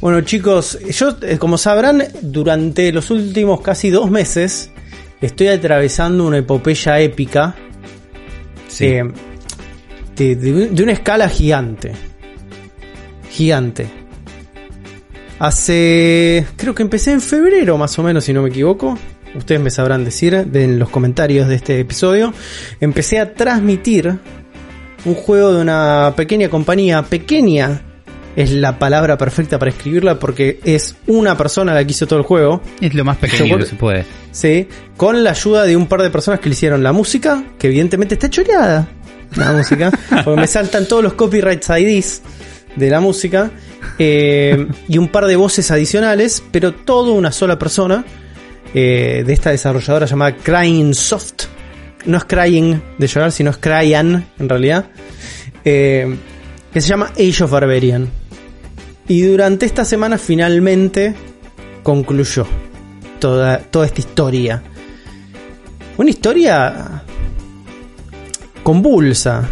Bueno 0.00 0.20
chicos, 0.20 0.78
yo 0.90 1.16
eh, 1.22 1.38
como 1.38 1.58
sabrán, 1.58 2.04
durante 2.22 2.92
los 2.92 3.10
últimos 3.10 3.60
casi 3.60 3.90
dos 3.90 4.10
meses 4.10 4.70
estoy 5.20 5.48
atravesando 5.48 6.24
una 6.26 6.38
epopeya 6.38 7.00
épica 7.00 7.54
Sí. 8.68 8.86
eh, 8.86 9.04
de, 10.14 10.36
de- 10.36 10.68
de 10.68 10.82
una 10.82 10.92
escala 10.92 11.28
gigante. 11.28 11.92
Gigante. 13.30 13.88
Hace... 15.38 16.46
Creo 16.56 16.74
que 16.74 16.82
empecé 16.82 17.12
en 17.12 17.20
febrero 17.20 17.78
más 17.78 17.96
o 17.98 18.02
menos, 18.02 18.24
si 18.24 18.32
no 18.32 18.42
me 18.42 18.48
equivoco. 18.50 18.98
Ustedes 19.36 19.60
me 19.60 19.70
sabrán 19.70 20.04
decir 20.04 20.44
de- 20.46 20.64
en 20.64 20.78
los 20.78 20.90
comentarios 20.90 21.48
de 21.48 21.54
este 21.56 21.78
episodio. 21.80 22.32
Empecé 22.80 23.18
a 23.20 23.32
transmitir 23.34 24.18
un 25.04 25.14
juego 25.14 25.52
de 25.54 25.62
una 25.62 26.12
pequeña 26.16 26.48
compañía. 26.48 27.02
Pequeña 27.02 27.82
es 28.38 28.52
la 28.52 28.78
palabra 28.78 29.18
perfecta 29.18 29.58
para 29.58 29.72
escribirla 29.72 30.20
porque 30.20 30.60
es 30.62 30.94
una 31.08 31.36
persona 31.36 31.74
la 31.74 31.84
que 31.84 31.90
hizo 31.90 32.06
todo 32.06 32.20
el 32.20 32.24
juego. 32.24 32.62
Es 32.80 32.94
lo 32.94 33.04
más 33.04 33.16
pequeño 33.16 33.58
que 33.58 33.66
se 33.66 33.74
puede. 33.74 34.04
Sí, 34.30 34.68
con 34.96 35.24
la 35.24 35.30
ayuda 35.30 35.64
de 35.64 35.76
un 35.76 35.88
par 35.88 36.02
de 36.02 36.10
personas 36.10 36.38
que 36.38 36.48
le 36.48 36.52
hicieron 36.52 36.84
la 36.84 36.92
música, 36.92 37.42
que 37.58 37.66
evidentemente 37.66 38.14
está 38.14 38.30
choreada 38.30 38.86
la 39.34 39.52
música, 39.54 39.90
porque 40.24 40.40
me 40.40 40.46
saltan 40.46 40.86
todos 40.86 41.02
los 41.02 41.14
copyrights 41.14 41.68
IDs 41.68 42.22
de 42.76 42.88
la 42.88 43.00
música, 43.00 43.50
eh, 43.98 44.68
y 44.86 44.98
un 44.98 45.08
par 45.08 45.26
de 45.26 45.34
voces 45.34 45.68
adicionales, 45.72 46.40
pero 46.52 46.72
todo 46.72 47.14
una 47.14 47.32
sola 47.32 47.58
persona 47.58 48.04
eh, 48.72 49.24
de 49.26 49.32
esta 49.32 49.50
desarrolladora 49.50 50.06
llamada 50.06 50.36
Crying 50.36 50.94
Soft. 50.94 51.46
No 52.06 52.18
es 52.18 52.24
Crying 52.24 52.80
de 52.98 53.06
llorar, 53.08 53.32
sino 53.32 53.50
es 53.50 53.56
Cryan 53.56 54.28
en 54.38 54.48
realidad, 54.48 54.86
eh, 55.64 56.16
que 56.72 56.80
se 56.80 56.86
llama 56.86 57.10
Age 57.18 57.42
of 57.42 57.50
Barbarian. 57.50 58.17
Y 59.08 59.22
durante 59.22 59.66
esta 59.66 59.84
semana 59.84 60.18
finalmente 60.18 61.14
concluyó 61.82 62.46
toda, 63.18 63.58
toda 63.58 63.86
esta 63.86 64.00
historia. 64.00 64.62
Una 65.96 66.10
historia 66.10 67.02
convulsa, 68.62 69.48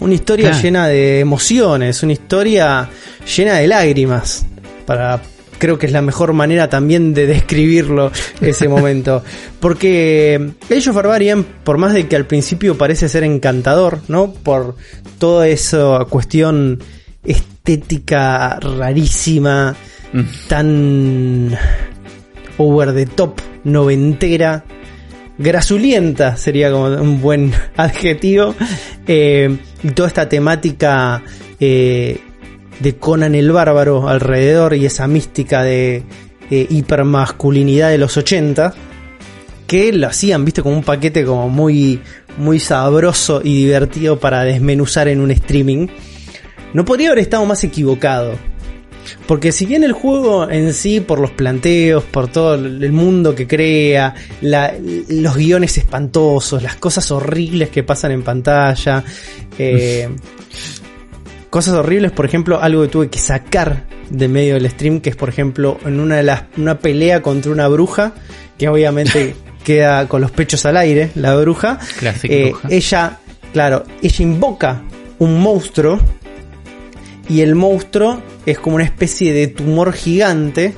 una 0.00 0.14
historia 0.14 0.50
Claro. 0.50 0.62
llena 0.62 0.88
de 0.88 1.20
emociones, 1.20 2.02
una 2.02 2.12
historia 2.12 2.88
llena 3.36 3.54
de 3.54 3.66
lágrimas. 3.66 4.44
Para 4.86 5.20
creo 5.58 5.76
que 5.76 5.86
es 5.86 5.92
la 5.92 6.02
mejor 6.02 6.34
manera 6.34 6.68
también 6.68 7.14
de 7.14 7.26
describirlo 7.26 8.12
ese 8.40 8.68
momento, 8.68 9.24
porque 9.58 10.52
Age 10.70 10.90
of 10.90 10.96
Barbarian, 10.96 11.44
por 11.64 11.78
más 11.78 11.94
de 11.94 12.06
que 12.06 12.14
al 12.14 12.26
principio 12.26 12.78
parece 12.78 13.08
ser 13.08 13.24
encantador, 13.24 14.00
¿no? 14.06 14.32
Por 14.32 14.76
toda 15.18 15.48
esa 15.48 16.04
cuestión 16.08 16.80
estética 17.68 18.58
rarísima, 18.60 19.76
tan 20.48 21.54
over 22.56 22.94
the 22.94 23.04
top, 23.06 23.40
noventera, 23.64 24.64
grasulienta 25.36 26.36
sería 26.38 26.70
como 26.70 26.86
un 26.86 27.20
buen 27.20 27.52
adjetivo. 27.76 28.54
Eh, 29.06 29.54
y 29.82 29.90
toda 29.90 30.08
esta 30.08 30.28
temática 30.28 31.22
eh, 31.60 32.18
de 32.80 32.96
Conan 32.96 33.34
el 33.34 33.52
Bárbaro 33.52 34.08
alrededor 34.08 34.74
y 34.74 34.86
esa 34.86 35.06
mística 35.06 35.62
de 35.62 36.04
eh, 36.50 36.66
hipermasculinidad 36.70 37.90
de 37.90 37.98
los 37.98 38.16
80 38.16 38.74
que 39.66 39.92
lo 39.92 40.06
hacían, 40.06 40.46
viste, 40.46 40.62
como 40.62 40.76
un 40.76 40.82
paquete 40.82 41.26
como 41.26 41.50
muy, 41.50 42.00
muy 42.38 42.58
sabroso 42.58 43.42
y 43.44 43.54
divertido 43.54 44.18
para 44.18 44.42
desmenuzar 44.42 45.08
en 45.08 45.20
un 45.20 45.30
streaming. 45.30 45.88
No 46.74 46.84
podría 46.84 47.08
haber 47.08 47.20
estado 47.20 47.44
más 47.46 47.62
equivocado. 47.64 48.34
Porque 49.26 49.52
si 49.52 49.64
bien 49.64 49.84
el 49.84 49.92
juego 49.92 50.50
en 50.50 50.74
sí, 50.74 51.00
por 51.00 51.18
los 51.18 51.30
planteos, 51.30 52.04
por 52.04 52.28
todo 52.28 52.54
el 52.56 52.92
mundo 52.92 53.34
que 53.34 53.46
crea, 53.46 54.14
la- 54.42 54.74
los 55.08 55.34
guiones 55.36 55.78
espantosos, 55.78 56.62
las 56.62 56.76
cosas 56.76 57.10
horribles 57.10 57.70
que 57.70 57.82
pasan 57.82 58.10
en 58.12 58.22
pantalla, 58.22 59.02
eh, 59.58 60.10
cosas 61.50 61.74
horribles, 61.74 62.12
por 62.12 62.26
ejemplo, 62.26 62.60
algo 62.60 62.82
que 62.82 62.88
tuve 62.88 63.08
que 63.08 63.18
sacar 63.18 63.84
de 64.10 64.28
medio 64.28 64.54
del 64.54 64.68
stream, 64.70 65.00
que 65.00 65.10
es 65.10 65.16
por 65.16 65.28
ejemplo 65.28 65.78
en 65.84 66.00
una 66.00 66.16
de 66.16 66.22
las 66.22 66.44
una 66.56 66.78
pelea 66.78 67.22
contra 67.22 67.50
una 67.52 67.68
bruja, 67.68 68.12
que 68.58 68.68
obviamente 68.68 69.34
queda 69.64 70.06
con 70.08 70.20
los 70.20 70.30
pechos 70.30 70.64
al 70.66 70.76
aire, 70.76 71.10
la 71.14 71.34
bruja. 71.36 71.78
Eh, 72.24 72.50
bruja. 72.50 72.68
ella, 72.70 73.18
claro, 73.54 73.84
ella 74.02 74.22
invoca 74.22 74.82
un 75.18 75.40
monstruo 75.40 75.98
y 77.28 77.40
el 77.42 77.54
monstruo 77.54 78.22
es 78.46 78.58
como 78.58 78.76
una 78.76 78.84
especie 78.84 79.32
de 79.32 79.48
tumor 79.48 79.92
gigante 79.92 80.74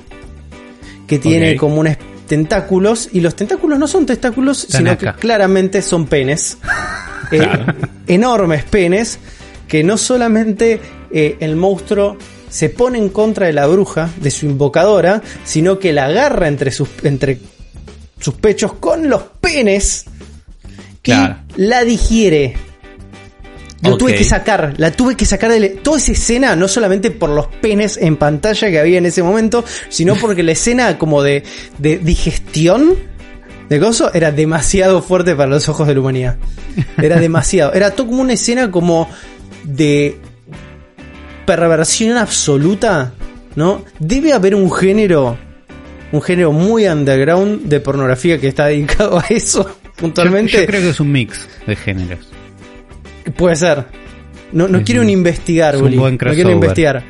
que 1.06 1.19
tiene 1.19 1.56
como 1.56 1.81
unos 1.81 1.97
tentáculos 2.27 3.09
y 3.12 3.21
los 3.21 3.34
tentáculos 3.34 3.78
no 3.78 3.88
son 3.88 4.06
tentáculos 4.06 4.66
sino 4.69 4.97
que 4.97 5.12
claramente 5.15 5.83
son 5.83 6.06
penes 6.06 6.59
Eh, 7.33 7.38
Claro. 7.38 7.75
enormes 8.09 8.65
penes 8.65 9.21
que 9.69 9.84
no 9.84 9.97
solamente 9.97 10.81
eh, 11.12 11.37
el 11.38 11.55
monstruo 11.55 12.16
se 12.49 12.71
pone 12.71 12.99
en 12.99 13.09
contra 13.09 13.47
de 13.47 13.53
la 13.53 13.69
bruja 13.69 14.11
de 14.21 14.32
su 14.32 14.47
invocadora 14.47 15.22
sino 15.44 15.78
que 15.78 15.93
la 15.93 16.06
agarra 16.06 16.49
entre 16.49 16.72
sus 16.72 16.88
entre 17.05 17.38
sus 18.19 18.34
pechos 18.34 18.72
con 18.75 19.09
los 19.09 19.22
penes 19.41 20.06
Claro. 21.03 21.37
y 21.56 21.62
la 21.62 21.84
digiere 21.84 22.56
lo 23.82 23.96
tuve 23.96 24.14
que 24.14 24.24
sacar, 24.24 24.74
la 24.76 24.91
tuve 24.91 25.16
que 25.16 25.24
sacar 25.24 25.50
de 25.52 25.70
toda 25.70 25.98
esa 25.98 26.12
escena, 26.12 26.54
no 26.56 26.68
solamente 26.68 27.10
por 27.10 27.30
los 27.30 27.46
penes 27.46 27.96
en 27.96 28.16
pantalla 28.16 28.70
que 28.70 28.78
había 28.78 28.98
en 28.98 29.06
ese 29.06 29.22
momento, 29.22 29.64
sino 29.88 30.16
porque 30.16 30.42
la 30.42 30.52
escena 30.52 30.98
como 30.98 31.22
de, 31.22 31.42
de 31.78 31.98
digestión 31.98 32.96
de 33.70 33.78
gozo 33.78 34.12
era 34.12 34.32
demasiado 34.32 35.00
fuerte 35.00 35.34
para 35.34 35.48
los 35.48 35.69
ojos 35.69 35.86
de 35.86 35.94
la 35.94 36.00
humanidad. 36.00 36.36
Era 37.00 37.19
demasiado. 37.20 37.72
Era 37.72 37.92
todo 37.92 38.08
como 38.08 38.20
una 38.20 38.32
escena 38.32 38.70
como 38.70 39.08
de 39.62 40.19
perversión 41.46 42.16
absoluta, 42.16 43.12
¿no? 43.54 43.84
Debe 43.98 44.32
haber 44.32 44.54
un 44.56 44.70
género, 44.72 45.38
un 46.12 46.20
género 46.20 46.52
muy 46.52 46.86
underground 46.86 47.62
de 47.66 47.80
pornografía 47.80 48.38
que 48.38 48.48
está 48.48 48.66
dedicado 48.66 49.19
a 49.19 49.24
eso 49.30 49.78
puntualmente. 49.96 50.52
Yo, 50.52 50.60
yo 50.60 50.66
creo 50.66 50.80
que 50.82 50.88
es 50.90 51.00
un 51.00 51.12
mix 51.12 51.48
de 51.66 51.76
géneros. 51.76 52.39
Puede 53.36 53.56
ser. 53.56 53.84
No, 54.53 54.66
no 54.69 54.78
Es 54.78 54.84
quiero 54.84 55.00
un- 55.03 55.06
ni 55.08 55.12
investigar, 55.12 55.75
es 55.76 55.81
buen 55.81 56.19
No 56.20 56.32
quiero 56.32 56.50
investigar. 56.50 57.03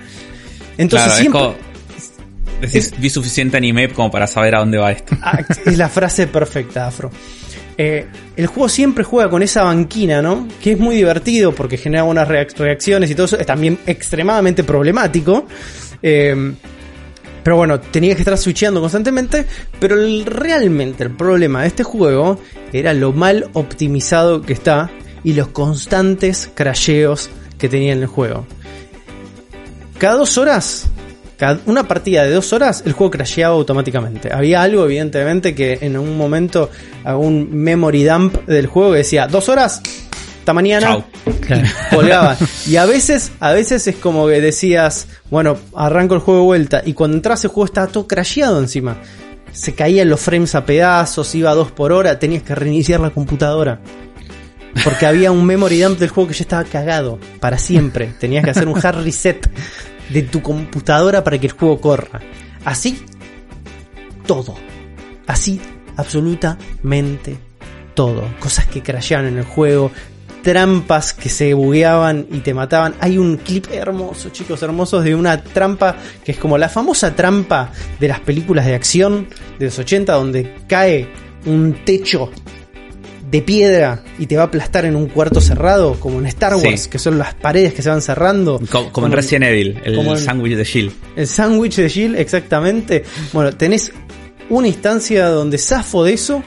Entonces 0.76 1.06
claro, 1.06 1.20
siempre. 1.20 1.40
es 1.40 1.46
como. 1.46 2.60
decís, 2.60 2.94
vi 2.98 3.08
suficiente 3.10 3.56
anime 3.56 3.88
como 3.90 4.10
para 4.10 4.26
saber 4.26 4.54
a 4.54 4.58
dónde 4.60 4.78
va 4.78 4.92
esto. 4.92 5.16
Ah, 5.22 5.38
es 5.64 5.78
la 5.78 5.88
frase 5.88 6.26
perfecta, 6.26 6.86
Afro. 6.86 7.10
Eh, 7.78 8.06
el 8.36 8.46
juego 8.46 8.68
siempre 8.68 9.04
juega 9.04 9.30
con 9.30 9.42
esa 9.42 9.62
banquina, 9.62 10.20
¿no? 10.20 10.46
Que 10.62 10.72
es 10.72 10.78
muy 10.78 10.94
divertido 10.96 11.54
porque 11.54 11.78
genera 11.78 12.04
unas 12.04 12.28
reac- 12.28 12.54
reacciones 12.58 13.10
y 13.10 13.14
todo 13.14 13.24
eso. 13.24 13.38
Es 13.38 13.46
también 13.46 13.78
extremadamente 13.86 14.64
problemático. 14.64 15.46
Eh, 16.02 16.52
pero 17.42 17.56
bueno, 17.56 17.80
tenía 17.80 18.14
que 18.14 18.20
estar 18.20 18.36
switcheando 18.36 18.80
constantemente. 18.82 19.46
Pero 19.78 19.94
el- 19.94 20.26
realmente 20.26 21.04
el 21.04 21.10
problema 21.10 21.62
de 21.62 21.68
este 21.68 21.82
juego 21.82 22.38
era 22.70 22.92
lo 22.92 23.12
mal 23.14 23.48
optimizado 23.54 24.42
que 24.42 24.52
está 24.52 24.90
y 25.24 25.34
los 25.34 25.48
constantes 25.48 26.50
crasheos 26.54 27.30
que 27.58 27.68
tenía 27.68 27.92
en 27.92 28.00
el 28.00 28.06
juego. 28.06 28.46
Cada 29.98 30.16
dos 30.16 30.38
horas, 30.38 30.86
cada, 31.36 31.60
una 31.66 31.86
partida 31.86 32.24
de 32.24 32.30
dos 32.30 32.52
horas, 32.52 32.82
el 32.86 32.92
juego 32.92 33.10
crasheaba 33.10 33.54
automáticamente. 33.54 34.32
Había 34.32 34.62
algo, 34.62 34.84
evidentemente, 34.84 35.54
que 35.54 35.78
en 35.82 35.98
un 35.98 36.16
momento, 36.16 36.70
algún 37.04 37.48
memory 37.52 38.04
dump 38.04 38.46
del 38.46 38.66
juego 38.66 38.92
que 38.92 38.98
decía, 38.98 39.26
dos 39.26 39.48
horas, 39.50 39.82
hasta 40.38 40.54
mañana 40.54 40.86
Chau. 40.86 41.04
Claro. 41.46 41.68
colgaba. 41.90 42.36
Y 42.66 42.76
a 42.76 42.86
veces, 42.86 43.32
a 43.40 43.52
veces 43.52 43.86
es 43.86 43.96
como 43.96 44.26
que 44.26 44.40
decías, 44.40 45.06
bueno, 45.30 45.58
arranco 45.74 46.14
el 46.14 46.20
juego 46.20 46.40
de 46.40 46.46
vuelta. 46.46 46.82
Y 46.84 46.94
cuando 46.94 47.18
entras 47.18 47.44
el 47.44 47.50
juego 47.50 47.66
estaba 47.66 47.86
todo 47.88 48.06
crasheado 48.06 48.58
encima. 48.58 48.96
Se 49.52 49.74
caían 49.74 50.08
los 50.08 50.20
frames 50.20 50.54
a 50.54 50.64
pedazos, 50.64 51.34
iba 51.34 51.50
a 51.50 51.54
dos 51.54 51.72
por 51.72 51.92
hora, 51.92 52.18
tenías 52.18 52.42
que 52.42 52.54
reiniciar 52.54 53.00
la 53.00 53.10
computadora. 53.10 53.80
Porque 54.84 55.06
había 55.06 55.32
un 55.32 55.44
memory 55.44 55.80
dump 55.80 55.98
del 55.98 56.08
juego 56.08 56.28
que 56.28 56.34
ya 56.34 56.42
estaba 56.42 56.64
cagado 56.64 57.18
para 57.40 57.58
siempre. 57.58 58.12
Tenías 58.18 58.44
que 58.44 58.50
hacer 58.50 58.68
un 58.68 58.78
hard 58.82 59.02
reset 59.04 59.50
de 60.10 60.22
tu 60.22 60.42
computadora 60.42 61.24
para 61.24 61.38
que 61.38 61.46
el 61.46 61.52
juego 61.52 61.80
corra. 61.80 62.20
Así, 62.64 63.02
todo. 64.26 64.54
Así, 65.26 65.60
absolutamente 65.96 67.36
todo. 67.94 68.24
Cosas 68.38 68.66
que 68.66 68.82
crasheaban 68.82 69.26
en 69.26 69.38
el 69.38 69.44
juego, 69.44 69.90
trampas 70.42 71.12
que 71.12 71.28
se 71.28 71.54
bugueaban 71.54 72.26
y 72.30 72.38
te 72.38 72.54
mataban. 72.54 72.94
Hay 73.00 73.18
un 73.18 73.36
clip 73.36 73.66
hermoso, 73.70 74.30
chicos, 74.30 74.62
hermosos, 74.62 75.04
de 75.04 75.14
una 75.14 75.42
trampa 75.42 75.96
que 76.24 76.32
es 76.32 76.38
como 76.38 76.58
la 76.58 76.68
famosa 76.68 77.14
trampa 77.14 77.70
de 77.98 78.08
las 78.08 78.20
películas 78.20 78.66
de 78.66 78.74
acción 78.74 79.28
de 79.58 79.66
los 79.66 79.78
80, 79.78 80.12
donde 80.12 80.54
cae 80.66 81.08
un 81.46 81.84
techo 81.84 82.30
de 83.30 83.42
piedra 83.42 84.02
y 84.18 84.26
te 84.26 84.36
va 84.36 84.42
a 84.42 84.46
aplastar 84.46 84.84
en 84.84 84.96
un 84.96 85.06
cuarto 85.06 85.40
cerrado, 85.40 85.94
como 86.00 86.18
en 86.18 86.26
Star 86.26 86.54
Wars, 86.56 86.82
Sí. 86.82 86.90
que 86.90 86.98
son 86.98 87.16
las 87.18 87.34
paredes 87.34 87.72
que 87.74 87.82
se 87.82 87.88
van 87.88 88.02
cerrando. 88.02 88.60
Co- 88.70 88.90
Como, 88.90 89.06
en 89.06 89.12
Resident 89.12 89.44
Evil, 89.44 89.80
el 89.84 90.18
sándwich 90.18 90.56
de 90.56 90.64
Shield. 90.64 90.92
El 91.16 91.26
sándwich 91.26 91.76
de 91.76 91.88
Jill, 91.88 92.16
exactamente. 92.16 93.04
Bueno, 93.32 93.52
tenés 93.52 93.92
una 94.48 94.66
instancia 94.66 95.28
donde 95.28 95.58
zafo 95.58 96.02
de 96.02 96.14
eso, 96.14 96.42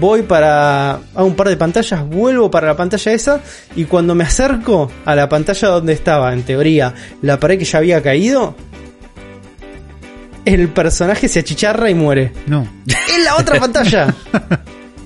voy 0.00 0.22
para. 0.22 0.94
hago 1.14 1.24
un 1.26 1.36
par 1.36 1.48
de 1.48 1.56
pantallas, 1.56 2.04
vuelvo 2.08 2.50
para 2.50 2.66
la 2.66 2.76
pantalla 2.76 3.12
esa, 3.12 3.40
y 3.76 3.84
cuando 3.84 4.14
me 4.16 4.24
acerco 4.24 4.90
a 5.04 5.14
la 5.14 5.28
pantalla 5.28 5.68
donde 5.68 5.92
estaba, 5.92 6.32
en 6.32 6.42
teoría, 6.42 6.92
la 7.22 7.38
pared 7.38 7.58
que 7.58 7.64
ya 7.64 7.78
había 7.78 8.02
caído, 8.02 8.56
el 10.44 10.68
personaje 10.68 11.28
se 11.28 11.40
achicharra 11.40 11.90
y 11.90 11.94
muere. 11.94 12.32
No. 12.46 12.66
En 13.16 13.24
la 13.24 13.36
otra 13.36 13.60
pantalla. 13.60 14.14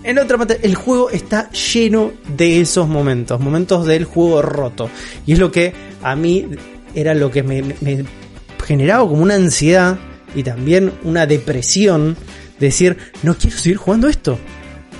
En 0.04 0.18
otra 0.18 0.36
pantalla. 0.38 0.60
El 0.62 0.74
juego 0.74 1.10
está 1.10 1.50
lleno 1.50 2.12
de 2.36 2.60
esos 2.60 2.88
momentos. 2.88 3.40
Momentos 3.40 3.86
del 3.86 4.04
juego 4.04 4.42
roto. 4.42 4.90
Y 5.26 5.32
es 5.34 5.38
lo 5.38 5.50
que 5.52 5.72
a 6.02 6.16
mí 6.16 6.46
era 6.94 7.14
lo 7.14 7.30
que 7.30 7.42
me, 7.42 7.62
me 7.80 8.04
generaba 8.64 9.08
como 9.08 9.22
una 9.22 9.34
ansiedad 9.34 9.98
y 10.34 10.42
también 10.42 10.92
una 11.04 11.26
depresión. 11.26 12.16
De 12.58 12.66
decir, 12.66 12.96
no 13.22 13.34
quiero 13.36 13.56
seguir 13.56 13.76
jugando 13.76 14.08
esto. 14.08 14.38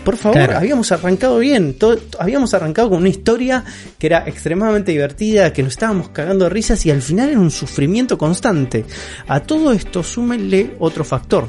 Por 0.05 0.17
favor, 0.17 0.37
Claro. 0.37 0.57
habíamos 0.57 0.91
arrancado 0.91 1.39
bien. 1.39 1.75
todo- 1.75 2.01
habíamos 2.19 2.55
arrancado 2.55 2.91
con 2.91 2.99
una 2.99 3.09
historia 3.09 3.65
que 4.01 4.09
era 4.09 4.25
extremadamente 4.27 4.91
divertida, 4.91 5.53
que 5.53 5.63
nos 5.63 5.75
estábamos 5.75 6.09
cagando 6.09 6.45
de 6.47 6.51
risas 6.51 6.85
y 6.87 6.91
al 6.91 7.03
final 7.03 7.29
era 7.29 7.39
un 7.39 7.53
sufrimiento 7.53 8.19
constante. 8.19 8.85
A 9.29 9.39
todo 9.41 9.71
esto, 9.73 10.03
súmenle 10.03 10.75
otro 10.81 11.05
factor 11.05 11.49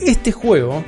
este 0.00 0.32
juego, 0.32 0.84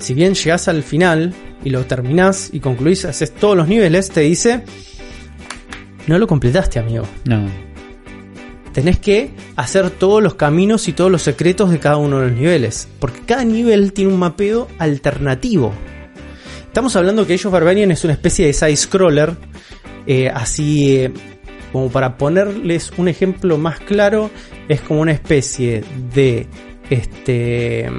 si 0.00 0.14
bien 0.14 0.34
llegas 0.34 0.66
al 0.68 0.82
final 0.82 1.32
y 1.62 1.70
lo 1.70 1.84
terminás 1.84 2.50
y 2.52 2.60
concluís, 2.60 3.04
haces 3.04 3.32
todos 3.32 3.56
los 3.56 3.68
niveles, 3.68 4.10
te 4.10 4.20
dice, 4.20 4.64
no 6.06 6.18
lo 6.18 6.26
completaste, 6.26 6.78
amigo. 6.78 7.04
No. 7.26 7.48
Tenés 8.72 8.98
que 8.98 9.30
hacer 9.56 9.90
todos 9.90 10.22
los 10.22 10.34
caminos 10.34 10.88
y 10.88 10.92
todos 10.92 11.10
los 11.10 11.22
secretos 11.22 11.70
de 11.70 11.78
cada 11.78 11.98
uno 11.98 12.20
de 12.20 12.28
los 12.28 12.38
niveles, 12.38 12.88
porque 12.98 13.20
cada 13.20 13.44
nivel 13.44 13.92
tiene 13.92 14.12
un 14.12 14.18
mapeo 14.18 14.68
alternativo. 14.78 15.72
Estamos 16.66 16.94
hablando 16.96 17.26
que 17.26 17.34
ellos 17.34 17.52
Barbarian 17.52 17.90
es 17.90 18.04
una 18.04 18.12
especie 18.14 18.46
de 18.46 18.52
side-scroller, 18.52 19.36
eh, 20.06 20.30
así 20.32 20.96
eh, 20.96 21.12
como 21.72 21.90
para 21.90 22.16
ponerles 22.16 22.92
un 22.96 23.08
ejemplo 23.08 23.58
más 23.58 23.80
claro, 23.80 24.30
es 24.68 24.80
como 24.80 25.00
una 25.00 25.12
especie 25.12 25.82
de 26.14 26.46
este 26.88 27.90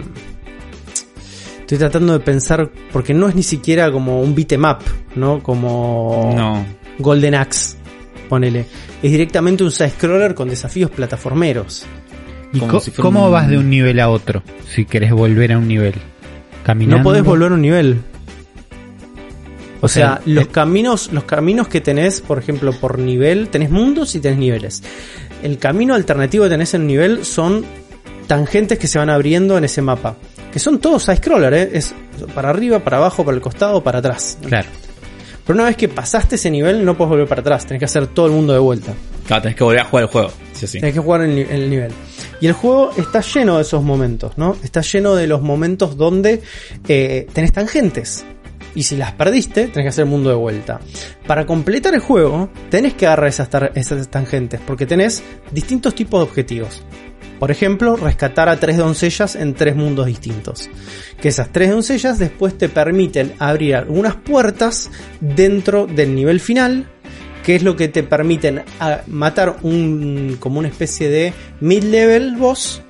estoy 1.75 1.77
tratando 1.89 2.13
de 2.13 2.19
pensar 2.19 2.69
porque 2.91 3.13
no 3.13 3.29
es 3.29 3.35
ni 3.35 3.43
siquiera 3.43 3.91
como 3.91 4.21
un 4.21 4.35
beatmap, 4.35 4.81
¿no? 5.15 5.41
Como 5.41 6.33
No. 6.35 6.65
Golden 6.99 7.35
Axe, 7.35 7.77
ponele. 8.27 8.65
Es 9.01 9.11
directamente 9.11 9.63
un 9.63 9.71
side-scroller 9.71 10.35
con 10.35 10.49
desafíos 10.49 10.91
plataformeros. 10.91 11.85
¿Y 12.53 12.59
Como 12.59 12.79
si 12.81 12.91
cómo 12.91 13.25
un- 13.27 13.31
vas 13.31 13.47
de 13.47 13.57
un 13.57 13.69
nivel 13.69 13.99
a 14.01 14.09
otro? 14.09 14.43
Si 14.67 14.83
querés 14.85 15.11
volver 15.13 15.53
a 15.53 15.57
un 15.57 15.67
nivel. 15.69 15.93
Caminando. 16.63 16.97
No 16.97 17.03
podés 17.03 17.23
volver 17.23 17.51
a 17.51 17.55
un 17.55 17.61
nivel. 17.61 18.01
O 19.79 19.87
sea, 19.87 20.17
sea, 20.17 20.21
los 20.25 20.43
eh, 20.43 20.47
caminos, 20.51 21.09
los 21.11 21.23
caminos 21.23 21.67
que 21.67 21.81
tenés, 21.81 22.21
por 22.21 22.37
ejemplo, 22.37 22.71
por 22.73 22.99
nivel, 22.99 23.47
tenés 23.49 23.71
mundos 23.71 24.13
y 24.15 24.19
tenés 24.19 24.37
niveles. 24.37 24.83
El 25.41 25.57
camino 25.57 25.95
alternativo 25.95 26.43
que 26.43 26.49
tenés 26.51 26.73
en 26.75 26.85
nivel 26.85 27.25
son 27.25 27.65
tangentes 28.27 28.77
que 28.79 28.87
se 28.87 28.97
van 28.99 29.09
abriendo 29.09 29.57
en 29.57 29.63
ese 29.65 29.81
mapa. 29.81 30.15
Que 30.51 30.59
son 30.59 30.79
todos 30.79 31.03
side-scroller, 31.03 31.53
¿eh? 31.53 31.69
Es 31.73 31.93
para 32.35 32.49
arriba, 32.49 32.79
para 32.79 32.97
abajo, 32.97 33.23
para 33.23 33.35
el 33.35 33.41
costado, 33.41 33.81
para 33.83 33.99
atrás. 33.99 34.37
Claro. 34.45 34.67
Pero 35.45 35.55
una 35.57 35.65
vez 35.65 35.75
que 35.77 35.87
pasaste 35.89 36.35
ese 36.35 36.51
nivel, 36.51 36.85
no 36.85 36.95
puedes 36.95 37.09
volver 37.09 37.27
para 37.27 37.41
atrás. 37.41 37.65
Tenés 37.65 37.79
que 37.79 37.85
hacer 37.85 38.07
todo 38.07 38.27
el 38.27 38.31
mundo 38.33 38.53
de 38.53 38.59
vuelta. 38.59 38.93
Claro, 39.27 39.41
tenés 39.43 39.55
que 39.57 39.63
volver 39.63 39.79
a 39.81 39.85
jugar 39.85 40.03
el 40.03 40.09
juego. 40.09 40.31
Sí, 40.53 40.67
sí. 40.67 40.79
Tenés 40.79 40.93
que 40.93 40.99
jugar 40.99 41.21
el, 41.21 41.35
ni- 41.35 41.41
el 41.41 41.69
nivel. 41.69 41.91
Y 42.39 42.47
el 42.47 42.53
juego 42.53 42.91
está 42.97 43.21
lleno 43.21 43.55
de 43.57 43.61
esos 43.63 43.81
momentos, 43.83 44.37
¿no? 44.37 44.55
Está 44.63 44.81
lleno 44.81 45.15
de 45.15 45.27
los 45.27 45.41
momentos 45.41 45.97
donde 45.97 46.41
eh, 46.87 47.27
tenés 47.33 47.51
tangentes. 47.53 48.23
Y 48.75 48.83
si 48.83 48.95
las 48.95 49.13
perdiste, 49.13 49.67
tenés 49.67 49.83
que 49.85 49.89
hacer 49.89 50.03
el 50.03 50.09
mundo 50.09 50.29
de 50.29 50.35
vuelta. 50.35 50.79
Para 51.27 51.45
completar 51.45 51.93
el 51.93 51.99
juego, 52.01 52.49
tenés 52.69 52.93
que 52.93 53.05
agarrar 53.07 53.27
esas, 53.29 53.49
esas 53.75 54.07
tangentes, 54.09 54.59
porque 54.65 54.85
tenés 54.85 55.23
distintos 55.51 55.93
tipos 55.95 56.19
de 56.19 56.23
objetivos. 56.29 56.81
Por 57.41 57.49
ejemplo, 57.49 57.95
rescatar 57.95 58.49
a 58.49 58.59
tres 58.59 58.77
doncellas 58.77 59.35
en 59.35 59.55
tres 59.55 59.75
mundos 59.75 60.05
distintos. 60.05 60.69
Que 61.19 61.29
esas 61.29 61.51
tres 61.51 61.71
doncellas 61.71 62.19
después 62.19 62.55
te 62.55 62.69
permiten 62.69 63.33
abrir 63.39 63.75
algunas 63.77 64.15
puertas 64.15 64.91
dentro 65.19 65.87
del 65.87 66.13
nivel 66.13 66.39
final 66.39 66.85
que 67.43 67.55
es 67.55 67.63
lo 67.63 67.75
que 67.75 67.87
te 67.87 68.03
permiten 68.03 68.61
a- 68.79 69.01
matar 69.07 69.57
un 69.63 70.37
como 70.39 70.59
una 70.59 70.67
especie 70.67 71.09
de 71.09 71.33
mid-level 71.61 72.35
boss 72.35 72.83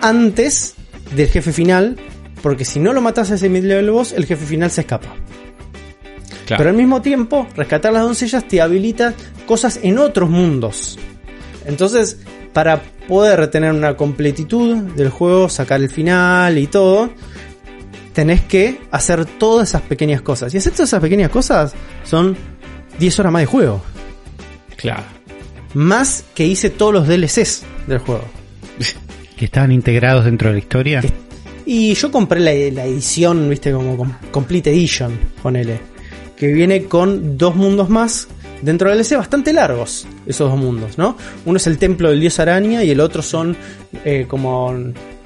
antes 0.00 0.74
del 1.16 1.28
jefe 1.28 1.50
final, 1.52 1.96
porque 2.42 2.66
si 2.66 2.80
no 2.80 2.92
lo 2.92 3.00
matas 3.00 3.30
a 3.30 3.36
ese 3.36 3.48
mid-level 3.48 3.90
boss, 3.90 4.12
el 4.12 4.26
jefe 4.26 4.44
final 4.44 4.70
se 4.70 4.82
escapa. 4.82 5.14
Claro. 6.44 6.58
Pero 6.58 6.68
al 6.68 6.76
mismo 6.76 7.00
tiempo, 7.00 7.46
rescatar 7.56 7.94
las 7.94 8.02
doncellas 8.02 8.46
te 8.46 8.60
habilita 8.60 9.14
cosas 9.46 9.80
en 9.82 9.96
otros 9.96 10.28
mundos. 10.28 10.98
Entonces, 11.64 12.18
para 12.54 12.80
poder 13.06 13.48
tener 13.48 13.72
una 13.72 13.94
completitud 13.96 14.76
del 14.94 15.10
juego, 15.10 15.50
sacar 15.50 15.82
el 15.82 15.90
final 15.90 16.56
y 16.56 16.66
todo, 16.66 17.10
tenés 18.14 18.40
que 18.42 18.80
hacer 18.90 19.26
todas 19.26 19.68
esas 19.68 19.82
pequeñas 19.82 20.22
cosas. 20.22 20.54
Y 20.54 20.56
hacer 20.58 20.72
todas 20.72 20.88
esas 20.88 21.00
pequeñas 21.00 21.30
cosas 21.30 21.74
son 22.04 22.34
10 22.98 23.18
horas 23.18 23.32
más 23.32 23.42
de 23.42 23.46
juego. 23.46 23.82
Claro. 24.76 25.02
Más 25.74 26.24
que 26.34 26.46
hice 26.46 26.70
todos 26.70 26.94
los 26.94 27.06
DLCs 27.08 27.62
del 27.86 27.98
juego. 27.98 28.24
Que 29.36 29.46
estaban 29.46 29.72
integrados 29.72 30.24
dentro 30.26 30.46
de 30.48 30.52
la 30.54 30.58
historia. 30.60 31.00
Que- 31.00 31.12
Y 31.66 31.92
yo 31.94 32.12
compré 32.12 32.38
la, 32.38 32.52
la 32.72 32.84
edición, 32.86 33.50
viste, 33.50 33.72
como 33.72 33.96
com- 33.96 34.12
Complete 34.30 34.70
Edition, 34.70 35.18
ponele. 35.42 35.80
Que 36.36 36.46
viene 36.52 36.84
con 36.84 37.36
dos 37.36 37.56
mundos 37.56 37.88
más 37.88 38.28
dentro 38.64 38.88
del 38.88 38.98
DLC 38.98 39.16
bastante 39.16 39.52
largos, 39.52 40.06
esos 40.26 40.50
dos 40.50 40.58
mundos, 40.58 40.98
¿no? 40.98 41.16
Uno 41.44 41.56
es 41.56 41.66
el 41.66 41.78
templo 41.78 42.10
del 42.10 42.20
dios 42.20 42.38
araña 42.38 42.82
y 42.82 42.90
el 42.90 43.00
otro 43.00 43.22
son 43.22 43.56
eh, 44.04 44.26
como 44.28 44.74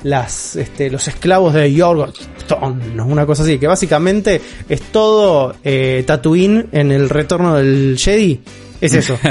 las, 0.02 0.56
este, 0.56 0.90
los 0.90 1.06
esclavos 1.08 1.54
de 1.54 1.72
Yorgotton, 1.72 2.96
¿no? 2.96 3.06
una 3.06 3.26
cosa 3.26 3.42
así, 3.42 3.58
que 3.58 3.66
básicamente 3.66 4.40
es 4.68 4.80
todo 4.92 5.54
eh, 5.64 6.04
Tatooine 6.06 6.68
en 6.72 6.92
el 6.92 7.08
retorno 7.08 7.56
del 7.56 7.96
Jedi. 7.98 8.40
Es 8.80 8.94
eso. 8.94 9.18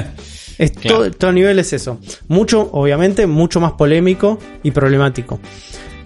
Es 0.58 0.72
Claro. 0.72 0.98
todo, 0.98 1.12
todo 1.12 1.32
nivel 1.34 1.60
es 1.60 1.72
eso. 1.74 2.00
Mucho, 2.30 2.72
obviamente, 2.74 3.28
mucho 3.28 3.60
más 3.60 3.74
polémico 3.74 4.40
y 4.64 4.72
problemático. 4.72 5.40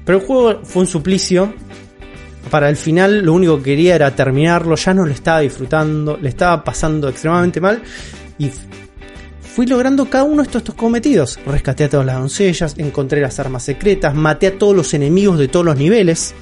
Pero 0.04 0.20
el 0.20 0.25
juego 0.25 0.60
fue 0.66 0.82
un 0.82 0.88
suplicio. 0.88 1.54
Para 2.51 2.70
el 2.70 2.75
final 2.75 3.22
lo 3.25 3.34
único 3.34 3.58
que 3.58 3.63
quería 3.63 3.96
era 3.96 4.13
terminarlo, 4.15 4.75
ya 4.75 4.93
no 4.93 5.05
lo 5.05 5.12
estaba 5.12 5.39
disfrutando, 5.39 6.17
le 6.22 6.29
estaba 6.29 6.63
pasando 6.63 7.08
extremadamente 7.10 7.60
mal 7.62 7.81
y 8.38 8.51
fui 9.41 9.65
logrando 9.65 10.10
cada 10.10 10.25
uno 10.25 10.38
de 10.38 10.43
estos, 10.43 10.60
estos 10.62 10.75
cometidos. 10.75 11.39
Rescaté 11.46 11.86
a 11.86 11.89
todas 11.89 12.05
las 12.05 12.17
doncellas, 12.17 12.75
encontré 12.77 13.22
las 13.22 13.39
armas 13.39 13.63
secretas, 13.63 14.13
maté 14.15 14.48
a 14.48 14.58
todos 14.58 14.75
los 14.75 14.93
enemigos 14.93 15.39
de 15.39 15.48
todos 15.48 15.65
los 15.65 15.77
niveles. 15.77 16.34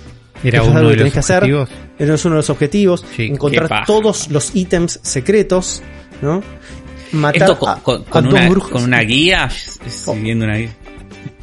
Era 0.44 0.58
Eso 0.60 0.64
es 0.66 0.70
uno 0.72 0.78
algo 0.80 0.90
de 0.92 0.96
que 0.98 1.04
los 1.04 1.12
tenés 1.12 1.14
que 1.14 1.20
hacer. 1.20 1.38
objetivos. 1.44 1.70
Ese 2.00 2.14
es 2.14 2.26
uno 2.26 2.36
de 2.36 2.38
los 2.40 2.50
objetivos. 2.50 3.06
Sí, 3.16 3.24
encontrar 3.26 3.86
todos 3.86 4.30
los 4.32 4.56
ítems 4.56 5.00
secretos, 5.04 5.82
¿no? 6.22 6.42
Matar 7.12 7.42
Esto 7.42 7.60
con, 7.60 7.70
a- 7.70 7.76
con- 7.76 8.02
a 8.02 8.06
con 8.06 8.24
dos 8.26 8.34
una, 8.34 8.50
brujos. 8.50 8.72
con 8.72 8.84
una 8.84 9.02
guía. 9.02 9.46
es- 9.46 9.80
Siguiendo 9.94 10.46
una 10.46 10.56
guía. 10.58 10.70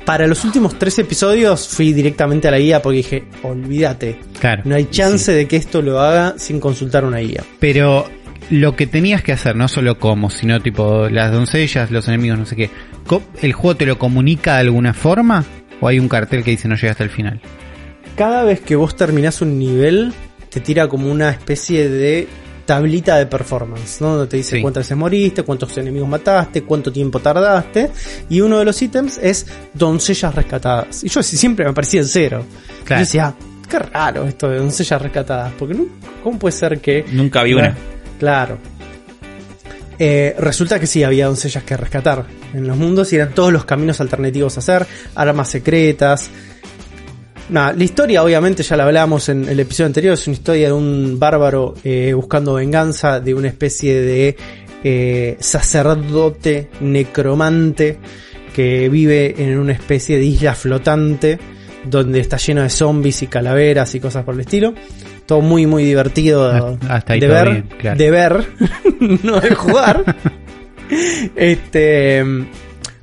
Para 0.07 0.27
los 0.29 0.45
últimos 0.45 0.79
tres 0.79 0.99
episodios 1.01 1.67
fui 1.69 1.93
directamente 1.93 2.47
a 2.49 2.53
la 2.53 2.59
guía 2.59 2.81
porque 2.81 2.99
dije, 2.99 3.25
olvídate, 3.43 4.21
Claro. 4.41 4.63
no 4.65 4.77
hay 4.77 4.85
chance 4.89 5.33
de 5.33 5.47
que 5.49 5.57
esto 5.57 5.83
lo 5.83 6.01
haga 6.01 6.35
sin 6.39 6.61
consultar 6.61 7.05
una 7.05 7.19
guía. 7.19 7.43
Pero 7.59 8.07
lo 8.51 8.77
que 8.77 8.87
tenías 8.87 9.23
que 9.23 9.33
hacer, 9.33 9.57
no 9.57 9.67
solo 9.67 9.99
como, 9.99 10.31
sino 10.31 10.61
tipo 10.63 11.09
las 11.09 11.33
doncellas, 11.33 11.91
los 11.91 12.07
enemigos, 12.07 12.39
no 12.39 12.47
sé 12.47 12.55
qué. 12.55 12.71
¿El 13.43 13.53
juego 13.53 13.77
te 13.77 13.85
lo 13.85 13.99
comunica 13.99 14.55
de 14.55 14.61
alguna 14.61 14.95
forma? 14.95 15.45
¿O 15.81 15.89
hay 15.89 15.99
un 15.99 16.09
cartel 16.09 16.45
que 16.45 16.53
dice 16.53 16.69
no 16.69 16.77
llega 16.77 16.93
hasta 16.93 17.05
el 17.05 17.11
final? 17.11 17.41
Cada 18.17 18.45
vez 18.45 18.61
que 18.61 18.77
vos 18.77 18.95
terminás 18.97 19.43
un 19.43 19.59
nivel, 19.59 20.13
te 20.51 20.61
tira 20.61 20.89
como 20.89 21.11
una 21.11 21.31
especie 21.31 21.89
de 21.89 22.29
tablita 22.67 23.17
de 23.17 23.27
performance, 23.27 24.01
¿no? 24.01 24.17
Donde 24.17 24.27
te 24.27 24.37
dice 24.37 24.57
Sí. 24.57 24.63
cuántas 24.63 24.83
veces 24.83 24.97
moriste, 24.99 25.43
cuántos 25.45 25.77
enemigos 25.79 26.09
mataste, 26.09 26.63
cuánto 26.65 26.93
tiempo 26.93 27.21
tardaste. 27.21 27.91
Y 28.29 28.41
uno 28.43 28.59
de 28.59 28.65
los 28.67 28.83
ítems 28.83 29.19
es 29.23 29.47
doncellas 29.73 30.35
rescatadas. 30.35 31.05
Y 31.05 31.09
yo 31.09 31.23
siempre 31.23 31.65
me 31.65 31.73
parecía 31.73 32.01
en 32.01 32.07
cero. 32.09 32.45
Claro. 32.85 33.01
Yo 33.01 33.07
decía, 33.07 33.35
qué 33.71 33.79
raro 33.79 34.25
esto 34.25 34.49
de 34.51 34.59
doncellas 34.59 35.01
rescatadas. 35.01 35.53
Porque 35.59 35.75
no, 35.75 35.87
¿cómo 36.23 36.39
puede 36.39 36.53
ser 36.53 36.81
que... 36.81 37.05
Nunca 37.13 37.43
vi 37.43 37.55
una. 37.55 37.75
Claro. 38.19 38.59
Eh, 39.99 40.35
resulta 40.39 40.79
que 40.79 40.87
sí, 40.87 41.03
había 41.03 41.27
doncellas 41.27 41.65
que 41.65 41.77
rescatar 41.77 42.27
en 42.53 42.67
los 42.67 42.77
mundos 42.77 43.13
y 43.13 43.17
eran 43.17 43.33
todos 43.33 43.53
los 43.53 43.65
caminos 43.65 44.01
alternativos 44.01 44.57
a 44.57 44.61
hacer, 44.61 44.87
armas 45.15 45.49
secretas. 45.49 46.29
Nada, 47.49 47.73
la 47.73 47.85
historia 47.85 48.23
obviamente 48.23 48.63
ya 48.63 48.77
la 48.77 48.85
hablamos 48.85 49.29
en 49.29 49.49
el 49.49 49.61
episodio 49.61 49.87
anterior, 49.87 50.15
es 50.15 50.27
una 50.27 50.35
historia 50.35 50.67
de 50.69 50.73
un 50.73 51.19
bárbaro 51.19 51.75
eh, 51.85 52.13
buscando 52.15 52.55
venganza 52.55 53.21
de 53.21 53.35
una 53.35 53.49
especie 53.49 54.01
de 54.01 54.37
eh, 54.85 55.37
sacerdote 55.41 56.69
necromante 56.81 57.99
que 58.55 58.89
vive 58.89 59.35
en 59.39 59.59
una 59.59 59.73
especie 59.73 60.17
de 60.19 60.25
isla 60.25 60.55
flotante 60.55 61.39
donde 61.85 62.21
está 62.21 62.37
lleno 62.37 62.63
de 62.63 62.71
zombies 62.71 63.23
y 63.23 63.27
calaveras 63.27 63.95
y 63.95 64.01
cosas 64.01 64.25
por 64.25 64.35
el 64.35 64.41
estilo. 64.41 64.75
Todo 65.27 65.41
muy 65.41 65.67
muy 65.67 65.85
divertido 65.85 66.51
Hasta- 66.51 66.95
hasta 66.95 67.13
ahí 67.15 67.21
de 67.21 67.29
ver, 67.29 67.51
bien, 67.51 67.69
claro. 67.79 67.99
de 67.99 68.11
ver, 68.11 68.47
no 69.23 69.41
de 69.41 69.55
jugar. 69.55 70.17
este, 71.37 72.25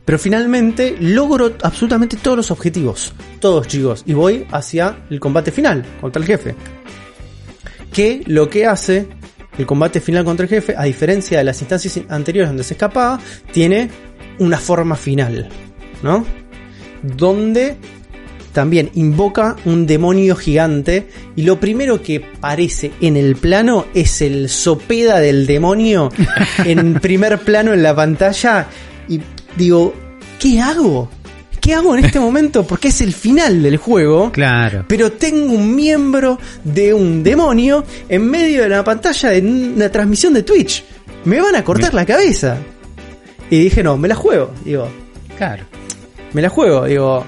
pero 0.06 0.20
finalmente 0.20 0.96
logro 1.00 1.54
absolutamente 1.62 2.18
todos 2.18 2.38
los 2.38 2.52
objetivos, 2.52 3.14
todos 3.40 3.68
chicos, 3.68 4.04
y 4.06 4.14
voy 4.14 4.46
hacia 4.52 5.06
el 5.10 5.20
combate 5.20 5.52
final 5.52 5.86
contra 6.02 6.22
el 6.22 6.28
jefe. 6.28 6.56
Que 7.92 8.24
lo 8.26 8.50
que 8.50 8.66
hace 8.66 9.08
el 9.58 9.66
combate 9.66 10.02
final 10.02 10.26
contra 10.26 10.46
el 10.46 10.50
jefe, 10.50 10.76
a 10.78 10.84
diferencia 10.84 11.38
de 11.38 11.44
las 11.44 11.62
instancias 11.62 12.00
anteriores 12.10 12.50
donde 12.50 12.64
se 12.64 12.74
escapaba, 12.74 13.20
tiene 13.52 13.90
una 14.40 14.58
forma 14.58 14.96
final, 14.96 15.50
¿no? 16.02 16.26
Donde 17.04 17.78
también 18.52 18.92
invoca 18.94 19.56
un 19.66 19.86
demonio 19.86 20.36
gigante 20.36 21.08
y 21.36 21.42
lo 21.42 21.60
primero 21.60 22.02
que 22.02 22.24
aparece 22.38 22.92
en 23.02 23.18
el 23.18 23.36
plano 23.36 23.88
es 23.94 24.22
el 24.22 24.48
sopeda 24.48 25.20
del 25.20 25.48
demonio 25.48 26.10
en 26.66 26.94
primer 26.96 27.40
plano 27.40 27.74
en 27.74 27.82
la 27.82 27.96
pantalla 27.96 28.68
y 29.10 29.20
digo, 29.58 29.94
¿qué 30.40 30.60
hago? 30.62 31.10
¿Qué 31.62 31.74
hago 31.74 31.96
en 31.96 32.06
este 32.06 32.20
momento? 32.28 32.66
Porque 32.68 32.90
es 32.90 33.02
el 33.02 33.14
final 33.14 33.64
del 33.64 33.78
juego. 33.78 34.32
Claro. 34.32 34.86
Pero 34.88 35.12
tengo 35.14 35.54
un 35.54 35.76
miembro 35.76 36.38
de 36.64 36.94
un 36.94 37.24
demonio 37.24 37.84
en 38.10 38.30
medio 38.30 38.64
de 38.64 38.70
la 38.70 38.84
pantalla 38.84 39.30
de 39.30 39.42
una 39.42 39.90
transmisión 39.90 40.34
de 40.34 40.44
Twitch. 40.44 40.84
Me 41.26 41.40
van 41.40 41.56
a 41.56 41.64
cortar 41.64 41.94
la 41.94 42.06
cabeza. 42.06 42.58
Y 43.50 43.60
dije, 43.60 43.82
no, 43.84 43.98
me 43.98 44.08
la 44.08 44.16
juego. 44.16 44.52
Digo, 44.66 44.90
Claro. 45.38 45.64
me 46.34 46.42
la 46.42 46.50
juego. 46.50 46.86
Digo, 46.86 47.24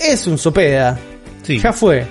es 0.00 0.26
un 0.26 0.38
sopeda. 0.38 0.98
Sí. 1.42 1.58
Ya 1.58 1.72
fue. 1.72 2.06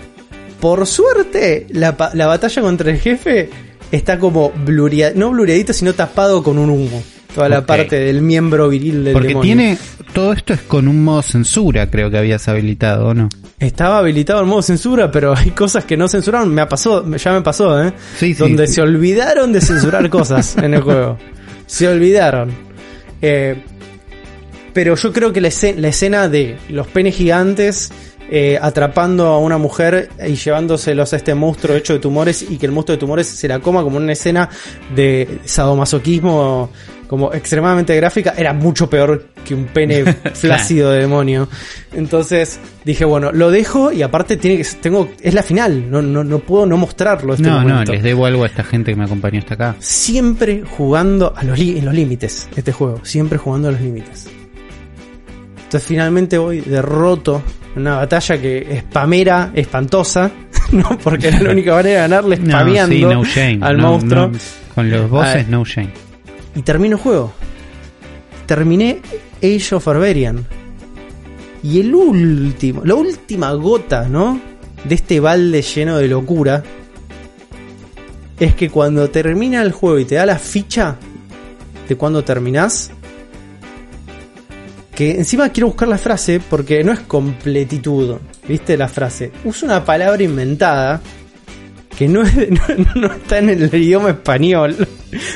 Por 0.60 0.86
suerte, 0.88 1.66
la, 1.72 1.96
la 2.14 2.28
batalla 2.28 2.62
contra 2.62 2.92
el 2.92 3.00
jefe 3.00 3.50
está 3.92 4.18
como 4.20 4.50
blureado, 4.52 5.14
no 5.16 5.30
blureadito, 5.32 5.72
sino 5.74 5.94
tapado 5.94 6.44
con 6.44 6.58
un 6.58 6.70
humo. 6.70 7.02
Toda 7.34 7.50
la 7.50 7.66
parte 7.66 8.00
del 8.00 8.22
miembro 8.22 8.70
viril 8.70 9.04
del 9.04 9.14
Porque 9.14 9.30
demonio. 9.30 9.56
tiene. 9.56 9.78
Todo 10.14 10.34
esto 10.34 10.54
es 10.54 10.62
con 10.62 10.88
un 10.88 11.04
modo 11.04 11.22
censura, 11.22 11.90
creo 11.90 12.10
que 12.10 12.18
habías 12.18 12.48
habilitado, 12.48 13.08
¿o 13.08 13.14
no? 13.14 13.30
Estaba 13.60 14.00
habilitado 14.00 14.40
el 14.40 14.48
modo 14.48 14.62
censura, 14.62 15.12
pero 15.12 15.36
hay 15.36 15.52
cosas 15.52 15.86
que 15.86 15.98
no 15.98 16.08
censuraron. 16.08 16.54
Me 16.54 16.62
ha 16.62 16.70
pasó, 16.70 17.06
ya 17.16 17.34
me 17.34 17.42
pasó, 17.42 17.84
¿eh? 17.84 17.94
Sí, 18.18 18.34
sí. 18.34 18.40
Donde 18.40 18.68
se 18.68 18.82
olvidaron 18.82 19.54
de 19.54 19.62
censurar 19.62 20.10
cosas 20.12 20.58
en 20.58 20.74
el 20.74 20.82
juego. 20.82 21.18
Se 21.68 21.88
olvidaron. 21.88 22.52
Eh, 23.22 23.56
pero 24.74 24.96
yo 24.96 25.12
creo 25.12 25.34
que 25.34 25.42
la 25.42 25.48
escena 25.48 26.30
de 26.30 26.58
los 26.70 26.88
penes 26.88 27.16
gigantes 27.16 27.92
eh, 28.30 28.60
atrapando 28.62 29.28
a 29.28 29.40
una 29.40 29.58
mujer 29.58 30.10
y 30.28 30.36
llevándoselos 30.36 31.14
a 31.14 31.16
este 31.16 31.34
monstruo 31.34 31.78
hecho 31.78 31.94
de 31.94 32.00
tumores 32.00 32.42
y 32.42 32.58
que 32.58 32.66
el 32.66 32.74
monstruo 32.74 32.98
de 32.98 33.00
tumores 33.00 33.26
se 33.26 33.48
la 33.48 33.60
coma 33.60 33.84
como 33.84 33.96
una 33.98 34.12
escena 34.12 34.50
de 34.94 35.40
sadomasoquismo 35.46 36.70
como 37.08 37.34
extremadamente 37.34 37.96
gráfica 37.96 38.34
era 38.38 38.54
mucho 38.54 38.90
peor 38.90 39.28
que 39.46 39.56
un 39.56 39.66
pene 39.66 40.04
flácido 40.34 40.92
de 40.92 41.00
demonio. 41.02 41.48
Entonces 41.94 42.60
dije, 42.84 43.06
bueno, 43.06 43.32
lo 43.32 43.50
dejo 43.50 43.92
y 43.92 44.02
aparte 44.02 44.36
tiene 44.38 44.58
que 44.58 44.64
tengo 44.82 45.10
es 45.22 45.34
la 45.34 45.42
final, 45.44 45.90
no 45.90 46.02
no, 46.02 46.24
no 46.24 46.40
puedo 46.40 46.66
no 46.66 46.76
mostrarlo 46.78 47.34
este 47.34 47.48
No, 47.48 47.64
no, 47.64 47.84
les 47.84 48.04
debo 48.04 48.26
algo 48.26 48.44
a 48.44 48.48
esta 48.48 48.64
gente 48.64 48.92
que 48.92 48.98
me 48.98 49.06
acompañó 49.06 49.40
hasta 49.40 49.54
acá. 49.54 49.76
siempre 49.80 50.64
jugando 50.70 51.34
a 51.36 51.44
los 51.44 51.58
en 51.60 51.86
los 51.86 51.94
límites 51.94 52.50
este 52.56 52.72
juego, 52.74 53.00
siempre 53.04 53.38
jugando 53.38 53.70
a 53.70 53.72
los 53.72 53.82
límites. 53.82 54.28
Entonces 55.64 55.88
finalmente 55.88 56.38
voy 56.38 56.62
derroto 56.62 57.42
en 57.76 57.82
una 57.82 57.98
batalla 57.98 58.38
que 58.42 58.66
es 58.70 58.84
pamera, 58.84 59.52
espantosa, 59.54 60.32
¿no? 60.72 60.98
Porque 61.04 61.28
era 61.28 61.42
la 61.42 61.52
única 61.52 61.74
manera 61.76 61.90
de 62.04 62.08
ganarle 62.10 62.38
No, 62.40 62.46
spameando 62.52 62.96
sí, 62.96 63.02
no 63.04 63.24
shame. 63.24 63.60
al 63.62 63.78
No, 63.78 63.92
monstruo. 63.92 64.32
con 64.76 64.90
los 64.90 65.10
bosses, 65.10 65.48
no 65.50 65.64
shame. 65.66 65.92
Y 66.58 66.64
termino 66.64 66.96
el 66.96 67.02
juego. 67.04 67.32
Terminé 68.48 69.00
Age 69.44 69.76
of 69.76 69.86
Barbarian. 69.86 70.44
Y 71.62 71.80
el 71.82 71.94
último, 71.94 72.82
la 72.84 72.96
última 72.96 73.54
gota, 73.54 74.10
¿no? 74.10 74.42
De 74.84 74.96
este 74.96 75.20
balde 75.20 75.62
lleno 75.62 76.00
de 76.00 76.08
locura. 76.08 76.64
Es 78.40 78.56
que 78.56 78.72
cuando 78.72 79.08
termina 79.12 79.62
el 79.62 79.72
juego 79.72 80.00
y 80.00 80.06
te 80.06 80.16
da 80.16 80.26
la 80.26 80.40
ficha 80.40 80.96
de 81.88 81.96
cuando 81.96 82.24
terminás. 82.24 82.90
Que 84.96 85.12
encima 85.12 85.50
quiero 85.50 85.68
buscar 85.68 85.88
la 85.88 86.00
frase 86.00 86.40
porque 86.40 86.84
no 86.84 86.92
es 86.92 87.02
completitud. 87.02 88.16
¿Viste 88.48 88.76
la 88.78 88.88
frase? 88.88 89.32
Usa 89.46 89.68
una 89.68 89.86
palabra 89.86 90.24
inventada 90.24 91.02
que 91.98 92.08
no, 92.08 92.22
es- 92.22 92.36
no, 92.50 93.02
no 93.02 93.08
está 93.14 93.40
en 93.40 93.50
el 93.50 93.74
idioma 93.74 94.10
español 94.12 94.88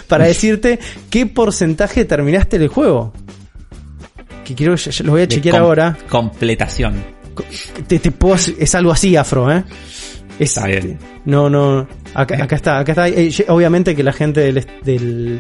para 0.08 0.25
decirte 0.25 0.80
qué 1.10 1.25
porcentaje 1.25 2.06
terminaste 2.06 2.58
el 2.58 2.68
juego. 2.68 3.13
Que 4.46 4.56
quiero, 4.56 4.75
lo 5.03 5.12
voy 5.12 5.22
a 5.24 5.27
chequear 5.27 5.56
com- 5.56 5.63
ahora. 5.63 5.98
Completación. 6.10 7.03
Te, 7.88 8.00
te 8.00 8.12
puedo 8.12 8.36
es 8.36 8.75
algo 8.75 8.91
así, 8.91 9.15
Afro, 9.15 9.51
¿eh? 9.51 9.63
Es- 10.39 10.58
Está 10.58 10.68
bien. 10.68 10.98
No, 11.25 11.50
no. 11.50 11.88
Acá, 12.13 12.44
acá 12.44 12.56
está, 12.56 12.80
acá 12.80 12.91
está. 12.91 13.08
Eh, 13.08 13.32
obviamente 13.48 13.96
que 13.96 14.03
la 14.03 14.13
gente 14.13 14.41
del, 14.41 14.65
del- 14.84 15.39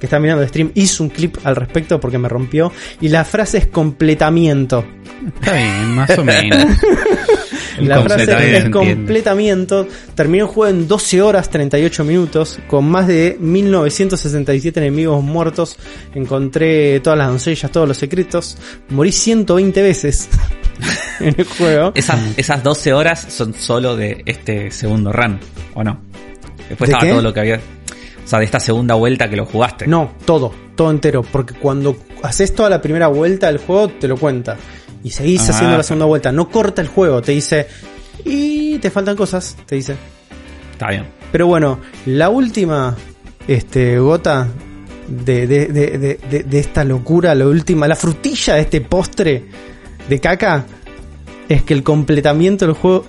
que 0.00 0.06
está 0.06 0.18
mirando 0.18 0.42
el 0.42 0.48
stream 0.48 0.70
hizo 0.74 1.02
un 1.04 1.10
clip 1.10 1.36
al 1.44 1.56
respecto 1.56 1.98
porque 2.00 2.18
me 2.18 2.28
rompió. 2.28 2.72
Y 3.00 3.08
la 3.08 3.24
frase 3.24 3.58
es 3.58 3.66
completamiento. 3.68 4.84
Está 5.40 5.52
bien, 5.54 5.94
más 5.94 6.18
o 6.18 6.24
menos. 6.24 6.58
La 7.82 8.02
frase 8.02 8.26
se 8.26 8.56
es 8.56 8.70
completamiento. 8.70 9.86
Terminó 10.14 10.44
el 10.44 10.50
juego 10.50 10.76
en 10.76 10.88
12 10.88 11.22
horas 11.22 11.50
38 11.50 12.04
minutos, 12.04 12.58
con 12.66 12.88
más 12.88 13.06
de 13.06 13.36
1967 13.40 14.80
enemigos 14.80 15.22
muertos. 15.22 15.76
Encontré 16.14 17.00
todas 17.00 17.18
las 17.18 17.28
doncellas, 17.28 17.70
todos 17.70 17.88
los 17.88 17.96
secretos. 17.96 18.56
Morí 18.90 19.12
120 19.12 19.82
veces 19.82 20.28
en 21.20 21.34
el 21.38 21.44
juego. 21.44 21.92
Esas, 21.94 22.20
esas 22.36 22.62
12 22.62 22.92
horas 22.92 23.26
son 23.28 23.54
solo 23.54 23.96
de 23.96 24.22
este 24.26 24.70
segundo 24.70 25.12
run, 25.12 25.38
¿o 25.74 25.84
no? 25.84 26.00
Después 26.68 26.88
¿De 26.88 26.94
estaba 26.94 27.02
qué? 27.02 27.10
todo 27.10 27.22
lo 27.22 27.32
que 27.32 27.40
había. 27.40 27.56
O 27.56 28.28
sea, 28.28 28.40
de 28.40 28.44
esta 28.44 28.60
segunda 28.60 28.94
vuelta 28.94 29.30
que 29.30 29.36
lo 29.36 29.46
jugaste. 29.46 29.86
No, 29.86 30.12
todo, 30.26 30.52
todo 30.76 30.90
entero. 30.90 31.22
Porque 31.22 31.54
cuando 31.54 31.96
haces 32.22 32.54
toda 32.54 32.68
la 32.68 32.82
primera 32.82 33.08
vuelta 33.08 33.46
del 33.46 33.56
juego, 33.58 33.88
te 33.88 34.06
lo 34.06 34.18
cuenta. 34.18 34.56
Y 35.08 35.10
seguís 35.10 35.40
Ah, 35.48 35.52
haciendo 35.52 35.78
la 35.78 35.82
segunda 35.82 36.04
vuelta. 36.04 36.30
No 36.32 36.50
corta 36.50 36.82
el 36.82 36.88
juego, 36.88 37.22
te 37.22 37.32
dice. 37.32 37.66
Y 38.26 38.76
te 38.78 38.90
faltan 38.90 39.16
cosas, 39.16 39.56
te 39.64 39.76
dice. 39.76 39.96
Está 40.72 40.90
bien. 40.90 41.06
Pero 41.32 41.46
bueno, 41.46 41.80
la 42.04 42.28
última 42.28 42.94
este, 43.46 43.98
gota 43.98 44.48
de, 45.08 45.46
de, 45.46 45.66
de, 45.68 46.42
de, 46.42 46.58
esta 46.58 46.84
locura, 46.84 47.34
la 47.34 47.46
última, 47.46 47.88
la 47.88 47.96
frutilla 47.96 48.56
de 48.56 48.60
este 48.60 48.82
postre 48.82 49.46
de 50.10 50.20
caca, 50.20 50.66
es 51.48 51.62
que 51.62 51.72
el 51.72 51.82
completamiento 51.82 52.66
del 52.66 52.74
juego 52.74 53.06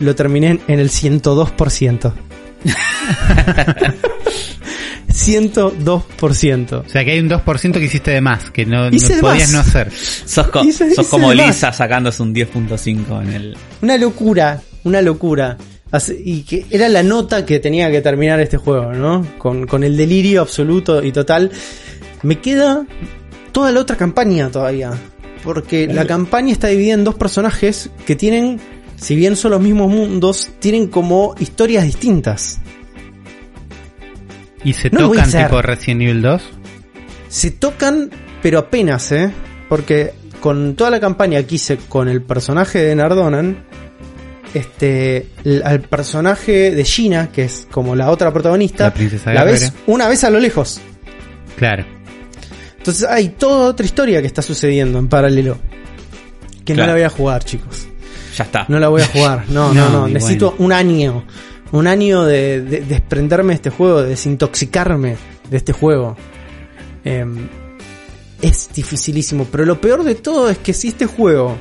lo 0.00 0.16
terminé 0.16 0.58
en 0.66 0.80
el 0.80 0.90
102%. 0.90 2.12
102%. 5.08 6.84
O 6.86 6.88
sea 6.88 7.04
que 7.04 7.12
hay 7.12 7.20
un 7.20 7.28
2% 7.28 7.72
que 7.72 7.84
hiciste 7.84 8.10
de 8.10 8.20
más, 8.20 8.50
que 8.50 8.66
no, 8.66 8.90
no 8.90 8.96
Hice 8.96 9.16
de 9.16 9.20
podías 9.20 9.52
más. 9.52 9.52
no 9.52 9.58
hacer. 9.60 9.90
Sos, 9.92 10.48
co- 10.48 10.62
Hice- 10.62 10.90
sos 10.94 11.04
hice 11.06 11.10
como 11.10 11.30
de 11.30 11.36
más. 11.36 11.46
Lisa 11.48 11.72
sacándose 11.72 12.22
un 12.22 12.34
10.5 12.34 13.22
en 13.22 13.32
el. 13.32 13.56
Una 13.82 13.96
locura, 13.96 14.60
una 14.84 15.02
locura. 15.02 15.56
Así- 15.90 16.20
Y 16.24 16.42
que 16.42 16.66
era 16.70 16.88
la 16.88 17.02
nota 17.02 17.44
que 17.46 17.58
tenía 17.60 17.90
que 17.90 18.00
terminar 18.00 18.40
este 18.40 18.56
juego, 18.56 18.92
¿no? 18.92 19.26
Con, 19.38 19.66
con 19.66 19.84
el 19.84 19.96
delirio 19.96 20.40
absoluto 20.42 21.02
y 21.02 21.12
total. 21.12 21.50
Me 22.22 22.40
queda 22.40 22.84
toda 23.52 23.70
la 23.72 23.80
otra 23.80 23.96
campaña 23.96 24.50
todavía. 24.50 24.92
Porque 25.44 25.86
la 25.86 26.04
campaña 26.06 26.50
está 26.52 26.66
dividida 26.66 26.94
en 26.94 27.04
dos 27.04 27.14
personajes 27.14 27.90
que 28.04 28.16
tienen, 28.16 28.58
si 28.96 29.14
bien 29.14 29.36
son 29.36 29.52
los 29.52 29.60
mismos 29.60 29.88
mundos, 29.92 30.50
tienen 30.58 30.88
como 30.88 31.36
historias 31.38 31.84
distintas. 31.84 32.58
¿Y 34.66 34.72
se 34.74 34.90
No 34.90 35.08
tocan 35.08 35.30
tipo 35.30 35.62
Resident 35.62 36.02
Evil 36.02 36.22
2? 36.22 36.42
Se 37.28 37.50
tocan, 37.52 38.10
pero 38.42 38.58
apenas, 38.58 39.10
¿eh? 39.12 39.30
Porque 39.68 40.12
con 40.40 40.74
toda 40.76 40.90
la 40.90 41.00
campaña 41.00 41.42
que 41.44 41.54
hice 41.54 41.76
con 41.88 42.08
el 42.08 42.20
personaje 42.22 42.78
de 42.80 42.94
Nardonan, 42.94 43.64
este, 44.54 45.28
el- 45.44 45.62
al 45.64 45.80
personaje 45.80 46.70
de 46.70 46.84
Gina, 46.84 47.30
que 47.30 47.44
es 47.44 47.66
como 47.70 47.94
la 47.94 48.10
otra 48.10 48.32
protagonista, 48.32 48.84
La 48.84 48.94
princesa 48.94 49.32
la 49.32 49.44
ves 49.44 49.72
una 49.86 50.08
vez 50.08 50.24
a 50.24 50.30
lo 50.30 50.40
lejos. 50.40 50.80
Claro. 51.56 51.84
Entonces 52.78 53.06
hay 53.08 53.30
toda 53.30 53.68
otra 53.70 53.84
historia 53.84 54.20
que 54.20 54.26
está 54.26 54.42
sucediendo 54.42 54.98
en 54.98 55.08
paralelo. 55.08 55.58
Que 56.64 56.74
no 56.74 56.86
la 56.86 56.92
voy 56.92 57.02
a 57.02 57.08
jugar, 57.10 57.44
chicos. 57.44 57.86
ya 58.36 58.44
está. 58.44 58.66
no 58.68 58.78
la 58.78 58.88
voy 58.88 59.02
a 59.02 59.06
jugar. 59.06 59.44
No, 59.48 59.72
no, 59.72 59.88
No, 59.88 59.90
no. 60.00 60.08
Necesito 60.08 60.50
bueno. 60.50 60.64
un 60.66 60.72
año. 60.72 61.24
Un 61.72 61.86
año 61.86 62.24
de, 62.24 62.60
de- 62.62 62.80
desprenderme 62.82 63.48
de 63.50 63.54
este 63.56 63.70
juego, 63.70 64.02
de 64.02 64.10
desintoxicarme 64.10 65.16
de 65.50 65.56
este 65.56 65.72
juego. 65.72 66.16
Em, 67.04 67.48
es 68.42 68.68
dificilísimo. 68.74 69.46
Pero 69.50 69.64
lo 69.64 69.80
peor 69.80 70.04
de 70.04 70.14
todo 70.14 70.48
es 70.50 70.58
que 70.58 70.72
si 70.72 70.88
este 70.88 71.06
juego. 71.06 71.56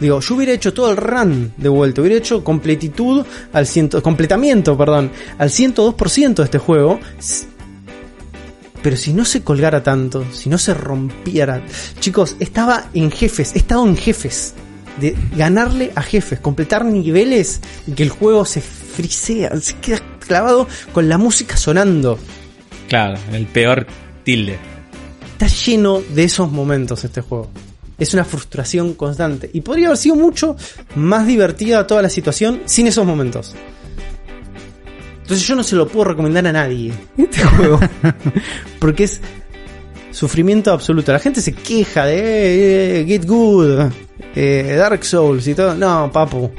Digo, 0.00 0.18
yo 0.20 0.34
hubiera 0.34 0.52
hecho 0.52 0.74
todo 0.74 0.90
el 0.90 0.96
run 0.96 1.52
de 1.56 1.68
vuelta, 1.68 2.00
hubiera 2.00 2.16
hecho 2.16 2.42
completitud 2.42 3.24
al 3.52 3.66
ciento, 3.66 4.02
completamiento, 4.02 4.76
perdón, 4.76 5.10
al 5.38 5.50
102% 5.50 6.34
de 6.34 6.42
este 6.44 6.58
juego. 6.58 6.98
Pero 8.82 8.96
si 8.96 9.12
no 9.14 9.24
se 9.24 9.42
colgara 9.42 9.82
tanto, 9.82 10.26
si 10.32 10.50
no 10.50 10.58
se 10.58 10.74
rompiera. 10.74 11.62
Chicos, 12.00 12.36
estaba 12.40 12.88
en 12.92 13.10
jefes, 13.10 13.54
he 13.54 13.58
estado 13.58 13.86
en 13.86 13.96
jefes. 13.96 14.54
De 15.00 15.16
ganarle 15.36 15.90
a 15.94 16.02
jefes, 16.02 16.38
completar 16.40 16.84
niveles 16.84 17.60
y 17.86 17.92
que 17.92 18.02
el 18.04 18.10
juego 18.10 18.44
se 18.44 18.60
frisea, 18.94 19.56
se 19.60 19.74
queda 19.76 20.00
clavado 20.26 20.66
con 20.92 21.08
la 21.08 21.18
música 21.18 21.56
sonando. 21.56 22.18
Claro, 22.88 23.18
el 23.32 23.46
peor 23.46 23.86
tilde. 24.22 24.58
Está 25.32 25.46
lleno 25.46 26.00
de 26.00 26.24
esos 26.24 26.50
momentos 26.50 27.04
este 27.04 27.20
juego. 27.20 27.50
Es 27.98 28.14
una 28.14 28.24
frustración 28.24 28.94
constante. 28.94 29.50
Y 29.52 29.60
podría 29.60 29.86
haber 29.86 29.98
sido 29.98 30.16
mucho 30.16 30.56
más 30.94 31.26
divertida 31.26 31.86
toda 31.86 32.02
la 32.02 32.08
situación 32.08 32.62
sin 32.66 32.86
esos 32.86 33.06
momentos. 33.06 33.54
Entonces 35.22 35.46
yo 35.46 35.56
no 35.56 35.62
se 35.62 35.76
lo 35.76 35.88
puedo 35.88 36.04
recomendar 36.06 36.46
a 36.46 36.52
nadie. 36.52 36.92
Este 37.16 37.42
juego. 37.56 37.80
Porque 38.78 39.04
es 39.04 39.20
sufrimiento 40.10 40.72
absoluto. 40.72 41.12
La 41.12 41.18
gente 41.18 41.40
se 41.40 41.52
queja 41.52 42.06
de 42.06 42.18
eh, 42.18 43.00
eh, 43.00 43.04
Get 43.06 43.26
Good, 43.26 43.90
eh, 44.34 44.74
Dark 44.78 45.04
Souls 45.04 45.46
y 45.46 45.54
todo. 45.54 45.74
No, 45.74 46.10
papu. 46.12 46.50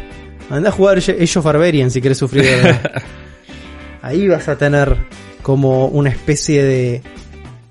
Anda 0.50 0.70
a 0.70 0.72
jugar 0.72 0.98
of 0.98 1.44
Barbarian 1.44 1.92
si 1.92 2.02
quieres 2.02 2.18
sufrir. 2.18 2.46
Ahí 4.02 4.28
vas 4.28 4.48
a 4.48 4.58
tener 4.58 4.96
como 5.42 5.88
una 5.88 6.10
especie 6.10 6.64
de 6.64 7.02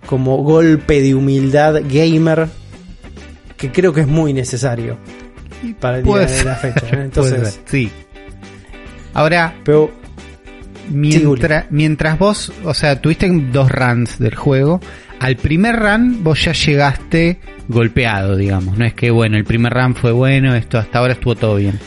como 0.07 0.39
golpe 0.39 1.01
de 1.01 1.15
humildad 1.15 1.81
gamer 1.89 2.49
que 3.57 3.71
creo 3.71 3.93
que 3.93 4.03
es 4.03 4.07
muy 4.07 4.33
necesario 4.33 4.99
para 5.81 5.99
el 5.99 6.05
día 6.05 6.27
de 6.27 6.45
la 6.45 6.55
fecha. 6.57 6.87
¿eh? 6.87 7.01
Entonces, 7.05 7.61
sí. 7.65 7.91
Ahora, 9.15 9.55
pero 9.65 9.91
mientras, 10.91 11.67
mientras 11.71 12.19
vos, 12.19 12.53
o 12.65 12.75
sea, 12.75 13.01
tuviste 13.01 13.29
dos 13.31 13.71
runs 13.71 14.19
del 14.19 14.35
juego, 14.35 14.81
al 15.21 15.37
primer 15.37 15.77
run 15.77 16.23
vos 16.25 16.45
ya 16.45 16.53
llegaste 16.53 17.39
golpeado, 17.69 18.37
digamos. 18.37 18.77
No 18.77 18.85
es 18.85 18.95
que, 18.95 19.11
bueno, 19.11 19.37
el 19.37 19.45
primer 19.45 19.73
run 19.73 19.95
fue 19.95 20.13
bueno, 20.13 20.55
esto 20.55 20.79
hasta 20.79 20.99
ahora 20.99 21.15
estuvo 21.15 21.37
todo 21.37 21.57
bien. 21.57 21.79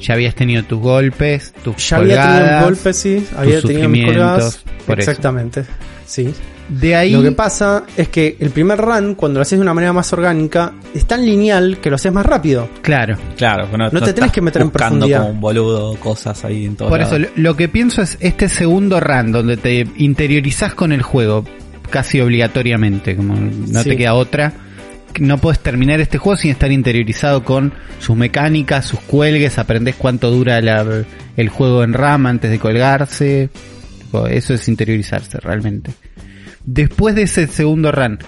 Ya 0.00 0.14
habías 0.14 0.34
tenido 0.34 0.62
tus 0.64 0.78
golpes, 0.80 1.52
tus 1.64 1.76
ya 1.88 1.96
había 1.96 2.14
tenido 2.16 2.32
un 2.34 2.38
colgadas, 2.40 2.64
golpe, 2.64 2.92
sí, 2.92 3.26
había 3.36 3.60
tenido 3.62 3.88
mis 3.88 4.04
colgadas. 4.04 4.64
eso. 4.86 4.92
Exactamente, 4.92 5.64
sí. 6.06 6.32
De 6.68 6.96
ahí, 6.96 7.12
Lo 7.12 7.22
que 7.22 7.30
pasa 7.30 7.84
es 7.96 8.08
que 8.08 8.36
el 8.40 8.50
primer 8.50 8.76
run, 8.78 9.14
cuando 9.14 9.38
lo 9.38 9.42
haces 9.42 9.56
de 9.56 9.62
una 9.62 9.72
manera 9.72 9.92
más 9.92 10.12
orgánica, 10.12 10.72
es 10.92 11.06
tan 11.06 11.24
lineal 11.24 11.78
que 11.80 11.90
lo 11.90 11.94
haces 11.94 12.12
más 12.12 12.26
rápido. 12.26 12.68
claro. 12.82 13.16
Claro, 13.36 13.68
no, 13.78 13.88
No 13.90 14.00
te 14.02 14.12
tenés 14.12 14.32
que 14.32 14.40
meter 14.40 14.62
en 14.62 14.70
profundidad. 14.72 15.20
como 15.20 15.30
un 15.30 15.40
boludo 15.40 15.94
cosas 16.00 16.44
ahí 16.44 16.64
en 16.66 16.74
todo 16.74 16.88
Por 16.88 17.00
eso, 17.00 17.20
lo, 17.20 17.28
lo 17.36 17.54
que 17.56 17.68
pienso 17.68 18.02
es 18.02 18.16
este 18.18 18.48
segundo 18.48 18.98
run 18.98 19.30
donde 19.30 19.56
te 19.56 19.86
interiorizás 19.96 20.74
con 20.74 20.90
el 20.90 21.02
juego 21.02 21.44
casi 21.88 22.20
obligatoriamente, 22.20 23.14
como 23.14 23.36
no 23.36 23.82
Sí. 23.84 23.90
te 23.90 23.96
queda 23.96 24.14
otra. 24.14 24.52
No 25.20 25.38
puedes 25.38 25.60
terminar 25.60 26.00
este 26.00 26.18
juego 26.18 26.36
sin 26.36 26.50
estar 26.50 26.70
interiorizado 26.72 27.44
con 27.44 27.72
sus 28.00 28.16
mecánicas, 28.16 28.84
sus 28.86 29.00
cuelgues, 29.00 29.58
aprendés 29.58 29.94
cuánto 29.96 30.30
dura 30.30 30.60
la- 30.60 31.04
el 31.36 31.48
juego 31.48 31.82
en 31.84 31.92
RAM 31.92 32.26
antes 32.26 32.50
de 32.50 32.58
colgarse. 32.58 33.50
Eso 34.30 34.54
es 34.54 34.68
interiorizarse 34.68 35.38
realmente. 35.40 35.90
Después 36.64 37.14
de 37.14 37.22
ese 37.22 37.46
segundo 37.46 37.92
run, 37.92 38.18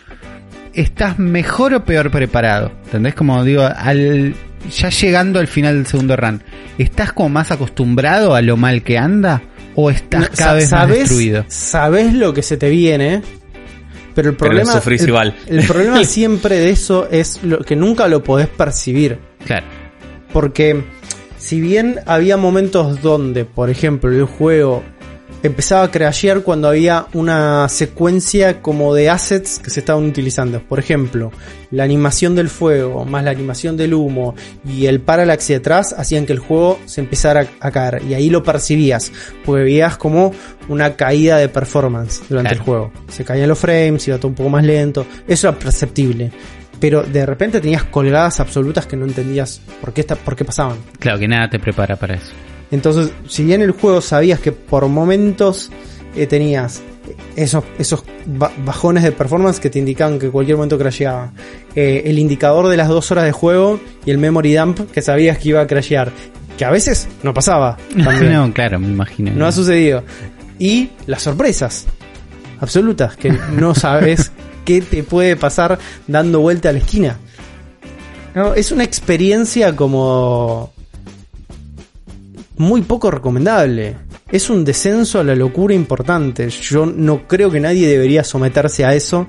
¿estás 0.74 1.18
mejor 1.18 1.74
o 1.74 1.84
peor 1.84 2.10
preparado? 2.10 2.72
¿Entendés? 2.84 3.14
Como 3.14 3.42
digo, 3.44 3.62
al, 3.62 4.34
ya 4.70 4.90
llegando 4.90 5.38
al 5.40 5.46
final 5.48 5.76
del 5.76 5.86
segundo 5.86 6.16
run, 6.16 6.42
¿estás 6.78 7.12
como 7.12 7.30
más 7.30 7.50
acostumbrado 7.50 8.34
a 8.34 8.42
lo 8.42 8.56
mal 8.56 8.82
que 8.82 8.98
anda? 8.98 9.42
¿O 9.74 9.90
estás 9.90 10.22
No, 10.22 10.28
cada 10.36 10.54
vez 10.54 10.70
más 10.72 10.88
destruido? 10.88 11.44
sabes 11.48 12.12
lo 12.12 12.34
que 12.34 12.42
se 12.42 12.56
te 12.56 12.68
viene, 12.68 13.22
pero 14.18 14.30
el 14.30 14.34
problema, 14.36 14.72
sufrís 14.72 15.02
el, 15.02 15.08
igual. 15.10 15.34
el 15.46 15.64
problema 15.64 16.02
siempre 16.04 16.56
de 16.56 16.70
eso 16.70 17.06
es 17.08 17.40
lo 17.44 17.60
que 17.60 17.76
nunca 17.76 18.08
lo 18.08 18.24
podés 18.24 18.48
percibir. 18.48 19.16
Claro. 19.46 19.64
Porque 20.32 20.82
si 21.36 21.60
bien 21.60 22.00
había 22.04 22.36
momentos 22.36 23.00
donde, 23.00 23.44
por 23.44 23.70
ejemplo, 23.70 24.10
el 24.10 24.24
juego 24.24 24.82
empezaba 25.42 25.84
a 25.84 25.90
crashear 25.90 26.42
cuando 26.42 26.68
había 26.68 27.06
una 27.12 27.68
secuencia 27.68 28.60
como 28.60 28.94
de 28.94 29.08
assets 29.10 29.58
que 29.58 29.70
se 29.70 29.80
estaban 29.80 30.04
utilizando. 30.04 30.60
Por 30.62 30.78
ejemplo, 30.78 31.30
la 31.70 31.84
animación 31.84 32.34
del 32.34 32.48
fuego, 32.48 33.04
más 33.04 33.22
la 33.24 33.30
animación 33.30 33.76
del 33.76 33.94
humo 33.94 34.34
y 34.66 34.86
el 34.86 35.00
parallax 35.00 35.48
de 35.48 35.56
atrás 35.56 35.94
hacían 35.96 36.26
que 36.26 36.32
el 36.32 36.38
juego 36.38 36.78
se 36.86 37.00
empezara 37.00 37.46
a 37.60 37.70
caer. 37.70 38.02
Y 38.08 38.14
ahí 38.14 38.30
lo 38.30 38.42
percibías, 38.42 39.12
porque 39.44 39.64
veías 39.64 39.96
como 39.96 40.32
una 40.68 40.94
caída 40.96 41.38
de 41.38 41.48
performance 41.48 42.22
durante 42.28 42.50
Claro. 42.50 42.60
el 42.60 42.64
juego. 42.64 42.92
Se 43.08 43.24
caían 43.24 43.48
los 43.48 43.58
frames, 43.58 44.06
iba 44.08 44.18
todo 44.18 44.28
un 44.28 44.34
poco 44.34 44.48
más 44.50 44.64
lento. 44.64 45.06
Eso 45.26 45.48
era 45.48 45.58
perceptible. 45.58 46.30
Pero 46.80 47.02
de 47.02 47.26
repente 47.26 47.60
tenías 47.60 47.82
colgadas 47.84 48.38
absolutas 48.38 48.86
que 48.86 48.96
no 48.96 49.04
entendías 49.04 49.60
por 49.80 49.92
qué, 49.92 50.02
esta- 50.02 50.14
por 50.14 50.36
qué 50.36 50.44
pasaban. 50.44 50.76
Claro, 51.00 51.18
que 51.18 51.26
nada 51.26 51.48
te 51.50 51.58
prepara 51.58 51.96
para 51.96 52.14
eso. 52.14 52.30
Entonces, 52.70 53.12
si 53.28 53.44
bien 53.44 53.62
el 53.62 53.70
juego 53.72 54.00
sabías 54.00 54.40
que 54.40 54.52
por 54.52 54.86
momentos 54.88 55.70
eh, 56.16 56.26
tenías 56.26 56.82
esos, 57.36 57.64
esos 57.78 58.04
ba- 58.26 58.52
bajones 58.64 59.02
de 59.04 59.12
performance 59.12 59.58
que 59.60 59.70
te 59.70 59.78
indicaban 59.78 60.18
que 60.18 60.28
cualquier 60.30 60.56
momento 60.56 60.76
crasheaba, 60.78 61.32
eh, 61.74 62.02
el 62.04 62.18
indicador 62.18 62.68
de 62.68 62.76
las 62.76 62.88
dos 62.88 63.10
horas 63.10 63.24
de 63.24 63.32
juego 63.32 63.80
y 64.04 64.10
el 64.10 64.18
memory 64.18 64.54
dump 64.54 64.90
que 64.92 65.00
sabías 65.00 65.38
que 65.38 65.48
iba 65.50 65.60
a 65.62 65.66
crashear, 65.66 66.12
que 66.58 66.64
a 66.64 66.70
veces 66.70 67.08
no 67.22 67.32
pasaba. 67.32 67.76
También. 68.04 68.32
no, 68.34 68.52
claro, 68.52 68.78
me 68.78 68.88
imagino. 68.88 69.32
No 69.34 69.46
ha 69.46 69.52
sucedido. 69.52 70.02
Y 70.58 70.90
las 71.06 71.22
sorpresas 71.22 71.86
absolutas, 72.60 73.16
que 73.16 73.30
no 73.56 73.74
sabes 73.74 74.32
qué 74.66 74.82
te 74.82 75.02
puede 75.04 75.36
pasar 75.36 75.78
dando 76.06 76.40
vuelta 76.40 76.68
a 76.68 76.72
la 76.72 76.80
esquina. 76.80 77.16
No, 78.34 78.54
es 78.54 78.72
una 78.72 78.84
experiencia 78.84 79.74
como 79.74 80.72
muy 82.58 82.82
poco 82.82 83.10
recomendable. 83.10 83.96
Es 84.30 84.50
un 84.50 84.64
descenso 84.64 85.20
a 85.20 85.24
la 85.24 85.34
locura 85.34 85.74
importante. 85.74 86.48
Yo 86.50 86.84
no 86.86 87.26
creo 87.26 87.50
que 87.50 87.60
nadie 87.60 87.88
debería 87.88 88.22
someterse 88.24 88.84
a 88.84 88.94
eso, 88.94 89.26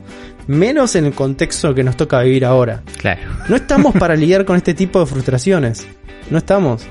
menos 0.48 0.96
en 0.96 1.06
el 1.06 1.14
contexto 1.14 1.74
que 1.74 1.84
nos 1.84 1.96
toca 1.96 2.22
vivir 2.22 2.44
ahora. 2.46 2.84
Claro. 2.98 3.22
No 3.48 3.56
estamos 3.56 3.94
para 3.96 4.16
lidiar 4.16 4.44
con 4.46 4.58
este 4.58 4.74
tipo 4.74 5.00
de 5.00 5.06
frustraciones. 5.06 5.88
No 6.30 6.38
estamos. 6.40 6.84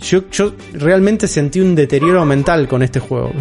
Yo, 0.00 0.28
yo 0.30 0.54
realmente 0.74 1.28
sentí 1.28 1.60
un 1.60 1.74
deterioro 1.74 2.24
mental 2.26 2.66
con 2.68 2.82
este 2.82 2.98
juego. 3.00 3.32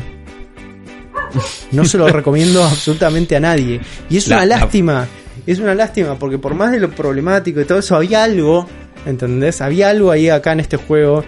No 1.72 1.84
se 1.86 1.98
lo 1.98 2.08
recomiendo 2.08 2.64
absolutamente 2.66 3.36
a 3.36 3.40
nadie. 3.40 3.82
Y 4.10 4.18
es 4.18 4.28
La- 4.28 4.38
una 4.38 4.46
la- 4.46 4.58
lástima. 4.60 5.08
Es 5.46 5.60
una 5.60 5.76
lástima 5.76 6.18
porque 6.18 6.38
por 6.40 6.56
más 6.56 6.72
de 6.72 6.80
lo 6.80 6.90
problemático 6.90 7.60
y 7.62 7.66
todo 7.66 7.80
eso, 7.80 7.96
había 7.96 8.24
algo, 8.24 8.68
¿entendés? 9.06 9.62
Había 9.62 9.90
algo 9.90 10.10
ahí 10.12 10.30
acá 10.30 10.54
en 10.54 10.60
este 10.62 10.78
juego 10.78 11.24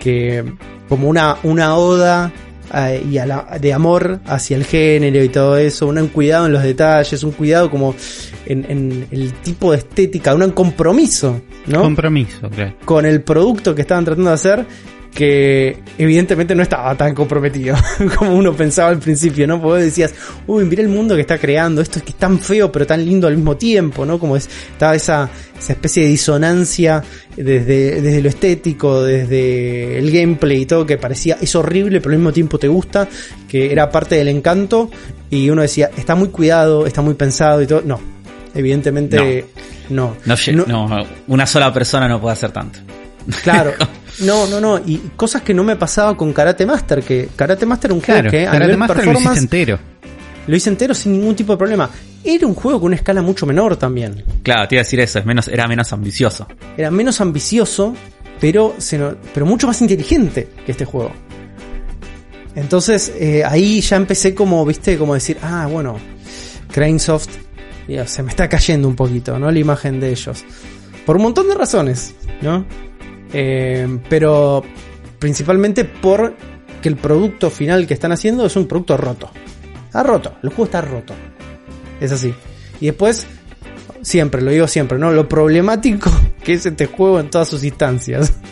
que 0.00 0.42
como 0.88 1.08
una, 1.08 1.36
una 1.44 1.76
oda 1.76 2.32
eh, 2.74 3.04
y 3.08 3.18
a 3.18 3.26
la- 3.26 3.58
de 3.60 3.72
amor 3.72 4.18
hacia 4.26 4.56
el 4.56 4.64
género 4.64 5.22
y 5.22 5.28
todo 5.28 5.56
eso, 5.56 5.86
un 5.86 6.08
cuidado 6.08 6.46
en 6.46 6.52
los 6.52 6.62
detalles, 6.64 7.22
un 7.22 7.30
cuidado 7.32 7.70
como 7.70 7.94
en, 8.46 8.64
en 8.68 9.06
el 9.12 9.32
tipo 9.34 9.70
de 9.72 9.78
estética, 9.78 10.34
un 10.34 10.50
compromiso, 10.50 11.40
¿no? 11.66 11.82
Compromiso, 11.82 12.48
claro. 12.50 12.74
con 12.84 13.06
el 13.06 13.22
producto 13.22 13.74
que 13.74 13.82
estaban 13.82 14.04
tratando 14.04 14.30
de 14.30 14.34
hacer 14.34 14.66
que 15.14 15.78
evidentemente 15.98 16.54
no 16.54 16.62
estaba 16.62 16.94
tan 16.96 17.14
comprometido 17.14 17.76
como 18.18 18.34
uno 18.34 18.54
pensaba 18.54 18.90
al 18.90 18.98
principio, 18.98 19.46
¿no? 19.46 19.60
Porque 19.60 19.84
decías, 19.84 20.14
uy, 20.46 20.64
mira 20.64 20.82
el 20.82 20.88
mundo 20.88 21.14
que 21.16 21.22
está 21.22 21.36
creando, 21.38 21.82
esto 21.82 21.98
es 21.98 22.04
que 22.04 22.10
es 22.10 22.16
tan 22.16 22.38
feo 22.38 22.70
pero 22.70 22.86
tan 22.86 23.04
lindo 23.04 23.26
al 23.26 23.36
mismo 23.36 23.56
tiempo, 23.56 24.06
¿no? 24.06 24.18
Como 24.18 24.36
es, 24.36 24.48
estaba 24.72 24.94
esa, 24.94 25.28
esa 25.58 25.72
especie 25.72 26.04
de 26.04 26.10
disonancia 26.10 27.02
desde, 27.36 28.00
desde 28.00 28.22
lo 28.22 28.28
estético, 28.28 29.02
desde 29.02 29.98
el 29.98 30.10
gameplay 30.12 30.62
y 30.62 30.66
todo, 30.66 30.86
que 30.86 30.96
parecía, 30.96 31.38
es 31.40 31.54
horrible 31.56 32.00
pero 32.00 32.12
al 32.12 32.18
mismo 32.18 32.32
tiempo 32.32 32.58
te 32.58 32.68
gusta, 32.68 33.08
que 33.48 33.72
era 33.72 33.90
parte 33.90 34.14
del 34.14 34.28
encanto 34.28 34.90
y 35.28 35.50
uno 35.50 35.62
decía, 35.62 35.90
está 35.96 36.14
muy 36.14 36.28
cuidado, 36.28 36.86
está 36.86 37.02
muy 37.02 37.14
pensado 37.14 37.60
y 37.62 37.66
todo, 37.66 37.82
no, 37.84 38.00
evidentemente 38.54 39.16
no. 39.90 40.16
No, 40.24 40.36
No- 40.66 40.66
no, 40.88 41.06
una 41.26 41.46
sola 41.46 41.72
persona 41.72 42.06
no 42.08 42.20
puede 42.20 42.34
hacer 42.34 42.52
tanto. 42.52 42.78
Claro. 43.42 43.72
No, 44.20 44.46
no, 44.48 44.60
no. 44.60 44.76
Y 44.84 44.98
cosas 45.16 45.40
que 45.40 45.54
no 45.54 45.64
me 45.64 45.76
pasaba 45.76 46.14
con 46.14 46.34
Karate 46.34 46.66
Master, 46.66 47.02
que 47.02 47.30
Karate 47.34 47.64
Master 47.64 47.88
era 47.90 47.94
un 47.94 48.00
juego 48.02 48.20
Claro, 48.20 48.30
que 48.30 48.42
a 48.42 48.50
Karate 48.50 48.64
nivel 48.64 48.76
Master 48.78 49.06
lo 49.06 49.12
hiciste 49.18 49.38
entero. 49.38 49.78
lo 50.46 50.56
hice 50.56 50.68
entero 50.68 50.92
sin 50.94 51.12
ningún 51.12 51.34
tipo 51.34 51.52
de 51.52 51.56
problema. 51.58 51.88
Era 52.22 52.46
un 52.46 52.54
juego 52.54 52.80
con 52.80 52.88
una 52.88 52.96
escala 52.96 53.22
mucho 53.22 53.46
menor 53.46 53.76
también. 53.78 54.22
Claro, 54.42 54.68
te 54.68 54.74
iba 54.74 54.80
a 54.80 54.84
decir 54.84 55.00
eso, 55.00 55.20
es 55.20 55.24
menos, 55.24 55.48
era 55.48 55.66
menos 55.68 55.90
ambicioso. 55.94 56.46
Era 56.76 56.90
menos 56.90 57.18
ambicioso 57.22 57.94
pero, 58.40 58.74
se 58.76 58.98
no- 58.98 59.14
pero 59.32 59.46
mucho 59.46 59.66
más 59.66 59.80
inteligente 59.80 60.50
que 60.66 60.72
este 60.72 60.84
juego. 60.84 61.12
Entonces 62.54 63.12
eh, 63.18 63.42
ahí 63.44 63.80
ya 63.80 63.96
empecé 63.96 64.34
como, 64.34 64.64
viste, 64.66 64.98
como 64.98 65.14
decir, 65.14 65.38
ah, 65.42 65.66
bueno, 65.70 65.96
Cranesoft 66.72 67.30
se 68.06 68.22
me 68.22 68.28
está 68.30 68.48
cayendo 68.48 68.86
un 68.86 68.96
poquito, 68.96 69.38
¿no? 69.38 69.50
La 69.50 69.58
imagen 69.58 69.98
de 69.98 70.10
ellos. 70.10 70.44
Por 71.06 71.16
un 71.16 71.22
montón 71.22 71.48
de 71.48 71.54
razones, 71.54 72.14
¿no? 72.42 72.66
Eh, 73.32 73.98
pero 74.08 74.64
principalmente 75.18 75.84
por 75.84 76.34
que 76.80 76.88
el 76.88 76.96
producto 76.96 77.50
final 77.50 77.86
que 77.86 77.94
están 77.94 78.12
haciendo 78.12 78.46
es 78.46 78.56
un 78.56 78.66
producto 78.66 78.96
roto. 78.96 79.30
Está 79.86 80.02
roto, 80.02 80.36
el 80.42 80.48
juego 80.50 80.64
está 80.64 80.80
roto. 80.80 81.14
Es 82.00 82.12
así. 82.12 82.34
Y 82.80 82.86
después, 82.86 83.26
siempre, 84.02 84.40
lo 84.40 84.50
digo 84.50 84.66
siempre, 84.66 84.98
¿no? 84.98 85.12
Lo 85.12 85.28
problemático 85.28 86.10
que 86.44 86.54
es 86.54 86.66
este 86.66 86.86
juego 86.86 87.20
en 87.20 87.30
todas 87.30 87.48
sus 87.48 87.64
instancias. 87.64 88.32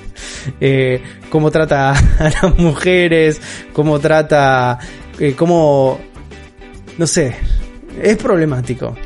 Eh, 0.60 1.02
cómo 1.30 1.50
trata 1.50 1.90
a 2.18 2.24
las 2.24 2.58
mujeres, 2.58 3.40
cómo 3.72 3.98
trata, 3.98 4.78
eh, 5.18 5.34
cómo, 5.36 6.00
no 6.96 7.06
sé, 7.06 7.36
es 8.02 8.16
problemático. 8.16 8.96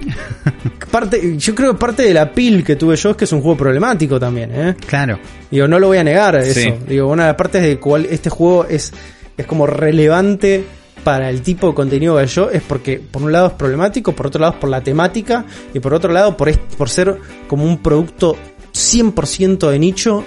Parte, 0.93 1.37
yo 1.39 1.55
creo 1.55 1.73
que 1.73 1.79
parte 1.79 2.03
de 2.03 2.13
la 2.15 2.31
pil 2.33 2.63
que 2.63 2.77
tuve 2.77 2.95
yo 2.97 3.11
es 3.11 3.17
que 3.17 3.25
es 3.25 3.33
un 3.33 3.41
juego 3.41 3.57
problemático 3.57 4.21
también, 4.21 4.51
¿eh? 4.55 4.77
Claro. 4.87 5.19
Digo, 5.51 5.67
no 5.67 5.79
lo 5.81 5.89
voy 5.89 5.99
a 5.99 6.05
negar 6.05 6.37
eso. 6.37 6.61
Sí. 6.61 6.73
Digo, 6.87 7.09
una 7.09 7.25
de 7.25 7.29
las 7.31 7.37
partes 7.37 7.63
de 7.63 7.79
cual 7.81 8.07
este 8.11 8.29
juego 8.31 8.67
es, 8.67 8.93
es 9.37 9.47
como 9.47 9.67
relevante 9.67 10.65
para 11.03 11.31
el 11.31 11.41
tipo 11.43 11.67
de 11.69 11.75
contenido 11.75 12.17
que 12.19 12.27
yo 12.27 12.49
es 12.51 12.63
porque 12.63 13.01
por 13.01 13.23
un 13.23 13.33
lado 13.33 13.49
es 13.49 13.53
problemático, 13.55 14.13
por 14.13 14.27
otro 14.29 14.41
lado 14.41 14.53
es 14.53 14.59
por 14.61 14.69
la 14.71 14.83
temática 14.83 15.45
y 15.75 15.81
por 15.81 15.95
otro 15.95 16.13
lado 16.13 16.37
por, 16.37 16.49
est- 16.49 16.61
por 16.77 16.89
ser 16.89 17.17
como 17.49 17.65
un 17.65 17.79
producto 17.83 18.37
100% 18.73 19.71
de 19.71 19.79
nicho 19.79 20.23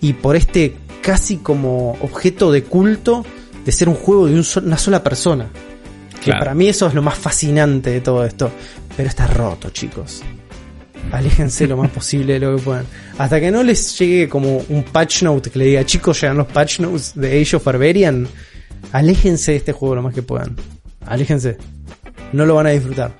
y 0.00 0.12
por 0.12 0.36
este 0.36 0.76
casi 1.02 1.38
como 1.38 1.92
objeto 2.02 2.52
de 2.52 2.62
culto 2.64 3.24
de 3.64 3.72
ser 3.72 3.88
un 3.88 3.94
juego 3.94 4.26
de 4.26 4.34
un 4.34 4.44
sol- 4.44 4.64
una 4.66 4.78
sola 4.78 5.02
persona. 5.02 5.46
Que 6.22 6.32
para 6.32 6.52
mí 6.54 6.68
eso 6.68 6.86
es 6.88 6.94
lo 6.94 7.00
más 7.02 7.16
fascinante 7.16 7.90
de 7.90 8.00
todo 8.00 8.24
esto. 8.24 8.50
Pero 8.98 9.10
está 9.10 9.28
roto, 9.28 9.70
chicos. 9.70 10.24
Aléjense 11.12 11.68
lo 11.68 11.76
más 11.76 11.88
posible 11.88 12.32
de 12.32 12.40
lo 12.40 12.56
que 12.56 12.62
puedan. 12.64 12.84
Hasta 13.16 13.38
que 13.38 13.48
no 13.52 13.62
les 13.62 13.96
llegue 13.96 14.28
como 14.28 14.56
un 14.56 14.82
patch 14.82 15.22
note 15.22 15.50
que 15.50 15.58
le 15.60 15.66
diga, 15.66 15.86
chicos, 15.86 16.20
llegan 16.20 16.36
los 16.36 16.48
patch 16.48 16.80
notes 16.80 17.12
de 17.14 17.40
Age 17.40 17.54
of 17.54 17.64
Barbarian. 17.64 18.26
Aléjense 18.90 19.52
de 19.52 19.58
este 19.58 19.70
juego 19.70 19.94
lo 19.94 20.02
más 20.02 20.12
que 20.12 20.22
puedan. 20.22 20.56
Aléjense. 21.06 21.58
No 22.32 22.44
lo 22.44 22.56
van 22.56 22.66
a 22.66 22.70
disfrutar. 22.70 23.14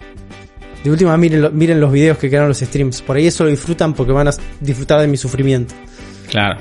De 0.82 0.90
última, 0.90 1.16
miren, 1.16 1.56
miren 1.56 1.80
los 1.80 1.92
videos 1.92 2.18
que 2.18 2.28
quedan 2.28 2.42
en 2.42 2.48
los 2.48 2.58
streams. 2.58 3.00
Por 3.00 3.16
ahí 3.16 3.28
eso 3.28 3.44
lo 3.44 3.50
disfrutan 3.50 3.94
porque 3.94 4.10
van 4.10 4.26
a 4.26 4.32
disfrutar 4.58 5.00
de 5.00 5.06
mi 5.06 5.16
sufrimiento. 5.16 5.76
Claro. 6.28 6.58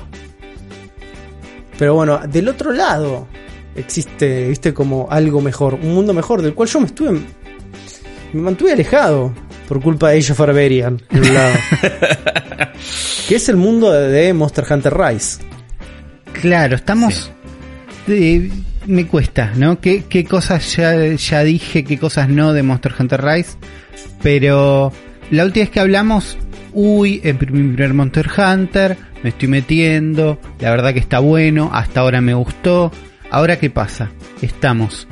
Pero 1.76 1.96
bueno, 1.96 2.20
del 2.28 2.48
otro 2.48 2.70
lado 2.70 3.26
existe, 3.74 4.46
viste, 4.46 4.72
como 4.72 5.08
algo 5.10 5.40
mejor, 5.40 5.74
un 5.74 5.92
mundo 5.92 6.14
mejor, 6.14 6.40
del 6.40 6.54
cual 6.54 6.68
yo 6.68 6.78
me 6.78 6.86
estuve. 6.86 7.20
Me 8.32 8.42
mantuve 8.42 8.72
alejado 8.72 9.32
por 9.66 9.80
culpa 9.80 10.10
de 10.10 10.18
Age 10.18 10.32
of 10.32 10.38
Barbarian, 10.38 11.00
de 11.10 11.20
un 11.20 11.34
lado. 11.34 11.54
que 13.28 13.36
es 13.36 13.48
el 13.48 13.56
mundo 13.56 13.90
de, 13.92 14.32
Monster 14.32 14.64
Hunter 14.68 14.96
Rise. 14.96 15.42
Claro, 16.40 16.76
estamos. 16.76 17.30
eh, 18.06 18.50
me 18.86 19.06
cuesta, 19.06 19.52
¿no? 19.54 19.80
¿Qué, 19.80 20.04
qué 20.08 20.24
cosas 20.24 20.76
ya, 20.76 20.94
ya 21.14 21.44
dije, 21.44 21.84
qué 21.84 21.98
cosas 21.98 22.28
no 22.28 22.52
de 22.52 22.62
Monster 22.62 22.94
Hunter 22.98 23.22
Rise? 23.22 23.56
Pero 24.22 24.92
la 25.30 25.44
última 25.44 25.64
vez 25.64 25.70
que 25.70 25.80
hablamos, 25.80 26.38
uy, 26.72 27.20
en 27.22 27.38
mi 27.40 27.46
primer 27.46 27.92
Monster 27.92 28.28
Hunter, 28.36 28.96
me 29.22 29.30
estoy 29.30 29.48
metiendo, 29.48 30.38
la 30.60 30.70
verdad 30.70 30.92
que 30.92 31.00
está 31.00 31.18
bueno, 31.18 31.70
hasta 31.72 32.00
ahora 32.00 32.20
me 32.20 32.34
gustó. 32.34 32.90
Ahora, 33.30 33.58
¿qué 33.58 33.68
pasa? 33.68 34.10
Estamos 34.40 35.06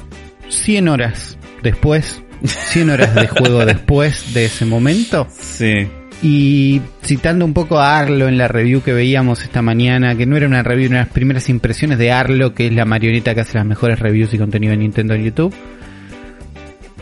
100 0.49 0.89
horas 0.89 1.39
después, 1.63 2.23
100 2.44 2.90
horas 2.90 3.14
de 3.14 3.27
juego 3.27 3.64
después 3.64 4.35
de 4.35 4.46
ese 4.46 4.64
momento. 4.64 5.27
Sí. 5.31 5.88
Y 6.22 6.81
citando 7.03 7.44
un 7.44 7.53
poco 7.53 7.79
a 7.79 7.99
Arlo 7.99 8.27
en 8.27 8.38
la 8.38 8.49
review 8.49 8.83
que 8.83 8.92
veíamos 8.92 9.42
esta 9.42 9.62
mañana, 9.62 10.16
que 10.16 10.27
no 10.27 10.37
era 10.37 10.46
una 10.46 10.62
review, 10.62 10.87
eran 10.87 11.01
las 11.01 11.12
primeras 11.12 11.49
impresiones 11.49 11.99
de 11.99 12.11
Arlo, 12.11 12.55
que 12.55 12.66
es 12.66 12.72
la 12.72 12.85
marioneta 12.85 13.35
que 13.35 13.42
hace 13.42 13.59
las 13.59 13.66
mejores 13.66 13.99
reviews 13.99 14.33
y 14.33 14.38
contenido 14.38 14.70
de 14.70 14.79
Nintendo 14.79 15.14
en 15.14 15.25
YouTube, 15.25 15.55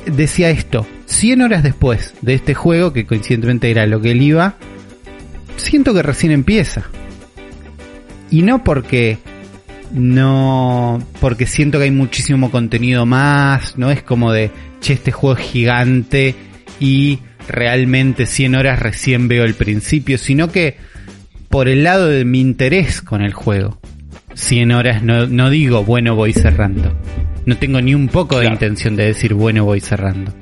decía 0.07 0.51
esto, 0.51 0.87
100 1.07 1.43
horas 1.43 1.63
después 1.63 2.15
de 2.23 2.35
este 2.35 2.55
juego, 2.55 2.93
que 2.93 3.07
coincidentemente 3.07 3.71
era 3.71 3.87
lo 3.87 4.01
que 4.01 4.11
él 4.11 4.23
iba, 4.23 4.55
siento 5.57 5.95
que 5.95 6.03
recién 6.03 6.33
empieza. 6.33 6.85
Y 8.31 8.43
no 8.43 8.65
porque 8.65 9.19
no 9.93 11.01
porque 11.21 11.47
siento 11.47 11.79
que 11.79 11.85
hay 11.85 11.91
muchísimo 11.91 12.51
contenido 12.51 13.07
más, 13.07 13.79
no 13.79 13.91
es 13.91 14.03
como 14.03 14.33
de, 14.33 14.51
che, 14.85 14.93
este 14.95 15.11
juego 15.13 15.39
es 15.41 15.47
gigante 15.47 16.35
y 16.81 17.19
realmente 17.49 18.27
100 18.27 18.55
horas 18.55 18.79
recién 18.81 19.29
veo 19.29 19.45
el 19.45 19.55
principio, 19.55 20.19
sino 20.19 20.51
que 20.53 20.77
por 21.49 21.69
el 21.69 21.85
lado 21.85 22.09
de 22.09 22.25
mi 22.25 22.41
interés 22.41 23.01
con 23.03 23.23
el 23.23 23.33
juego. 23.33 23.79
100 24.35 24.73
horas 24.73 25.03
no, 25.03 25.27
no 25.27 25.51
digo, 25.51 25.85
bueno, 25.85 26.15
voy 26.17 26.33
cerrando. 26.33 26.93
No 27.47 27.57
tengo 27.57 27.81
ni 27.81 27.95
un 27.95 28.09
poco 28.09 28.39
de 28.41 28.47
intención 28.47 28.97
de 28.97 29.07
decir, 29.07 29.35
bueno, 29.35 29.65
voy 29.65 29.81
cerrando. 29.81 30.33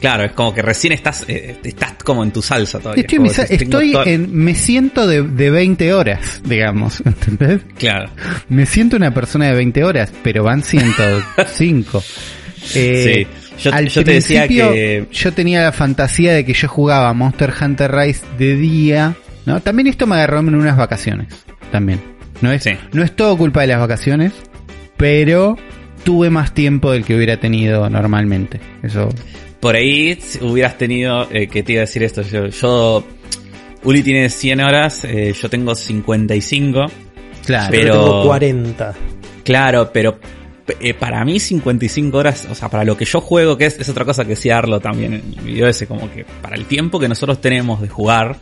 Claro, 0.00 0.24
es 0.24 0.32
como 0.32 0.54
que 0.54 0.62
recién 0.62 0.92
estás, 0.92 1.24
eh, 1.26 1.56
estás 1.64 1.94
como 2.04 2.22
en 2.22 2.30
tu 2.30 2.40
salsa 2.42 2.78
todavía. 2.78 3.02
Estoy, 3.02 3.18
mi 3.18 3.28
estoy 3.28 3.92
todo- 3.92 4.06
en, 4.06 4.34
me 4.34 4.54
siento 4.54 5.06
de, 5.06 5.22
de 5.22 5.50
20 5.50 5.92
horas, 5.94 6.40
digamos, 6.44 7.00
¿entendés? 7.04 7.60
Claro. 7.78 8.10
Me 8.48 8.66
siento 8.66 8.96
una 8.96 9.12
persona 9.12 9.46
de 9.48 9.54
20 9.56 9.84
horas, 9.84 10.12
pero 10.22 10.44
van 10.44 10.62
105. 10.62 12.02
Eh, 12.74 13.26
Sí. 13.28 13.45
Yo- 13.58 13.72
al 13.72 13.88
yo 13.88 14.04
te 14.04 14.12
decía 14.12 14.42
principio, 14.42 14.72
que- 14.72 15.06
Yo 15.12 15.32
tenía 15.32 15.62
la 15.62 15.72
fantasía 15.72 16.32
de 16.34 16.44
que 16.44 16.52
yo 16.52 16.68
jugaba 16.68 17.12
Monster 17.14 17.52
Hunter 17.60 17.90
Rise 17.92 18.22
de 18.38 18.56
día, 18.56 19.14
¿no? 19.46 19.60
También 19.60 19.86
esto 19.86 20.06
me 20.06 20.16
agarró 20.16 20.40
en 20.40 20.54
unas 20.54 20.76
vacaciones, 20.76 21.28
también. 21.72 22.00
No 22.42 22.52
es, 22.52 22.62
Sí. 22.64 22.72
no 22.92 23.02
es 23.02 23.16
todo 23.16 23.36
culpa 23.38 23.62
de 23.62 23.68
las 23.68 23.80
vacaciones, 23.80 24.32
pero 24.96 25.56
tuve 26.04 26.30
más 26.30 26.52
tiempo 26.52 26.92
del 26.92 27.04
que 27.04 27.16
hubiera 27.16 27.38
tenido 27.38 27.88
normalmente. 27.90 28.60
Eso, 28.82 29.08
Por 29.60 29.74
ahí 29.74 30.18
hubieras 30.42 30.76
tenido, 30.78 31.28
eh, 31.32 31.48
que 31.48 31.62
te 31.62 31.72
iba 31.72 31.80
a 31.80 31.86
decir 31.86 32.02
esto, 32.02 32.22
yo, 32.22 32.46
yo 32.48 33.04
Uli 33.84 34.02
tiene 34.02 34.28
100 34.28 34.60
horas, 34.60 35.02
eh, 35.04 35.32
yo 35.40 35.48
tengo 35.48 35.74
55. 35.74 36.86
claro. 37.44 37.68
Pero- 37.70 37.86
Yo 37.94 38.00
tengo 38.00 38.24
40. 38.26 38.94
Claro, 39.44 39.90
pero 39.92 40.18
eh, 40.68 40.94
para 40.94 41.24
mí 41.24 41.38
55 41.38 42.16
horas, 42.16 42.46
o 42.50 42.54
sea, 42.54 42.68
para 42.68 42.84
lo 42.84 42.96
que 42.96 43.04
yo 43.04 43.20
juego, 43.20 43.56
que 43.56 43.66
es, 43.66 43.88
otra 43.88 44.04
cosa 44.04 44.24
que 44.24 44.30
decía 44.30 44.58
Arlo 44.58 44.80
también 44.80 45.14
en 45.14 45.34
el 45.38 45.44
video 45.44 45.68
ese, 45.68 45.86
como 45.86 46.10
que 46.10 46.24
para 46.24 46.56
el 46.56 46.64
tiempo 46.66 46.98
que 46.98 47.08
nosotros 47.08 47.40
tenemos 47.40 47.80
de 47.80 47.88
jugar, 47.88 48.36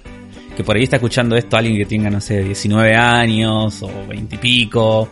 que 0.57 0.65
por 0.65 0.77
ahí 0.77 0.85
está 0.85 0.97
escuchando 0.97 1.37
esto 1.37 1.57
alguien 1.57 1.77
que 1.77 1.87
tenga, 1.87 2.11
no 2.11 2.21
sé, 2.21 2.43
19 2.43 2.95
años 2.95 3.83
o 3.83 3.91
20 4.09 4.35
y 4.35 4.39
pico, 4.39 5.11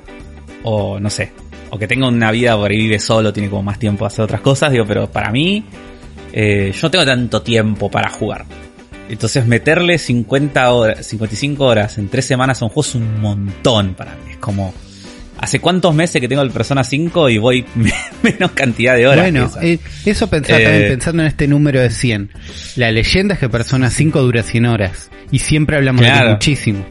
o 0.63 0.99
no 0.99 1.11
sé, 1.11 1.33
o 1.71 1.79
que 1.79 1.87
tenga 1.87 2.09
una 2.09 2.31
vida 2.31 2.57
por 2.57 2.71
ahí 2.71 2.79
vive 2.79 2.99
solo, 2.99 3.33
tiene 3.33 3.51
como 3.51 3.63
más 3.63 3.79
tiempo 3.79 4.05
a 4.05 4.09
hacer 4.09 4.25
otras 4.25 4.41
cosas, 4.41 4.73
digo, 4.73 4.87
pero 4.87 5.11
para 5.11 5.31
mí, 5.31 5.65
eh, 6.33 6.73
yo 6.75 6.81
no 6.83 6.91
tengo 6.91 7.05
tanto 7.05 7.43
tiempo 7.43 7.91
para 7.91 8.11
jugar. 8.11 8.47
Entonces 9.09 9.47
meterle 9.47 9.99
50 9.99 10.73
horas, 10.73 11.07
55 11.07 11.65
horas 11.65 11.99
en 11.99 12.09
3 12.09 12.25
semanas 12.25 12.63
a 12.63 12.65
un 12.65 12.71
juego 12.71 12.89
es 12.89 12.95
un 12.95 13.21
montón 13.21 13.95
para 13.95 14.13
mí. 14.13 14.31
Es 14.31 14.37
como, 14.39 14.73
¿hace 15.43 15.61
cuántos 15.61 15.95
meses 15.95 16.21
que 16.21 16.29
tengo 16.29 16.41
el 16.43 16.51
Persona 16.51 16.83
5 16.85 17.29
y 17.29 17.37
voy 17.39 17.65
menos 18.23 18.53
cantidad 18.53 18.95
de 18.97 19.07
horas? 19.07 19.25
Bueno, 19.31 19.51
eh, 19.61 19.79
eso 20.07 20.27
pensaba 20.29 20.59
Eh, 20.61 20.65
también 20.65 20.89
pensando 20.89 21.23
en 21.23 21.29
este 21.29 21.47
número 21.47 21.81
de 21.81 21.91
100. 21.91 22.31
La 22.77 22.91
leyenda 22.91 23.35
es 23.35 23.41
que 23.41 23.49
Persona 23.51 23.91
5 23.91 24.23
dura 24.23 24.43
100 24.43 24.67
horas. 24.67 25.11
Y 25.31 25.39
siempre 25.41 25.77
hablamos 25.77 26.01
de 26.03 26.07
Claro. 26.09 26.31
muchísimo. 26.33 26.85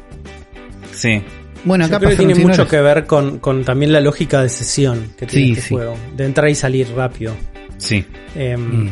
sí, 0.94 1.22
Bueno, 1.64 1.86
Yo 1.88 1.96
acá 1.96 2.00
creo 2.00 2.10
que 2.10 2.16
pasaron 2.16 2.18
tiene 2.18 2.36
100 2.36 2.48
mucho 2.48 2.62
horas. 2.64 2.72
que 2.72 2.82
ver 2.82 3.06
con, 3.06 3.40
con 3.40 3.64
también 3.64 3.92
la 3.94 4.00
lógica 4.02 4.42
de 4.42 4.50
sesión 4.50 5.14
que 5.18 5.26
tiene 5.28 5.46
Sí, 5.46 5.52
este 5.54 5.62
sí. 5.68 5.74
juego. 5.76 5.96
De 6.16 6.26
entrar 6.26 6.50
y 6.50 6.56
salir 6.56 6.88
rápido. 6.96 7.36
sí, 7.78 8.06
Em, 8.36 8.86
Mm. 8.86 8.90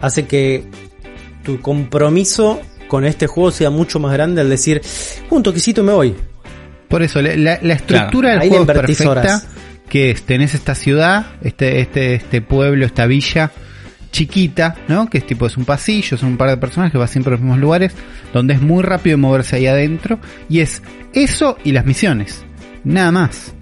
Hace 0.00 0.26
que 0.26 0.64
tu 1.44 1.60
compromiso 1.60 2.60
con 2.88 3.04
este 3.04 3.26
juego 3.26 3.50
sea 3.50 3.70
mucho 3.70 3.98
más 3.98 4.12
grande 4.12 4.40
al 4.42 4.48
decir, 4.50 4.80
un 5.30 5.42
toquecito 5.42 5.80
y 5.80 5.84
me 5.84 5.92
voy. 5.92 6.14
Por 6.88 7.02
eso, 7.02 7.20
la, 7.22 7.36
la- 7.36 7.58
la 7.62 7.74
estructura 7.74 8.30
del 8.38 8.48
juego 8.48 8.64
es 8.64 8.66
perfecta. 8.78 9.10
horas. 9.10 9.48
Que 9.88 10.10
es, 10.10 10.22
tenés 10.22 10.54
esta 10.54 10.74
ciudad, 10.74 11.26
este, 11.42 11.80
este, 11.80 12.14
este 12.14 12.40
pueblo, 12.42 12.84
esta 12.86 13.06
villa 13.06 13.52
chiquita, 14.10 14.74
¿no? 14.88 15.08
Que 15.08 15.18
es 15.18 15.26
tipo, 15.26 15.46
es 15.46 15.56
un 15.56 15.64
pasillo, 15.64 16.16
son 16.16 16.30
un 16.30 16.36
par 16.36 16.48
de 16.50 16.56
personas 16.56 16.90
que 16.90 16.98
va 16.98 17.06
siempre 17.06 17.30
a 17.30 17.32
los 17.32 17.40
mismos 17.40 17.58
lugares, 17.58 17.92
donde 18.32 18.54
es 18.54 18.62
muy 18.62 18.82
rápido 18.82 19.16
moverse 19.18 19.56
ahí 19.56 19.66
adentro. 19.66 20.18
Y 20.48 20.60
es 20.60 20.82
eso 21.12 21.56
y 21.64 21.72
las 21.72 21.84
misiones. 21.86 22.44
Nada 22.82 23.12
más. 23.12 23.52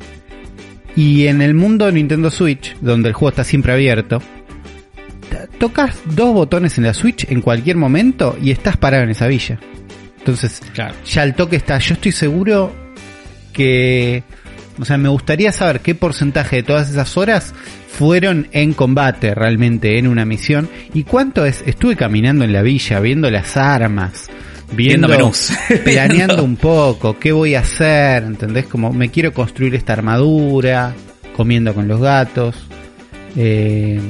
Y 0.96 1.26
en 1.26 1.42
el 1.42 1.54
mundo 1.54 1.86
de 1.86 1.92
Nintendo 1.92 2.30
Switch, 2.30 2.76
donde 2.80 3.08
el 3.08 3.14
juego 3.14 3.30
está 3.30 3.44
siempre 3.44 3.72
abierto, 3.72 4.22
tocas 5.58 5.96
dos 6.06 6.32
botones 6.32 6.78
en 6.78 6.84
la 6.84 6.94
Switch 6.94 7.26
en 7.30 7.40
cualquier 7.40 7.76
momento 7.76 8.36
y 8.40 8.50
estás 8.50 8.76
parado 8.76 9.02
en 9.04 9.10
esa 9.10 9.26
villa. 9.26 9.58
Entonces, 10.18 10.60
claro. 10.72 10.94
ya 11.04 11.22
al 11.22 11.34
toque 11.34 11.56
está. 11.56 11.78
Yo 11.78 11.94
estoy 11.94 12.12
seguro 12.12 12.72
que, 13.54 14.22
o 14.78 14.84
sea, 14.84 14.98
me 14.98 15.08
gustaría 15.08 15.52
saber 15.52 15.80
qué 15.80 15.94
porcentaje 15.94 16.56
de 16.56 16.62
todas 16.64 16.90
esas 16.90 17.16
horas 17.16 17.54
fueron 17.88 18.48
en 18.52 18.74
combate 18.74 19.34
realmente 19.34 19.98
en 19.98 20.08
una 20.08 20.24
misión 20.24 20.68
y 20.92 21.04
cuánto 21.04 21.46
es, 21.46 21.62
estuve 21.64 21.96
caminando 21.96 22.44
en 22.44 22.52
la 22.52 22.62
villa 22.62 23.00
viendo 23.00 23.30
las 23.30 23.56
armas, 23.56 24.28
viendo, 24.72 25.08
Viendo 25.08 25.32
planeando 25.84 26.44
un 26.44 26.56
poco, 26.56 27.18
qué 27.18 27.32
voy 27.32 27.54
a 27.54 27.60
hacer, 27.60 28.24
¿entendés? 28.24 28.66
Como 28.66 28.92
me 28.92 29.10
quiero 29.10 29.32
construir 29.32 29.74
esta 29.74 29.92
armadura, 29.94 30.92
comiendo 31.36 31.72
con 31.72 31.88
los 31.88 32.00
gatos. 32.00 32.56
Eh, 33.36 34.00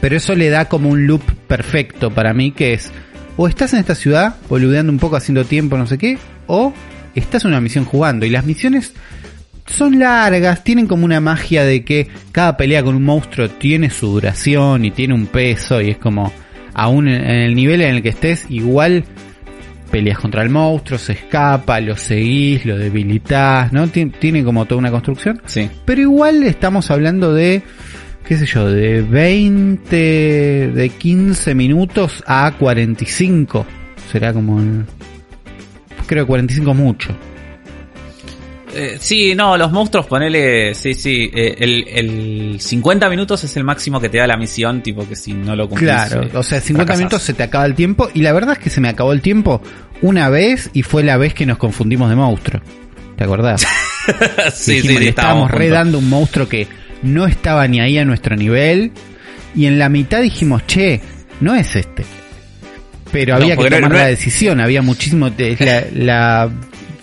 pero 0.00 0.16
eso 0.16 0.34
le 0.34 0.48
da 0.48 0.66
como 0.66 0.88
un 0.88 1.06
loop 1.06 1.22
perfecto 1.46 2.10
para 2.10 2.32
mí 2.34 2.52
que 2.52 2.72
es 2.72 2.90
o 3.36 3.48
estás 3.48 3.72
en 3.72 3.80
esta 3.80 3.94
ciudad 3.94 4.36
boludeando 4.48 4.92
un 4.92 4.98
poco 4.98 5.16
haciendo 5.16 5.44
tiempo 5.44 5.76
no 5.76 5.86
sé 5.86 5.98
qué 5.98 6.18
o 6.46 6.72
estás 7.20 7.44
en 7.44 7.50
una 7.50 7.60
misión 7.60 7.84
jugando 7.84 8.24
y 8.26 8.30
las 8.30 8.44
misiones 8.44 8.92
son 9.66 9.98
largas, 9.98 10.64
tienen 10.64 10.86
como 10.86 11.04
una 11.04 11.20
magia 11.20 11.64
de 11.64 11.84
que 11.84 12.08
cada 12.32 12.56
pelea 12.56 12.82
con 12.82 12.94
un 12.96 13.04
monstruo 13.04 13.48
tiene 13.48 13.90
su 13.90 14.08
duración 14.08 14.84
y 14.84 14.90
tiene 14.90 15.14
un 15.14 15.26
peso 15.26 15.80
y 15.80 15.90
es 15.90 15.98
como 15.98 16.32
aún 16.74 17.06
en 17.08 17.22
el 17.30 17.54
nivel 17.54 17.80
en 17.82 17.96
el 17.96 18.02
que 18.02 18.08
estés 18.10 18.46
igual 18.48 19.04
peleas 19.90 20.18
contra 20.18 20.42
el 20.42 20.48
monstruo, 20.48 20.98
se 20.98 21.12
escapa, 21.12 21.78
lo 21.80 21.96
seguís, 21.96 22.64
lo 22.64 22.78
debilitas, 22.78 23.72
¿no? 23.74 23.86
Tien- 23.88 24.10
Tiene 24.18 24.42
como 24.42 24.64
toda 24.64 24.78
una 24.78 24.90
construcción. 24.90 25.42
Sí. 25.44 25.68
Pero 25.84 26.00
igual 26.00 26.42
estamos 26.44 26.90
hablando 26.90 27.34
de, 27.34 27.60
qué 28.26 28.38
sé 28.38 28.46
yo, 28.46 28.70
de 28.70 29.02
20, 29.02 29.96
de 30.74 30.88
15 30.98 31.54
minutos 31.54 32.24
a 32.26 32.52
45. 32.58 33.66
Será 34.10 34.32
como... 34.32 34.60
el- 34.60 34.84
creo 36.06 36.24
que 36.24 36.28
45 36.28 36.74
mucho. 36.74 37.16
Eh, 38.74 38.96
sí, 38.98 39.34
no, 39.34 39.56
los 39.58 39.70
monstruos, 39.70 40.06
ponele. 40.06 40.74
Sí, 40.74 40.94
sí. 40.94 41.30
eh, 41.34 41.56
el, 41.58 41.86
el 41.88 42.60
50 42.60 43.08
minutos 43.10 43.44
es 43.44 43.56
el 43.56 43.64
máximo 43.64 44.00
que 44.00 44.08
te 44.08 44.18
da 44.18 44.26
la 44.26 44.36
misión, 44.36 44.82
tipo 44.82 45.06
que 45.06 45.14
si 45.14 45.34
no 45.34 45.54
lo 45.54 45.68
cumplís. 45.68 45.90
Claro, 45.90 46.22
eh, 46.22 46.30
o 46.34 46.42
sea, 46.42 46.60
50 46.60 46.74
fracasás. 46.74 46.98
minutos 46.98 47.22
se 47.22 47.34
te 47.34 47.42
acaba 47.42 47.66
el 47.66 47.74
tiempo 47.74 48.08
y 48.14 48.22
la 48.22 48.32
verdad 48.32 48.54
es 48.54 48.58
que 48.60 48.70
se 48.70 48.80
me 48.80 48.88
acabó 48.88 49.12
el 49.12 49.20
tiempo 49.20 49.60
una 50.00 50.30
vez 50.30 50.70
y 50.72 50.82
fue 50.82 51.02
la 51.02 51.18
vez 51.18 51.34
que 51.34 51.44
nos 51.44 51.58
confundimos 51.58 52.08
de 52.08 52.16
monstruo. 52.16 52.62
¿Te 53.16 53.24
acordás? 53.24 53.60
sí, 54.54 54.76
Dijimos, 54.76 54.88
sí, 54.88 54.94
le 54.94 55.00
sí, 55.00 55.08
estábamos 55.08 55.50
redando 55.50 55.98
un 55.98 56.08
monstruo 56.08 56.48
que 56.48 56.66
no 57.02 57.26
estaba 57.26 57.68
ni 57.68 57.80
ahí 57.80 57.98
a 57.98 58.04
nuestro 58.06 58.36
nivel 58.36 58.92
y 59.54 59.66
en 59.66 59.78
la 59.78 59.90
mitad 59.90 60.22
dijimos, 60.22 60.66
che, 60.66 61.02
no 61.40 61.54
es 61.54 61.76
este. 61.76 62.04
Pero 63.12 63.36
No, 63.36 63.42
había 63.42 63.56
que 63.56 63.70
tomar 63.70 63.90
no 63.90 63.96
la 63.96 64.06
decisión, 64.06 64.58
había 64.60 64.82
muchísimo, 64.82 65.28
es 65.36 65.60
la, 65.60 65.84
la 65.94 66.50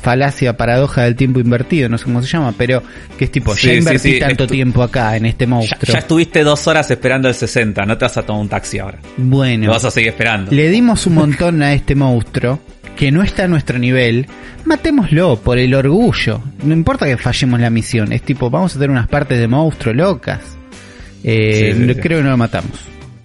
falacia 0.01 0.57
paradoja 0.57 1.03
del 1.03 1.15
tiempo 1.15 1.39
invertido, 1.39 1.87
no 1.89 1.97
sé 1.97 2.05
cómo 2.05 2.21
se 2.21 2.27
llama, 2.29 2.53
pero 2.57 2.81
que 3.17 3.25
es 3.25 3.31
tipo, 3.31 3.55
Sí, 3.55 3.67
ya 3.67 3.73
invertí 3.75 4.13
sí, 4.13 4.19
tanto 4.19 4.45
estu- 4.45 4.51
tiempo 4.51 4.81
acá 4.81 5.15
en 5.17 5.25
este 5.25 5.45
monstruo. 5.45 5.93
ya 5.93 5.99
estuviste 5.99 6.43
dos 6.43 6.65
horas 6.67 6.89
esperando 6.89 7.27
el 7.27 7.35
60, 7.35 7.85
no 7.85 7.97
te 7.97 8.05
vas 8.05 8.17
a 8.17 8.23
tomar 8.23 8.41
un 8.41 8.49
taxi 8.49 8.79
ahora. 8.79 8.99
bueno, 9.17 9.65
Lo 9.67 9.71
vas 9.73 9.85
a 9.85 9.91
seguir 9.91 10.09
esperando. 10.09 10.51
le 10.51 10.69
dimos 10.69 11.05
un 11.05 11.15
montón 11.15 11.61
a 11.61 11.73
este 11.73 11.95
monstruo 11.95 12.59
que 12.95 13.11
no 13.11 13.23
está 13.23 13.43
a 13.43 13.47
nuestro 13.47 13.77
nivel, 13.77 14.25
matémoslo 14.65 15.37
por 15.41 15.57
el 15.57 15.73
orgullo. 15.73 16.41
No 16.63 16.73
importa 16.73 17.05
que 17.05 17.17
fallemos 17.17 17.59
la 17.59 17.69
misión, 17.69 18.11
es 18.13 18.21
tipo, 18.23 18.49
vamos 18.49 18.73
a 18.73 18.77
hacer 18.77 18.89
unas 18.89 19.07
partes 19.07 19.37
de 19.39 19.47
monstruo 19.47 19.93
locas. 19.93 20.39
Eh. 21.23 21.95
Creo 22.01 22.17
que 22.19 22.23
no 22.23 22.29
lo 22.31 22.37
matamos. 22.37 22.71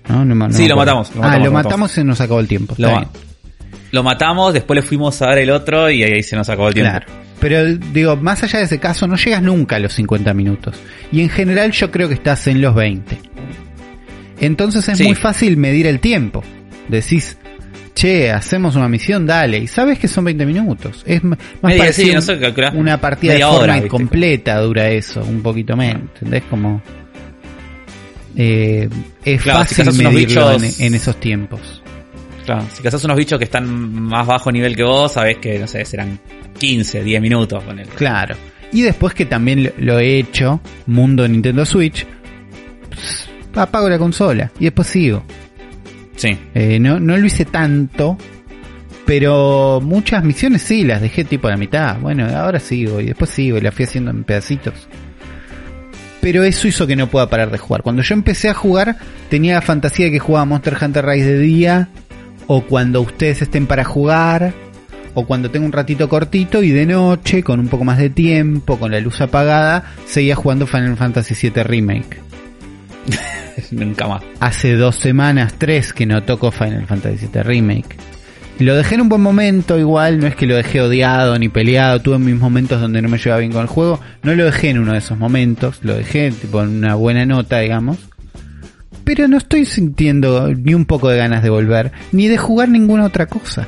¿No? 0.09 0.25
No 0.25 0.35
ma- 0.35 0.49
no 0.49 0.55
Sí, 0.55 0.63
me 0.63 0.69
lo 0.71 0.77
matamos, 0.77 1.15
lo 1.15 1.23
ah, 1.23 1.27
matamos, 1.27 1.39
lo 1.39 1.45
lo 1.45 1.53
matamos 1.53 1.99
y 1.99 2.05
nos 2.05 2.21
acabó 2.21 2.41
el 2.41 2.49
tiempo. 2.49 2.75
Lo, 2.79 2.91
ma- 2.93 4.03
matamos, 4.03 4.53
después 4.55 4.77
le 4.77 4.83
fuimos 4.83 5.21
a 5.23 5.27
dar 5.27 5.39
el 5.39 5.51
otro 5.51 5.91
y 5.91 6.03
ahí 6.03 6.23
se 6.23 6.37
nos 6.37 6.49
acabó 6.49 6.69
el 6.69 6.75
tiempo. 6.75 6.91
Claro. 6.93 7.07
Pero 7.41 7.75
digo, 7.93 8.17
más 8.17 8.43
allá 8.43 8.61
de 8.61 8.65
ese 8.65 8.79
caso, 8.81 9.07
no 9.07 9.17
llegas 9.17 9.43
nunca 9.43 9.77
a 9.77 9.79
los 9.79 9.93
50 9.95 10.33
minutos. 10.35 10.77
Y 11.13 11.21
en 11.21 11.29
general 11.29 11.73
yo 11.73 11.91
creo 11.91 12.09
que 12.09 12.15
estás 12.15 12.47
en 12.47 12.61
los 12.63 12.75
20. 12.75 13.19
Entonces 14.41 14.89
es 14.89 14.99
Sí. 14.99 15.05
muy 15.05 15.15
fácil 15.15 15.57
medir 15.57 15.87
el 15.87 16.01
tiempo. 16.01 16.43
Decís, 16.89 17.37
che, 17.95 18.31
hacemos 18.31 18.77
una 18.77 18.89
misión, 18.89 19.27
dale. 19.27 19.59
Y 19.59 19.67
sabes 19.67 19.99
que 19.99 20.09
son 20.09 20.25
20 20.25 20.45
minutos. 20.47 21.03
Es 21.07 21.23
más 21.23 21.39
Media, 21.63 21.93
sí, 21.93 22.13
no 22.13 22.21
sé, 22.21 22.39
una 22.75 23.01
partida 23.01 23.33
de 23.33 23.37
media 23.37 23.49
hora, 23.49 23.59
Fortnite 23.59 23.75
¿viste? 23.83 23.89
completa 23.89 24.61
dura 24.61 24.89
eso, 24.89 25.23
un 25.23 25.43
poquito 25.43 25.77
menos. 25.77 26.03
¿Entendés? 26.15 26.43
Como... 26.49 26.83
eh, 28.37 28.89
es 29.25 29.43
Claro, 29.43 29.61
si 29.61 29.75
fácil 29.75 29.85
cazas 29.85 29.99
unos 30.01 30.13
medirlo 30.13 30.51
bichos- 30.59 30.81
en, 30.81 30.87
en 30.87 30.95
esos 30.95 31.21
tiempos. 31.21 31.83
Claro, 32.45 32.67
si 32.75 32.83
cazás 32.83 33.03
unos 33.05 33.17
bichos 33.17 33.39
que 33.39 33.45
están 33.45 33.67
más 34.05 34.27
bajo 34.27 34.53
nivel 34.53 34.77
que 34.77 34.83
vos, 34.83 35.13
sabés 35.13 35.39
que, 35.39 35.59
no 35.59 35.67
sé, 35.67 35.85
serán 35.85 36.19
15, 36.59 37.03
10 37.03 37.23
minutos 37.23 37.63
con 37.65 37.79
él. 37.79 37.89
Claro. 37.97 38.37
Y 38.73 38.83
después 38.83 39.15
que 39.15 39.25
también 39.27 39.65
lo, 39.65 39.71
lo 39.79 39.99
he 39.99 40.19
hecho, 40.19 40.61
mundo 40.87 41.27
Nintendo 41.27 41.65
Switch, 41.65 42.07
pues, 42.91 43.29
apago 43.55 43.89
la 43.89 43.99
consola 43.99 44.51
y 44.59 44.65
después 44.65 44.89
sigo. 44.89 45.23
Sí. 46.17 46.37
Eh, 46.55 46.79
no, 46.79 47.01
no 47.01 47.17
lo 47.17 47.25
hice 47.27 47.45
tanto, 47.47 48.17
pero 49.07 49.81
muchas 49.83 50.23
misiones 50.25 50.63
sí, 50.63 50.85
las 50.85 51.01
dejé 51.01 51.25
tipo 51.25 51.49
a 51.49 51.53
la 51.53 51.57
mitad. 51.57 51.99
Bueno, 52.01 52.27
ahora 52.37 52.59
sigo 52.61 53.01
y 53.01 53.07
después 53.07 53.31
sigo 53.31 53.59
y 53.59 53.61
las 53.61 53.75
fui 53.75 53.85
haciendo 53.85 54.11
en 54.11 54.25
pedacitos. 54.25 54.75
Pero 56.25 56.43
eso 56.43 56.67
hizo 56.67 56.87
que 56.87 56.97
no 56.97 57.11
pueda 57.11 57.29
parar 57.29 57.51
de 57.51 57.59
jugar. 57.59 57.83
Cuando 57.83 58.01
yo 58.01 58.15
empecé 58.15 58.49
a 58.49 58.55
jugar, 58.55 58.97
tenía 59.29 59.57
la 59.57 59.61
fantasía 59.61 60.07
de 60.07 60.13
que 60.13 60.19
jugaba 60.19 60.47
Monster 60.47 60.75
Hunter 60.81 61.05
Rise 61.05 61.27
de 61.27 61.39
día, 61.39 61.89
o 62.47 62.63
cuando 62.63 63.03
ustedes 63.03 63.43
estén 63.43 63.67
para 63.67 63.85
jugar, 63.85 64.55
o 65.13 65.27
cuando 65.27 65.51
tengo 65.51 65.67
un 65.67 65.73
ratito 65.73 66.09
cortito 66.09 66.63
y 66.63 66.71
de 66.71 66.87
noche, 66.87 67.43
con 67.43 67.61
un 67.61 67.69
poco 67.69 67.85
más 67.85 67.99
de 67.99 68.09
tiempo, 68.09 68.79
con 68.79 68.93
la 68.93 69.01
luz 69.01 69.21
apagada, 69.21 69.85
seguía 70.07 70.35
jugando 70.35 70.67
Final 70.67 70.97
Fantasy 70.97 71.35
VII 71.51 71.63
Remake. 71.63 72.19
Nunca 73.73 74.09
más. 74.09 74.23
Hace 74.41 74.77
dos 74.77 74.97
semanas, 74.97 75.57
tres, 75.59 75.93
que 75.93 76.07
no 76.07 76.23
toco 76.23 76.51
Final 76.51 76.87
Fantasy 76.87 77.29
VII 77.31 77.43
Remake. 77.43 77.97
Lo 78.61 78.77
dejé 78.77 78.95
en 78.95 79.01
un 79.01 79.09
buen 79.09 79.21
momento, 79.21 79.79
igual, 79.79 80.21
no 80.21 80.29
es 80.29 80.37
que 80.37 80.47
lo 80.47 80.55
dejé 80.55 80.81
odiado 80.81 81.37
ni 81.39 81.49
peleado, 81.49 82.01
tuve 82.01 82.19
mis 82.19 82.37
momentos 82.37 82.81
donde 82.81 83.03
no 83.03 83.09
me 83.09 83.19
llevaba 83.19 83.41
bien 83.41 83.51
con 83.51 83.63
el 83.63 83.67
juego, 83.67 83.99
no 84.23 84.33
lo 84.35 84.45
dejé 84.45 84.71
en 84.71 84.79
uno 84.79 84.93
de 84.93 84.99
esos 84.99 85.19
momentos, 85.19 85.81
lo 85.83 85.95
dejé 85.95 86.31
tipo 86.31 86.63
en 86.63 86.69
una 86.69 86.95
buena 86.95 87.27
nota, 87.27 87.59
digamos. 87.59 87.99
Pero 89.03 89.27
no 89.27 89.39
estoy 89.39 89.67
sintiendo 89.67 90.55
ni 90.55 90.73
un 90.73 90.85
poco 90.85 91.09
de 91.09 91.19
ganas 91.19 91.43
de 91.43 91.51
volver, 91.51 91.91
ni 92.13 92.29
de 92.29 92.39
jugar 92.39 92.69
ninguna 92.69 93.07
otra 93.07 93.27
cosa. 93.27 93.67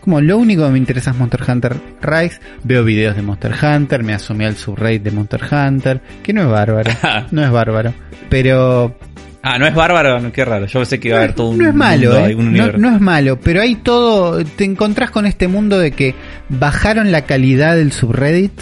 Como 0.00 0.20
lo 0.20 0.36
único 0.36 0.64
que 0.66 0.72
me 0.72 0.78
interesa 0.78 1.12
es 1.12 1.16
Monster 1.16 1.44
Hunter 1.48 1.76
Rise, 2.02 2.40
veo 2.64 2.82
videos 2.82 3.14
de 3.14 3.22
Monster 3.22 3.54
Hunter, 3.62 4.02
me 4.02 4.14
asomé 4.14 4.46
al 4.46 4.56
subreddit 4.56 5.04
de 5.04 5.12
Monster 5.12 5.42
Hunter, 5.48 6.00
que 6.24 6.32
no 6.32 6.42
es 6.42 6.48
bárbaro, 6.48 6.90
no 7.30 7.44
es 7.44 7.50
bárbaro, 7.52 7.94
pero 8.28 8.96
Ah, 9.42 9.58
no 9.58 9.66
es 9.66 9.74
bárbaro, 9.74 10.20
no, 10.20 10.30
qué 10.30 10.44
raro. 10.44 10.66
Yo 10.66 10.78
pensé 10.78 11.00
que 11.00 11.08
iba 11.08 11.18
a 11.18 11.20
haber 11.20 11.34
todo 11.34 11.50
un. 11.50 11.58
no 11.58 11.68
es 11.68 11.74
malo, 11.74 12.12
mundo 12.12 12.26
¿eh? 12.28 12.34
un 12.36 12.52
no, 12.52 12.72
no 12.72 12.94
es 12.94 13.00
malo, 13.00 13.40
pero 13.40 13.60
hay 13.60 13.74
todo, 13.74 14.44
te 14.44 14.64
encontrás 14.64 15.10
con 15.10 15.26
este 15.26 15.48
mundo 15.48 15.80
de 15.80 15.90
que 15.90 16.14
bajaron 16.48 17.10
la 17.10 17.22
calidad 17.22 17.74
del 17.74 17.90
subreddit 17.90 18.52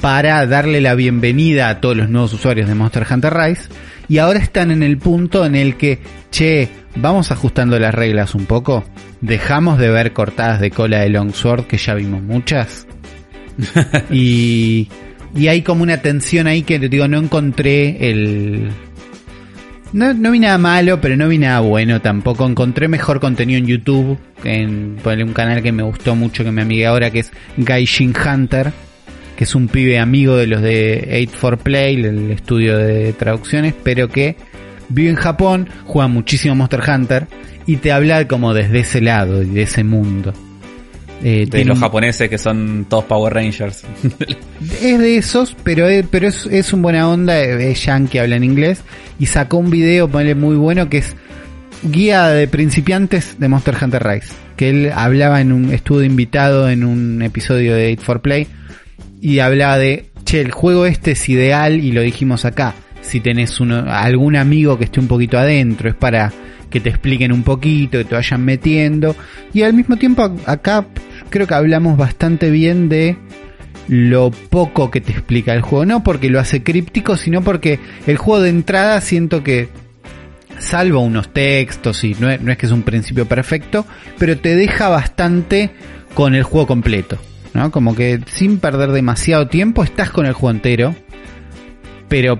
para 0.00 0.46
darle 0.46 0.80
la 0.80 0.94
bienvenida 0.94 1.68
a 1.68 1.80
todos 1.80 1.96
los 1.96 2.08
nuevos 2.08 2.32
usuarios 2.32 2.68
de 2.68 2.76
Monster 2.76 3.06
Hunter 3.10 3.34
Rise 3.34 3.68
y 4.08 4.18
ahora 4.18 4.38
están 4.38 4.70
en 4.70 4.84
el 4.84 4.98
punto 4.98 5.44
en 5.44 5.56
el 5.56 5.76
que, 5.76 5.98
che, 6.30 6.68
vamos 6.94 7.32
ajustando 7.32 7.78
las 7.78 7.94
reglas 7.94 8.36
un 8.36 8.46
poco, 8.46 8.84
dejamos 9.20 9.78
de 9.78 9.90
ver 9.90 10.12
cortadas 10.12 10.60
de 10.60 10.70
cola 10.70 11.00
de 11.00 11.08
Longsword 11.08 11.66
que 11.66 11.76
ya 11.76 11.94
vimos 11.94 12.22
muchas 12.22 12.86
y, 14.10 14.88
y 15.36 15.48
hay 15.48 15.62
como 15.62 15.82
una 15.82 15.98
tensión 15.98 16.46
ahí 16.46 16.62
que 16.62 16.78
digo, 16.78 17.08
no 17.08 17.18
encontré 17.18 18.10
el, 18.10 18.70
no, 19.92 20.30
vi 20.30 20.38
nada 20.38 20.58
malo, 20.58 21.00
pero 21.00 21.16
no 21.16 21.28
vi 21.28 21.38
nada 21.38 21.60
bueno 21.60 22.00
tampoco. 22.00 22.46
Encontré 22.46 22.88
mejor 22.88 23.20
contenido 23.20 23.58
en 23.58 23.66
YouTube, 23.66 24.18
en 24.44 24.96
ponele 25.02 25.24
un 25.24 25.32
canal 25.32 25.62
que 25.62 25.72
me 25.72 25.82
gustó 25.82 26.14
mucho, 26.14 26.44
que 26.44 26.52
me 26.52 26.62
amigué 26.62 26.86
ahora, 26.86 27.10
que 27.10 27.20
es 27.20 27.30
Gaijin 27.56 28.14
Hunter, 28.14 28.72
que 29.36 29.44
es 29.44 29.54
un 29.54 29.68
pibe 29.68 29.98
amigo 29.98 30.36
de 30.36 30.46
los 30.46 30.62
de 30.62 31.28
8-4-Play, 31.40 32.04
el 32.04 32.30
estudio 32.30 32.76
de 32.78 33.12
traducciones, 33.12 33.74
pero 33.82 34.08
que 34.08 34.36
vive 34.88 35.10
en 35.10 35.16
Japón, 35.16 35.68
juega 35.84 36.08
muchísimo 36.08 36.54
Monster 36.54 36.80
Hunter 36.88 37.26
y 37.66 37.76
te 37.76 37.92
habla 37.92 38.26
como 38.28 38.54
desde 38.54 38.80
ese 38.80 39.00
lado 39.00 39.42
y 39.42 39.46
de 39.46 39.62
ese 39.62 39.84
mundo. 39.84 40.32
Eh, 41.24 41.46
De 41.48 41.64
los 41.64 41.78
japoneses 41.78 42.28
que 42.28 42.38
son 42.38 42.86
todos 42.88 43.04
Power 43.04 43.32
Rangers. 43.32 43.84
es 44.82 44.98
de 44.98 45.16
esos, 45.16 45.56
pero 45.62 45.88
es, 45.88 46.04
pero 46.10 46.26
es, 46.26 46.46
es 46.46 46.72
un 46.72 46.82
buena 46.82 47.08
onda, 47.08 47.40
es 47.40 47.84
yankee, 47.84 48.18
habla 48.18 48.36
en 48.36 48.44
inglés, 48.44 48.82
y 49.20 49.26
sacó 49.26 49.58
un 49.58 49.70
video, 49.70 50.08
muy 50.08 50.56
bueno, 50.56 50.88
que 50.88 50.98
es 50.98 51.14
guía 51.84 52.26
de 52.28 52.48
principiantes 52.48 53.38
de 53.38 53.48
Monster 53.48 53.76
Hunter 53.80 54.04
Rise, 54.04 54.34
que 54.56 54.70
él 54.70 54.92
hablaba 54.92 55.40
en 55.40 55.52
un, 55.52 55.72
estuvo 55.72 56.02
invitado 56.02 56.68
en 56.68 56.84
un 56.84 57.22
episodio 57.22 57.76
de 57.76 57.96
8-4-Play, 57.96 58.48
y 59.20 59.38
hablaba 59.38 59.78
de, 59.78 60.06
che, 60.24 60.40
el 60.40 60.50
juego 60.50 60.86
este 60.86 61.12
es 61.12 61.28
ideal, 61.28 61.78
y 61.84 61.92
lo 61.92 62.00
dijimos 62.00 62.44
acá, 62.44 62.74
si 63.00 63.20
tenés 63.20 63.60
uno, 63.60 63.84
algún 63.88 64.34
amigo 64.34 64.76
que 64.76 64.84
esté 64.84 64.98
un 64.98 65.06
poquito 65.06 65.38
adentro, 65.38 65.88
es 65.88 65.94
para 65.94 66.32
que 66.68 66.80
te 66.80 66.88
expliquen 66.88 67.30
un 67.30 67.44
poquito, 67.44 67.98
que 67.98 68.04
te 68.06 68.14
vayan 68.16 68.44
metiendo, 68.44 69.14
y 69.54 69.62
al 69.62 69.74
mismo 69.74 69.96
tiempo 69.96 70.34
acá 70.46 70.86
creo 71.32 71.48
que 71.48 71.54
hablamos 71.54 71.96
bastante 71.96 72.50
bien 72.50 72.88
de 72.88 73.16
lo 73.88 74.30
poco 74.30 74.92
que 74.92 75.00
te 75.00 75.10
explica 75.10 75.52
el 75.54 75.62
juego. 75.62 75.84
No 75.84 76.04
porque 76.04 76.30
lo 76.30 76.38
hace 76.38 76.62
críptico, 76.62 77.16
sino 77.16 77.42
porque 77.42 77.80
el 78.06 78.16
juego 78.16 78.40
de 78.42 78.50
entrada 78.50 79.00
siento 79.00 79.42
que, 79.42 79.68
salvo 80.58 81.00
unos 81.00 81.32
textos 81.32 82.04
y 82.04 82.14
no 82.20 82.30
es, 82.30 82.40
no 82.40 82.52
es 82.52 82.58
que 82.58 82.66
es 82.66 82.72
un 82.72 82.82
principio 82.82 83.26
perfecto, 83.26 83.84
pero 84.18 84.38
te 84.38 84.54
deja 84.54 84.88
bastante 84.88 85.70
con 86.14 86.34
el 86.34 86.44
juego 86.44 86.68
completo. 86.68 87.18
¿no? 87.54 87.70
Como 87.70 87.94
que 87.94 88.20
sin 88.26 88.58
perder 88.58 88.92
demasiado 88.92 89.48
tiempo 89.48 89.82
estás 89.82 90.10
con 90.10 90.26
el 90.26 90.32
juego 90.32 90.52
entero. 90.52 90.94
Pero 92.08 92.38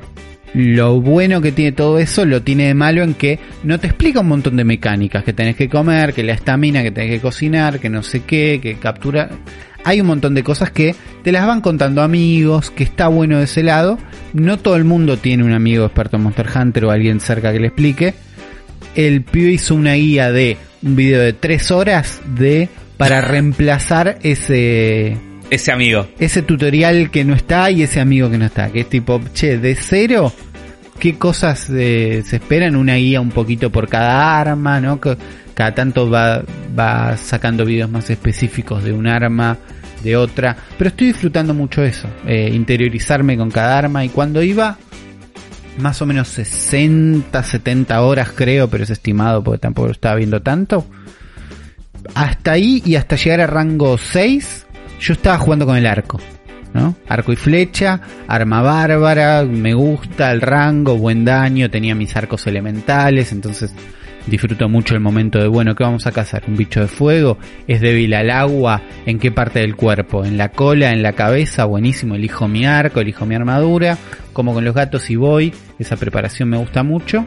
lo 0.54 1.00
bueno 1.00 1.40
que 1.40 1.52
tiene 1.52 1.72
todo 1.72 1.98
eso 1.98 2.24
lo 2.24 2.42
tiene 2.42 2.66
de 2.66 2.74
malo 2.74 3.02
en 3.02 3.14
que 3.14 3.38
no 3.64 3.80
te 3.80 3.86
explica 3.86 4.20
un 4.20 4.28
montón 4.28 4.56
de 4.56 4.64
mecánicas, 4.64 5.24
que 5.24 5.32
tenés 5.32 5.56
que 5.56 5.68
comer, 5.68 6.12
que 6.12 6.22
la 6.22 6.32
estamina, 6.32 6.82
que 6.82 6.90
tenés 6.90 7.10
que 7.10 7.20
cocinar, 7.20 7.80
que 7.80 7.88
no 7.88 8.02
sé 8.02 8.20
qué, 8.20 8.60
que 8.62 8.74
captura. 8.74 9.30
Hay 9.84 10.00
un 10.00 10.06
montón 10.06 10.34
de 10.34 10.44
cosas 10.44 10.70
que 10.70 10.94
te 11.22 11.32
las 11.32 11.46
van 11.46 11.60
contando 11.60 12.02
amigos, 12.02 12.70
que 12.70 12.84
está 12.84 13.08
bueno 13.08 13.38
de 13.38 13.44
ese 13.44 13.62
lado. 13.62 13.98
No 14.32 14.58
todo 14.58 14.76
el 14.76 14.84
mundo 14.84 15.16
tiene 15.16 15.42
un 15.42 15.52
amigo 15.52 15.86
experto 15.86 16.16
en 16.16 16.22
Monster 16.22 16.46
Hunter 16.54 16.84
o 16.84 16.90
alguien 16.90 17.18
cerca 17.18 17.52
que 17.52 17.58
le 17.58 17.68
explique. 17.68 18.14
El 18.94 19.22
pibe 19.22 19.52
hizo 19.52 19.74
una 19.74 19.94
guía 19.94 20.30
de 20.30 20.56
un 20.82 20.94
video 20.96 21.20
de 21.20 21.32
3 21.32 21.70
horas 21.70 22.20
de 22.36 22.68
para 22.96 23.20
reemplazar 23.22 24.18
ese 24.22 25.16
Ese 25.52 25.70
amigo. 25.70 26.08
ese 26.18 26.40
tutorial 26.40 27.10
que 27.10 27.26
no 27.26 27.34
está 27.34 27.70
y 27.70 27.82
ese 27.82 28.00
amigo 28.00 28.30
que 28.30 28.38
no 28.38 28.46
está. 28.46 28.72
Que 28.72 28.80
es 28.80 28.88
tipo, 28.88 29.20
che, 29.34 29.58
de 29.58 29.74
cero, 29.74 30.32
¿qué 30.98 31.18
cosas 31.18 31.68
eh, 31.68 32.22
se 32.24 32.36
esperan? 32.36 32.74
Una 32.74 32.94
guía 32.94 33.20
un 33.20 33.28
poquito 33.28 33.68
por 33.70 33.86
cada 33.86 34.40
arma, 34.40 34.80
¿no? 34.80 34.98
Cada 34.98 35.74
tanto 35.74 36.08
va, 36.08 36.42
va 36.78 37.18
sacando 37.18 37.66
videos 37.66 37.90
más 37.90 38.08
específicos 38.08 38.82
de 38.82 38.94
un 38.94 39.06
arma, 39.06 39.58
de 40.02 40.16
otra. 40.16 40.56
Pero 40.78 40.88
estoy 40.88 41.08
disfrutando 41.08 41.52
mucho 41.52 41.84
eso, 41.84 42.08
eh, 42.26 42.50
interiorizarme 42.50 43.36
con 43.36 43.50
cada 43.50 43.76
arma. 43.76 44.06
Y 44.06 44.08
cuando 44.08 44.42
iba, 44.42 44.78
más 45.76 46.00
o 46.00 46.06
menos 46.06 46.28
60, 46.28 47.42
70 47.42 48.00
horas 48.00 48.32
creo, 48.34 48.70
pero 48.70 48.84
es 48.84 48.90
estimado 48.90 49.44
porque 49.44 49.58
tampoco 49.58 49.88
lo 49.88 49.92
estaba 49.92 50.14
viendo 50.14 50.40
tanto. 50.40 50.86
Hasta 52.14 52.52
ahí 52.52 52.82
y 52.86 52.96
hasta 52.96 53.16
llegar 53.16 53.42
a 53.42 53.46
rango 53.46 53.98
6, 53.98 54.66
yo 55.02 55.14
estaba 55.14 55.38
jugando 55.38 55.66
con 55.66 55.76
el 55.76 55.86
arco. 55.86 56.20
¿no? 56.72 56.96
Arco 57.06 57.32
y 57.32 57.36
flecha, 57.36 58.00
arma 58.26 58.62
bárbara, 58.62 59.44
me 59.44 59.74
gusta 59.74 60.32
el 60.32 60.40
rango, 60.40 60.96
buen 60.96 61.22
daño, 61.24 61.68
tenía 61.68 61.94
mis 61.94 62.16
arcos 62.16 62.46
elementales, 62.46 63.30
entonces 63.32 63.74
disfruto 64.26 64.68
mucho 64.70 64.94
el 64.94 65.00
momento 65.00 65.38
de, 65.38 65.48
bueno, 65.48 65.74
¿qué 65.74 65.84
vamos 65.84 66.06
a 66.06 66.12
cazar? 66.12 66.44
¿Un 66.48 66.56
bicho 66.56 66.80
de 66.80 66.86
fuego? 66.86 67.36
¿Es 67.66 67.82
débil 67.82 68.14
al 68.14 68.30
agua? 68.30 68.80
¿En 69.04 69.18
qué 69.18 69.30
parte 69.30 69.58
del 69.58 69.76
cuerpo? 69.76 70.24
¿En 70.24 70.38
la 70.38 70.48
cola? 70.50 70.92
¿En 70.92 71.02
la 71.02 71.12
cabeza? 71.12 71.66
Buenísimo, 71.66 72.14
elijo 72.14 72.48
mi 72.48 72.64
arco, 72.64 73.00
elijo 73.00 73.26
mi 73.26 73.34
armadura, 73.34 73.98
como 74.32 74.54
con 74.54 74.64
los 74.64 74.74
gatos 74.74 75.10
y 75.10 75.16
voy, 75.16 75.52
esa 75.78 75.96
preparación 75.96 76.48
me 76.48 76.56
gusta 76.56 76.82
mucho. 76.82 77.26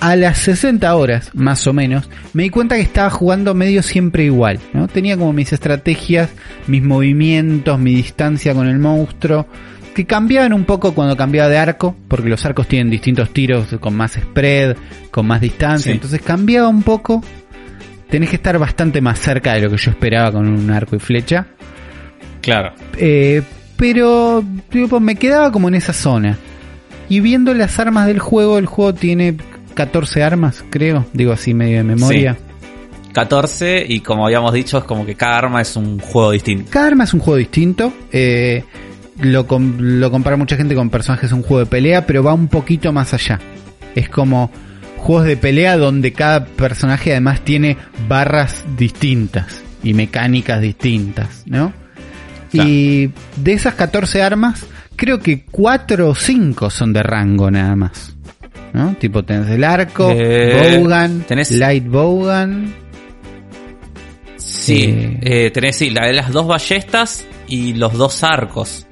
A 0.00 0.14
las 0.14 0.38
60 0.38 0.94
horas, 0.94 1.30
más 1.34 1.66
o 1.66 1.72
menos, 1.72 2.08
me 2.32 2.44
di 2.44 2.50
cuenta 2.50 2.76
que 2.76 2.82
estaba 2.82 3.10
jugando 3.10 3.52
medio 3.54 3.82
siempre 3.82 4.24
igual, 4.24 4.60
¿no? 4.72 4.86
Tenía 4.86 5.16
como 5.16 5.32
mis 5.32 5.52
estrategias, 5.52 6.30
mis 6.68 6.82
movimientos, 6.84 7.80
mi 7.80 7.94
distancia 7.96 8.54
con 8.54 8.68
el 8.68 8.78
monstruo, 8.78 9.48
que 9.96 10.06
cambiaban 10.06 10.52
un 10.52 10.64
poco 10.64 10.94
cuando 10.94 11.16
cambiaba 11.16 11.48
de 11.48 11.58
arco, 11.58 11.96
porque 12.06 12.28
los 12.28 12.44
arcos 12.46 12.68
tienen 12.68 12.90
distintos 12.90 13.30
tiros 13.32 13.66
con 13.80 13.96
más 13.96 14.12
spread, 14.12 14.76
con 15.10 15.26
más 15.26 15.40
distancia, 15.40 15.90
Sí. 15.90 15.96
entonces 15.96 16.22
cambiaba 16.22 16.68
un 16.68 16.82
poco. 16.84 17.24
Tenés 18.08 18.30
que 18.30 18.36
estar 18.36 18.56
bastante 18.56 19.00
más 19.00 19.18
cerca 19.18 19.54
de 19.54 19.62
lo 19.62 19.70
que 19.70 19.78
yo 19.78 19.90
esperaba 19.90 20.30
con 20.30 20.46
un 20.46 20.70
arco 20.70 20.94
y 20.94 21.00
flecha. 21.00 21.48
Claro. 22.40 22.72
Eh, 22.96 23.42
pero 23.76 24.44
tipo, 24.70 25.00
me 25.00 25.16
quedaba 25.16 25.50
como 25.50 25.66
en 25.68 25.74
esa 25.74 25.92
zona. 25.92 26.38
Y 27.08 27.18
viendo 27.20 27.52
las 27.52 27.78
armas 27.80 28.06
del 28.06 28.18
juego, 28.20 28.58
el 28.58 28.66
juego 28.66 28.94
tiene 28.94 29.36
14 29.78 30.22
armas, 30.24 30.64
creo. 30.70 31.06
Digo 31.12 31.32
así 31.32 31.54
medio 31.54 31.76
de 31.78 31.84
memoria. 31.84 32.36
14 33.12 33.84
y 33.88 34.00
como 34.00 34.26
habíamos 34.26 34.52
dicho 34.52 34.78
es 34.78 34.84
como 34.84 35.06
que 35.06 35.14
cada 35.14 35.38
arma 35.38 35.60
es 35.62 35.76
un 35.76 35.98
juego 35.98 36.32
distinto. 36.32 36.70
Cada 36.70 36.88
arma 36.88 37.04
es 37.04 37.14
un 37.14 37.20
juego 37.20 37.36
distinto. 37.38 37.92
eh, 38.12 38.64
lo, 39.20 39.46
com- 39.48 39.76
lo 39.78 40.10
compara 40.12 40.36
mucha 40.36 40.56
gente 40.56 40.74
con 40.76 40.90
personajes 40.90 41.32
un 41.32 41.42
juego 41.42 41.60
de 41.60 41.66
pelea, 41.66 42.06
pero 42.06 42.22
va 42.22 42.34
un 42.34 42.46
poquito 42.48 42.92
más 42.92 43.14
allá. 43.14 43.40
Es 43.96 44.08
como 44.08 44.50
juegos 44.98 45.26
de 45.26 45.36
pelea 45.36 45.76
donde 45.76 46.12
cada 46.12 46.44
personaje 46.44 47.10
además 47.12 47.40
tiene 47.40 47.76
barras 48.08 48.64
distintas 48.76 49.62
y 49.82 49.94
mecánicas 49.94 50.60
distintas, 50.60 51.42
¿no? 51.46 51.72
Claro. 52.52 52.68
Y 52.68 53.10
de 53.36 53.52
esas 53.52 53.74
14 53.74 54.22
armas, 54.22 54.66
creo 54.96 55.18
que 55.20 55.44
4 55.50 56.08
o 56.10 56.14
5 56.14 56.70
son 56.70 56.92
de 56.92 57.02
rango 57.02 57.50
nada 57.50 57.74
más. 57.74 58.14
¿No? 58.72 58.94
Tipo, 58.98 59.24
tenés 59.24 59.48
el 59.48 59.64
arco, 59.64 60.10
Eh, 60.14 60.82
tenés- 61.26 61.50
light 61.52 61.86
bowgun. 61.86 62.74
Sí, 64.36 64.84
Eh. 64.84 65.18
eh, 65.46 65.50
tenés 65.50 65.76
sí, 65.76 65.90
la 65.90 66.06
de 66.06 66.12
las 66.12 66.30
dos 66.30 66.46
ballestas 66.46 67.26
y 67.46 67.74
los 67.74 67.94
dos 67.94 68.22
arcos. 68.22 68.86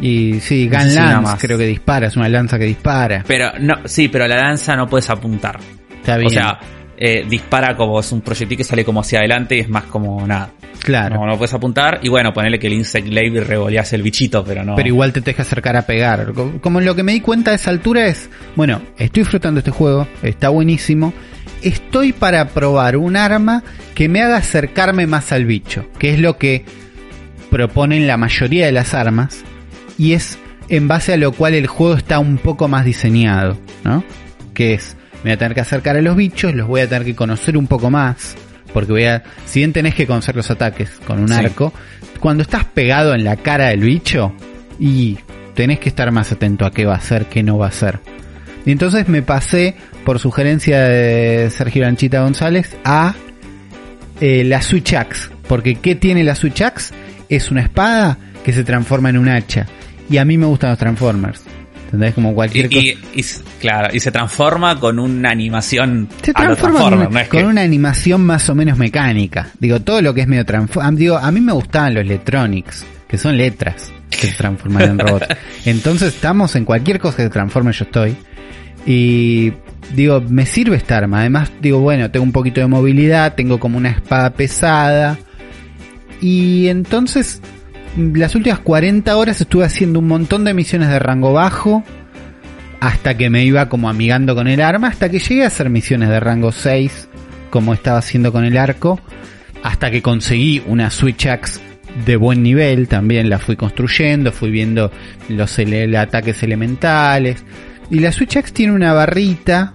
Y 0.00 0.40
sí, 0.40 0.68
No 0.68 0.78
sé 0.80 0.84
Gun 0.84 0.90
si 0.90 0.96
nada 0.96 1.12
Lance, 1.12 1.30
más. 1.30 1.40
creo 1.40 1.56
que 1.58 1.66
dispara, 1.66 2.08
es 2.08 2.16
una 2.16 2.28
lanza 2.28 2.58
que 2.58 2.64
dispara. 2.64 3.22
Pero 3.26 3.52
no, 3.60 3.76
sí, 3.84 4.08
pero 4.08 4.26
la 4.26 4.36
lanza 4.36 4.74
no 4.74 4.88
puedes 4.88 5.08
apuntar. 5.08 5.60
Está 6.00 6.16
bien. 6.16 6.26
O 6.26 6.30
sea, 6.30 6.58
eh, 7.04 7.26
dispara 7.28 7.76
como 7.76 7.98
es 7.98 8.12
un 8.12 8.20
proyectil 8.20 8.56
que 8.56 8.62
sale 8.64 8.84
como 8.84 9.00
hacia 9.00 9.18
adelante 9.18 9.56
y 9.56 9.60
es 9.60 9.68
más 9.68 9.84
como 9.84 10.24
nada. 10.24 10.52
claro. 10.84 11.16
No, 11.16 11.26
no 11.26 11.36
puedes 11.36 11.52
apuntar. 11.52 11.98
Y 12.02 12.08
bueno, 12.08 12.32
ponerle 12.32 12.58
que 12.60 12.68
el 12.68 12.74
Insect 12.74 13.08
Glaive 13.08 13.40
revoleas 13.42 13.92
el 13.92 14.02
bichito, 14.02 14.44
pero 14.44 14.62
no. 14.64 14.76
Pero 14.76 14.86
igual 14.88 15.12
te 15.12 15.34
que 15.34 15.42
acercar 15.42 15.76
a 15.76 15.82
pegar. 15.82 16.32
Co- 16.32 16.60
Como 16.60 16.80
lo 16.80 16.94
que 16.94 17.02
me 17.02 17.10
di 17.12 17.20
cuenta 17.20 17.50
a 17.50 17.54
esa 17.54 17.70
altura 17.70 18.06
es, 18.06 18.30
bueno, 18.54 18.80
estoy 18.98 19.22
disfrutando 19.24 19.58
este 19.58 19.72
juego, 19.72 20.06
está 20.22 20.48
buenísimo. 20.50 21.12
Estoy 21.62 22.12
para 22.12 22.48
probar 22.50 22.96
un 22.96 23.16
arma 23.16 23.62
que 23.94 24.08
me 24.08 24.22
haga 24.22 24.36
acercarme 24.36 25.06
más 25.08 25.32
al 25.32 25.44
bicho, 25.44 25.86
que 25.98 26.12
es 26.12 26.18
lo 26.20 26.36
que 26.38 26.64
proponen 27.50 28.06
la 28.06 28.16
mayoría 28.16 28.66
de 28.66 28.72
las 28.72 28.94
armas. 28.94 29.44
Y 29.98 30.12
es 30.12 30.38
en 30.68 30.88
base 30.88 31.12
a 31.12 31.16
lo 31.16 31.32
cual 31.32 31.54
el 31.54 31.66
juego 31.66 31.94
está 31.96 32.18
un 32.18 32.38
poco 32.38 32.68
más 32.68 32.84
diseñado, 32.84 33.58
¿no? 33.84 34.02
Que 34.54 34.74
es, 34.74 34.96
voy 35.22 35.32
a 35.32 35.36
tener 35.36 35.54
que 35.54 35.60
acercar 35.60 35.96
a 35.96 36.02
los 36.02 36.16
bichos, 36.16 36.54
los 36.54 36.66
voy 36.66 36.80
a 36.80 36.88
tener 36.88 37.04
que 37.04 37.14
conocer 37.14 37.56
un 37.56 37.66
poco 37.66 37.90
más. 37.90 38.36
Porque 38.72 38.92
voy 38.92 39.04
a, 39.04 39.22
si 39.44 39.60
bien 39.60 39.72
tenés 39.72 39.94
que 39.94 40.06
conocer 40.06 40.34
los 40.34 40.50
ataques 40.50 40.90
con 41.06 41.20
un 41.20 41.28
Sí. 41.28 41.34
arco, 41.34 41.72
cuando 42.20 42.42
estás 42.42 42.64
pegado 42.64 43.14
en 43.14 43.24
la 43.24 43.36
cara 43.36 43.68
del 43.68 43.80
bicho, 43.80 44.34
y 44.78 45.18
tenés 45.54 45.78
que 45.78 45.88
estar 45.88 46.10
más 46.10 46.32
atento 46.32 46.64
a 46.64 46.70
qué 46.70 46.86
va 46.86 46.94
a 46.94 46.96
hacer, 46.98 47.26
qué 47.26 47.42
no 47.42 47.58
va 47.58 47.66
a 47.66 47.68
hacer. 47.68 48.00
Y 48.64 48.72
entonces 48.72 49.08
me 49.08 49.22
pasé, 49.22 49.76
por 50.04 50.18
sugerencia 50.18 50.80
de 50.82 51.50
Sergio 51.50 51.82
Lanchita 51.82 52.22
González, 52.22 52.76
a 52.84 53.14
eh, 54.20 54.44
la 54.44 54.62
Switch 54.62 54.94
Axe. 54.94 55.30
Porque 55.48 55.74
¿qué 55.74 55.94
tiene 55.94 56.24
la 56.24 56.34
Switch 56.34 56.62
Axe? 56.62 56.94
Es 57.28 57.50
una 57.50 57.62
espada 57.62 58.18
que 58.44 58.52
se 58.52 58.64
transforma 58.64 59.10
en 59.10 59.18
un 59.18 59.28
hacha. 59.28 59.66
Y 60.08 60.16
a 60.18 60.24
mí 60.24 60.38
me 60.38 60.46
gustan 60.46 60.70
los 60.70 60.78
Transformers. 60.78 61.42
¿Entendés? 61.92 62.14
Como 62.14 62.34
cualquier 62.34 62.72
y- 62.72 62.96
y 63.14 63.22
claro, 63.60 63.94
y 63.94 64.00
se 64.00 64.10
transforma 64.10 64.80
con 64.80 64.98
una 64.98 65.30
animación 65.30 66.08
Se 66.22 66.32
transforma 66.32 66.80
con, 66.80 67.12
no 67.12 67.18
es 67.20 67.28
con 67.28 67.40
que- 67.40 67.46
una 67.46 67.60
animación 67.60 68.24
más 68.24 68.48
o 68.48 68.54
menos 68.54 68.78
mecánica. 68.78 69.50
Digo, 69.58 69.80
todo 69.80 70.00
lo 70.00 70.14
que 70.14 70.22
es 70.22 70.26
medio 70.26 70.46
transform... 70.46 70.96
Digo, 70.96 71.18
a 71.18 71.30
mí 71.30 71.40
me 71.42 71.52
gustaban 71.52 71.92
los 71.92 72.00
electronics, 72.02 72.86
que 73.06 73.18
son 73.18 73.36
letras 73.36 73.92
que 74.08 74.26
se 74.28 74.34
transforman 74.36 74.82
en 74.82 74.98
robots. 75.00 75.26
Entonces 75.66 76.14
estamos 76.14 76.56
en 76.56 76.64
cualquier 76.64 76.98
cosa 76.98 77.18
que 77.18 77.22
se 77.24 77.28
transforme, 77.30 77.72
yo 77.72 77.84
estoy. 77.84 78.16
Y 78.86 79.52
digo, 79.94 80.22
me 80.26 80.46
sirve 80.46 80.76
esta 80.76 80.96
arma. 80.96 81.20
Además, 81.20 81.52
digo, 81.60 81.80
bueno, 81.80 82.10
tengo 82.10 82.24
un 82.24 82.32
poquito 82.32 82.60
de 82.62 82.68
movilidad, 82.68 83.34
tengo 83.34 83.60
como 83.60 83.76
una 83.76 83.90
espada 83.90 84.30
pesada. 84.32 85.18
Y 86.22 86.68
entonces, 86.68 87.40
las 87.96 88.34
últimas 88.34 88.60
40 88.60 89.16
horas 89.16 89.40
estuve 89.40 89.64
haciendo 89.64 89.98
un 89.98 90.08
montón 90.08 90.44
de 90.44 90.54
misiones 90.54 90.88
de 90.88 90.98
rango 90.98 91.32
bajo. 91.32 91.84
Hasta 92.80 93.16
que 93.16 93.30
me 93.30 93.44
iba 93.44 93.68
como 93.68 93.88
amigando 93.88 94.34
con 94.34 94.48
el 94.48 94.60
arma. 94.60 94.88
Hasta 94.88 95.08
que 95.08 95.18
llegué 95.18 95.44
a 95.44 95.48
hacer 95.48 95.70
misiones 95.70 96.08
de 96.08 96.18
rango 96.18 96.52
6. 96.52 97.08
Como 97.50 97.74
estaba 97.74 97.98
haciendo 97.98 98.32
con 98.32 98.44
el 98.44 98.56
arco. 98.56 99.00
Hasta 99.62 99.90
que 99.90 100.02
conseguí 100.02 100.62
una 100.66 100.90
Switch 100.90 101.26
Axe 101.26 101.60
de 102.06 102.16
buen 102.16 102.42
nivel. 102.42 102.88
También 102.88 103.28
la 103.28 103.38
fui 103.38 103.56
construyendo. 103.56 104.32
Fui 104.32 104.50
viendo 104.50 104.90
los 105.28 105.58
ataques 105.96 106.42
elementales. 106.42 107.44
Y 107.90 108.00
la 108.00 108.10
Switch 108.10 108.36
Axe 108.36 108.52
tiene 108.52 108.72
una 108.72 108.92
barrita. 108.94 109.74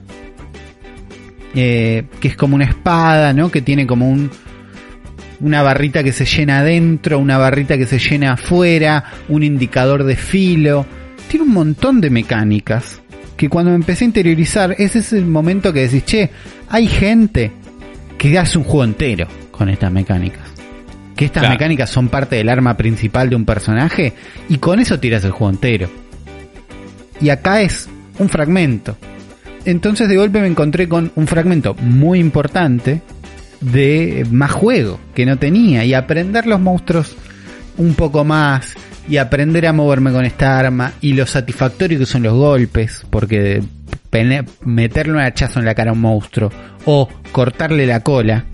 eh, 1.56 2.04
que 2.20 2.28
es 2.28 2.36
como 2.36 2.56
una 2.56 2.66
espada, 2.66 3.32
¿no? 3.34 3.50
Que 3.50 3.62
tiene 3.62 3.88
como 3.88 4.10
un, 4.10 4.30
una 5.40 5.62
barrita 5.62 6.04
que 6.04 6.12
se 6.14 6.26
llena 6.26 6.60
adentro, 6.60 7.20
una 7.20 7.38
barrita 7.38 7.78
que 7.78 7.86
se 7.86 8.00
llena 8.00 8.34
afuera, 8.34 9.04
un 9.30 9.44
indicador 9.44 10.04
de 10.04 10.16
filo. 10.16 10.86
Tiene 11.28 11.46
un 11.46 11.54
montón 11.54 12.02
de 12.02 12.10
mecánicas 12.10 13.02
que 13.36 13.50
cuando 13.50 13.70
me 13.72 13.76
empecé 13.76 14.04
a 14.06 14.08
interiorizar, 14.08 14.76
ese 14.80 15.00
es 15.00 15.14
el 15.14 15.26
momento 15.26 15.72
que 15.72 15.82
decís, 15.82 16.06
che, 16.06 16.30
hay 16.70 16.88
gente 16.88 17.52
que 18.18 18.38
hace 18.40 18.58
un 18.58 18.64
juego 18.64 18.84
entero 18.84 19.28
con 19.52 19.70
estas 19.70 19.92
mecánicas. 19.92 20.42
que 21.16 21.26
estas 21.26 21.42
Claro. 21.42 21.56
mecánicas 21.56 21.90
son 21.90 22.10
parte 22.10 22.36
del 22.36 22.48
arma 22.48 22.78
principal 22.78 23.28
de 23.32 23.36
un 23.36 23.44
personaje 23.44 24.14
y 24.50 24.60
con 24.60 24.80
eso 24.80 25.00
tiras 25.00 25.24
el 25.26 25.32
juego 25.32 25.50
entero. 25.52 25.90
Y 27.20 27.30
acá 27.30 27.62
es 27.62 27.90
un 28.20 28.30
fragmento. 28.30 28.96
Entonces 29.66 30.08
de 30.10 30.16
golpe 30.18 30.40
me 30.40 30.46
encontré 30.48 30.88
con 30.88 31.12
un 31.16 31.26
fragmento 31.26 31.74
muy 31.82 32.20
importante 32.20 33.02
de 33.62 34.26
más 34.32 34.52
juego 34.52 35.00
que 35.16 35.26
no 35.26 35.38
tenía 35.38 35.84
y 35.86 35.94
aprender 35.94 36.46
los 36.46 36.60
monstruos 36.60 37.16
un 37.78 37.94
poco 37.96 38.24
más 38.24 38.74
y 39.10 39.18
aprender 39.18 39.66
a 39.68 39.74
moverme 39.74 40.12
con 40.12 40.26
esta 40.26 40.60
arma 40.60 40.94
y 41.02 41.14
lo 41.14 41.26
satisfactorio 41.26 41.98
que 42.00 42.06
son 42.06 42.24
los 42.24 42.34
golpes 42.34 43.06
porque 43.10 43.64
meterle 44.66 45.14
un 45.14 45.20
hachazo 45.20 45.60
en 45.60 45.66
la 45.66 45.76
cara 45.76 45.92
a 45.92 45.94
un 45.94 46.02
monstruo 46.02 46.52
o 46.86 47.08
cortarle 47.32 47.86
la 47.86 48.00
cola 48.02 48.46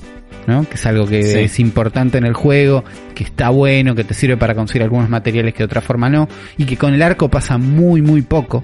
¿no? 0.45 0.67
que 0.67 0.75
es 0.75 0.85
algo 0.85 1.07
que 1.07 1.23
Sí. 1.23 1.39
es 1.39 1.59
importante 1.59 2.17
en 2.17 2.25
el 2.25 2.33
juego 2.33 2.83
que 3.15 3.23
está 3.23 3.49
bueno 3.49 3.95
que 3.95 4.03
te 4.03 4.13
sirve 4.13 4.35
para 4.37 4.55
conseguir 4.55 4.83
algunos 4.83 5.09
materiales 5.09 5.53
que 5.53 5.59
de 5.59 5.65
otra 5.65 5.81
forma 5.81 6.09
no 6.09 6.27
y 6.57 6.65
que 6.65 6.75
con 6.77 6.93
el 6.93 7.01
arco 7.01 7.29
pasa 7.29 7.57
muy 7.57 8.01
muy 8.01 8.21
poco 8.23 8.61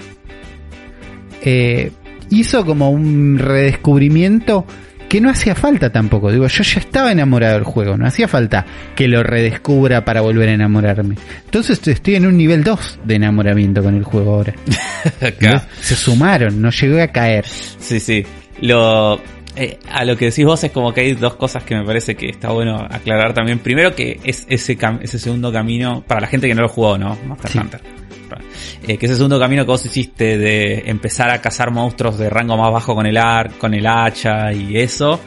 eh, 1.42 1.92
hizo 2.30 2.66
como 2.66 2.90
un 2.92 3.38
redescubrimiento 3.40 4.66
que 5.10 5.20
no 5.20 5.30
hacía 5.30 5.56
falta 5.56 5.92
tampoco. 5.92 6.32
Digo, 6.32 6.48
yo 6.48 6.64
ya 6.64 6.80
estaba 6.80 7.12
enamorado 7.12 7.56
del 7.56 7.64
juego, 7.64 7.98
no 7.98 8.06
hacía 8.08 8.28
falta 8.28 8.66
que 8.96 9.08
lo 9.08 9.24
redescubra 9.24 10.06
para 10.06 10.22
volver 10.22 10.48
a 10.50 10.54
enamorarme. 10.54 11.16
Entonces 11.46 11.86
estoy 11.88 12.16
en 12.16 12.28
un 12.28 12.38
nivel 12.38 12.64
2 12.64 13.00
de 13.04 13.16
enamoramiento 13.16 13.84
con 13.84 13.96
el 13.96 14.04
juego 14.04 14.36
ahora. 14.36 14.54
Acá. 15.22 15.68
Se 15.82 15.96
sumaron, 15.96 16.62
no 16.62 16.70
llegué 16.70 17.02
a 17.02 17.08
caer. 17.12 17.46
Sí, 17.48 18.00
sí. 18.00 18.24
Lo, 18.62 19.20
eh, 19.56 19.80
a 19.92 20.06
lo 20.06 20.16
que 20.16 20.26
decís 20.26 20.46
vos 20.46 20.64
es 20.64 20.72
como 20.72 20.94
que 20.94 21.02
hay 21.02 21.14
dos 21.16 21.36
cosas 21.36 21.64
que 21.64 21.76
me 21.76 21.84
parece 21.84 22.16
que 22.16 22.30
está 22.30 22.50
bueno 22.52 22.78
aclarar 22.90 23.34
también. 23.34 23.60
Primero 23.60 23.96
que 23.96 24.20
es 24.24 24.46
ese, 24.50 24.78
cam- 24.78 25.00
ese 25.02 25.18
segundo 25.18 25.52
camino, 25.52 26.04
para 26.08 26.22
la 26.22 26.28
gente 26.28 26.48
que 26.48 26.54
no 26.56 26.62
lo 26.62 26.70
jugó, 26.70 26.98
¿no? 26.98 27.18
Monster 27.26 27.52
Sí. 27.52 27.58
Hunter. 27.58 27.82
Eh, 28.92 28.98
que 28.98 29.06
ese 29.06 29.16
segundo 29.18 29.40
camino 29.40 29.64
que 29.66 29.72
vos 29.72 29.86
hiciste 29.86 30.36
de 30.40 30.84
empezar 30.88 31.30
a 31.30 31.40
cazar 31.40 31.70
monstruos 31.70 32.18
de 32.18 32.28
rango 32.28 32.58
más 32.58 32.72
bajo 32.72 32.96
con 32.96 33.06
el 33.06 33.18
ar, 33.18 33.52
con 33.60 33.76
el 33.76 33.86
hacha 33.86 34.52
y 34.52 34.78
eso, 34.78 35.20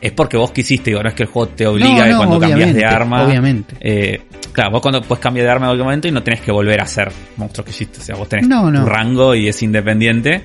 es 0.00 0.12
porque 0.12 0.36
vos 0.36 0.52
quisiste, 0.52 0.90
digo, 0.90 1.02
no 1.02 1.08
es 1.08 1.14
que 1.16 1.24
el 1.24 1.28
juego 1.28 1.48
te 1.48 1.66
obliga 1.66 2.06
No, 2.06 2.18
cuando 2.18 2.38
cambias 2.38 2.72
de 2.72 2.84
arma. 2.84 3.24
obviamente. 3.26 3.74
Eh, 3.80 4.20
claro, 4.52 4.70
vos 4.70 4.80
cuando 4.80 5.02
puedes 5.02 5.20
cambiar 5.20 5.44
de 5.46 5.50
arma 5.50 5.66
en 5.66 5.70
cualquier 5.70 5.84
momento 5.86 6.06
y 6.06 6.12
no 6.12 6.22
tenés 6.22 6.40
que 6.40 6.52
volver 6.52 6.78
a 6.80 6.84
hacer 6.84 7.10
monstruos 7.36 7.64
que 7.64 7.70
hiciste. 7.72 7.98
O 7.98 8.02
sea, 8.02 8.14
vos 8.14 8.28
tenés 8.28 8.46
No, 8.46 8.70
tu 8.72 8.86
rango 8.86 9.34
y 9.34 9.48
es 9.48 9.60
independiente. 9.60 10.44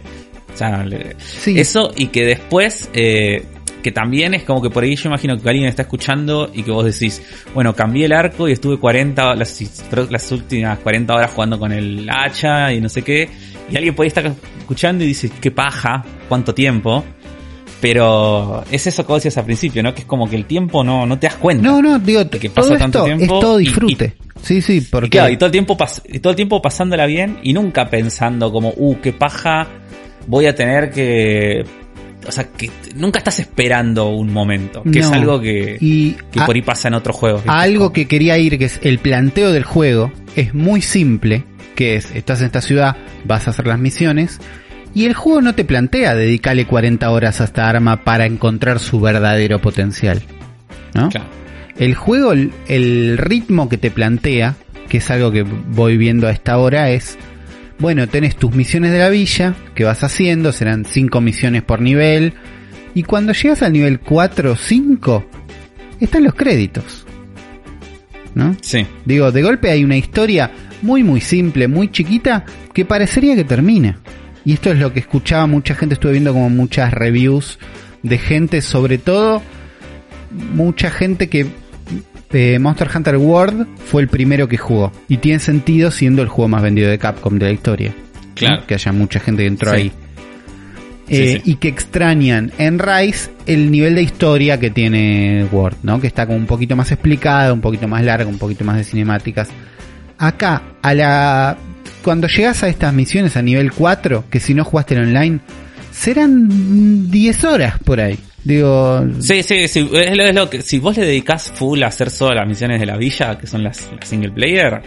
O 0.51 0.57
sea, 0.57 0.83
Sí. 1.19 1.59
eso 1.59 1.91
y 1.95 2.07
que 2.07 2.25
después, 2.25 2.89
eh, 2.93 3.43
que 3.85 3.91
también 3.91 4.33
es 4.33 4.41
como 4.41 4.63
que 4.63 4.71
por 4.71 4.83
ahí 4.83 4.95
yo 4.95 5.09
imagino 5.09 5.39
que 5.39 5.47
alguien 5.47 5.67
está 5.67 5.83
escuchando 5.83 6.49
y 6.51 6.63
que 6.63 6.71
vos 6.71 6.83
decís, 6.85 7.21
bueno, 7.53 7.75
cambié 7.75 8.07
el 8.07 8.13
arco 8.13 8.49
y 8.49 8.51
estuve 8.51 8.79
40, 8.79 9.35
las, 9.35 9.61
las 10.09 10.31
últimas 10.31 10.79
40 10.79 11.13
horas 11.13 11.29
jugando 11.29 11.59
con 11.59 11.71
el 11.71 12.09
hacha 12.09 12.73
y 12.73 12.81
no 12.81 12.89
sé 12.89 13.03
qué. 13.03 13.29
Y 13.69 13.77
alguien 13.77 13.93
puede 13.93 14.07
estar 14.07 14.25
escuchando 14.57 15.03
y 15.03 15.07
dice, 15.07 15.29
qué 15.39 15.51
paja, 15.51 16.03
cuánto 16.27 16.55
tiempo. 16.55 17.03
Pero 17.79 18.63
es 18.71 18.87
eso 18.87 19.05
que 19.05 19.13
vos 19.13 19.21
decías 19.21 19.37
al 19.37 19.45
principio, 19.45 19.83
¿no? 19.83 19.93
Que 19.93 19.99
es 20.01 20.07
como 20.07 20.27
que 20.27 20.35
el 20.35 20.45
tiempo 20.45 20.83
no, 20.83 21.05
no 21.05 21.19
te 21.19 21.27
das 21.27 21.35
cuenta. 21.35 21.61
No, 21.67 21.79
no, 21.79 21.99
digo, 21.99 22.27
que 22.27 22.49
todo 22.49 22.55
pasa 22.55 22.77
tanto 22.79 23.05
esto 23.05 23.11
es 23.11 23.17
tiempo 23.19 23.39
todo 23.39 23.59
y- 23.59 23.65
disfrute. 23.65 24.15
sí, 24.41 24.63
sí, 24.63 24.77
Y 24.77 24.81
porque 24.81 25.09
claro, 25.11 25.31
y 25.31 25.37
todo 25.37 25.45
el 25.45 25.51
tiempo 25.51 25.77
y 26.05 26.17
todo 26.17 26.31
el 26.31 26.35
tiempo 26.37 26.59
pasándola 26.59 27.05
bien 27.05 27.37
y 27.43 27.53
nunca 27.53 27.87
pensando 27.87 28.51
como, 28.51 28.73
uh, 28.75 28.99
qué 28.99 29.13
paja, 29.13 29.67
voy 30.25 30.47
a 30.47 30.55
tener 30.55 30.89
que. 30.89 31.84
O 32.27 32.31
sea, 32.31 32.45
que 32.45 32.69
nunca 32.95 33.19
estás 33.19 33.39
esperando 33.39 34.09
un 34.09 34.31
momento. 34.33 34.83
Que 34.83 34.99
es 34.99 35.11
algo 35.11 35.39
que, 35.39 35.77
y 35.79 36.11
que 36.31 36.39
a- 36.41 36.45
por 36.45 36.55
ahí 36.55 36.61
pasa 36.61 36.87
en 36.87 36.93
otros 36.95 37.15
juegos. 37.15 37.43
algo 37.47 37.93
que 37.93 38.07
quería 38.07 38.37
ir, 38.37 38.57
que 38.57 38.65
es 38.65 38.79
el 38.83 38.99
planteo 38.99 39.51
del 39.51 39.63
juego, 39.63 40.11
es 40.35 40.53
muy 40.53 40.81
simple, 40.81 41.43
que 41.75 41.95
es, 41.95 42.11
estás 42.15 42.39
en 42.41 42.47
esta 42.47 42.61
ciudad, 42.61 42.95
vas 43.25 43.47
a 43.47 43.51
hacer 43.51 43.67
las 43.67 43.79
misiones, 43.79 44.39
y 44.93 45.05
el 45.05 45.13
juego 45.13 45.41
no 45.41 45.53
te 45.55 45.65
plantea 45.65 46.15
dedicarle 46.15 46.65
40 46.65 47.09
horas 47.11 47.41
a 47.41 47.43
esta 47.45 47.67
arma 47.69 48.03
para 48.03 48.25
encontrar 48.25 48.79
su 48.79 48.99
verdadero 49.01 49.59
potencial. 49.59 50.21
¿No? 50.93 51.09
Claro. 51.09 51.27
El 51.77 51.93
juego, 51.95 52.31
el, 52.31 52.53
el 52.69 53.17
ritmo 53.17 53.67
que 53.67 53.77
te 53.77 53.91
plantea, 53.91 54.55
que 54.87 54.99
es 54.99 55.11
algo 55.11 55.31
que 55.31 55.43
voy 55.43 55.97
viendo 55.97 56.27
a 56.27 56.31
esta 56.31 56.57
hora, 56.57 56.89
es, 56.91 57.17
bueno, 57.79 58.07
tenés 58.07 58.35
tus 58.35 58.53
misiones 58.53 58.91
de 58.91 58.99
la 58.99 59.09
villa, 59.09 59.55
que 59.73 59.83
vas 59.83 60.03
haciendo, 60.03 60.51
serán 60.51 60.85
5 60.85 61.21
misiones 61.21 61.63
por 61.63 61.81
nivel, 61.81 62.33
y 62.93 63.03
cuando 63.03 63.33
llegas 63.33 63.61
al 63.61 63.73
nivel 63.73 63.99
4 63.99 64.51
o 64.51 64.55
5, 64.55 65.25
están 65.99 66.23
los 66.23 66.35
créditos. 66.35 67.05
¿No? 68.33 68.55
Sí. 68.61 68.85
Digo, 69.05 69.31
de 69.31 69.41
golpe 69.41 69.71
hay 69.71 69.83
una 69.83 69.97
historia 69.97 70.51
muy 70.81 71.03
muy 71.03 71.21
simple, 71.21 71.67
muy 71.67 71.89
chiquita, 71.89 72.45
que 72.73 72.85
parecería 72.85 73.35
que 73.35 73.43
termina. 73.43 73.99
Y 74.43 74.53
esto 74.53 74.71
es 74.71 74.79
lo 74.79 74.93
que 74.93 74.99
escuchaba 74.99 75.47
mucha 75.47 75.73
gente, 75.75 75.95
estuve 75.95 76.13
viendo 76.13 76.33
como 76.33 76.49
muchas 76.49 76.93
reviews 76.93 77.59
de 78.03 78.17
gente, 78.17 78.61
sobre 78.61 78.97
todo 78.97 79.41
mucha 80.53 80.91
gente 80.91 81.29
que 81.29 81.47
eh, 82.31 82.59
Monster 82.59 82.89
Hunter 82.93 83.17
World 83.17 83.67
fue 83.85 84.01
el 84.01 84.07
primero 84.07 84.47
que 84.47 84.57
jugó. 84.57 84.91
Y 85.07 85.17
tiene 85.17 85.39
sentido 85.39 85.91
siendo 85.91 86.21
el 86.21 86.27
juego 86.27 86.47
más 86.49 86.61
vendido 86.61 86.89
de 86.89 86.97
Capcom 86.97 87.37
de 87.39 87.45
la 87.45 87.51
historia. 87.51 87.93
Claro. 88.35 88.65
Que 88.67 88.73
haya 88.73 88.91
mucha 88.91 89.19
gente 89.19 89.43
que 89.43 89.47
entró 89.47 89.71
Sí. 89.71 89.77
ahí. 89.77 89.91
Eh, 91.07 91.41
sí. 91.43 91.51
Y 91.51 91.55
que 91.57 91.67
extrañan 91.67 92.51
en 92.57 92.79
Rise 92.79 93.29
el 93.45 93.69
nivel 93.69 93.93
de 93.95 94.01
historia 94.01 94.59
que 94.59 94.71
tiene 94.71 95.45
World, 95.51 95.77
¿no? 95.83 96.01
Que 96.01 96.07
está 96.07 96.25
como 96.25 96.37
un 96.37 96.47
poquito 96.47 96.75
más 96.75 96.91
explicada, 96.91 97.53
un 97.53 97.61
poquito 97.61 97.87
más 97.87 98.03
larga, 98.03 98.27
un 98.27 98.39
poquito 98.39 98.65
más 98.65 98.77
de 98.77 98.83
cinemáticas. 98.83 99.49
Acá, 100.17 100.63
a 100.81 100.93
la. 100.93 101.57
Cuando 102.03 102.27
llegas 102.27 102.63
a 102.63 102.69
estas 102.69 102.93
misiones 102.93 103.37
a 103.37 103.41
nivel 103.43 103.71
4, 103.71 104.25
que 104.29 104.39
si 104.39 104.53
no 104.53 104.63
jugaste 104.63 104.95
en 104.95 105.01
online, 105.01 105.39
serán 105.91 107.09
10 107.11 107.43
horas 107.43 107.75
por 107.83 107.99
ahí. 107.99 108.17
Digo. 108.45 109.03
Sí, 109.19 109.43
sí, 109.43 109.67
sí. 109.67 109.89
Es 109.93 110.15
lo, 110.15 110.23
es 110.23 110.33
lo 110.35 110.49
que, 110.49 110.61
si 110.61 110.79
vos 110.79 110.95
le 110.97 111.05
dedicás 111.05 111.51
full 111.53 111.81
a 111.83 111.87
hacer 111.87 112.09
solo 112.09 112.35
las 112.35 112.47
misiones 112.47 112.79
de 112.79 112.85
la 112.85 112.95
villa, 112.95 113.37
que 113.37 113.47
son 113.47 113.63
las, 113.63 113.89
las 113.99 114.07
single 114.07 114.31
player, 114.31 114.81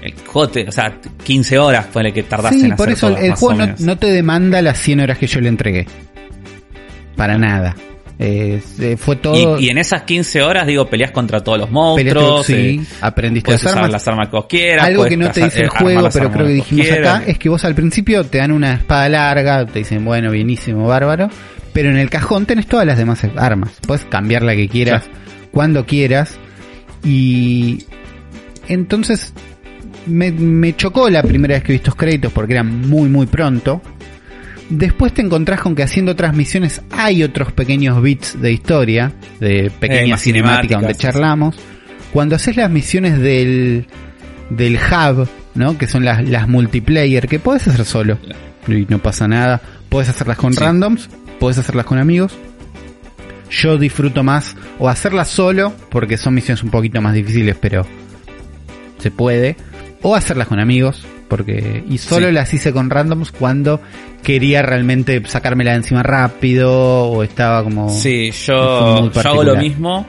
el 0.00 0.14
juego 0.24 0.48
te- 0.48 0.68
o 0.68 0.72
sea, 0.72 0.96
15 1.24 1.58
horas 1.58 1.86
fue 1.92 2.02
el 2.06 2.12
que 2.12 2.22
tardás 2.22 2.54
Sí, 2.54 2.62
en 2.64 2.76
por 2.76 2.86
hacer 2.88 2.92
eso 2.96 3.08
todas, 3.08 3.22
el 3.24 3.34
juego 3.34 3.66
no, 3.80 3.98
te 3.98 4.06
demanda 4.06 4.62
las 4.62 4.78
100 4.78 5.00
horas 5.00 5.18
que 5.18 5.26
yo 5.26 5.40
le 5.40 5.48
entregué. 5.48 5.86
Para 7.16 7.36
nada. 7.36 7.74
Eh, 8.20 8.60
fue 8.96 9.16
todo. 9.16 9.58
Y, 9.60 9.66
y 9.66 9.68
en 9.70 9.78
esas 9.78 10.02
15 10.02 10.42
horas, 10.42 10.66
digo, 10.66 10.86
peleas 10.86 11.10
contra 11.12 11.42
todos 11.42 11.58
los 11.58 11.70
monstruos. 11.70 12.48
eh, 12.50 12.80
aprendiste 13.00 13.52
las 13.52 13.66
armas. 13.66 13.90
las 13.90 14.08
armas 14.08 14.28
que 14.28 14.36
vos 14.36 14.46
quieras. 14.48 14.86
Algo 14.86 15.04
que 15.04 15.16
no 15.16 15.30
te 15.30 15.44
dice 15.44 15.62
el 15.62 15.68
juego, 15.68 16.08
pero 16.12 16.30
creo 16.30 16.46
que 16.46 16.52
dijimos 16.52 16.90
acá, 16.90 17.22
es 17.26 17.38
que 17.38 17.48
vos 17.48 17.64
al 17.64 17.74
principio 17.76 18.24
te 18.24 18.38
dan 18.38 18.50
una 18.52 18.74
espada 18.74 19.08
larga, 19.08 19.66
te 19.66 19.80
dicen, 19.80 20.04
bueno, 20.04 20.30
bienísimo, 20.32 20.86
bárbaro, 20.86 21.28
pero 21.72 21.90
en 21.90 21.96
el 21.98 22.10
cajón 22.10 22.46
tenés 22.46 22.66
todas 22.66 22.86
las 22.86 22.98
demás 22.98 23.22
armas. 23.36 23.70
Puedes 23.86 24.04
cambiar 24.04 24.42
la 24.42 24.54
que 24.56 24.68
quieras, 24.68 25.04
cuando 25.52 25.86
quieras, 25.86 26.36
y 27.04 27.84
entonces 28.68 29.32
me, 30.06 30.30
me 30.32 30.74
chocó 30.76 31.08
la 31.10 31.22
primera 31.22 31.54
vez 31.54 31.62
que 31.64 31.72
vi 31.72 31.76
estos 31.76 31.94
créditos 31.94 32.32
porque 32.32 32.54
eran 32.54 32.88
muy, 32.88 33.08
muy 33.08 33.26
pronto. 33.26 33.80
Después 34.70 35.14
te 35.14 35.22
encontrás 35.22 35.60
con 35.62 35.74
que 35.74 35.82
haciendo 35.82 36.12
otras 36.12 36.34
misiones 36.34 36.82
hay 36.90 37.22
otros 37.22 37.52
pequeños 37.52 38.02
bits 38.02 38.40
de 38.40 38.52
historia, 38.52 39.12
de 39.40 39.70
pequeñas 39.80 40.20
Eh, 40.20 40.24
cinemáticas 40.24 40.80
donde 40.82 40.94
charlamos. 40.94 41.56
Cuando 42.12 42.36
haces 42.36 42.56
las 42.56 42.70
misiones 42.70 43.18
del, 43.18 43.86
del 44.50 44.76
hub, 44.76 45.26
¿no? 45.54 45.78
Que 45.78 45.86
son 45.86 46.04
las, 46.04 46.22
las 46.28 46.48
multiplayer, 46.48 47.28
que 47.28 47.38
puedes 47.38 47.66
hacer 47.68 47.84
solo. 47.86 48.18
Y 48.66 48.84
no 48.90 48.98
pasa 48.98 49.26
nada. 49.26 49.60
Puedes 49.88 50.10
hacerlas 50.10 50.36
con 50.36 50.52
Sí. 50.52 50.60
randoms, 50.60 51.08
puedes 51.38 51.58
hacerlas 51.58 51.86
con 51.86 51.98
amigos. 51.98 52.36
Yo 53.50 53.78
disfruto 53.78 54.22
más 54.22 54.56
o 54.78 54.88
hacerlas 54.88 55.28
solo, 55.28 55.72
porque 55.88 56.18
son 56.18 56.34
misiones 56.34 56.62
un 56.62 56.70
poquito 56.70 57.00
más 57.00 57.14
difíciles, 57.14 57.56
pero 57.60 57.86
se 58.98 59.10
puede. 59.10 59.56
O 60.02 60.14
hacerlas 60.14 60.48
con 60.48 60.60
amigos, 60.60 61.04
porque... 61.28 61.82
Y 61.88 61.98
solo 61.98 62.28
Sí. 62.28 62.32
las 62.32 62.54
hice 62.54 62.72
con 62.72 62.90
randoms 62.90 63.32
cuando 63.32 63.80
quería 64.22 64.62
realmente 64.62 65.22
sacármela 65.26 65.72
de 65.72 65.78
encima 65.78 66.02
rápido, 66.02 66.72
o 67.06 67.22
estaba 67.22 67.64
como... 67.64 67.88
Sí, 67.88 68.30
yo, 68.30 69.10
yo 69.10 69.20
hago 69.28 69.42
lo 69.42 69.56
mismo. 69.56 70.06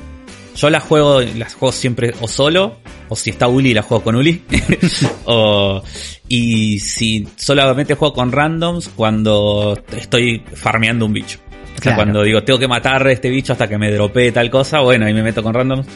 Yo 0.55 0.69
las 0.69 0.83
juego, 0.83 1.21
las 1.21 1.53
juego 1.55 1.71
siempre 1.71 2.13
o 2.21 2.27
solo, 2.27 2.77
o 3.07 3.15
si 3.15 3.29
está 3.29 3.47
Uli, 3.47 3.73
la 3.73 3.81
juego 3.81 4.03
con 4.03 4.15
Uli. 4.15 4.43
o, 5.25 5.81
y 6.27 6.79
si 6.79 7.27
solamente 7.35 7.95
juego 7.95 8.13
con 8.13 8.31
randoms 8.31 8.89
cuando 8.89 9.77
estoy 9.95 10.43
farmeando 10.53 11.05
un 11.05 11.13
bicho. 11.13 11.39
O 11.39 11.81
sea, 11.81 11.93
Claro. 11.93 11.97
cuando 11.97 12.23
digo, 12.23 12.43
tengo 12.43 12.59
que 12.59 12.67
matar 12.67 13.07
a 13.07 13.11
este 13.11 13.29
bicho 13.29 13.53
hasta 13.53 13.67
que 13.69 13.77
me 13.77 13.89
dropee 13.89 14.33
tal 14.33 14.49
cosa, 14.49 14.81
bueno, 14.81 15.05
ahí 15.05 15.13
me 15.13 15.23
meto 15.23 15.41
con 15.41 15.53
randoms. 15.53 15.87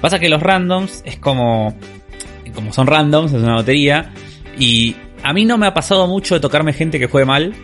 Pasa 0.00 0.18
que 0.18 0.28
los 0.28 0.42
randoms 0.42 1.00
es 1.06 1.16
como, 1.16 1.74
como 2.54 2.72
son 2.74 2.86
randoms, 2.86 3.32
es 3.32 3.42
una 3.42 3.54
lotería, 3.54 4.12
y 4.58 4.94
a 5.22 5.32
mí 5.32 5.46
no 5.46 5.56
me 5.56 5.66
ha 5.66 5.72
pasado 5.72 6.06
mucho 6.08 6.34
de 6.34 6.40
tocarme 6.40 6.74
gente 6.74 6.98
que 6.98 7.06
juegue 7.06 7.24
mal, 7.24 7.54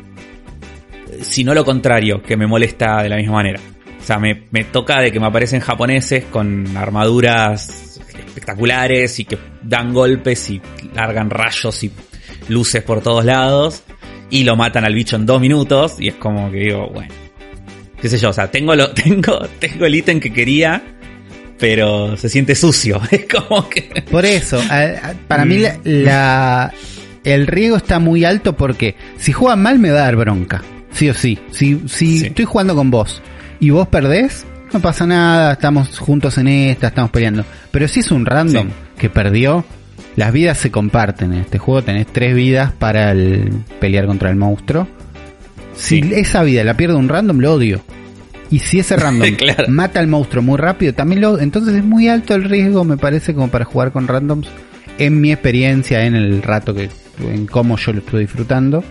sino 1.21 1.53
lo 1.53 1.67
contrario, 1.67 2.23
que 2.23 2.37
me 2.39 2.47
molesta 2.47 3.03
de 3.03 3.11
la 3.11 3.17
misma 3.17 3.35
manera. 3.35 3.61
Sea, 4.07 4.19
me, 4.19 4.45
me 4.51 4.65
toca 4.65 5.01
de 5.01 5.11
que 5.13 5.19
me 5.21 5.27
aparecen 5.27 5.61
japoneses 5.61 6.25
con 6.27 6.77
armaduras 6.77 7.99
espectaculares 8.09 9.19
y 9.19 9.25
que 9.25 9.39
dan 9.63 9.93
golpes 9.93 10.49
y 10.51 10.61
largan 10.95 11.31
rayos 11.31 11.83
y 11.85 11.91
luces 12.49 12.83
por 12.83 13.01
todos 13.03 13.25
lados 13.25 13.83
y 14.31 14.45
lo 14.45 14.57
matan 14.57 14.85
al 14.85 14.95
bicho 14.95 15.17
en 15.17 15.27
dos 15.27 15.41
minutos 15.41 15.97
y 15.99 16.09
es 16.09 16.15
como 16.15 16.51
que 16.51 16.59
digo, 16.59 16.89
bueno, 16.93 17.13
qué 18.01 18.09
sé 18.09 18.19
yo, 18.19 18.31
o 18.31 18.33
sea, 18.33 18.51
tengo 18.51 18.75
lo, 18.75 18.91
tengo, 18.95 19.39
tengo 19.59 19.87
el 19.87 19.95
ítem 19.95 20.21
que 20.21 20.33
quería, 20.33 20.83
pero 21.59 22.17
se 22.17 22.29
siente 22.29 22.55
sucio, 22.55 23.01
es 23.11 23.27
como 23.27 23.69
que... 23.69 24.05
Por 24.11 24.25
eso, 24.25 24.61
para 25.29 25.45
mí 25.45 25.59
la, 25.59 25.79
la- 25.85 26.73
el 27.25 27.47
riesgo 27.49 27.77
está 27.77 27.99
muy 27.99 28.25
alto 28.25 28.57
porque 28.57 28.95
si 29.19 29.33
juegan 29.33 29.61
mal 29.63 29.79
me 29.81 29.91
va 29.91 29.99
a 30.01 30.03
dar 30.05 30.17
bronca, 30.17 30.63
sí 30.93 31.09
o 31.09 31.15
sí. 31.15 31.37
Si, 31.51 31.81
si 31.89 32.19
Sí. 32.21 32.27
estoy 32.27 32.45
jugando 32.45 32.77
con 32.77 32.89
vos 32.91 33.21
y 33.61 33.71
vos 33.71 33.89
perdés, 33.89 34.45
no 34.73 34.81
pasa 34.81 35.07
nada, 35.07 35.53
estamos 35.53 35.99
juntos 35.99 36.39
en 36.39 36.49
esta, 36.49 36.89
estamos 36.89 37.11
peleando. 37.11 37.45
Pero 37.71 37.89
si 37.89 38.01
es 38.01 38.11
un 38.11 38.27
random 38.27 38.69
Sí. 38.69 38.75
que 38.99 39.11
perdió, 39.11 39.65
las 40.17 40.33
vidas 40.33 40.59
se 40.59 40.71
comparten 40.71 41.33
en 41.35 41.41
este 41.41 41.59
juego, 41.59 41.83
tenés 41.83 42.07
tres 42.07 42.35
vidas 42.35 42.73
para 42.73 43.13
el 43.13 43.51
pelear 43.81 44.07
contra 44.07 44.31
el 44.31 44.37
monstruo. 44.37 44.89
Si 45.75 46.03
Sí. 46.03 46.11
esa 46.15 46.43
vida 46.43 46.65
la 46.65 46.77
pierde 46.77 46.95
un 46.97 47.09
random, 47.09 47.39
lo 47.39 47.55
odio. 47.55 47.81
Y 48.51 48.61
si 48.61 48.79
ese 48.79 48.97
random 48.97 49.35
Claro. 49.35 49.65
mata 49.69 50.01
al 50.01 50.07
monstruo 50.07 50.43
muy 50.43 50.57
rápido, 50.57 50.95
también 50.95 51.21
lo... 51.21 51.39
Entonces 51.39 51.75
es 51.75 51.85
muy 51.85 52.09
alto 52.09 52.35
el 52.35 52.45
riesgo, 52.45 52.85
me 52.85 52.97
parece, 52.97 53.35
como 53.35 53.49
para 53.49 53.65
jugar 53.65 53.93
con 53.93 54.07
randoms. 54.09 54.49
En 54.99 55.21
mi 55.21 55.33
experiencia, 55.33 56.05
en 56.07 56.15
el 56.15 56.43
rato 56.43 56.73
que... 56.75 56.89
En 57.21 57.47
cómo 57.47 57.77
yo 57.77 57.93
lo 57.93 57.99
estoy 58.01 58.21
disfrutando. 58.23 58.85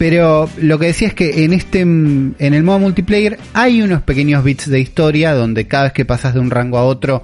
Pero 0.00 0.48
lo 0.62 0.78
que 0.78 0.86
decía 0.86 1.08
es 1.08 1.14
que 1.14 1.44
en 1.44 1.52
este... 1.52 1.80
En 1.80 2.34
el 2.38 2.62
modo 2.62 2.78
multiplayer 2.78 3.38
hay 3.52 3.82
unos 3.82 4.00
pequeños 4.00 4.42
bits 4.42 4.70
de 4.70 4.80
historia 4.80 5.34
donde 5.34 5.66
cada 5.66 5.84
vez 5.84 5.92
que 5.92 6.06
pasas 6.06 6.32
de 6.32 6.40
un 6.40 6.48
rango 6.50 6.78
a 6.78 6.84
otro... 6.84 7.22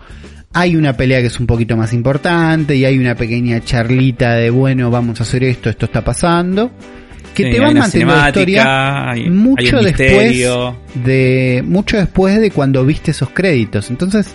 Hay 0.52 0.76
una 0.76 0.94
pelea 0.94 1.22
que 1.22 1.28
es 1.28 1.40
un 1.40 1.46
poquito 1.46 1.74
más 1.78 1.94
importante 1.94 2.76
y 2.76 2.84
hay 2.84 2.98
una 2.98 3.14
pequeña 3.14 3.64
charlita 3.64 4.34
de 4.34 4.50
bueno, 4.50 4.90
vamos 4.90 5.20
a 5.20 5.22
hacer 5.22 5.42
esto, 5.44 5.70
esto 5.70 5.86
está 5.86 6.04
pasando. 6.04 6.70
Que 7.34 7.44
Sí, 7.44 7.50
te 7.52 7.60
van 7.60 7.78
manteniendo 7.78 8.14
la 8.14 8.28
historia 8.28 9.10
hay- 9.10 9.30
mucho 9.30 9.80
después 9.80 10.46
de 11.06 11.62
mucho 11.64 11.96
después 11.96 12.38
de 12.38 12.50
cuando 12.50 12.84
viste 12.84 13.12
esos 13.12 13.30
créditos. 13.30 13.88
Entonces, 13.88 14.34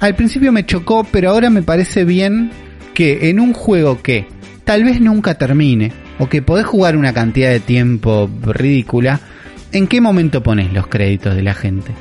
al 0.00 0.14
principio 0.14 0.52
me 0.52 0.66
chocó, 0.66 1.06
pero 1.10 1.30
ahora 1.30 1.48
me 1.48 1.62
parece 1.62 2.04
bien 2.04 2.50
que 2.92 3.30
en 3.30 3.40
un 3.40 3.54
juego 3.54 4.02
que 4.02 4.26
tal 4.64 4.84
vez 4.84 5.00
nunca 5.00 5.38
termine 5.38 6.03
o 6.18 6.28
que 6.28 6.42
podés 6.42 6.66
jugar 6.66 6.96
una 6.96 7.12
cantidad 7.12 7.50
de 7.50 7.60
tiempo 7.60 8.30
ridícula, 8.42 9.20
¿en 9.72 9.86
qué 9.86 10.00
momento 10.00 10.42
pones 10.42 10.72
los 10.72 10.86
créditos 10.86 11.34
de 11.34 11.42
la 11.42 11.54
gente 11.54 11.92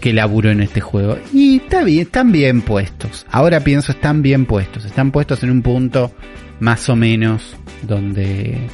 que 0.00 0.12
laburó 0.12 0.50
en 0.50 0.62
este 0.62 0.80
juego? 0.80 1.18
Y 1.32 1.56
está 1.56 1.84
bien, 1.84 2.02
están 2.02 2.32
bien 2.32 2.62
puestos. 2.62 3.26
Ahora 3.30 3.60
pienso, 3.60 3.92
están 3.92 4.22
bien 4.22 4.46
puestos. 4.46 4.84
Están 4.84 5.10
puestos 5.10 5.42
en 5.42 5.50
un 5.50 5.62
punto 5.62 6.12
más 6.60 6.88
o 6.88 6.96
menos 6.96 7.56
donde 7.82 8.68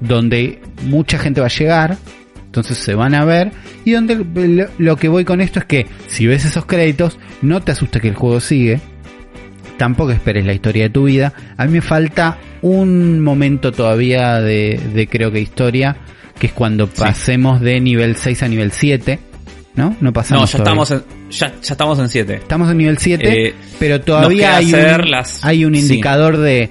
donde 0.00 0.60
mucha 0.84 1.18
gente 1.18 1.40
va 1.40 1.46
a 1.46 1.50
llegar, 1.50 1.98
entonces 2.46 2.78
se 2.78 2.94
van 2.94 3.14
a 3.14 3.24
ver, 3.24 3.52
y 3.84 3.92
donde 3.92 4.66
lo, 4.78 4.96
que 4.96 5.08
voy 5.08 5.24
con 5.24 5.40
esto 5.40 5.60
es 5.60 5.64
que 5.66 5.86
si 6.08 6.26
ves 6.26 6.44
esos 6.44 6.64
créditos, 6.64 7.18
no 7.42 7.60
te 7.60 7.72
asuste 7.72 8.00
que 8.00 8.08
el 8.08 8.14
juego 8.14 8.40
sigue, 8.40 8.80
tampoco 9.80 10.12
esperes 10.12 10.44
la 10.44 10.52
historia 10.52 10.82
de 10.84 10.90
tu 10.90 11.04
vida, 11.04 11.32
a 11.56 11.64
mí 11.64 11.72
me 11.72 11.80
falta 11.80 12.36
un 12.60 13.18
momento 13.22 13.72
todavía 13.72 14.38
de, 14.42 14.78
de 14.92 15.06
creo 15.08 15.32
que 15.32 15.40
historia, 15.40 15.96
que 16.38 16.48
es 16.48 16.52
cuando 16.52 16.86
pasemos 16.86 17.62
de 17.62 17.80
nivel 17.80 18.14
6 18.16 18.42
a 18.42 18.48
nivel 18.48 18.72
7, 18.72 19.18
¿no? 19.76 19.88
No 19.88 19.96
No, 20.02 20.12
pasamos 20.12 20.52
ya 20.52 20.58
todavía. 20.58 20.82
estamos 20.82 20.90
en, 20.90 21.30
ya, 21.30 21.48
ya 21.62 21.72
estamos 21.72 21.98
en 21.98 22.08
7. 22.10 22.34
Estamos 22.34 22.70
en 22.70 22.76
nivel 22.76 22.98
7, 22.98 23.46
Eh, 23.48 23.54
pero 23.78 24.02
todavía 24.02 24.56
hay 24.58 24.74
un, 24.74 25.10
las- 25.10 25.42
hay 25.44 25.64
un 25.64 25.74
sí. 25.74 25.80
indicador 25.80 26.36
de 26.36 26.68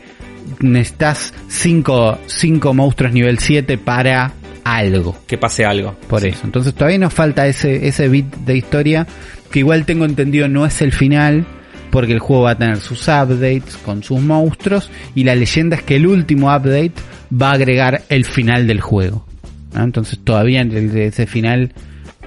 necesitas 0.60 1.34
5 1.48 2.20
cinco 2.28 2.74
monstruos 2.76 3.12
nivel 3.12 3.40
7 3.40 3.78
para 3.80 4.34
algo. 4.64 5.18
Que 5.26 5.38
pase 5.40 5.66
algo. 5.66 5.96
Por 6.08 6.28
eso. 6.28 6.42
Entonces 6.44 6.76
todavía 6.76 7.00
nos 7.00 7.14
falta 7.14 7.48
ese, 7.48 7.88
ese 7.88 8.08
bit 8.08 8.28
de 8.46 8.56
historia 8.56 9.08
que 9.52 9.60
igual 9.60 9.86
tengo 9.86 10.06
entendido 10.06 10.48
no 10.48 10.64
es 10.66 10.82
el 10.84 10.92
final 10.92 11.46
porque 11.92 12.14
el 12.14 12.20
juego 12.20 12.44
va 12.44 12.52
a 12.52 12.58
tener 12.58 12.78
sus 12.78 13.08
updates 13.08 13.78
con 13.84 14.04
sus 14.04 14.20
monstruos 14.20 14.90
y 15.16 15.24
la 15.24 15.36
leyenda 15.36 15.78
es 15.78 15.84
que 15.84 15.96
el 15.96 16.08
último 16.08 16.48
update 16.48 16.94
va 17.32 17.52
a 17.52 17.54
agregar 17.54 18.04
el 18.10 18.26
final 18.26 18.68
del 18.68 18.82
juego. 18.82 19.26
¿no? 19.74 19.84
Entonces 19.84 20.20
todavía 20.24 20.62
ese 20.62 21.26
final 21.26 21.74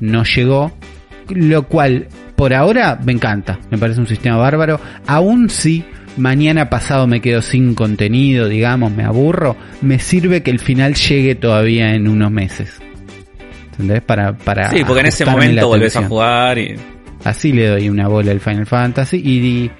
no 0.01 0.25
llegó, 0.25 0.73
lo 1.29 1.67
cual 1.69 2.09
por 2.37 2.55
ahora 2.55 2.99
me 3.05 3.13
encanta, 3.13 3.59
me 3.71 3.79
parece 3.79 4.01
un 4.01 4.07
sistema 4.07 4.37
bárbaro, 4.37 4.81
aún 5.07 5.49
si 5.49 5.85
mañana 6.17 6.69
pasado 6.69 7.07
me 7.07 7.21
quedo 7.21 7.43
sin 7.43 7.75
contenido, 7.75 8.49
digamos, 8.49 8.93
me 8.93 9.05
aburro, 9.05 9.57
me 9.81 9.99
sirve 9.99 10.43
que 10.43 10.51
el 10.51 10.59
final 10.59 10.95
llegue 10.95 11.35
todavía 11.35 11.95
en 11.95 12.09
unos 12.09 12.31
meses. 12.31 12.81
¿Entendés? 13.73 14.03
Para, 14.03 14.37
para 14.37 14.71
Sí, 14.71 14.85
porque 14.85 15.01
en 15.01 15.07
ese 15.07 15.25
momento 15.25 15.69
volvés 15.69 15.97
a 15.97 16.03
jugar 16.03 16.59
y. 16.59 16.77
Así 17.25 17.53
le 17.53 17.69
doy 17.69 17.89
una 17.89 18.09
bola 18.09 18.33
al 18.33 18.41
Final 18.41 18.67
Fantasy 18.67 19.17
y, 19.25 19.39
y, 19.39 19.71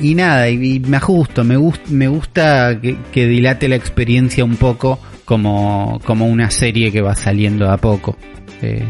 y 0.00 0.14
nada, 0.14 0.48
y, 0.48 0.80
me 0.80 0.96
ajusto, 0.96 1.44
me, 1.44 1.56
me 1.90 2.08
gusta 2.08 2.80
que, 2.80 3.26
dilate 3.26 3.68
la 3.68 3.76
experiencia 3.76 4.44
un 4.44 4.56
poco 4.56 4.98
como, 5.24 6.00
como 6.04 6.26
una 6.26 6.50
serie 6.50 6.92
que 6.92 7.00
va 7.00 7.14
saliendo 7.14 7.70
a 7.70 7.76
poco. 7.78 8.16
Eh, 8.62 8.84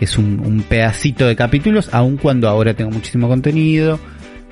es 0.00 0.16
un, 0.16 0.64
pedacito 0.68 1.26
de 1.26 1.34
capítulos, 1.36 1.90
aun 1.92 2.16
cuando 2.16 2.48
ahora 2.48 2.74
tengo 2.74 2.90
muchísimo 2.90 3.28
contenido, 3.28 3.98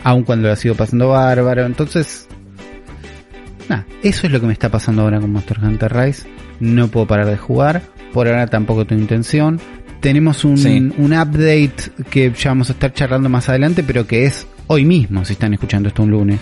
aun 0.02 0.24
cuando 0.24 0.48
la 0.48 0.56
sigo 0.56 0.74
pasando 0.74 1.08
bárbaro, 1.08 1.64
entonces... 1.64 2.28
Nada, 3.68 3.84
eso 4.02 4.26
es 4.26 4.32
lo 4.32 4.40
que 4.40 4.46
me 4.46 4.52
está 4.52 4.68
pasando 4.70 5.02
ahora 5.02 5.20
con 5.20 5.32
Monster 5.32 5.58
Hunter 5.60 5.92
Rise. 5.92 6.28
No 6.60 6.88
puedo 6.88 7.06
parar 7.06 7.26
de 7.26 7.36
jugar, 7.36 7.82
por 8.12 8.28
ahora 8.28 8.46
tampoco 8.46 8.86
tengo 8.86 9.02
intención. 9.02 9.60
Tenemos 10.06 10.44
un, 10.44 10.56
Sí. 10.56 10.92
un 10.98 11.12
update 11.12 11.74
que 12.08 12.30
ya 12.32 12.50
vamos 12.50 12.70
a 12.70 12.74
estar 12.74 12.92
charlando 12.92 13.28
más 13.28 13.48
adelante, 13.48 13.82
pero 13.82 14.06
que 14.06 14.24
es 14.26 14.46
hoy 14.68 14.84
mismo, 14.84 15.24
si 15.24 15.32
están 15.32 15.52
escuchando 15.52 15.88
esto 15.88 16.04
un 16.04 16.12
lunes. 16.12 16.38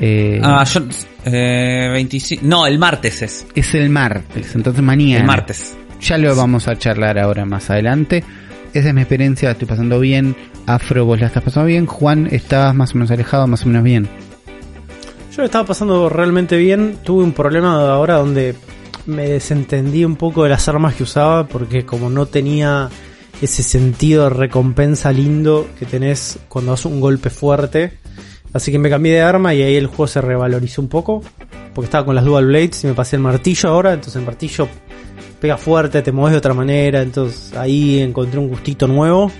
Eh, 0.00 0.40
Ah, 0.42 0.64
yo. 0.64 0.80
Eh, 1.24 1.88
25. 1.92 2.42
No, 2.44 2.66
el 2.66 2.80
martes 2.80 3.22
es. 3.22 3.46
es 3.54 3.74
el 3.76 3.90
martes, 3.90 4.56
entonces 4.56 4.82
mañana. 4.82 5.20
El 5.20 5.24
martes. 5.24 5.76
Ya 6.00 6.18
lo 6.18 6.34
vamos 6.34 6.66
a 6.66 6.76
charlar 6.76 7.16
ahora 7.20 7.44
más 7.44 7.70
adelante. 7.70 8.24
Esa 8.74 8.88
es 8.88 8.94
mi 8.94 9.02
experiencia, 9.02 9.50
la 9.50 9.52
estoy 9.52 9.68
pasando 9.68 10.00
bien. 10.00 10.34
Afro, 10.66 11.04
vos 11.04 11.20
la 11.20 11.28
estás 11.28 11.44
pasando 11.44 11.66
bien. 11.68 11.86
Juan, 11.86 12.26
estabas 12.32 12.74
más 12.74 12.90
o 12.90 12.94
menos 12.94 13.12
alejado, 13.12 13.46
más 13.46 13.62
o 13.62 13.68
menos 13.68 13.84
bien. 13.84 14.08
Yo 15.30 15.42
lo 15.42 15.44
estaba 15.44 15.64
pasando 15.64 16.08
realmente 16.08 16.56
bien. 16.56 16.96
Tuve 17.04 17.22
un 17.22 17.32
problema 17.32 17.88
ahora 17.88 18.14
donde 18.16 18.56
me 19.08 19.26
desentendí 19.26 20.04
un 20.04 20.16
poco 20.16 20.44
de 20.44 20.50
las 20.50 20.68
armas 20.68 20.94
que 20.94 21.02
usaba 21.02 21.46
porque 21.46 21.86
como 21.86 22.10
no 22.10 22.26
tenía 22.26 22.90
ese 23.40 23.62
sentido 23.62 24.24
de 24.24 24.30
recompensa 24.30 25.10
lindo 25.12 25.66
que 25.78 25.86
tenés 25.86 26.38
cuando 26.48 26.72
haces 26.72 26.86
un 26.86 27.00
golpe 27.00 27.30
fuerte. 27.30 27.94
Así 28.52 28.70
que 28.70 28.78
me 28.78 28.90
cambié 28.90 29.14
de 29.14 29.20
arma 29.22 29.54
y 29.54 29.62
ahí 29.62 29.76
el 29.76 29.86
juego 29.86 30.06
se 30.06 30.20
revalorizó 30.20 30.82
un 30.82 30.88
poco. 30.88 31.22
Porque 31.74 31.86
estaba 31.86 32.04
con 32.04 32.14
las 32.14 32.24
dual 32.24 32.46
blades 32.46 32.84
y 32.84 32.88
me 32.88 32.94
pasé 32.94 33.16
el 33.16 33.22
martillo 33.22 33.70
ahora. 33.70 33.94
Entonces 33.94 34.16
el 34.16 34.26
martillo 34.26 34.68
pega 35.40 35.56
fuerte, 35.56 36.02
te 36.02 36.12
mueves 36.12 36.32
de 36.32 36.38
otra 36.38 36.54
manera. 36.54 37.00
Entonces 37.00 37.56
ahí 37.56 38.00
encontré 38.00 38.38
un 38.38 38.48
gustito 38.48 38.86
nuevo. 38.86 39.30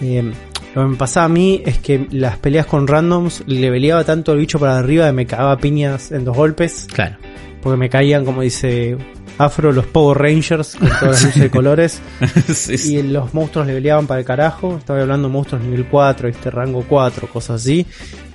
Eh, 0.00 0.32
lo 0.74 0.82
que 0.82 0.88
me 0.88 0.96
pasaba 0.96 1.26
a 1.26 1.28
mí 1.28 1.62
es 1.66 1.78
que 1.78 2.06
las 2.12 2.38
peleas 2.38 2.64
con 2.64 2.86
randoms 2.86 3.42
le 3.46 3.70
peleaba 3.70 4.04
tanto 4.04 4.32
el 4.32 4.38
bicho 4.38 4.58
para 4.58 4.78
arriba 4.78 5.06
que 5.06 5.12
me 5.12 5.26
cagaba 5.26 5.58
piñas 5.58 6.12
en 6.12 6.24
dos 6.24 6.36
golpes. 6.36 6.86
Claro. 6.90 7.16
Porque 7.62 7.76
me 7.76 7.88
caían, 7.88 8.24
como 8.24 8.42
dice 8.42 8.96
Afro, 9.38 9.70
los 9.72 9.86
Power 9.86 10.18
Rangers 10.18 10.74
con 10.76 10.88
todas 10.88 11.02
las 11.02 11.22
luces 11.24 11.42
de 11.42 11.50
colores. 11.50 12.00
Sí, 12.52 12.76
sí. 12.76 12.96
Y 12.96 13.02
los 13.02 13.32
monstruos 13.34 13.66
le 13.66 13.74
peleaban 13.74 14.06
para 14.06 14.20
el 14.20 14.26
carajo. 14.26 14.76
Estaba 14.78 15.00
hablando 15.00 15.28
de 15.28 15.32
monstruos 15.32 15.62
nivel 15.62 15.86
4, 15.86 16.28
este 16.28 16.50
rango 16.50 16.84
4, 16.88 17.28
cosas 17.28 17.62
así. 17.62 17.86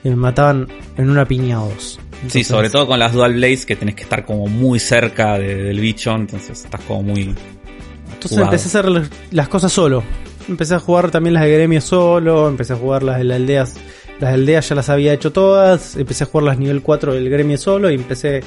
Y 0.04 0.10
me 0.10 0.16
mataban 0.16 0.68
en 0.98 1.10
una 1.10 1.26
piña 1.26 1.62
o 1.64 1.70
dos. 1.70 2.00
Sí, 2.30 2.44
sobre 2.44 2.70
todo 2.70 2.88
con 2.88 2.98
las 3.00 3.14
Dual 3.14 3.34
Blades 3.36 3.66
que 3.66 3.76
tenés 3.76 3.94
que 3.96 4.04
estar 4.04 4.26
como 4.26 4.48
muy 4.48 4.80
cerca 4.80 5.38
de- 5.38 5.56
del 5.56 5.80
bicho, 5.80 6.16
entonces 6.16 6.64
estás 6.64 6.82
como 6.82 7.04
muy. 7.04 7.22
Entonces 7.22 8.32
jugado. 8.32 8.46
empecé 8.46 8.66
a 8.66 8.82
hacer 8.82 9.10
las- 9.32 9.48
cosas 9.50 9.72
solo. 9.72 10.04
Empecé 10.48 10.76
a 10.76 10.80
jugar 10.80 11.12
también 11.12 11.34
las 11.34 11.44
de 11.44 11.52
gremio 11.52 11.82
solo. 11.82 12.48
Empecé 12.48 12.74
a 12.74 12.76
jugar 12.78 13.04
las 13.04 13.18
de 13.18 13.26
las 13.26 13.36
aldeas. 13.36 13.74
Las 14.20 14.34
aldeas 14.34 14.68
ya 14.70 14.76
las 14.76 14.90
había 14.90 15.14
hecho 15.14 15.32
todas. 15.32 15.96
Empecé 15.98 16.24
a 16.24 16.28
jugar 16.28 16.46
las 16.46 16.58
nivel 16.58 16.82
4 16.82 17.14
del 17.14 17.30
gremio 17.30 17.58
solo. 17.58 17.92
Y 17.92 17.96
empecé 17.96 18.42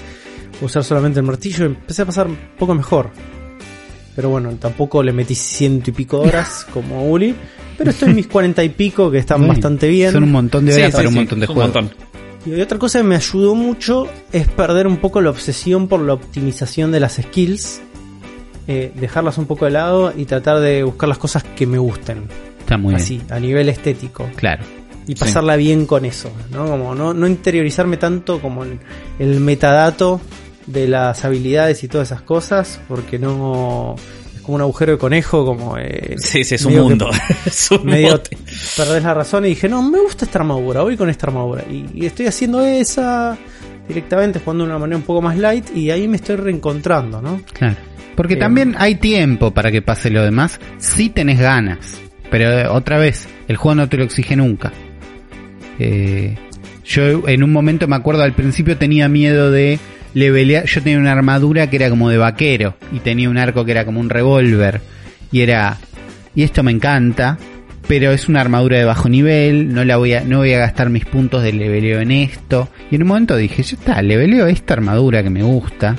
usar 0.61 0.85
solamente 0.85 1.21
el 1.21 1.27
martillo. 1.27 1.65
Y 1.65 1.67
empecé 1.69 2.03
a 2.03 2.07
pasar 2.07 2.27
un 2.27 2.39
poco 2.59 2.75
mejor. 2.75 3.11
Pero 4.17 4.29
bueno, 4.31 4.51
tampoco 4.61 5.03
le 5.03 5.13
metí 5.13 5.35
ciento 5.35 5.91
y 5.91 5.93
pico 5.93 6.23
de 6.23 6.29
horas 6.29 6.67
como 6.73 7.11
Uli. 7.11 7.35
Pero 7.79 7.91
estoy 7.91 8.11
en 8.11 8.17
mis 8.17 8.27
cuarenta 8.27 8.63
y 8.63 8.69
pico 8.71 9.11
que 9.11 9.19
están 9.19 9.47
bastante 9.49 9.89
bien. 9.89 10.13
Son 10.13 10.23
un 10.25 10.33
montón 10.33 10.67
de 10.67 10.75
horas 10.75 10.87
sí, 10.91 10.93
para 10.93 11.09
un 11.09 11.15
sí, 11.15 11.19
montón 11.21 11.41
de 11.41 11.47
juegos. 11.47 11.85
Y 12.45 12.61
otra 12.61 12.79
cosa 12.79 12.99
que 13.01 13.05
me 13.05 13.17
ayudó 13.17 13.55
mucho 13.55 14.07
es 14.33 14.49
perder 14.49 14.87
un 14.87 14.97
poco 14.99 15.21
la 15.21 15.31
obsesión 15.31 15.89
por 15.89 16.01
la 16.01 16.15
optimización 16.15 16.91
de 16.93 17.01
las 17.01 17.15
skills. 17.15 17.81
eh, 18.67 18.93
dejarlas 18.95 19.37
un 19.39 19.47
poco 19.47 19.65
de 19.65 19.73
lado 19.73 20.13
y 20.17 20.27
tratar 20.27 20.61
de 20.61 20.83
buscar 20.85 21.09
las 21.09 21.19
cosas 21.19 21.43
que 21.43 21.67
me 21.67 21.79
gusten. 21.79 22.25
Está 22.61 22.77
muy 22.77 22.95
así, 22.95 23.17
bien. 23.17 23.33
a 23.33 23.41
nivel 23.41 23.69
estético. 23.69 24.29
Claro. 24.37 24.63
Y 25.07 25.15
pasarla 25.17 25.57
bien 25.57 25.87
con 25.87 26.05
eso, 26.05 26.31
¿no? 26.53 26.67
Como 26.67 26.95
no, 26.95 27.13
no 27.13 27.27
interiorizarme 27.27 27.97
tanto 27.97 28.41
como 28.41 28.65
en 28.65 28.79
el 29.19 29.41
metadato 29.41 30.21
de 30.73 30.89
las 30.89 31.25
habilidades 31.25 31.83
y 31.85 31.89
todas 31.89 32.09
esas 32.09 32.23
cosas, 32.23 32.81
porque 32.89 33.18
no 33.18 33.95
es 34.35 34.41
como 34.43 34.57
un 34.57 34.61
agujero 34.62 34.93
de 34.93 34.99
conejo, 34.99 35.45
como 35.45 35.77
eh, 35.79 36.16
Sí, 36.18 36.45
sí, 36.45 36.55
es 36.55 36.64
un 36.64 36.73
que- 36.75 36.81
mundo. 36.81 37.11
es 37.47 37.71
un 37.71 37.85
medio 37.87 38.21
perdés 38.77 39.03
la 39.03 39.14
razón 39.14 39.45
y 39.45 39.51
dije, 39.51 39.68
no, 39.68 39.83
me 39.83 40.01
gusta 40.01 40.25
esta 40.25 40.39
armadura, 40.39 40.83
voy 40.83 40.97
con 40.97 41.09
esta 41.11 41.27
armadura. 41.27 41.64
Y, 41.71 41.87
y 41.95 42.07
estoy 42.07 42.27
haciendo 42.27 42.61
esa 42.64 43.37
directamente, 43.89 44.39
jugando 44.39 44.64
de 44.64 44.71
una 44.71 44.79
manera 44.79 44.97
un 44.99 45.03
poco 45.03 45.21
más 45.23 45.37
light, 45.37 45.66
y 45.77 45.91
ahí 45.91 46.07
me 46.07 46.16
estoy 46.16 46.37
reencontrando, 46.37 47.21
¿no? 47.21 47.41
Claro. 47.53 47.77
Porque 48.16 48.35
Eh, 48.35 48.39
también 48.39 48.75
hay 48.79 48.97
tiempo 48.97 49.51
para 49.53 49.71
que 49.73 49.83
pase 49.83 50.11
lo 50.11 50.23
demás 50.23 50.61
si 50.79 51.09
tenés 51.09 51.39
ganas. 51.41 51.97
Pero 52.31 52.51
eh, 52.53 52.66
otra 52.68 52.99
vez, 52.99 53.29
el 53.49 53.57
juego 53.57 53.75
no 53.75 53.89
te 53.89 53.97
lo 53.97 54.05
exige 54.05 54.37
nunca. 54.37 54.73
Eh, 55.79 56.37
yo 56.85 57.27
en 57.29 57.43
un 57.43 57.53
momento 57.53 57.89
me 57.89 57.97
acuerdo 57.97 58.23
al 58.23 58.35
principio 58.35 58.77
tenía 58.77 59.09
miedo 59.09 59.51
de 59.51 59.79
levelear. 60.15 60.67
Yo 60.67 60.83
tenía 60.83 60.99
una 60.99 61.13
armadura 61.13 61.69
que 61.69 61.77
era 61.77 61.91
como 61.91 62.09
de 62.11 62.19
vaquero 62.19 62.77
y 62.93 63.01
tenía 63.01 63.31
un 63.31 63.39
arco 63.39 63.65
que 63.65 63.73
era 63.73 63.85
como 63.85 64.01
un 64.01 64.11
revólver. 64.11 64.81
Y 65.33 65.41
era. 65.41 65.79
Y 66.35 66.43
esto 66.43 66.63
me 66.63 66.73
encanta. 66.73 67.39
Pero 67.89 68.13
es 68.13 68.29
una 68.29 68.41
armadura 68.41 68.79
de 68.79 68.85
bajo 68.85 69.09
nivel. 69.09 69.75
No 69.75 69.85
la 69.85 69.97
voy 69.97 70.15
a, 70.15 70.23
no 70.23 70.39
voy 70.39 70.53
a 70.53 70.59
gastar 70.59 70.91
mis 70.91 71.05
puntos 71.05 71.43
de 71.43 71.53
leveleo 71.53 72.01
en 72.01 72.13
esto. 72.13 72.69
Y 72.91 72.97
en 72.97 73.03
un 73.03 73.09
momento 73.09 73.37
dije, 73.37 73.63
ya 73.63 73.77
está, 73.77 74.03
leveleo 74.03 74.47
esta 74.47 74.75
armadura 74.75 75.23
que 75.23 75.31
me 75.31 75.43
gusta. 75.43 75.97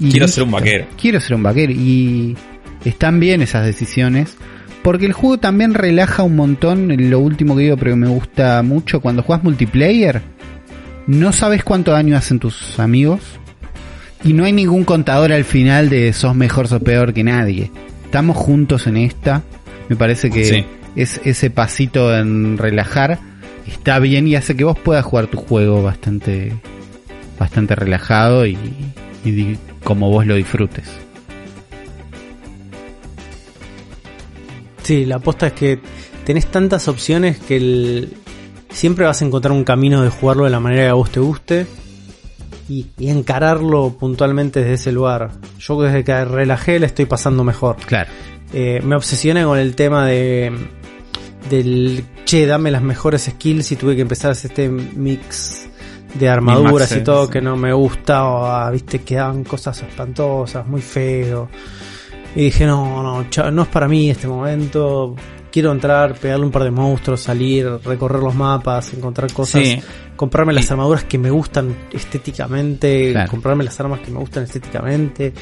Y 0.00 0.10
Quiero 0.10 0.28
ser 0.28 0.44
un 0.44 0.50
vaquero. 0.50 0.86
Quiero 1.00 1.20
ser 1.20 1.36
un 1.36 1.42
vaquero. 1.42 1.72
Y 1.72 2.36
están 2.84 3.20
bien 3.20 3.40
esas 3.40 3.64
decisiones. 3.64 4.36
Porque 4.82 5.06
el 5.06 5.14
juego 5.14 5.38
también 5.38 5.72
relaja 5.72 6.24
un 6.24 6.36
montón. 6.36 6.94
Lo 7.10 7.20
último 7.20 7.56
que 7.56 7.62
digo, 7.62 7.76
pero 7.78 7.92
que 7.92 7.96
me 7.96 8.08
gusta 8.08 8.62
mucho. 8.62 9.00
Cuando 9.00 9.22
juegas 9.22 9.42
multiplayer, 9.42 10.20
no 11.06 11.32
sabes 11.32 11.64
cuánto 11.64 11.92
daño 11.92 12.16
hacen 12.16 12.38
tus 12.38 12.78
amigos. 12.78 13.20
Y 14.22 14.32
no 14.32 14.44
hay 14.44 14.52
ningún 14.52 14.84
contador 14.84 15.32
al 15.32 15.44
final 15.44 15.90
de 15.90 16.12
sos 16.14 16.34
mejor, 16.34 16.66
sos 16.68 16.82
peor 16.82 17.12
que 17.12 17.22
nadie. 17.24 17.70
Estamos 18.04 18.36
juntos 18.36 18.86
en 18.86 18.96
esta. 18.96 19.42
Me 19.88 19.96
parece 19.96 20.30
que 20.30 20.44
Sí. 20.44 20.64
es 20.96 21.20
ese 21.24 21.50
pasito 21.50 22.16
en 22.16 22.56
relajar 22.56 23.18
está 23.66 23.98
bien 23.98 24.26
y 24.28 24.36
hace 24.36 24.54
que 24.56 24.64
vos 24.64 24.78
puedas 24.78 25.04
jugar 25.04 25.26
tu 25.26 25.38
juego 25.38 25.82
bastante 25.82 26.52
bastante 27.38 27.74
relajado 27.74 28.46
y, 28.46 28.56
y 29.24 29.58
como 29.82 30.10
vos 30.10 30.26
lo 30.26 30.34
disfrutes. 30.36 30.84
Sí, 34.82 35.04
la 35.06 35.16
aposta 35.16 35.46
es 35.48 35.52
que 35.54 35.78
tenés 36.24 36.46
tantas 36.50 36.88
opciones 36.88 37.38
que 37.38 37.56
el- 37.56 38.12
siempre 38.74 39.06
vas 39.06 39.22
a 39.22 39.24
encontrar 39.24 39.52
un 39.52 39.64
camino 39.64 40.02
de 40.02 40.10
jugarlo 40.10 40.44
de 40.44 40.50
la 40.50 40.60
manera 40.60 40.82
que 40.82 40.90
a 40.90 40.94
vos 40.94 41.10
te 41.10 41.20
guste 41.20 41.66
y, 42.68 42.86
y 42.98 43.08
encararlo 43.08 43.96
puntualmente 43.98 44.60
desde 44.60 44.74
ese 44.74 44.92
lugar. 44.92 45.30
Yo 45.58 45.80
desde 45.80 46.04
que 46.04 46.24
relajé 46.24 46.78
le 46.78 46.86
estoy 46.86 47.06
pasando 47.06 47.44
mejor. 47.44 47.76
Claro. 47.86 48.10
Eh, 48.52 48.80
me 48.84 48.96
obsesioné 48.96 49.44
con 49.44 49.58
el 49.58 49.74
tema 49.74 50.06
de 50.06 50.52
del 51.48 52.04
che, 52.24 52.46
dame 52.46 52.70
las 52.70 52.82
mejores 52.82 53.22
skills 53.24 53.72
y 53.72 53.76
tuve 53.76 53.96
que 53.96 54.02
empezar 54.02 54.30
a 54.30 54.32
hacer 54.32 54.50
este 54.50 54.68
mix 54.68 55.66
de 56.14 56.28
armaduras 56.28 56.94
y 56.96 57.00
todo 57.02 57.28
que 57.28 57.40
no 57.40 57.56
me 57.56 57.72
gustaba, 57.72 58.70
viste, 58.70 59.00
quedaban 59.00 59.44
cosas 59.44 59.82
espantosas, 59.82 60.66
muy 60.66 60.80
feo. 60.80 61.48
Y 62.36 62.44
dije, 62.44 62.66
no, 62.66 63.02
no, 63.02 63.50
no 63.50 63.62
es 63.62 63.68
para 63.68 63.88
mí 63.88 64.10
este 64.10 64.26
momento. 64.26 65.14
Quiero 65.54 65.70
entrar, 65.70 66.14
pegarle 66.18 66.44
un 66.46 66.50
par 66.50 66.64
de 66.64 66.72
monstruos, 66.72 67.20
salir, 67.20 67.64
recorrer 67.84 68.20
los 68.20 68.34
mapas, 68.34 68.92
encontrar 68.92 69.32
cosas, 69.32 69.62
Sí. 69.62 69.80
comprarme 70.16 70.52
las 70.52 70.68
armaduras 70.72 71.04
que 71.04 71.16
me 71.16 71.30
gustan 71.30 71.72
estéticamente, 71.92 73.12
Claro. 73.12 73.30
comprarme 73.30 73.62
las 73.62 73.78
armas 73.78 74.00
que 74.00 74.10
me 74.10 74.18
gustan 74.18 74.42
estéticamente 74.42 75.32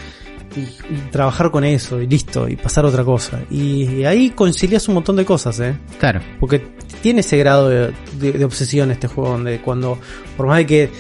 y, 0.54 0.60
y 0.60 0.98
trabajar 1.10 1.50
con 1.50 1.64
eso 1.64 1.98
y 1.98 2.06
listo, 2.06 2.46
y 2.46 2.56
pasar 2.56 2.84
a 2.84 2.88
otra 2.88 3.04
cosa. 3.04 3.40
Y, 3.50 3.84
y 3.84 4.04
ahí 4.04 4.28
concilias 4.30 4.86
un 4.88 4.94
montón 4.96 5.16
de 5.16 5.24
cosas, 5.24 5.58
¿eh? 5.60 5.78
Claro. 5.98 6.20
Porque 6.38 6.58
tiene 7.00 7.20
ese 7.20 7.38
grado 7.38 7.70
de, 7.70 7.92
de- 8.20 8.32
de 8.32 8.44
obsesión 8.44 8.90
este 8.90 9.08
juego, 9.08 9.30
donde 9.30 9.60
cuando, 9.62 9.98
por 10.36 10.46
más 10.46 10.58
de 10.58 10.66
que 10.66 10.90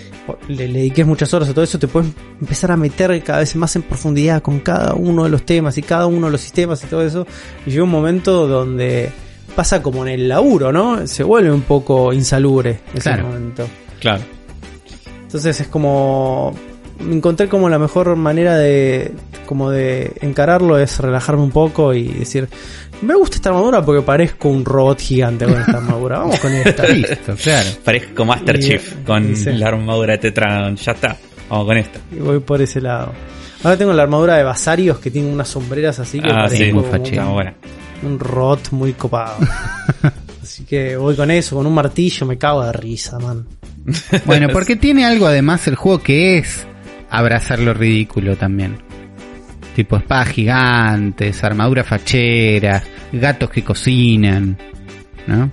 le, 0.48 0.68
le 0.68 0.78
dediques 0.80 1.06
muchas 1.06 1.32
horas 1.34 1.48
a 1.48 1.52
todo 1.54 1.64
eso, 1.64 1.78
te 1.78 1.88
puedes 1.88 2.10
empezar 2.40 2.70
a 2.72 2.76
meter 2.76 3.22
cada 3.22 3.40
vez 3.40 3.54
más 3.56 3.74
en 3.76 3.82
profundidad 3.82 4.42
con 4.42 4.60
cada 4.60 4.94
uno 4.94 5.24
de 5.24 5.30
los 5.30 5.44
temas 5.44 5.76
y 5.78 5.82
cada 5.82 6.06
uno 6.06 6.26
de 6.26 6.32
los 6.32 6.40
sistemas 6.40 6.82
y 6.84 6.86
todo 6.86 7.02
eso. 7.04 7.26
Y 7.66 7.70
llega 7.70 7.84
un 7.84 7.90
momento 7.90 8.46
donde 8.46 9.10
pasa 9.56 9.82
como 9.82 10.06
en 10.06 10.12
el 10.12 10.28
laburo, 10.28 10.72
¿no? 10.72 11.06
Se 11.06 11.22
vuelve 11.24 11.50
un 11.52 11.62
poco 11.62 12.12
insalubre 12.12 12.80
ese 12.94 13.02
Claro. 13.10 13.26
momento. 13.26 13.66
Claro. 14.00 14.22
Entonces 15.22 15.60
es 15.60 15.66
como 15.68 16.54
encontré 17.00 17.48
como 17.48 17.68
la 17.68 17.78
mejor 17.78 18.14
manera 18.16 18.56
de 18.56 19.12
como 19.46 19.70
de 19.70 20.12
encararlo 20.20 20.78
es 20.78 20.98
relajarme 21.00 21.42
un 21.42 21.50
poco 21.50 21.94
y 21.94 22.04
decir 22.08 22.48
me 23.02 23.14
gusta 23.14 23.36
esta 23.36 23.48
armadura 23.50 23.84
porque 23.84 24.02
parezco 24.02 24.48
un 24.48 24.64
robot 24.64 25.00
gigante 25.00 25.44
con 25.44 25.60
esta 25.60 25.76
armadura 25.78 26.18
vamos 26.20 26.38
con 26.40 26.52
esta 26.52 26.86
Listo, 26.88 27.34
claro. 27.42 27.68
Parezco 27.84 28.24
Master 28.24 28.56
Y- 28.56 28.62
Chief 28.62 28.94
con 29.04 29.36
sí. 29.36 29.52
la 29.52 29.68
armadura 29.68 30.12
de 30.12 30.18
Tetran. 30.18 30.76
Ya 30.76 30.92
está. 30.92 31.16
Vamos 31.48 31.66
con 31.66 31.76
esta. 31.76 31.98
y 32.10 32.18
voy 32.20 32.38
por 32.40 32.62
ese 32.62 32.80
lado 32.80 33.12
ahora 33.62 33.76
tengo 33.76 33.92
la 33.92 34.02
armadura 34.04 34.36
de 34.36 34.42
Basarios 34.44 34.98
que 34.98 35.10
tiene 35.10 35.30
unas 35.32 35.48
sombreras 35.48 35.98
así 35.98 36.18
que 36.20 36.28
Ah, 36.30 36.48
sí, 36.48 36.72
muy 36.72 36.84
un, 36.84 37.54
un 38.04 38.18
robot 38.18 38.70
muy 38.72 38.92
copado 38.94 39.36
así 40.42 40.64
que 40.64 40.96
voy 40.96 41.14
con 41.14 41.30
eso 41.30 41.56
con 41.56 41.66
un 41.66 41.74
martillo 41.74 42.26
me 42.26 42.38
cago 42.38 42.64
de 42.64 42.72
risa 42.72 43.18
man 43.18 43.46
Bueno, 44.24 44.48
porque 44.52 44.76
tiene 44.76 45.04
algo 45.04 45.26
además 45.26 45.66
el 45.68 45.74
juego 45.76 46.02
que 46.02 46.38
es 46.38 46.66
abrazar 47.10 47.58
lo 47.58 47.74
ridículo 47.74 48.36
también. 48.36 48.78
Tipo 49.74 49.96
espadas 49.96 50.28
gigantes, 50.28 51.42
armaduras 51.44 51.86
facheras, 51.86 52.84
gatos 53.12 53.50
que 53.50 53.62
cocinan, 53.62 54.56
¿no? 55.26 55.50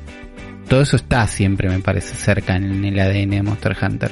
Todo 0.67 0.82
eso 0.82 0.97
está 0.97 1.26
siempre, 1.26 1.70
me 1.70 1.80
parece, 1.80 2.15
cerca 2.15 2.55
en 2.55 2.84
el 2.86 2.99
ADN 2.99 3.30
de 3.30 3.43
Monster 3.43 3.76
Hunter. 3.82 4.11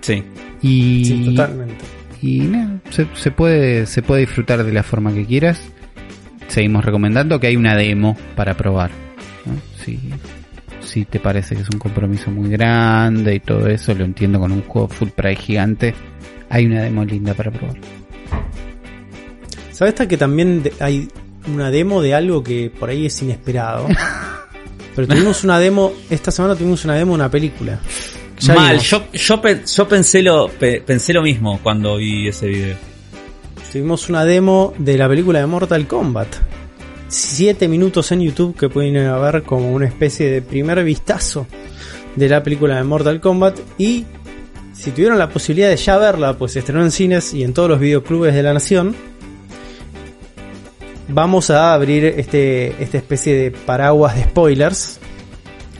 Sí. 0.00 0.22
Y, 0.62 1.04
sí 1.04 1.24
totalmente 1.26 1.84
y 2.20 2.40
nada, 2.40 2.80
se, 2.90 3.06
se 3.14 3.30
puede, 3.30 3.86
se 3.86 4.02
puede 4.02 4.22
disfrutar 4.22 4.64
de 4.64 4.72
la 4.72 4.82
forma 4.82 5.12
que 5.12 5.24
quieras. 5.24 5.60
Seguimos 6.48 6.84
recomendando 6.84 7.38
que 7.38 7.48
hay 7.48 7.56
una 7.56 7.76
demo 7.76 8.16
para 8.34 8.56
probar. 8.56 8.90
¿no? 9.44 9.52
Si, 9.84 9.98
si 10.80 11.04
te 11.04 11.20
parece 11.20 11.54
que 11.54 11.62
es 11.62 11.68
un 11.70 11.78
compromiso 11.78 12.30
muy 12.30 12.50
grande 12.50 13.34
y 13.34 13.40
todo 13.40 13.68
eso, 13.68 13.94
lo 13.94 14.04
entiendo 14.04 14.40
con 14.40 14.52
un 14.52 14.62
juego 14.62 14.88
full 14.88 15.10
price 15.10 15.42
gigante. 15.42 15.94
Hay 16.50 16.66
una 16.66 16.82
demo 16.82 17.04
linda 17.04 17.34
para 17.34 17.50
probar. 17.50 17.76
¿Sabes 19.78 19.94
que 19.94 20.16
también 20.16 20.64
hay 20.80 21.06
una 21.54 21.70
demo 21.70 22.02
de 22.02 22.12
algo 22.12 22.42
que 22.42 22.68
por 22.68 22.90
ahí 22.90 23.06
es 23.06 23.22
inesperado? 23.22 23.86
Pero 24.96 25.06
tuvimos 25.06 25.44
una 25.44 25.60
demo, 25.60 25.92
esta 26.10 26.32
semana 26.32 26.56
tuvimos 26.56 26.84
una 26.84 26.96
demo 26.96 27.12
de 27.12 27.14
una 27.14 27.30
película. 27.30 27.78
Ya 28.40 28.54
Mal, 28.54 28.80
yo, 28.80 29.04
yo, 29.12 29.40
pe- 29.40 29.62
yo 29.64 29.86
pensé, 29.86 30.20
lo, 30.20 30.48
pe- 30.48 30.80
pensé 30.84 31.12
lo 31.12 31.22
mismo 31.22 31.60
cuando 31.62 31.96
vi 31.96 32.26
ese 32.26 32.48
video. 32.48 32.76
Tuvimos 33.72 34.08
una 34.08 34.24
demo 34.24 34.74
de 34.78 34.98
la 34.98 35.08
película 35.08 35.38
de 35.38 35.46
Mortal 35.46 35.86
Kombat. 35.86 36.26
Siete 37.06 37.68
minutos 37.68 38.10
en 38.10 38.22
YouTube 38.22 38.56
que 38.58 38.68
pueden 38.68 38.96
ir 38.96 39.02
a 39.06 39.18
ver 39.18 39.44
como 39.44 39.70
una 39.72 39.86
especie 39.86 40.28
de 40.28 40.42
primer 40.42 40.82
vistazo 40.82 41.46
de 42.16 42.28
la 42.28 42.42
película 42.42 42.74
de 42.76 42.82
Mortal 42.82 43.20
Kombat. 43.20 43.60
Y 43.78 44.06
si 44.72 44.90
tuvieron 44.90 45.18
la 45.18 45.28
posibilidad 45.28 45.68
de 45.68 45.76
ya 45.76 45.96
verla, 45.98 46.36
pues 46.36 46.52
se 46.54 46.58
estrenó 46.58 46.82
en 46.82 46.90
cines 46.90 47.32
y 47.32 47.44
en 47.44 47.54
todos 47.54 47.68
los 47.70 47.78
videoclubes 47.78 48.34
de 48.34 48.42
la 48.42 48.52
nación. 48.52 48.96
Vamos 51.08 51.50
a 51.50 51.72
abrir 51.74 52.04
este, 52.04 52.74
esta 52.82 52.98
especie 52.98 53.34
de 53.34 53.50
paraguas 53.50 54.14
de 54.14 54.24
spoilers. 54.24 55.00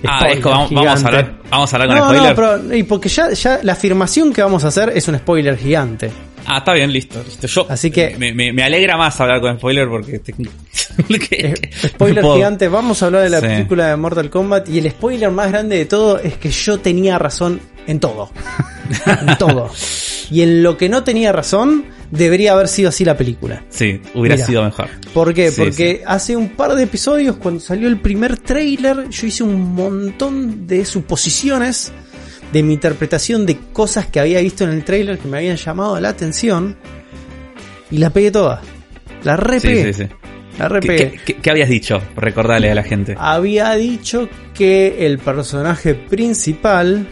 Ah, 0.07 0.29
es 0.31 0.43
vamos, 0.43 0.71
vamos 0.71 1.05
a 1.05 1.07
hablar, 1.09 1.35
vamos 1.51 1.73
a 1.73 1.77
hablar 1.77 1.89
con 1.89 1.99
No, 1.99 2.05
spoiler. 2.05 2.29
no, 2.31 2.35
pero 2.37 2.77
y 2.77 2.83
porque 2.85 3.09
ya, 3.09 3.31
ya 3.33 3.61
la 3.63 3.73
afirmación 3.73 4.33
que 4.33 4.43
vamos 4.43 4.65
a 4.65 4.69
hacer 4.69 4.91
es 4.95 5.09
un 5.09 5.19
spoiler 5.19 5.57
gigante. 5.57 6.11
Ah, 6.49 6.59
está 6.59 6.73
bien, 6.73 6.93
listo, 6.93 7.23
listo. 7.23 7.47
Yo, 7.47 7.67
Así 7.69 7.91
que- 7.91 8.17
me, 8.19 8.33
me- 8.33 8.53
me 8.53 8.63
alegra 8.63 8.97
más 8.97 9.21
hablar 9.21 9.41
con 9.41 9.57
spoiler 9.59 9.87
porque, 9.89 10.19
te- 10.19 10.35
porque- 11.09 11.55
Eh, 11.61 11.71
spoiler 11.89 12.23
no 12.25 12.35
gigante, 12.35 12.69
vamos 12.69 13.03
a 13.03 13.07
hablar 13.07 13.23
de 13.23 13.31
la 13.31 13.41
Sí. 13.41 13.47
película 13.47 13.89
de 13.89 13.97
Mortal 13.97 14.31
Kombat 14.31 14.69
y 14.69 14.79
el 14.79 14.91
spoiler 14.91 15.31
más 15.31 15.51
grande 15.53 15.77
de 15.77 15.85
todo 15.85 16.19
es 16.19 16.35
que 16.39 16.51
yo 16.51 16.79
tenía 16.81 17.19
razón 17.19 17.61
en 17.87 18.01
todo. 18.01 18.31
en 19.29 19.37
todo. 19.39 19.71
Y 20.31 20.43
en 20.43 20.63
lo 20.63 20.77
que 20.77 20.89
no 20.89 21.05
tenía 21.05 21.33
razón, 21.33 21.87
debería 22.11 22.53
haber 22.53 22.69
sido 22.69 22.89
así 22.91 23.05
la 23.05 23.17
película. 23.17 23.65
Sí, 23.71 24.01
hubiera 24.15 24.37
sido 24.39 24.63
mejor. 24.65 24.89
¿Por 25.15 25.33
qué? 25.35 25.51
Sí, 25.51 25.61
Porque 25.63 26.03
hace 26.07 26.37
un 26.37 26.51
par 26.51 26.75
de 26.75 26.85
episodios, 26.85 27.37
cuando 27.37 27.61
salió 27.61 27.89
el 27.89 27.99
primer 28.01 28.37
trailer, 28.39 29.09
yo 29.11 29.27
hice 29.27 29.43
un 29.43 29.75
montón 29.75 30.67
de 30.67 30.85
suposiciones 30.85 31.93
de 32.53 32.63
mi 32.63 32.75
interpretación 32.75 33.45
de 33.47 33.59
cosas 33.73 34.07
que 34.07 34.21
había 34.21 34.41
visto 34.41 34.65
en 34.65 34.71
el 34.71 34.85
trailer 34.85 35.19
que 35.19 35.29
me 35.29 35.39
habían 35.39 35.57
llamado 35.57 35.99
la 36.01 36.09
atención 36.11 36.77
y 37.91 37.99
la 37.99 38.11
pegué 38.11 38.31
toda. 38.31 38.61
La 39.25 39.37
RP. 39.37 39.61
Sí, 39.61 39.83
sí, 39.85 39.93
sí. 39.93 40.09
La 40.59 40.69
RP. 40.69 40.87
¿Qué, 41.25 41.37
qué- 41.41 41.51
habías 41.51 41.69
dicho? 41.69 42.01
Recordale 42.17 42.71
a 42.71 42.75
la 42.75 42.83
gente. 42.83 43.15
Había 43.19 43.73
dicho 43.75 44.29
que 44.55 45.07
el 45.07 45.19
personaje 45.19 45.95
principal, 45.95 47.07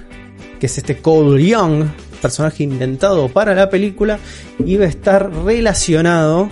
que 0.59 0.66
es 0.66 0.78
este 0.78 0.97
Cole 0.99 1.45
Young, 1.47 1.84
personaje 2.20 2.64
inventado 2.64 3.28
para 3.28 3.55
la 3.55 3.68
película, 3.70 4.18
iba 4.64 4.84
a 4.84 4.89
estar 4.89 5.30
relacionado 5.45 6.49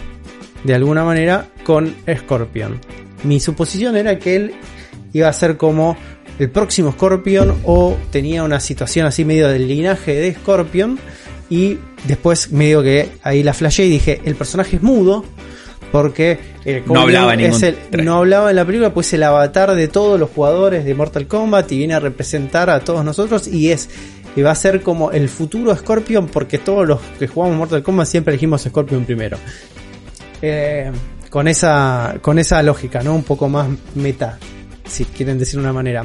de 0.62 0.74
alguna 0.74 1.04
manera 1.04 1.48
con 1.64 1.94
Scorpion. 2.18 2.78
Mi 3.24 3.40
suposición 3.40 3.96
era 3.96 4.18
que 4.18 4.36
él 4.36 4.54
iba 5.12 5.28
a 5.28 5.32
ser 5.32 5.56
como 5.56 5.96
el 6.38 6.50
próximo 6.50 6.92
Scorpion 6.92 7.54
o 7.64 7.96
tenía 8.10 8.42
una 8.42 8.60
situación 8.60 9.06
así 9.06 9.24
medio 9.24 9.48
del 9.48 9.68
linaje 9.68 10.14
de 10.14 10.34
Scorpion 10.34 10.98
y 11.50 11.78
después 12.04 12.50
medio 12.52 12.82
que 12.82 13.10
ahí 13.22 13.42
la 13.42 13.52
flashé 13.54 13.84
y 13.86 13.90
dije, 13.90 14.20
el 14.24 14.34
personaje 14.34 14.76
es 14.76 14.82
mudo 14.82 15.24
porque 15.92 16.38
eh, 16.64 16.82
No 16.86 17.02
hablaba 17.02 17.34
es 17.34 17.62
el- 17.62 17.76
no 18.04 18.16
hablaba 18.16 18.50
en 18.50 18.56
la 18.56 18.64
película, 18.64 18.92
pues 18.92 19.06
es 19.08 19.12
el 19.14 19.22
avatar 19.22 19.74
de 19.74 19.86
todos 19.86 20.18
los 20.18 20.30
jugadores 20.30 20.84
de 20.84 20.94
Mortal 20.94 21.26
Kombat 21.28 21.70
y 21.70 21.78
viene 21.78 21.94
a 21.94 22.00
representar 22.00 22.68
a 22.70 22.80
todos 22.80 23.04
nosotros 23.04 23.46
y 23.46 23.70
es 23.70 23.88
y 24.36 24.42
va 24.42 24.50
a 24.50 24.54
ser 24.56 24.80
como 24.82 25.12
el 25.12 25.28
futuro 25.28 25.76
Scorpion 25.76 26.26
porque 26.26 26.58
todos 26.58 26.88
los 26.88 26.98
que 27.20 27.28
jugamos 27.28 27.56
Mortal 27.56 27.84
Kombat 27.84 28.08
siempre 28.08 28.32
elegimos 28.32 28.62
Scorpion 28.62 29.04
primero. 29.04 29.36
Eh, 30.42 30.90
con 31.30 31.46
esa 31.48 32.16
con 32.20 32.38
esa 32.38 32.62
lógica, 32.62 33.02
¿no? 33.02 33.14
Un 33.14 33.22
poco 33.24 33.48
más 33.48 33.68
meta, 33.94 34.38
si 34.86 35.04
quieren 35.04 35.38
decir 35.38 35.54
de 35.54 35.60
una 35.60 35.72
manera. 35.72 36.04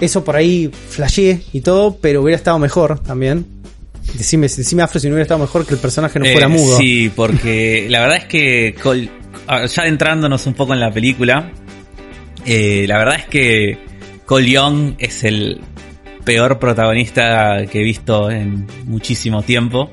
Eso 0.00 0.24
por 0.24 0.36
ahí 0.36 0.70
flashé 0.88 1.42
y 1.52 1.60
todo, 1.60 1.96
pero 2.00 2.22
hubiera 2.22 2.36
estado 2.36 2.58
mejor 2.58 2.98
también. 3.00 3.46
Decime, 4.14 4.48
decime 4.48 4.82
Afro 4.82 4.98
si 4.98 5.06
no 5.06 5.12
hubiera 5.14 5.22
estado 5.22 5.40
mejor 5.40 5.64
que 5.64 5.74
el 5.74 5.80
personaje 5.80 6.18
no 6.18 6.24
fuera 6.26 6.46
Eh, 6.46 6.50
mudo. 6.50 6.76
Sí, 6.76 7.10
porque 7.14 7.86
la 7.88 8.00
verdad 8.00 8.16
es 8.18 8.24
que 8.24 8.74
Col- 8.82 9.08
ah, 9.46 9.64
ya 9.66 9.84
entrándonos 9.84 10.44
un 10.46 10.54
poco 10.54 10.72
en 10.74 10.80
la 10.80 10.90
película, 10.90 11.52
eh, 12.44 12.84
la 12.88 12.98
verdad 12.98 13.16
es 13.20 13.26
que 13.26 13.78
Cole 14.26 14.50
Young 14.50 14.94
es 14.98 15.22
el 15.24 15.60
peor 16.24 16.58
protagonista 16.58 17.64
que 17.70 17.80
he 17.80 17.84
visto 17.84 18.30
en 18.30 18.66
muchísimo 18.86 19.42
tiempo 19.42 19.90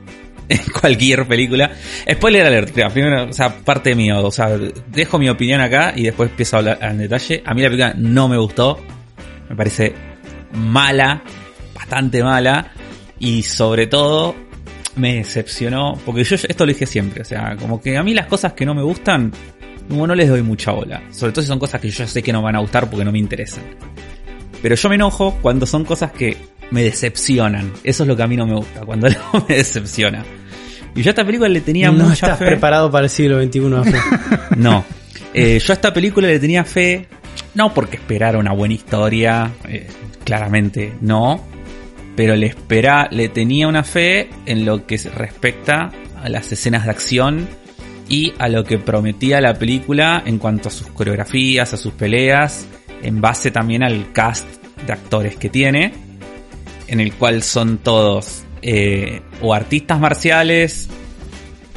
en 0.50 0.64
cualquier 0.72 1.28
película. 1.28 1.72
Spoiler 2.12 2.46
alert, 2.48 2.74
creo, 2.74 2.90
primero, 2.90 3.30
o 3.30 3.34
sea, 3.34 3.56
parte 3.56 3.94
mío, 3.96 4.26
o 4.26 4.32
sea, 4.32 4.58
dejo 4.88 5.20
mi 5.20 5.30
opinión 5.30 5.62
acá 5.62 5.94
y 5.96 6.04
después 6.04 6.32
empiezo 6.32 6.56
a 6.56 6.60
hablar 6.60 6.80
en 6.82 6.98
detalle. 6.98 7.44
A 7.46 7.54
mí 7.54 7.62
la 7.62 7.68
película 7.70 7.94
no 7.96 8.28
me 8.28 8.38
gustó, 8.38 8.80
me 9.48 9.56
parece 9.56 9.94
mala, 10.54 11.24
bastante 11.76 12.24
mala. 12.24 12.72
Y 13.20 13.44
sobre 13.44 13.88
todo 13.88 14.34
me 14.96 15.16
decepcionó, 15.16 16.00
porque 16.06 16.24
yo 16.24 16.36
esto 16.36 16.66
lo 16.66 16.72
dije 16.72 16.86
siempre, 16.86 17.22
o 17.22 17.26
sea, 17.26 17.56
como 17.58 17.80
que 17.82 17.98
a 17.98 18.04
mí 18.04 18.14
las 18.14 18.26
cosas 18.26 18.54
que 18.54 18.66
no 18.66 18.74
me 18.74 18.82
gustan, 18.82 19.32
como 19.88 20.08
no 20.08 20.16
les 20.16 20.30
doy 20.30 20.42
mucha 20.42 20.72
bola, 20.72 21.04
sobre 21.12 21.32
todo 21.32 21.42
si 21.42 21.48
son 21.48 21.60
cosas 21.60 21.82
que 21.82 21.90
yo 21.90 22.08
sé 22.08 22.24
que 22.24 22.34
no 22.34 22.42
van 22.42 22.56
a 22.56 22.60
gustar 22.60 22.90
porque 22.90 23.06
no 23.06 23.12
me 23.12 23.20
interesan. 23.20 23.64
Pero 24.62 24.76
yo 24.76 24.90
me 24.90 24.96
enojo 24.96 25.38
cuando 25.42 25.66
son 25.66 25.86
cosas 25.86 26.12
que 26.12 26.38
me 26.72 26.84
decepcionan, 26.84 27.72
eso 27.84 28.04
es 28.04 28.08
lo 28.08 28.16
que 28.16 28.24
a 28.24 28.28
mí 28.28 28.36
no 28.38 28.46
me 28.46 28.56
gusta, 28.56 28.82
cuando 28.82 29.08
algo 29.08 29.46
me 29.48 29.56
decepciona. 29.56 30.24
Y 30.96 31.02
yo 31.02 31.10
a 31.10 31.12
esta 31.12 31.26
película 31.26 31.50
le 31.50 31.62
tenía 31.62 31.92
no 31.92 32.06
mucha 32.06 32.14
estás 32.14 32.40
fe. 32.40 32.46
preparado 32.46 32.90
para 32.92 33.06
el 33.06 33.10
siglo 33.10 33.42
XXI. 33.42 33.60
No. 34.58 34.84
Eh, 35.34 35.60
yo 35.60 35.74
a 35.74 35.76
esta 35.76 35.94
película 35.94 36.28
le 36.28 36.40
tenía 36.40 36.64
fe, 36.64 37.08
no 37.54 37.74
porque 37.74 37.98
esperara 37.98 38.40
una 38.40 38.52
buena 38.52 38.74
historia, 38.74 39.52
eh, 39.68 39.88
claramente 40.24 40.94
no, 41.02 41.46
pero 42.16 42.36
le 42.36 42.48
espera, 42.48 43.08
le 43.12 43.30
tenía 43.30 43.68
una 43.68 43.84
fe 43.84 44.30
en 44.46 44.66
lo 44.66 44.86
que 44.86 44.98
se 44.98 45.10
respecta 45.10 45.92
a 46.22 46.30
las 46.30 46.52
escenas 46.52 46.86
de 46.86 46.92
acción 46.92 47.48
y 48.10 48.34
a 48.40 48.50
lo 48.50 48.64
que 48.64 48.80
prometía 48.80 49.40
la 49.40 49.54
película 49.54 50.24
en 50.26 50.40
cuanto 50.40 50.70
a 50.70 50.72
sus 50.72 50.88
coreografías, 50.88 51.74
a 51.74 51.78
sus 51.78 51.94
peleas, 51.94 52.68
en 53.04 53.22
base 53.22 53.52
también 53.52 53.84
al 53.84 54.12
cast 54.12 54.48
de 54.86 54.92
actores 54.92 55.38
que 55.38 55.50
tiene, 55.50 55.94
en 56.90 57.00
el 57.00 57.14
cual 57.14 57.44
son 57.44 57.78
todos 57.78 58.44
eh, 58.62 59.22
o 59.42 59.54
artistas 59.54 60.00
marciales 60.00 60.90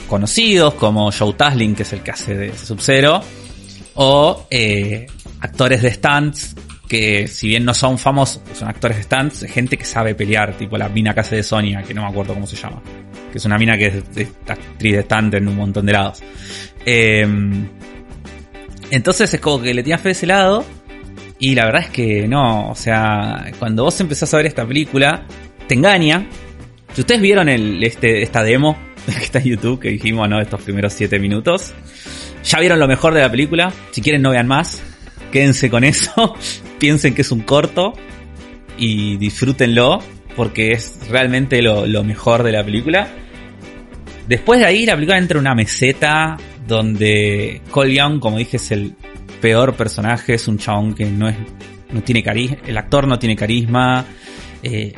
conocidos 0.08 0.74
como 0.74 1.10
Joe 1.12 1.34
Taslim, 1.34 1.74
que 1.74 1.84
es 1.84 1.92
el 1.92 2.00
que 2.02 2.10
hace 2.10 2.36
de 2.36 2.56
Sub-Zero, 2.56 3.22
o 3.94 4.46
eh, 4.50 5.06
actores 5.40 5.82
de 5.82 5.92
stunts 5.92 6.54
que 6.88 7.26
si 7.26 7.48
bien 7.48 7.64
no 7.64 7.72
son 7.72 7.98
famosos, 7.98 8.42
son 8.54 8.68
actores 8.68 8.98
de 8.98 9.02
stunts, 9.04 9.46
gente 9.50 9.78
que 9.78 9.84
sabe 9.84 10.14
pelear, 10.14 10.54
tipo 10.58 10.76
la 10.76 10.90
mina 10.90 11.14
que 11.14 11.20
hace 11.20 11.36
de 11.36 11.42
Sonia, 11.42 11.82
que 11.82 11.94
no 11.94 12.02
me 12.02 12.08
acuerdo 12.08 12.34
cómo 12.34 12.46
se 12.46 12.56
llama, 12.56 12.82
que 13.30 13.38
es 13.38 13.44
una 13.46 13.56
mina 13.56 13.78
que 13.78 13.86
es, 13.86 14.28
actriz 14.46 14.96
de 14.96 15.02
stunt 15.02 15.34
en 15.34 15.48
un 15.48 15.56
montón 15.56 15.86
de 15.86 15.92
lados. 15.92 16.22
Eh, 16.84 17.26
entonces 18.90 19.32
es 19.32 19.40
como 19.40 19.62
que 19.62 19.72
le 19.72 19.82
tenía 19.82 19.96
fe 19.96 20.10
de 20.10 20.12
ese 20.12 20.26
lado. 20.26 20.66
Y 21.42 21.56
la 21.56 21.64
verdad 21.64 21.82
es 21.82 21.90
que 21.90 22.28
no, 22.28 22.70
o 22.70 22.76
sea, 22.76 23.50
cuando 23.58 23.82
vos 23.82 24.00
empezás 24.00 24.32
a 24.32 24.36
ver 24.36 24.46
esta 24.46 24.64
película, 24.64 25.26
te 25.66 25.74
engaña. 25.74 26.24
Si 26.94 27.00
ustedes 27.00 27.20
vieron 27.20 27.48
el, 27.48 27.82
este, 27.82 28.22
esta 28.22 28.44
demo 28.44 28.78
que 29.06 29.24
está 29.24 29.40
en 29.40 29.46
YouTube, 29.46 29.80
que 29.80 29.88
dijimos, 29.88 30.28
¿no? 30.28 30.40
Estos 30.40 30.62
primeros 30.62 30.92
7 30.92 31.18
minutos. 31.18 31.74
Ya 32.44 32.60
vieron 32.60 32.78
lo 32.78 32.86
mejor 32.86 33.12
de 33.12 33.22
la 33.22 33.28
película. 33.28 33.72
Si 33.90 34.00
quieren 34.00 34.22
no 34.22 34.30
vean 34.30 34.46
más. 34.46 34.84
Quédense 35.32 35.68
con 35.68 35.82
eso. 35.82 36.36
Piensen 36.78 37.12
que 37.12 37.22
es 37.22 37.32
un 37.32 37.40
corto. 37.40 37.92
Y 38.78 39.16
disfrútenlo. 39.16 39.98
Porque 40.36 40.70
es 40.70 41.00
realmente 41.10 41.60
lo, 41.60 42.04
mejor 42.04 42.44
de 42.44 42.52
la 42.52 42.64
película. 42.64 43.08
Después 44.28 44.60
de 44.60 44.66
ahí 44.66 44.86
la 44.86 44.94
película 44.94 45.18
entra 45.18 45.38
en 45.38 45.40
una 45.40 45.56
meseta 45.56 46.36
donde 46.68 47.62
Cole 47.72 47.94
Young, 47.94 48.20
como 48.20 48.38
dije, 48.38 48.58
es 48.58 48.70
el 48.70 48.94
peor 49.42 49.74
personaje, 49.74 50.34
es 50.34 50.48
un 50.48 50.56
chabón 50.56 50.94
que 50.94 51.04
no 51.04 51.28
es 51.28 51.36
no 51.90 52.02
tiene 52.02 52.22
carisma, 52.22 52.56
el 52.66 52.78
actor 52.78 53.06
no 53.06 53.18
tiene 53.18 53.36
carisma, 53.36 54.06
eh, 54.62 54.94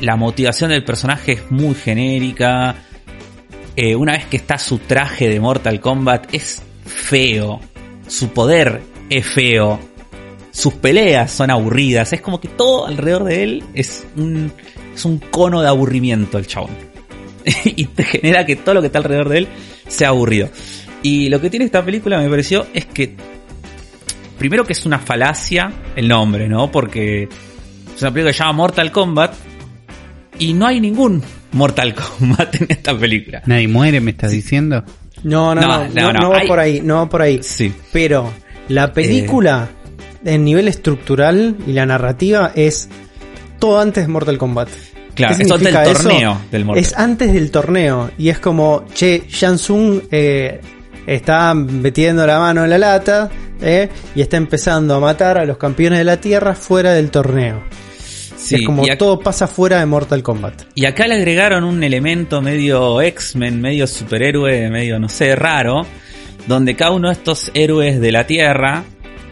la 0.00 0.16
motivación 0.16 0.70
del 0.70 0.82
personaje 0.82 1.32
es 1.32 1.50
muy 1.50 1.74
genérica, 1.74 2.74
eh, 3.76 3.94
una 3.94 4.12
vez 4.12 4.24
que 4.26 4.38
está 4.38 4.56
su 4.56 4.78
traje 4.78 5.28
de 5.28 5.40
Mortal 5.40 5.78
Kombat 5.80 6.34
es 6.34 6.62
feo, 6.86 7.60
su 8.06 8.30
poder 8.30 8.80
es 9.10 9.26
feo, 9.26 9.78
sus 10.50 10.74
peleas 10.74 11.30
son 11.30 11.50
aburridas, 11.50 12.14
es 12.14 12.22
como 12.22 12.40
que 12.40 12.48
todo 12.48 12.86
alrededor 12.86 13.24
de 13.24 13.42
él 13.42 13.64
es 13.74 14.06
un, 14.16 14.50
es 14.94 15.04
un 15.04 15.18
cono 15.18 15.60
de 15.60 15.68
aburrimiento 15.68 16.38
el 16.38 16.46
chabón. 16.46 16.70
y 17.64 17.84
te 17.86 18.04
genera 18.04 18.46
que 18.46 18.56
todo 18.56 18.76
lo 18.76 18.80
que 18.80 18.86
está 18.86 18.98
alrededor 18.98 19.28
de 19.28 19.38
él 19.38 19.48
sea 19.86 20.08
aburrido. 20.08 20.48
Y 21.02 21.28
lo 21.28 21.40
que 21.40 21.50
tiene 21.50 21.64
esta 21.64 21.84
película 21.84 22.18
me 22.18 22.28
pareció 22.28 22.66
es 22.74 22.86
que 22.86 23.14
primero 24.38 24.64
que 24.64 24.72
es 24.72 24.86
una 24.86 24.98
falacia 24.98 25.72
el 25.96 26.08
nombre, 26.08 26.48
¿no? 26.48 26.70
Porque 26.70 27.24
es 27.94 28.02
una 28.02 28.10
película 28.12 28.30
que 28.30 28.38
se 28.38 28.44
llama 28.44 28.52
Mortal 28.54 28.92
Kombat 28.92 29.34
y 30.38 30.52
no 30.54 30.66
hay 30.66 30.80
ningún 30.80 31.22
Mortal 31.52 31.94
Kombat 32.18 32.54
en 32.62 32.66
esta 32.70 32.96
película. 32.96 33.42
Nadie 33.46 33.68
muere, 33.68 34.00
me 34.00 34.12
estás 34.12 34.30
diciendo. 34.30 34.84
No, 35.24 35.54
no, 35.54 35.60
No, 35.60 35.66
no, 35.66 35.84
no, 35.88 35.88
no, 35.88 36.12
no, 36.12 36.18
no 36.20 36.30
va 36.30 36.38
hay- 36.38 36.48
por 36.48 36.58
ahí, 36.60 36.80
no 36.80 36.96
va 36.96 37.08
por 37.08 37.22
ahí. 37.22 37.40
Sí. 37.42 37.72
Pero 37.92 38.32
la 38.68 38.92
película, 38.92 39.68
en 40.24 40.44
nivel 40.44 40.68
estructural 40.68 41.56
y 41.66 41.72
la 41.72 41.86
narrativa, 41.86 42.52
es 42.54 42.88
todo 43.58 43.80
antes 43.80 44.06
de 44.06 44.12
Mortal 44.12 44.38
Kombat. 44.38 44.68
Claro, 45.14 45.36
¿Qué 45.36 45.42
es 45.42 45.50
antes 45.50 45.72
del 45.74 45.84
torneo 45.94 46.40
del 46.52 46.64
Mortal 46.64 46.84
Es 46.84 46.94
antes 46.96 47.32
del 47.32 47.50
torneo. 47.50 48.10
Y 48.16 48.28
es 48.28 48.38
como, 48.38 48.84
che, 48.94 49.24
Shansung 49.28 50.02
eh, 50.12 50.60
está 51.08 51.52
metiendo 51.54 52.24
la 52.24 52.38
mano 52.38 52.62
en 52.62 52.70
la 52.70 52.78
lata 52.78 53.28
eh, 53.60 53.88
y 54.14 54.20
está 54.20 54.36
empezando 54.36 54.94
a 54.94 55.00
matar 55.00 55.38
a 55.38 55.44
los 55.44 55.56
campeones 55.56 55.98
de 55.98 56.04
la 56.04 56.20
Tierra 56.20 56.54
fuera 56.54 56.92
del 56.92 57.10
torneo. 57.10 57.62
Sí, 58.36 58.56
es 58.56 58.66
como 58.66 58.86
todo 58.96 59.18
pasa 59.18 59.48
fuera 59.48 59.80
de 59.80 59.86
Mortal 59.86 60.22
Kombat. 60.22 60.62
y 60.74 60.86
acá 60.86 61.08
le 61.08 61.16
agregaron 61.16 61.64
un 61.64 61.82
elemento 61.82 62.40
medio 62.40 63.02
X-Men, 63.02 63.60
medio 63.60 63.86
superhéroe, 63.86 64.70
medio 64.70 64.98
no 65.00 65.08
sé, 65.08 65.34
raro, 65.34 65.84
donde 66.46 66.76
cada 66.76 66.92
uno 66.92 67.08
de 67.08 67.14
estos 67.14 67.50
héroes 67.54 68.00
de 68.00 68.12
la 68.12 68.26
Tierra 68.26 68.84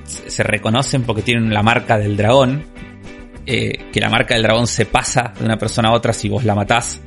se 0.05 0.31
se 0.31 0.43
reconocen 0.43 1.05
porque 1.05 1.23
tienen 1.23 1.55
la 1.55 1.63
marca 1.63 1.99
del 1.99 2.17
dragón, 2.17 2.65
eh, 3.47 3.91
que 3.93 4.01
la 4.01 4.11
marca 4.11 4.35
del 4.35 4.43
dragón 4.43 4.67
se 4.67 4.87
pasa 4.87 5.33
de 5.39 5.45
una 5.45 5.57
persona 5.57 5.91
a 5.91 5.93
otra 5.93 6.13
si 6.13 6.29
vos 6.29 6.45
la 6.45 6.55
matás. 6.55 7.01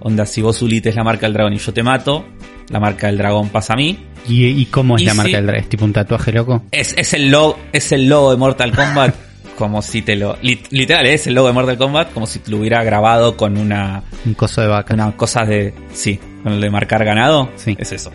Onda, 0.00 0.26
si 0.26 0.42
vos 0.42 0.60
ulites 0.62 0.94
la 0.94 1.04
marca 1.04 1.26
del 1.26 1.32
dragón 1.32 1.54
y 1.54 1.58
yo 1.58 1.72
te 1.72 1.82
mato, 1.82 2.26
la 2.68 2.80
marca 2.80 3.06
del 3.08 3.18
dragón 3.18 3.48
pasa 3.48 3.74
a 3.74 3.76
mí. 3.76 3.98
¿Y, 4.28 4.46
y 4.46 4.66
cómo 4.66 4.96
es 4.96 5.02
Y 5.02 5.06
la 5.06 5.14
marca 5.14 5.36
del 5.36 5.46
dragón? 5.46 5.62
¿Es 5.62 5.68
tipo 5.68 5.84
un 5.84 5.92
tatuaje 5.92 6.32
loco? 6.32 6.62
Es, 6.72 6.94
es 6.98 7.12
el 7.14 7.30
logo, 7.30 7.58
es 7.72 7.92
el 7.92 8.08
logo 8.08 8.30
de 8.32 8.36
Mortal 8.36 8.72
Kombat, 8.74 9.14
como 9.58 9.82
si 9.82 10.02
te 10.02 10.16
lo. 10.16 10.36
lit- 10.42 10.66
literal, 10.70 11.06
es 11.06 11.26
el 11.26 11.34
logo 11.34 11.46
de 11.48 11.52
Mortal 11.54 11.78
Kombat, 11.78 12.12
como 12.12 12.26
si 12.26 12.40
te 12.40 12.50
lo 12.50 12.58
hubiera 12.58 12.82
grabado 12.84 13.36
con 13.36 13.56
una. 13.56 14.02
Un 14.24 14.34
coso 14.34 14.60
de 14.60 14.66
vaca. 14.66 14.94
Una 14.94 15.12
cosa 15.16 15.44
de. 15.44 15.72
Sí, 15.92 16.18
con 16.42 16.54
el 16.54 16.60
de 16.60 16.70
marcar 16.70 17.04
ganado. 17.04 17.50
Sí. 17.56 17.76
Es 17.78 17.92
eso. 17.92 18.10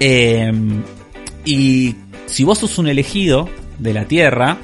Eh, 0.00 0.52
y 1.44 1.94
si 2.26 2.44
vos 2.44 2.58
sos 2.58 2.78
un 2.78 2.88
elegido 2.88 3.48
de 3.78 3.92
la 3.94 4.04
Tierra, 4.04 4.58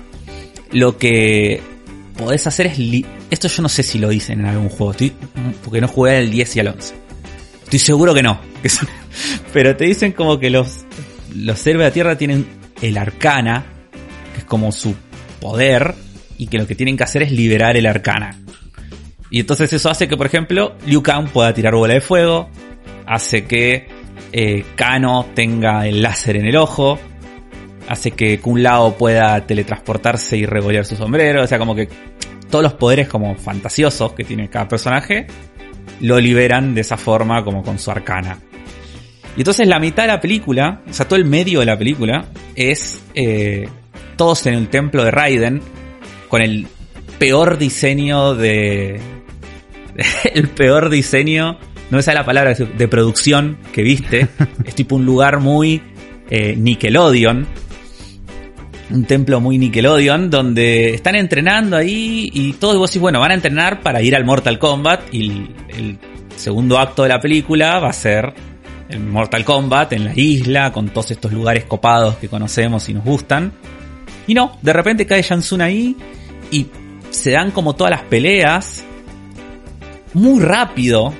lo 0.73 0.99
que 0.99 1.61
podés 2.17 2.47
hacer 2.47 2.67
es. 2.67 2.79
li- 2.79 3.07
Esto 3.31 3.49
yo 3.49 3.63
no 3.63 3.69
sé 3.69 3.83
si 3.83 3.99
lo 3.99 4.09
dicen 4.11 4.41
en 4.41 4.47
algún 4.47 4.69
juego, 4.69 4.93
estoy, 4.93 5.13
porque 5.65 5.81
no 5.81 5.89
jugué 5.89 6.17
al 6.19 6.31
10 6.31 6.57
y 6.57 6.61
al 6.61 6.69
11. 6.69 6.95
Estoy 7.71 7.79
seguro 7.79 8.13
que 8.13 8.23
no. 8.25 8.41
Pero 9.53 9.77
te 9.77 9.85
dicen 9.85 10.11
como 10.11 10.41
que 10.41 10.51
los, 10.51 10.85
los 11.33 11.65
héroes 11.69 11.85
de 11.85 11.89
la 11.89 11.93
Tierra 11.93 12.19
tienen 12.19 12.45
el 12.83 12.99
arcana, 12.99 13.65
que 14.35 14.41
es 14.41 14.45
como 14.45 14.73
su 14.73 14.97
poder, 15.41 15.95
y 16.37 16.49
que 16.49 16.59
lo 16.59 16.67
que 16.67 16.75
tienen 16.75 16.97
que 16.97 17.05
hacer 17.05 17.23
es 17.23 17.31
liberar 17.31 17.77
el 17.77 17.87
arcana. 17.87 18.37
Y 19.31 19.39
entonces 19.39 19.73
eso 19.73 19.89
hace 19.89 20.09
que, 20.09 20.17
por 20.17 20.27
ejemplo, 20.27 20.75
Liu 20.85 21.01
Kang 21.01 21.29
pueda 21.29 21.55
tirar 21.55 21.77
bola 21.77 21.95
de 21.95 22.01
fuego, 22.01 22.51
hace 23.07 23.45
que 23.45 23.87
eh, 24.33 24.65
Kano 24.75 25.27
tenga 25.33 25.87
el 25.87 26.03
láser 26.03 26.39
en 26.39 26.47
el 26.47 26.57
ojo, 26.57 26.99
hace 27.89 28.11
que 28.11 28.41
Kun 28.41 28.65
Lao 28.65 28.99
pueda 28.99 29.47
teletransportarse 29.47 30.37
y 30.37 30.45
revolear 30.45 30.85
su 30.85 30.97
sombrero, 30.97 31.45
o 31.45 31.47
sea, 31.47 31.61
como 31.61 31.77
que 31.77 31.89
todos 32.51 32.65
los 32.65 32.73
poderes 32.73 33.07
como 33.07 33.37
fantasiosos 33.37 34.13
que 34.15 34.25
tiene 34.25 34.51
cada 34.51 34.67
personaje 34.67 35.29
lo 36.01 36.19
liberan 36.19 36.75
de 36.75 36.83
esa 36.83 36.97
forma 36.97 37.45
como 37.45 37.63
con 37.63 37.79
su 37.79 37.91
arcana. 37.91 38.39
Y 39.37 39.41
entonces 39.41 39.67
la 39.69 39.79
mitad 39.79 40.05
de 40.05 40.09
la 40.09 40.21
película, 40.21 40.83
o 40.89 40.93
sea, 40.93 41.07
todo 41.07 41.19
el 41.19 41.25
medio 41.25 41.61
de 41.61 41.67
la 41.67 41.79
película 41.79 42.27
es 42.57 43.01
eh, 43.15 43.69
todos 44.17 44.47
en 44.47 44.55
el 44.55 44.69
templo 44.69 45.05
de 45.05 45.11
Raiden 45.11 45.63
con 46.29 46.43
el 46.43 46.67
peor 47.19 47.59
diseño 47.59 48.35
de... 48.35 49.01
el 50.35 50.49
peor 50.49 50.91
diseño, 50.91 51.59
no 51.91 51.97
me 51.97 52.03
sale 52.03 52.19
la 52.19 52.25
palabra, 52.25 52.55
de 52.55 52.89
producción 52.89 53.59
que 53.73 53.83
viste. 53.83 54.29
es 54.65 54.75
tipo 54.75 54.97
un 54.97 55.05
lugar 55.05 55.41
muy 55.41 55.83
eh, 56.29 56.57
Nickelodeon. 56.57 57.47
Un 58.91 59.05
templo 59.05 59.41
muy 59.41 59.57
Nickelodeon 59.59 60.31
donde 60.31 60.95
están 60.95 61.15
entrenando 61.15 61.77
ahí 61.77 62.31
y 62.33 62.55
todos 62.55 62.77
vos 62.77 62.91
decís, 62.91 63.01
bueno, 63.01 63.21
van 63.21 63.31
a 63.31 63.35
entrenar 63.35 63.83
para 63.83 64.03
ir 64.03 64.17
al 64.17 64.25
Mortal 64.25 64.59
Kombat 64.59 65.15
y 65.15 65.49
el, 65.69 65.99
segundo 66.37 66.79
acto 66.79 67.03
de 67.03 67.11
la 67.11 67.21
película 67.21 67.79
va 67.79 67.91
a 67.91 67.93
ser 67.93 68.33
el 68.89 69.01
Mortal 69.01 69.45
Kombat 69.45 69.93
en 69.93 70.07
la 70.07 70.13
isla 70.15 70.73
con 70.73 70.89
todos 70.89 71.11
estos 71.11 71.33
lugares 71.33 71.65
copados 71.65 72.17
que 72.17 72.29
conocemos 72.29 72.89
y 72.89 72.95
nos 72.95 73.05
gustan. 73.05 73.53
Y 74.27 74.35
no, 74.35 74.59
de 74.63 74.73
repente 74.73 75.07
cae 75.07 75.23
Jansun 75.23 75.61
ahí 75.61 75.97
y 76.51 76.67
se 77.11 77.33
dan 77.33 77.51
como 77.51 77.75
todas 77.75 77.91
las 77.91 78.03
peleas 78.03 78.85
muy 80.15 80.41
rápido, 80.41 81.13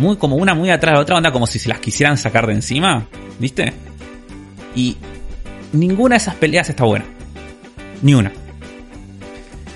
muy 0.00 0.16
como 0.16 0.36
una 0.36 0.54
muy 0.54 0.70
atrás 0.70 0.92
de 0.92 0.96
la 0.96 1.02
otra 1.02 1.16
onda 1.16 1.30
como 1.30 1.46
si 1.46 1.58
se 1.58 1.68
las 1.68 1.78
quisieran 1.78 2.16
sacar 2.16 2.46
de 2.46 2.54
encima, 2.54 3.06
¿viste? 3.38 3.72
Y 4.74 4.96
ninguna 5.74 6.14
de 6.14 6.18
esas 6.18 6.34
peleas 6.36 6.68
está 6.70 6.84
buena. 6.84 7.04
Ni 8.02 8.14
una. 8.14 8.32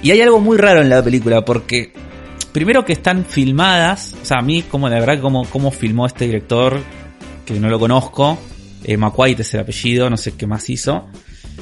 Y 0.02 0.10
hay 0.10 0.20
algo 0.20 0.40
muy 0.40 0.56
raro 0.56 0.80
en 0.80 0.88
la 0.88 1.02
película 1.02 1.44
porque 1.44 1.92
primero 2.52 2.84
que 2.84 2.92
están 2.92 3.24
filmadas, 3.24 4.14
o 4.22 4.24
sea, 4.24 4.38
a 4.38 4.42
mí 4.42 4.62
como 4.62 4.88
la 4.88 5.00
verdad 5.00 5.20
como 5.20 5.44
cómo 5.44 5.70
filmó 5.70 6.06
este 6.06 6.26
director 6.26 6.80
que 7.44 7.58
no 7.58 7.68
lo 7.68 7.78
conozco, 7.78 8.38
eh, 8.84 8.96
McQuaid 8.96 9.40
es 9.40 9.54
el 9.54 9.60
apellido, 9.60 10.08
no 10.08 10.16
sé 10.16 10.32
qué 10.32 10.46
más 10.46 10.68
hizo. 10.70 11.08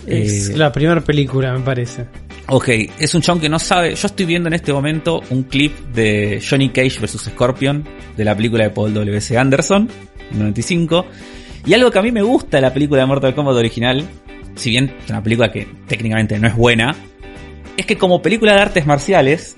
Es 0.07 0.51
Eh, 0.51 0.57
la 0.57 0.71
primera 0.71 1.01
película, 1.01 1.53
me 1.53 1.61
parece. 1.61 2.07
Ok, 2.49 2.69
es 2.99 3.15
un 3.15 3.23
chabón 3.23 3.41
que 3.41 3.49
no 3.49 3.59
sabe. 3.59 3.95
Yo 3.95 4.07
estoy 4.07 4.27
viendo 4.27 4.49
en 4.49 4.55
este 4.55 4.73
momento 4.73 5.21
un 5.31 5.45
clip 5.45 5.73
de 5.93 6.41
Johnny 6.49 6.69
Cage 6.69 7.01
vs. 7.01 7.31
Scorpion 7.33 7.85
de 8.17 8.25
la 8.25 8.37
película 8.37 8.65
de 8.65 8.71
Paul 8.71 8.95
W.C. 8.95 9.37
Anderson, 9.37 9.89
en 10.31 10.39
95. 10.39 11.07
Y 11.67 11.75
algo 11.75 11.91
que 11.91 11.99
a 11.99 12.03
mí 12.03 12.13
me 12.13 12.23
gusta 12.23 12.59
de 12.59 12.61
la 12.61 12.73
película 12.73 13.01
de 13.01 13.07
Mortal 13.07 13.35
Kombat 13.35 13.57
original, 13.57 14.05
si 14.57 14.71
bien 14.71 14.95
es 15.05 15.11
una 15.11 15.23
película 15.23 15.53
que 15.53 15.67
técnicamente 15.87 16.39
no 16.39 16.49
es 16.49 16.57
buena, 16.57 16.95
es 17.77 17.87
que 17.87 17.97
como 17.97 18.23
película 18.23 18.55
de 18.55 18.61
artes 18.61 18.87
marciales, 18.87 19.57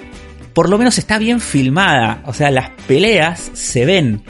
por 0.53 0.69
lo 0.69 0.79
menos 0.79 0.99
está 0.99 1.19
bien 1.19 1.41
filmada. 1.41 2.23
O 2.27 2.33
sea, 2.33 2.51
las 2.51 2.71
peleas 2.87 3.51
se 3.55 3.87
ven. 3.87 4.23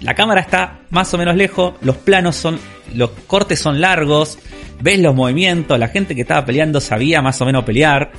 La 0.00 0.14
cámara 0.14 0.40
está 0.40 0.80
más 0.90 1.12
o 1.14 1.18
menos 1.18 1.34
lejos, 1.36 1.74
los 1.80 1.96
planos 1.96 2.36
son, 2.36 2.58
los 2.94 3.10
cortes 3.26 3.58
son 3.58 3.80
largos, 3.80 4.38
ves 4.80 4.98
los 4.98 5.14
movimientos, 5.14 5.78
la 5.78 5.88
gente 5.88 6.14
que 6.14 6.20
estaba 6.20 6.44
peleando 6.44 6.80
sabía 6.80 7.22
más 7.22 7.40
o 7.40 7.46
menos 7.46 7.64
pelear. 7.64 8.12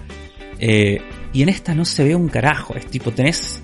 eh, 0.59 1.01
y 1.33 1.43
en 1.43 1.49
esta 1.49 1.75
no 1.75 1.83
se 1.83 2.05
ve 2.05 2.15
un 2.15 2.29
carajo, 2.29 2.75
es 2.75 2.85
tipo, 2.85 3.11
tenés 3.11 3.61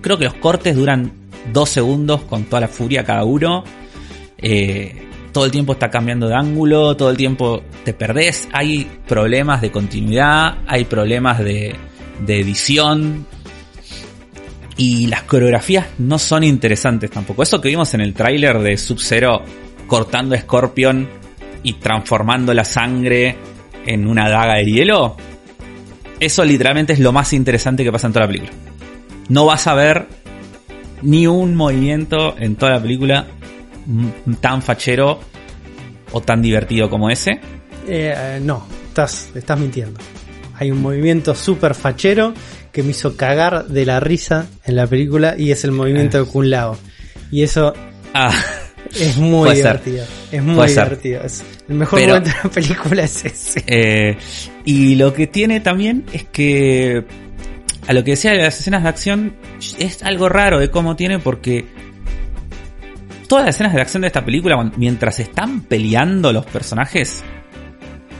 creo 0.00 0.18
que 0.18 0.24
los 0.24 0.34
cortes 0.34 0.76
duran 0.76 1.10
dos 1.52 1.68
segundos 1.68 2.22
con 2.22 2.44
toda 2.44 2.60
la 2.60 2.68
furia 2.68 3.04
cada 3.04 3.24
uno. 3.24 3.64
Eh, 4.38 5.02
todo 5.36 5.44
el 5.44 5.50
tiempo 5.50 5.74
está 5.74 5.90
cambiando 5.90 6.28
de 6.28 6.34
ángulo, 6.34 6.96
todo 6.96 7.10
el 7.10 7.16
tiempo 7.18 7.62
te 7.84 7.92
perdés, 7.92 8.48
hay 8.54 8.90
problemas 9.06 9.60
de 9.60 9.70
continuidad, 9.70 10.60
hay 10.66 10.86
problemas 10.86 11.40
de, 11.40 11.76
de 12.24 12.40
edición, 12.40 13.26
y 14.78 15.08
las 15.08 15.24
coreografías 15.24 15.88
no 15.98 16.18
son 16.18 16.42
interesantes 16.42 17.10
tampoco. 17.10 17.42
Eso 17.42 17.60
que 17.60 17.68
vimos 17.68 17.92
en 17.92 18.00
el 18.00 18.14
tráiler 18.14 18.60
de 18.60 18.78
Sub-Zero 18.78 19.42
cortando 19.86 20.34
a 20.34 20.38
Scorpion 20.38 21.06
y 21.62 21.74
transformando 21.74 22.54
la 22.54 22.64
sangre 22.64 23.36
en 23.84 24.06
una 24.06 24.30
daga 24.30 24.54
de 24.54 24.64
hielo, 24.64 25.18
eso 26.18 26.46
literalmente 26.46 26.94
es 26.94 26.98
lo 26.98 27.12
más 27.12 27.34
interesante 27.34 27.84
que 27.84 27.92
pasa 27.92 28.06
en 28.06 28.14
toda 28.14 28.24
la 28.24 28.32
película. 28.32 28.52
No 29.28 29.44
vas 29.44 29.66
a 29.66 29.74
ver 29.74 30.06
ni 31.02 31.26
un 31.26 31.56
movimiento 31.56 32.34
en 32.38 32.56
toda 32.56 32.72
la 32.72 32.80
película 32.80 33.26
tan 34.40 34.62
fachero 34.62 35.20
o 36.12 36.20
tan 36.20 36.42
divertido 36.42 36.88
como 36.90 37.10
ese. 37.10 37.32
Eh, 37.88 38.14
eh, 38.16 38.40
no, 38.42 38.66
estás, 38.88 39.28
estás 39.34 39.58
mintiendo. 39.58 39.98
Hay 40.58 40.70
un 40.70 40.80
movimiento 40.80 41.34
súper 41.34 41.74
fachero 41.74 42.32
que 42.72 42.82
me 42.82 42.90
hizo 42.90 43.16
cagar 43.16 43.66
de 43.66 43.84
la 43.86 44.00
risa 44.00 44.46
en 44.64 44.76
la 44.76 44.86
película 44.86 45.34
y 45.36 45.50
es 45.50 45.64
el 45.64 45.72
movimiento 45.72 46.18
de 46.18 46.24
Kun 46.30 46.50
Lao. 46.50 46.76
Y 47.30 47.42
eso 47.42 47.72
Ah, 48.14 48.32
es 48.94 49.16
muy 49.18 49.48
ser. 49.48 49.56
divertido. 49.56 50.04
Es 50.32 50.42
muy 50.42 50.66
divertido. 50.66 51.22
Es- 51.22 51.44
el 51.68 51.74
mejor 51.74 51.98
Pero- 52.00 52.14
momento 52.14 52.30
de 52.30 52.44
la 52.44 52.50
película 52.50 53.02
es 53.02 53.24
ese. 53.24 53.64
Eh, 53.66 54.16
y 54.64 54.94
lo 54.94 55.12
que 55.12 55.26
tiene 55.26 55.60
también 55.60 56.04
es 56.12 56.24
que 56.24 57.04
a 57.86 57.92
lo 57.92 58.02
que 58.04 58.12
decía 58.12 58.32
de 58.32 58.38
las 58.38 58.58
escenas 58.58 58.82
de 58.84 58.88
acción 58.88 59.36
es 59.78 60.02
algo 60.02 60.28
raro 60.28 60.58
de 60.58 60.70
cómo 60.70 60.96
tiene 60.96 61.18
porque 61.18 61.66
todas 63.28 63.44
las 63.44 63.54
escenas 63.54 63.74
de 63.74 63.80
acción 63.80 64.02
de 64.02 64.06
esta 64.08 64.24
película 64.24 64.70
mientras 64.76 65.18
están 65.20 65.60
peleando 65.62 66.32
los 66.32 66.46
personajes 66.46 67.24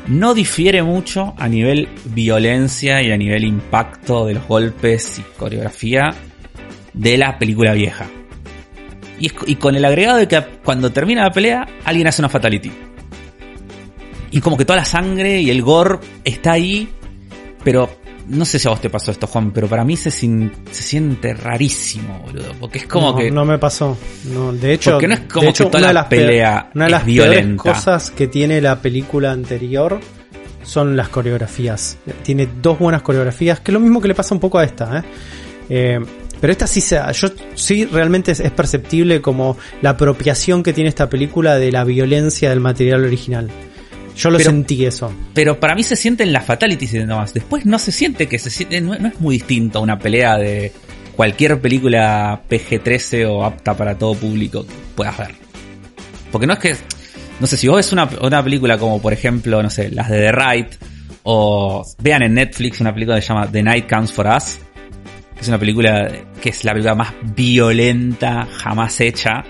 no 0.07 0.35
difiere 0.35 0.83
mucho 0.83 1.35
a 1.37 1.49
nivel 1.49 1.89
violencia 2.07 3.03
y 3.03 3.11
a 3.11 3.17
nivel 3.17 3.45
impacto 3.45 4.27
de 4.27 4.35
los 4.35 4.47
golpes 4.47 5.19
y 5.19 5.23
coreografía 5.37 6.15
de 6.93 7.19
la 7.19 7.39
película 7.39 7.73
vieja. 7.73 8.07
Y, 9.19 9.33
y 9.47 9.57
con 9.57 9.75
el 9.75 9.85
agregado 9.85 10.19
de 10.19 10.29
que 10.29 10.41
cuando 10.65 10.93
termina 10.93 11.25
la 11.25 11.33
pelea 11.33 11.67
alguien 11.85 12.07
hace 12.07 12.23
una 12.23 12.29
fatality. 12.29 12.71
Y 14.31 14.41
como 14.41 14.57
que 14.57 14.65
toda 14.65 14.79
la 14.79 14.85
sangre 14.85 15.41
y 15.41 15.51
el 15.51 15.63
gore 15.63 15.99
está 16.25 16.53
ahí, 16.53 16.89
pero 17.65 17.89
no 18.29 18.45
sé 18.45 18.59
si 18.59 18.66
a 18.66 18.70
vos 18.70 18.81
te 18.81 18.91
pasó 18.91 19.11
esto, 19.11 19.27
Juan, 19.27 19.51
pero 19.53 19.68
para 19.68 19.85
mí 19.85 19.97
se, 19.97 20.11
sin- 20.11 20.53
se 20.70 20.83
siente 20.83 21.35
rarísimo, 21.35 22.20
boludo. 22.27 22.53
Porque 22.61 22.79
es 22.79 22.87
como 22.87 23.12
no, 23.12 23.16
que... 23.16 23.31
no 23.31 23.45
me 23.45 23.59
pasó. 23.59 23.97
No, 24.33 24.53
de 24.53 24.72
hecho, 24.74 24.93
Porque 24.93 25.09
no 25.09 25.14
es 25.14 25.20
como 25.20 25.45
de 25.45 25.51
hecho, 25.51 25.64
que 25.64 25.70
toda 25.70 25.79
una 25.81 25.89
de 25.89 25.95
la 25.95 26.01
las 26.01 26.09
peor- 26.09 26.27
pelea 26.27 26.70
una 26.74 26.85
de 26.87 26.91
las 26.91 27.57
cosas 27.57 28.11
que 28.11 28.27
tiene 28.29 28.61
la 28.61 28.81
película 28.81 29.33
anterior 29.33 30.01
son 30.62 30.97
las 30.97 31.09
coreografías. 31.09 31.99
Tiene 32.22 32.49
dos 32.61 32.79
buenas 32.79 33.03
coreografías, 33.03 33.61
que 33.61 33.70
es 33.70 33.74
lo 33.74 33.81
mismo 33.81 34.01
que 34.01 34.09
le 34.09 34.14
pasa 34.14 34.35
un 34.35 34.41
poco 34.41 34.59
a 34.59 34.64
esta, 34.64 34.99
¿eh? 34.99 35.03
Eh, 35.68 36.01
pero 36.41 36.53
esta 36.53 36.66
sí 36.66 36.81
se, 36.81 37.01
yo 37.14 37.29
sí 37.55 37.87
realmente 37.87 38.33
es, 38.33 38.41
es 38.41 38.51
perceptible 38.51 39.20
como 39.22 39.57
la 39.81 39.91
apropiación 39.91 40.62
que 40.62 40.72
tiene 40.72 40.89
esta 40.89 41.09
película 41.09 41.57
de 41.57 41.72
la 41.72 41.83
violencia 41.85 42.51
del 42.51 42.61
material 42.61 43.05
original. 43.05 43.49
Yo 44.17 44.31
lo 44.31 44.39
Pero- 44.39 44.51
sentí 44.51 44.85
eso. 44.85 45.12
Pero 45.35 45.61
para 45.61 45.75
mí 45.75 45.83
se 45.83 45.97
siente 45.97 46.23
en 46.23 46.33
las 46.33 46.45
fatalities 46.45 46.95
y 46.95 46.99
nomás. 47.01 47.35
Después 47.35 47.67
no 47.67 47.79
se 47.79 47.93
siente 47.93 48.27
que 48.27 48.39
se 48.39 48.51
siente... 48.51 48.81
No, 48.81 48.95
no 48.99 49.09
es 49.09 49.21
muy 49.21 49.37
distinto 49.37 49.79
a 49.79 49.83
una 49.83 49.99
pelea 49.99 50.39
de 50.39 50.73
cualquier 51.14 51.61
película 51.61 52.41
PG-13 52.49 53.29
o 53.29 53.45
apta 53.45 53.77
para 53.77 53.97
todo 53.99 54.14
público 54.14 54.64
que 54.67 54.73
puedas 54.95 55.19
ver. 55.19 55.35
Porque 56.33 56.47
no 56.47 56.55
es 56.55 56.59
que... 56.59 56.77
No 57.41 57.47
sé, 57.47 57.59
si 57.59 57.69
vos 57.69 57.77
ves 57.77 57.93
una, 57.93 58.09
una 58.23 58.43
película 58.43 58.79
como 58.79 59.01
por 59.03 59.12
ejemplo, 59.12 59.62
no 59.62 59.69
sé, 59.69 59.91
las 59.91 60.09
de 60.09 60.19
The 60.21 60.33
Right, 60.33 60.69
o 61.25 61.85
vean 61.99 62.23
en 62.23 62.33
Netflix 62.35 62.81
una 62.81 62.95
película 62.95 63.17
que 63.17 63.23
se 63.23 63.29
llama 63.29 63.47
The 63.51 63.62
Night 63.62 63.91
Comes 63.91 64.11
For 64.11 64.27
Us, 64.27 64.59
que 65.35 65.41
es 65.43 65.49
una 65.49 65.59
película 65.59 66.11
que 66.41 66.49
es 66.49 66.64
la 66.64 66.73
película 66.73 66.95
más 66.95 67.12
violenta 67.35 68.49
jamás 68.51 68.99
hecha, 69.03 69.45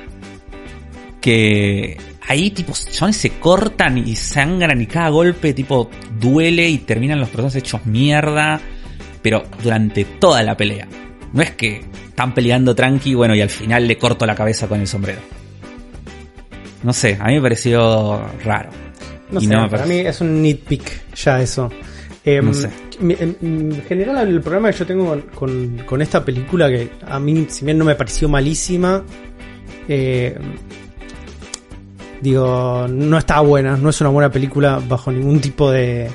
que 1.21 1.97
ahí 2.29 2.51
tipo 2.51 2.75
son 2.75 3.13
se 3.13 3.31
cortan 3.39 3.99
y 3.99 4.17
sangran 4.17 4.81
y 4.81 4.87
cada 4.87 5.09
golpe 5.11 5.53
tipo 5.55 5.91
duele 6.21 6.69
y 6.69 6.79
terminan 6.79 7.21
los 7.21 7.29
personajes 7.29 7.63
hechos 7.63 7.87
mierda, 7.87 8.61
pero 9.23 9.43
durante 9.63 10.05
toda 10.05 10.43
la 10.43 10.57
pelea. 10.57 10.89
No 11.33 11.43
es 11.43 11.51
que 11.53 11.85
están 12.09 12.33
peleando 12.35 12.75
tranqui, 12.75 13.15
bueno, 13.15 13.35
y 13.35 13.41
al 13.43 13.51
final 13.51 13.87
le 13.87 13.99
corto 13.99 14.25
la 14.27 14.35
cabeza 14.35 14.69
con 14.69 14.81
el 14.81 14.87
sombrero. 14.87 15.21
No 16.83 16.93
sé, 16.93 17.17
a 17.21 17.27
mí 17.27 17.35
me 17.35 17.43
pareció 17.43 18.23
raro. 18.45 18.71
No 19.31 19.41
Y 19.41 19.47
sé, 19.47 19.53
no 19.53 19.69
para 19.69 19.87
mí 19.87 19.97
es 19.99 20.21
un 20.21 20.41
nitpick 20.41 21.15
ya 21.15 21.41
eso. 21.43 21.71
Em, 22.25 22.45
No 22.45 22.55
sé. 22.55 22.71
En, 23.01 23.37
en 23.43 23.83
general 23.89 24.29
el 24.29 24.41
problema 24.41 24.71
que 24.73 24.79
yo 24.79 24.87
tengo 24.87 25.07
con, 25.09 25.21
con- 25.35 25.79
con 25.85 26.01
esta 26.03 26.25
película, 26.25 26.69
que 26.71 26.89
a 27.07 27.19
mí 27.19 27.47
si 27.51 27.65
bien 27.65 27.77
no 27.77 27.85
me 27.85 27.95
pareció 27.95 28.29
malísima, 28.29 29.05
eh, 29.89 30.39
digo, 32.21 32.87
no 32.89 33.19
está 33.19 33.41
buena, 33.41 33.77
no 33.77 33.91
es 33.91 34.01
una 34.01 34.11
buena 34.11 34.31
película 34.31 34.81
bajo 34.89 35.11
ningún 35.13 35.41
tipo 35.41 35.71
de, 35.71 36.09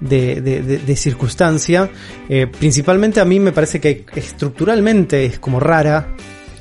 de, 0.00 0.40
de- 0.40 0.62
de- 0.62 0.78
de 0.78 0.96
circunstancia. 0.96 1.90
Eh, 2.28 2.46
principalmente 2.46 3.20
a 3.20 3.24
mí 3.24 3.40
me 3.40 3.52
parece 3.52 3.80
que 3.80 4.04
estructuralmente 4.14 5.24
es 5.26 5.38
como 5.38 5.60
rara, 5.60 6.14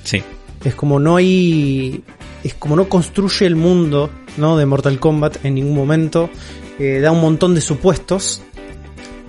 Sí. 0.03 0.22
es 0.63 0.76
como 0.76 0.99
no 0.99 1.16
hay. 1.18 2.03
Es 2.43 2.53
como 2.53 2.76
no 2.76 2.88
construye 2.88 3.45
el 3.47 3.55
mundo 3.55 4.09
¿no? 4.38 4.55
de 4.57 4.66
Mortal 4.68 4.99
Kombat 4.99 5.43
en 5.45 5.55
ningún 5.55 5.76
momento. 5.76 6.30
Eh, 6.78 6.99
da 7.01 7.11
un 7.11 7.22
montón 7.22 7.55
de 7.55 7.61
supuestos 7.61 8.41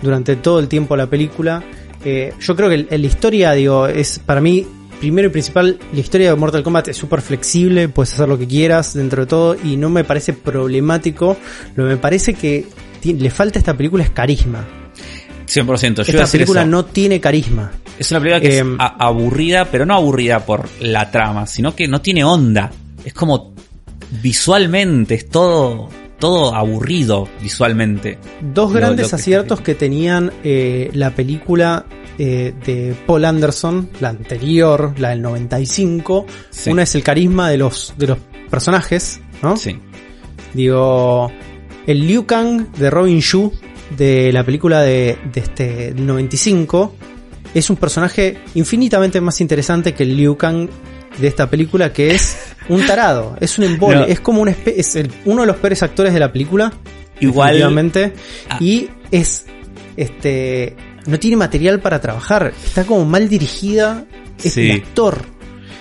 durante 0.02 0.36
todo 0.36 0.58
el 0.58 0.68
tiempo 0.68 0.96
la 0.96 1.06
película. 1.06 1.62
Eh, 2.04 2.34
yo 2.40 2.54
creo 2.56 2.68
que 2.68 2.74
el- 2.74 2.88
la 2.90 2.96
historia, 3.06 3.52
digo, 3.52 3.86
es 3.86 4.18
para 4.18 4.40
mí, 4.40 4.66
primero 5.00 5.28
y 5.28 5.30
principal, 5.30 5.78
la 5.92 6.00
historia 6.00 6.30
de 6.30 6.36
Mortal 6.36 6.62
Kombat 6.62 6.88
es 6.88 6.96
súper 6.96 7.20
flexible, 7.20 7.88
puedes 7.88 8.12
hacer 8.14 8.28
lo 8.28 8.38
que 8.38 8.46
quieras 8.46 8.94
dentro 8.94 9.22
de 9.22 9.26
todo 9.26 9.56
y 9.62 9.76
no 9.76 9.90
me 9.90 10.04
parece 10.04 10.32
problemático. 10.32 11.36
Lo 11.74 11.84
que 11.84 11.90
me 11.90 11.96
parece 11.96 12.34
que 12.34 12.66
le 13.04 13.30
falta 13.30 13.58
a 13.58 13.60
esta 13.60 13.76
película 13.76 14.02
es 14.04 14.10
carisma. 14.10 14.64
100%. 15.46 16.02
Yo 16.02 16.02
Esta 16.02 16.26
película 16.30 16.62
eso. 16.62 16.70
no 16.70 16.84
tiene 16.86 17.20
carisma. 17.20 17.70
Es 17.98 18.10
una 18.10 18.20
película 18.20 18.40
que 18.40 18.58
Em, 18.58 18.74
es 18.74 18.80
a- 18.80 19.06
aburrida, 19.06 19.64
pero 19.66 19.86
no 19.86 19.94
aburrida 19.94 20.40
por 20.44 20.68
la 20.80 21.10
trama, 21.10 21.46
sino 21.46 21.74
que 21.76 21.86
no 21.88 22.00
tiene 22.00 22.24
onda. 22.24 22.70
Es 23.04 23.14
como 23.14 23.54
visualmente, 24.22 25.14
es 25.14 25.28
todo, 25.28 25.88
todo 26.18 26.54
aburrido 26.54 27.28
visualmente. 27.42 28.18
Dos 28.40 28.70
Lo- 28.72 28.76
grandes 28.78 29.06
lo 29.06 29.10
que- 29.10 29.16
aciertos 29.16 29.60
que 29.60 29.74
tenían 29.74 30.32
eh, 30.42 30.90
la 30.94 31.10
película 31.10 31.86
eh, 32.18 32.54
de 32.64 32.94
Paul 33.06 33.24
Anderson, 33.24 33.90
la 34.00 34.08
anterior, 34.10 34.94
la 34.98 35.10
del 35.10 35.22
95. 35.22 36.26
Sí. 36.50 36.70
Una 36.70 36.82
es 36.84 36.94
el 36.94 37.02
carisma 37.02 37.50
de 37.50 37.58
los, 37.58 37.94
de 37.98 38.06
los 38.08 38.18
personajes, 38.50 39.20
¿no? 39.42 39.56
Sí. 39.56 39.78
Digo, 40.54 41.30
el 41.86 42.06
Liu 42.06 42.26
Kang 42.26 42.72
de 42.72 42.90
Robin 42.90 43.20
Shu 43.20 43.52
de 43.96 44.32
la 44.32 44.44
película 44.44 44.80
de, 44.82 45.18
de 45.32 45.40
este 45.40 45.92
del 45.94 46.06
95 46.06 46.94
es 47.54 47.70
un 47.70 47.76
personaje 47.76 48.38
infinitamente 48.54 49.20
más 49.20 49.40
interesante 49.40 49.94
que 49.94 50.02
el 50.02 50.16
Liu 50.16 50.36
Kang 50.36 50.68
de 51.18 51.28
esta 51.28 51.48
película 51.48 51.92
que 51.92 52.14
es 52.14 52.36
un 52.68 52.84
tarado, 52.86 53.36
es 53.40 53.58
un 53.58 53.64
embole, 53.64 53.96
No. 53.98 54.04
es 54.04 54.20
como 54.20 54.42
un 54.42 54.48
es 54.48 54.96
el- 54.96 55.10
uno 55.24 55.42
de 55.42 55.46
los 55.46 55.56
peores 55.56 55.82
actores 55.82 56.12
de 56.12 56.20
la 56.20 56.32
película 56.32 56.72
Igual, 57.20 57.48
definitivamente. 57.54 58.12
Ah. 58.50 58.58
Y 58.60 58.88
es 59.10 59.46
este 59.96 60.76
no 61.06 61.18
tiene 61.18 61.36
material 61.36 61.80
para 61.80 62.00
trabajar, 62.00 62.52
está 62.64 62.84
como 62.84 63.04
mal 63.04 63.28
dirigida 63.28 64.04
es 64.42 64.52
Sí. 64.52 64.70
el 64.70 64.76
actor. 64.82 65.24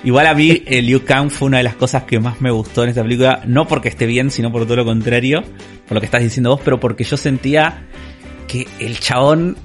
igual 0.04 0.28
a 0.28 0.34
mí 0.36 0.64
el 0.68 0.86
Liu 0.86 1.04
Kang 1.04 1.30
fue 1.30 1.48
una 1.48 1.58
de 1.58 1.64
las 1.64 1.76
cosas 1.76 2.04
que 2.04 2.20
más 2.20 2.40
me 2.42 2.52
gustó 2.52 2.84
en 2.84 2.90
esta 2.90 3.02
película, 3.04 3.42
no 3.46 3.68
porque 3.68 3.90
esté 3.90 4.06
bien, 4.06 4.30
sino 4.32 4.52
por 4.52 4.64
todo 4.66 4.78
lo 4.78 4.86
contrario, 4.86 5.44
por 5.88 5.96
lo 5.96 6.00
que 6.00 6.06
estás 6.06 6.22
diciendo 6.22 6.52
vos, 6.52 6.62
pero 6.64 6.80
porque 6.80 7.04
yo 7.04 7.18
sentía 7.18 7.88
que 8.48 8.68
el 8.80 9.00
chabón 9.00 9.58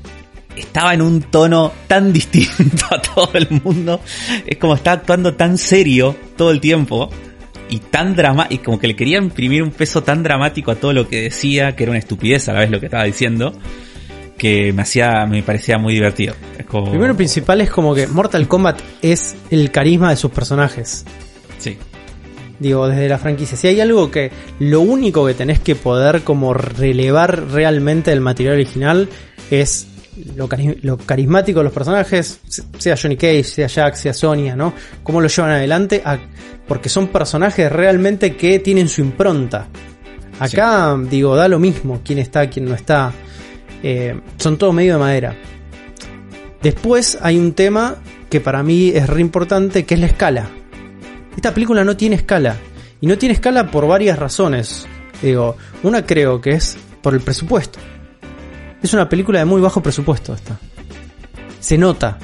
estaba 0.56 0.94
en 0.94 1.02
un 1.02 1.22
tono 1.22 1.72
tan 1.86 2.12
distinto 2.14 2.86
a 2.90 3.00
todo 3.02 3.30
el 3.34 3.48
mundo. 3.62 4.00
Es 4.46 4.56
como 4.58 4.74
está 4.74 4.92
actuando 4.92 5.34
tan 5.34 5.58
serio 5.58 6.16
todo 6.36 6.50
el 6.50 6.60
tiempo. 6.60 7.10
Y 7.72 7.78
tan 7.78 8.16
drama 8.16 8.48
y 8.50 8.58
como 8.58 8.80
que 8.80 8.88
le 8.88 8.96
quería 8.96 9.18
imprimir 9.18 9.62
un 9.62 9.70
peso 9.70 10.02
tan 10.02 10.24
dramático 10.24 10.72
a 10.72 10.74
todo 10.74 10.92
lo 10.92 11.06
que 11.08 11.22
decía, 11.22 11.76
que 11.76 11.84
era 11.84 11.92
una 11.92 12.00
estupidez 12.00 12.48
a 12.48 12.52
la 12.52 12.60
vez 12.60 12.70
lo 12.70 12.80
que 12.80 12.86
estaba 12.86 13.04
diciendo, 13.04 13.52
que 14.40 14.72
me 14.72 14.80
hacía, 14.80 15.26
me 15.26 15.42
parecía 15.42 15.76
muy 15.76 15.92
divertido. 15.92 16.34
Como. 16.66 16.90
Primero 16.90 17.14
principal 17.14 17.60
es 17.60 17.68
como 17.68 17.94
que 17.94 18.06
Mortal 18.06 18.48
Kombat 18.48 18.80
es 19.02 19.34
el 19.50 19.70
carisma 19.70 20.08
de 20.08 20.16
sus 20.16 20.30
personajes. 20.30 21.04
Sí. 21.58 21.76
Digo, 22.58 22.88
desde 22.88 23.06
la 23.06 23.18
franquicia. 23.18 23.58
Si 23.58 23.66
hay 23.66 23.80
algo 23.80 24.10
que 24.10 24.30
lo 24.60 24.80
único 24.80 25.26
que 25.26 25.34
tenés 25.34 25.60
que 25.60 25.76
poder 25.76 26.22
como 26.22 26.54
relevar 26.54 27.48
realmente 27.50 28.10
del 28.12 28.22
material 28.22 28.54
original 28.54 29.08
es 29.50 29.88
lo, 30.36 30.48
cari- 30.48 30.78
lo 30.80 30.96
carismático 30.96 31.60
de 31.60 31.64
los 31.64 31.72
personajes, 31.74 32.40
se- 32.48 32.62
sea 32.78 32.96
Johnny 32.96 33.16
Cage, 33.16 33.44
sea 33.44 33.66
Jack, 33.66 33.94
sea 33.94 34.14
Sonya, 34.14 34.56
¿no? 34.56 34.72
Cómo 35.02 35.20
lo 35.20 35.28
llevan 35.28 35.50
adelante, 35.52 36.00
a- 36.04 36.18
porque 36.66 36.88
son 36.88 37.08
personajes 37.08 37.70
realmente 37.70 38.36
que 38.36 38.58
tienen 38.60 38.88
su 38.88 39.02
impronta. 39.02 39.66
Acá, 40.38 40.96
digo, 41.10 41.36
da 41.36 41.48
lo 41.48 41.58
mismo 41.58 42.00
quién 42.02 42.18
está, 42.18 42.48
quién 42.48 42.64
no 42.66 42.74
está. 42.74 43.12
Eh, 43.82 44.18
son 44.38 44.56
todo 44.58 44.72
medio 44.72 44.94
de 44.94 44.98
madera. 44.98 45.36
Después 46.62 47.18
hay 47.22 47.38
un 47.38 47.52
tema 47.52 47.96
que 48.28 48.40
para 48.40 48.62
mí 48.62 48.90
es 48.94 49.08
re 49.08 49.20
importante, 49.20 49.84
que 49.84 49.94
es 49.94 50.00
la 50.00 50.06
escala. 50.06 50.48
Esta 51.34 51.54
película 51.54 51.84
no 51.84 51.96
tiene 51.96 52.16
escala. 52.16 52.56
Y 53.00 53.06
no 53.06 53.16
tiene 53.16 53.32
escala 53.34 53.70
por 53.70 53.86
varias 53.86 54.18
razones. 54.18 54.86
Digo, 55.22 55.56
una 55.82 56.04
creo 56.04 56.40
que 56.40 56.50
es 56.50 56.76
por 57.02 57.14
el 57.14 57.20
presupuesto. 57.20 57.78
Es 58.82 58.92
una 58.92 59.08
película 59.08 59.38
de 59.38 59.44
muy 59.46 59.60
bajo 59.60 59.82
presupuesto 59.82 60.34
esta. 60.34 60.58
Se 61.60 61.78
nota. 61.78 62.18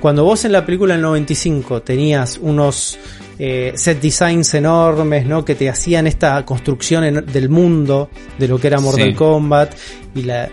Cuando 0.00 0.24
vos 0.24 0.44
en 0.44 0.52
la 0.52 0.66
película 0.66 0.92
del 0.94 1.02
95 1.02 1.80
tenías 1.82 2.38
unos 2.40 2.98
eh, 3.38 3.72
set 3.74 4.00
designs 4.00 4.52
enormes, 4.54 5.24
¿no? 5.26 5.42
Que 5.44 5.54
te 5.54 5.70
hacían 5.70 6.06
esta 6.06 6.44
construcción 6.44 7.04
en- 7.04 7.24
del 7.26 7.48
mundo, 7.48 8.10
de 8.38 8.46
lo 8.48 8.58
que 8.58 8.66
era 8.66 8.80
Mortal 8.80 9.08
Sí. 9.08 9.14
Kombat. 9.14 9.74
Y 10.14 10.22
la, 10.22 10.50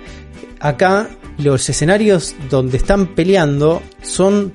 acá 0.61 1.09
los 1.37 1.67
escenarios 1.69 2.35
donde 2.49 2.77
están 2.77 3.07
peleando 3.07 3.81
son 4.01 4.53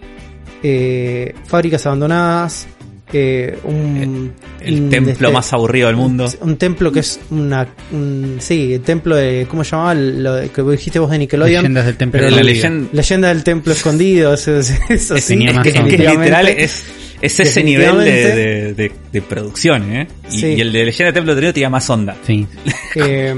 eh, 0.63 1.35
fábricas 1.47 1.85
abandonadas, 1.87 2.67
eh, 3.13 3.57
un, 3.65 4.33
El 4.61 4.83
un, 4.83 4.91
templo 4.91 5.13
este, 5.13 5.29
más 5.31 5.53
aburrido 5.53 5.87
del 5.87 5.97
mundo. 5.97 6.27
un 6.41 6.57
templo 6.57 6.91
que 6.91 7.01
es 7.01 7.21
una 7.31 7.67
un, 7.93 8.37
sí 8.41 8.75
el 8.75 8.81
templo 8.81 9.15
de 9.15 9.47
cómo 9.49 9.63
se 9.63 9.71
llamaba 9.73 9.95
lo 9.95 10.53
que 10.53 10.63
dijiste 10.63 10.99
vos 10.99 11.11
de 11.11 11.19
Nickelodeon 11.19 11.63
Leyendas 11.63 11.87
del 11.87 11.97
Templo 11.97 12.19
Pero 12.21 12.31
la 12.31 12.41
Escondido. 12.41 12.55
leyenda. 12.71 12.89
leyenda 12.93 13.29
del 13.29 13.45
templo 13.45 13.73
escondido 13.73 14.35
eso, 14.35 14.57
eso, 14.59 14.75
eso 14.89 15.15
Es 15.15 15.25
sí, 15.25 15.35
tenía 15.35 15.53
más 15.53 15.65
Es 15.67 15.73
que, 15.73 15.79
es 15.79 15.85
que 15.85 15.91
definitivamente. 15.91 16.25
literal 16.25 16.49
es, 16.49 16.85
es 17.21 17.41
ese 17.41 17.63
nivel 17.65 17.99
de, 17.99 18.05
de, 18.13 18.75
de- 18.75 18.93
de 19.13 19.23
producción, 19.23 19.93
¿eh? 19.93 20.09
Y, 20.31 20.39
Sí. 20.39 20.47
y 20.49 20.61
el 20.61 20.73
de 20.73 20.85
Leyenda 20.87 21.07
de 21.07 21.13
Templo 21.13 21.35
Tenido 21.35 21.53
tenía 21.53 21.71
más 21.71 21.89
onda. 21.89 22.17
Sí. 22.27 22.45
eh, 22.97 23.35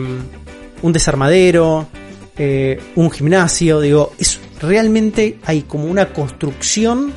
un 0.80 0.92
desarmadero, 0.92 1.88
eh, 2.39 2.80
un 2.97 3.11
gimnasio, 3.11 3.80
digo, 3.80 4.12
es 4.18 4.41
realmente 4.61 5.39
hay 5.45 5.62
como 5.62 5.84
una 5.86 6.12
construcción 6.12 7.12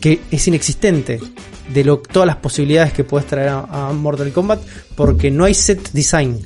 que 0.00 0.20
es 0.30 0.48
inexistente 0.48 1.20
de 1.72 1.84
lo, 1.84 1.98
todas 1.98 2.26
las 2.26 2.36
posibilidades 2.36 2.92
que 2.92 3.04
puedes 3.04 3.26
traer 3.26 3.48
a, 3.50 3.88
a 3.88 3.92
Mortal 3.92 4.32
Kombat 4.32 4.60
porque 4.96 5.30
no 5.30 5.44
hay 5.44 5.54
set 5.54 5.92
design. 5.92 6.38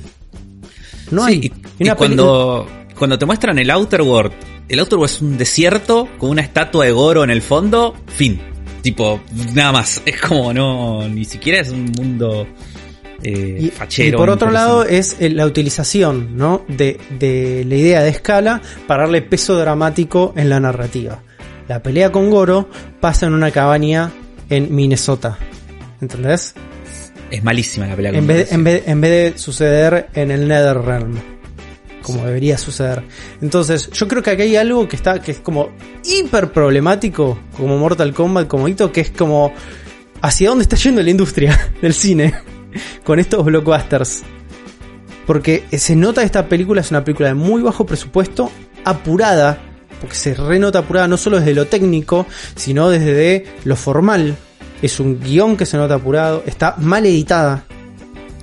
No 1.11 1.25
Sí, 1.25 1.51
hay. 1.79 1.87
y, 1.87 1.89
cuando, 1.91 2.67
cuando 2.97 3.17
te 3.17 3.25
muestran 3.25 3.57
el 3.59 3.69
Outer 3.69 4.01
World, 4.01 4.33
el 4.67 4.79
Outer 4.79 4.97
World 4.99 5.13
es 5.15 5.21
un 5.21 5.37
desierto 5.37 6.07
con 6.17 6.31
una 6.31 6.41
estatua 6.41 6.85
de 6.85 6.91
Goro 6.91 7.23
en 7.23 7.29
el 7.29 7.41
fondo, 7.41 7.95
fin. 8.07 8.39
Tipo, 8.81 9.19
nada 9.53 9.71
más. 9.71 10.01
Es 10.05 10.21
como 10.21 10.53
no, 10.53 11.07
ni 11.07 11.25
siquiera 11.25 11.59
es 11.59 11.69
un 11.69 11.85
mundo 11.85 12.47
eh, 13.25 13.57
Y, 13.59 13.69
fachero. 13.69 14.09
y 14.09 14.11
por 14.17 14.29
otro 14.29 14.51
lado 14.51 14.83
es 14.83 15.17
eh, 15.19 15.29
la 15.29 15.45
utilización 15.45 16.37
¿no? 16.37 16.63
de, 16.67 16.99
de 17.19 17.65
la 17.67 17.75
idea 17.75 18.01
de 18.03 18.09
escala 18.09 18.61
para 18.87 19.03
darle 19.03 19.21
peso 19.21 19.57
dramático 19.57 20.33
en 20.35 20.49
la 20.49 20.59
narrativa. 20.59 21.21
La 21.67 21.81
pelea 21.81 22.11
con 22.11 22.29
Goro 22.29 22.69
pasa 22.99 23.25
en 23.25 23.33
una 23.33 23.51
cabaña 23.51 24.11
en 24.49 24.73
Minnesota. 24.75 25.37
¿Entendés? 26.01 26.53
es 27.31 27.43
malísima 27.43 27.87
la 27.87 27.95
pelea. 27.95 28.11
En 28.11 28.17
con 28.17 28.27
vez, 28.27 28.51
en, 28.51 28.63
vez, 28.63 28.83
en 28.85 29.01
vez 29.01 29.33
de 29.33 29.39
suceder 29.39 30.09
en 30.13 30.31
el 30.31 30.47
Netherrealm. 30.47 31.15
Como 32.01 32.23
debería 32.23 32.55
suceder. 32.59 33.01
Entonces, 33.41 33.89
yo 33.89 34.07
creo 34.07 34.21
que 34.21 34.29
aquí 34.29 34.43
hay 34.43 34.55
algo 34.57 34.87
que 34.87 34.95
está, 34.95 35.19
que 35.19 35.31
es 35.31 35.39
como 35.39 35.71
hiper 36.03 36.51
problemático, 36.51 37.39
como 37.57 37.79
Mortal 37.79 38.13
Kombat, 38.13 38.47
como 38.47 38.67
hito, 38.67 38.91
que 38.91 39.01
es 39.01 39.09
como 39.09 39.51
hacia 40.21 40.49
dónde 40.49 40.63
está 40.63 40.75
yendo 40.75 41.01
la 41.01 41.09
industria 41.09 41.73
del 41.81 41.95
cine 41.95 42.35
con 43.03 43.19
estos 43.19 43.43
blockbusters. 43.45 44.23
Porque 45.25 45.63
se 45.71 45.95
nota 45.95 46.23
esta 46.23 46.47
película 46.47 46.81
es 46.81 46.91
una 46.91 47.03
película 47.03 47.29
de 47.29 47.35
muy 47.35 47.61
bajo 47.61 47.85
presupuesto, 47.85 48.51
apurada, 48.83 49.57
porque 49.99 50.15
se 50.15 50.33
renota 50.35 50.79
apurada 50.79 51.07
no 51.07 51.17
solo 51.17 51.39
desde 51.39 51.53
lo 51.55 51.65
técnico, 51.65 52.27
sino 52.55 52.89
desde 52.89 53.45
lo 53.63 53.75
formal. 53.75 54.35
Es 54.81 54.99
un 54.99 55.19
guion 55.19 55.57
que 55.57 55.65
se 55.65 55.77
nota 55.77 55.95
apurado, 55.95 56.43
está 56.45 56.75
mal 56.77 57.05
editada. 57.05 57.63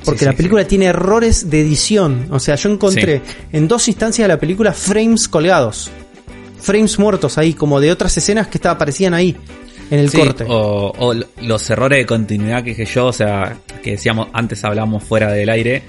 Porque 0.04 0.20
Sí, 0.20 0.24
la 0.24 0.32
sí, 0.32 0.36
película 0.38 0.66
tiene 0.66 0.86
errores 0.86 1.48
de 1.48 1.60
edición. 1.60 2.26
O 2.30 2.40
sea, 2.40 2.56
yo 2.56 2.68
encontré 2.70 3.22
en 3.52 3.68
dos 3.68 3.86
instancias 3.86 4.26
de 4.26 4.34
la 4.34 4.40
película 4.40 4.72
frames 4.72 5.28
colgados. 5.28 5.88
Frames 6.60 6.98
muertos 6.98 7.38
ahí, 7.38 7.54
como 7.54 7.78
de 7.80 7.92
otras 7.92 8.16
escenas 8.16 8.48
que 8.48 8.58
estaba- 8.58 8.74
aparecían 8.74 9.14
ahí, 9.14 9.36
en 9.92 10.00
el 10.00 10.08
Sí, 10.08 10.18
corte. 10.18 10.46
O, 10.48 10.90
o 10.98 11.14
los 11.42 11.70
errores 11.70 11.98
de 11.98 12.06
continuidad 12.06 12.64
que 12.64 12.70
dije 12.70 12.86
yo, 12.86 13.06
o 13.08 13.12
sea, 13.12 13.58
que 13.82 13.92
decíamos, 13.92 14.28
antes 14.32 14.64
hablamos 14.64 15.04
fuera 15.04 15.30
del 15.30 15.50
aire, 15.50 15.82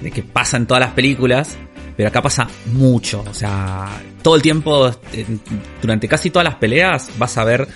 de 0.00 0.12
que 0.12 0.22
pasa 0.22 0.56
en 0.56 0.66
todas 0.66 0.80
las 0.80 0.92
películas, 0.92 1.58
pero 1.96 2.08
acá 2.08 2.22
pasa 2.22 2.46
mucho, 2.72 3.24
o 3.28 3.34
sea, 3.34 4.00
todo 4.22 4.36
el 4.36 4.42
tiempo, 4.42 4.92
durante 5.82 6.06
casi 6.06 6.30
todas 6.30 6.44
las 6.44 6.54
peleas, 6.54 7.10
vas 7.18 7.36
a 7.36 7.42
ver 7.42 7.66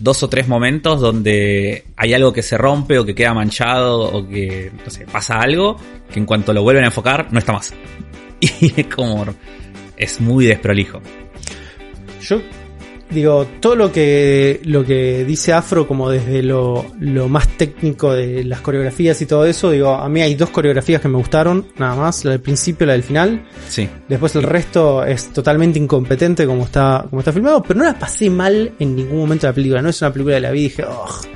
dos 0.00 0.22
o 0.22 0.30
tres 0.30 0.48
momentos 0.48 0.98
donde 0.98 1.84
hay 1.94 2.14
algo 2.14 2.32
que 2.32 2.42
se 2.42 2.56
rompe 2.56 2.98
o 2.98 3.04
que 3.04 3.14
queda 3.14 3.34
manchado 3.34 4.00
o 4.00 4.26
que, 4.26 4.72
no 4.82 4.90
sé, 4.90 5.04
pasa 5.04 5.40
algo 5.40 5.76
que 6.10 6.20
en 6.20 6.24
cuanto 6.24 6.54
lo 6.54 6.62
vuelven 6.62 6.84
a 6.84 6.86
enfocar 6.86 7.30
no 7.30 7.38
está 7.38 7.52
más. 7.52 7.74
Y 8.40 8.80
es 8.80 8.86
como, 8.86 9.26
es 9.96 10.20
muy 10.20 10.46
desprolijo. 10.46 11.02
Yo 12.22 12.40
digo, 13.10 13.46
todo 13.60 13.74
lo 13.74 13.92
que, 13.92 14.60
lo 14.64 14.84
que 14.84 15.24
dice 15.24 15.52
Afro, 15.52 15.86
como 15.86 16.10
desde 16.10 16.42
lo, 16.42 16.86
lo 17.00 17.28
más 17.28 17.48
técnico 17.56 18.12
de 18.12 18.44
las 18.44 18.60
coreografías 18.60 19.20
y 19.22 19.26
todo 19.26 19.46
eso, 19.46 19.70
digo, 19.70 19.94
a 19.94 20.08
mí 20.08 20.20
hay 20.20 20.34
dos 20.34 20.50
coreografías 20.50 21.00
que 21.00 21.08
me 21.08 21.16
gustaron, 21.16 21.66
nada 21.78 21.96
más, 21.96 22.24
la 22.24 22.32
del 22.32 22.40
principio 22.40 22.84
y 22.84 22.88
la 22.88 22.92
del 22.92 23.02
final. 23.02 23.46
Sí. 23.68 23.88
Después 24.08 24.34
el 24.36 24.42
resto 24.42 25.04
es 25.04 25.32
totalmente 25.32 25.78
incompetente 25.78 26.46
como 26.46 26.64
está, 26.64 27.06
como 27.08 27.20
está 27.20 27.32
filmado, 27.32 27.62
pero 27.62 27.78
no 27.78 27.84
la 27.84 27.98
pasé 27.98 28.30
mal 28.30 28.72
en 28.78 28.96
ningún 28.96 29.18
momento 29.18 29.46
de 29.46 29.52
la 29.52 29.54
película. 29.54 29.82
No 29.82 29.88
es 29.88 30.00
una 30.02 30.12
película 30.12 30.34
de 30.34 30.40
la 30.40 30.50
vida 30.50 30.60
y 30.60 30.68
dije, 30.68 30.84
"Ugh". 30.84 31.28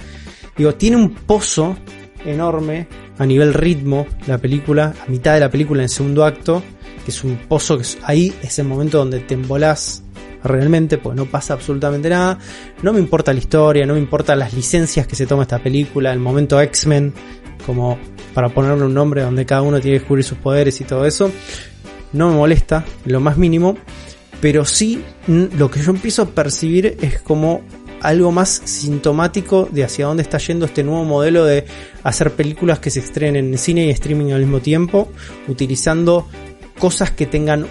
digo, 0.56 0.74
tiene 0.74 0.96
un 0.96 1.14
pozo 1.14 1.76
enorme 2.24 2.86
a 3.18 3.26
nivel 3.26 3.54
ritmo 3.54 4.06
la 4.26 4.38
película, 4.38 4.94
a 5.06 5.10
mitad 5.10 5.34
de 5.34 5.40
la 5.40 5.50
película 5.50 5.80
en 5.80 5.84
el 5.84 5.90
segundo 5.90 6.24
acto, 6.24 6.62
que 7.04 7.10
es 7.10 7.24
un 7.24 7.36
pozo 7.36 7.78
que 7.78 7.84
ahí 8.04 8.32
es 8.42 8.58
el 8.58 8.66
momento 8.66 8.98
donde 8.98 9.20
te 9.20 9.34
embolás 9.34 10.01
realmente, 10.44 10.98
pues 10.98 11.16
no 11.16 11.26
pasa 11.26 11.54
absolutamente 11.54 12.08
nada. 12.08 12.38
No 12.82 12.92
me 12.92 13.00
importa 13.00 13.32
la 13.32 13.38
historia, 13.38 13.86
no 13.86 13.94
me 13.94 14.00
importan 14.00 14.38
las 14.38 14.52
licencias 14.54 15.06
que 15.06 15.16
se 15.16 15.26
toma 15.26 15.42
esta 15.42 15.58
película, 15.58 16.12
el 16.12 16.18
momento 16.18 16.60
X-Men, 16.60 17.12
como 17.66 17.98
para 18.34 18.48
ponerle 18.48 18.84
un 18.84 18.94
nombre 18.94 19.22
donde 19.22 19.46
cada 19.46 19.62
uno 19.62 19.80
tiene 19.80 19.96
que 19.96 20.00
descubrir 20.00 20.24
sus 20.24 20.38
poderes 20.38 20.80
y 20.80 20.84
todo 20.84 21.06
eso. 21.06 21.30
No 22.12 22.28
me 22.28 22.36
molesta, 22.36 22.84
lo 23.06 23.20
más 23.20 23.36
mínimo, 23.38 23.76
pero 24.40 24.64
sí 24.64 25.02
lo 25.26 25.70
que 25.70 25.80
yo 25.80 25.92
empiezo 25.92 26.22
a 26.22 26.26
percibir 26.26 26.98
es 27.00 27.20
como 27.20 27.62
algo 28.02 28.32
más 28.32 28.62
sintomático 28.64 29.68
de 29.70 29.84
hacia 29.84 30.06
dónde 30.06 30.24
está 30.24 30.38
yendo 30.38 30.66
este 30.66 30.82
nuevo 30.82 31.04
modelo 31.04 31.44
de 31.44 31.64
hacer 32.02 32.32
películas 32.32 32.80
que 32.80 32.90
se 32.90 32.98
estrenen 32.98 33.52
en 33.52 33.58
cine 33.58 33.86
y 33.86 33.90
streaming 33.90 34.32
al 34.32 34.40
mismo 34.40 34.60
tiempo, 34.60 35.08
utilizando 35.46 36.26
cosas 36.78 37.12
que 37.12 37.26
tengan 37.26 37.66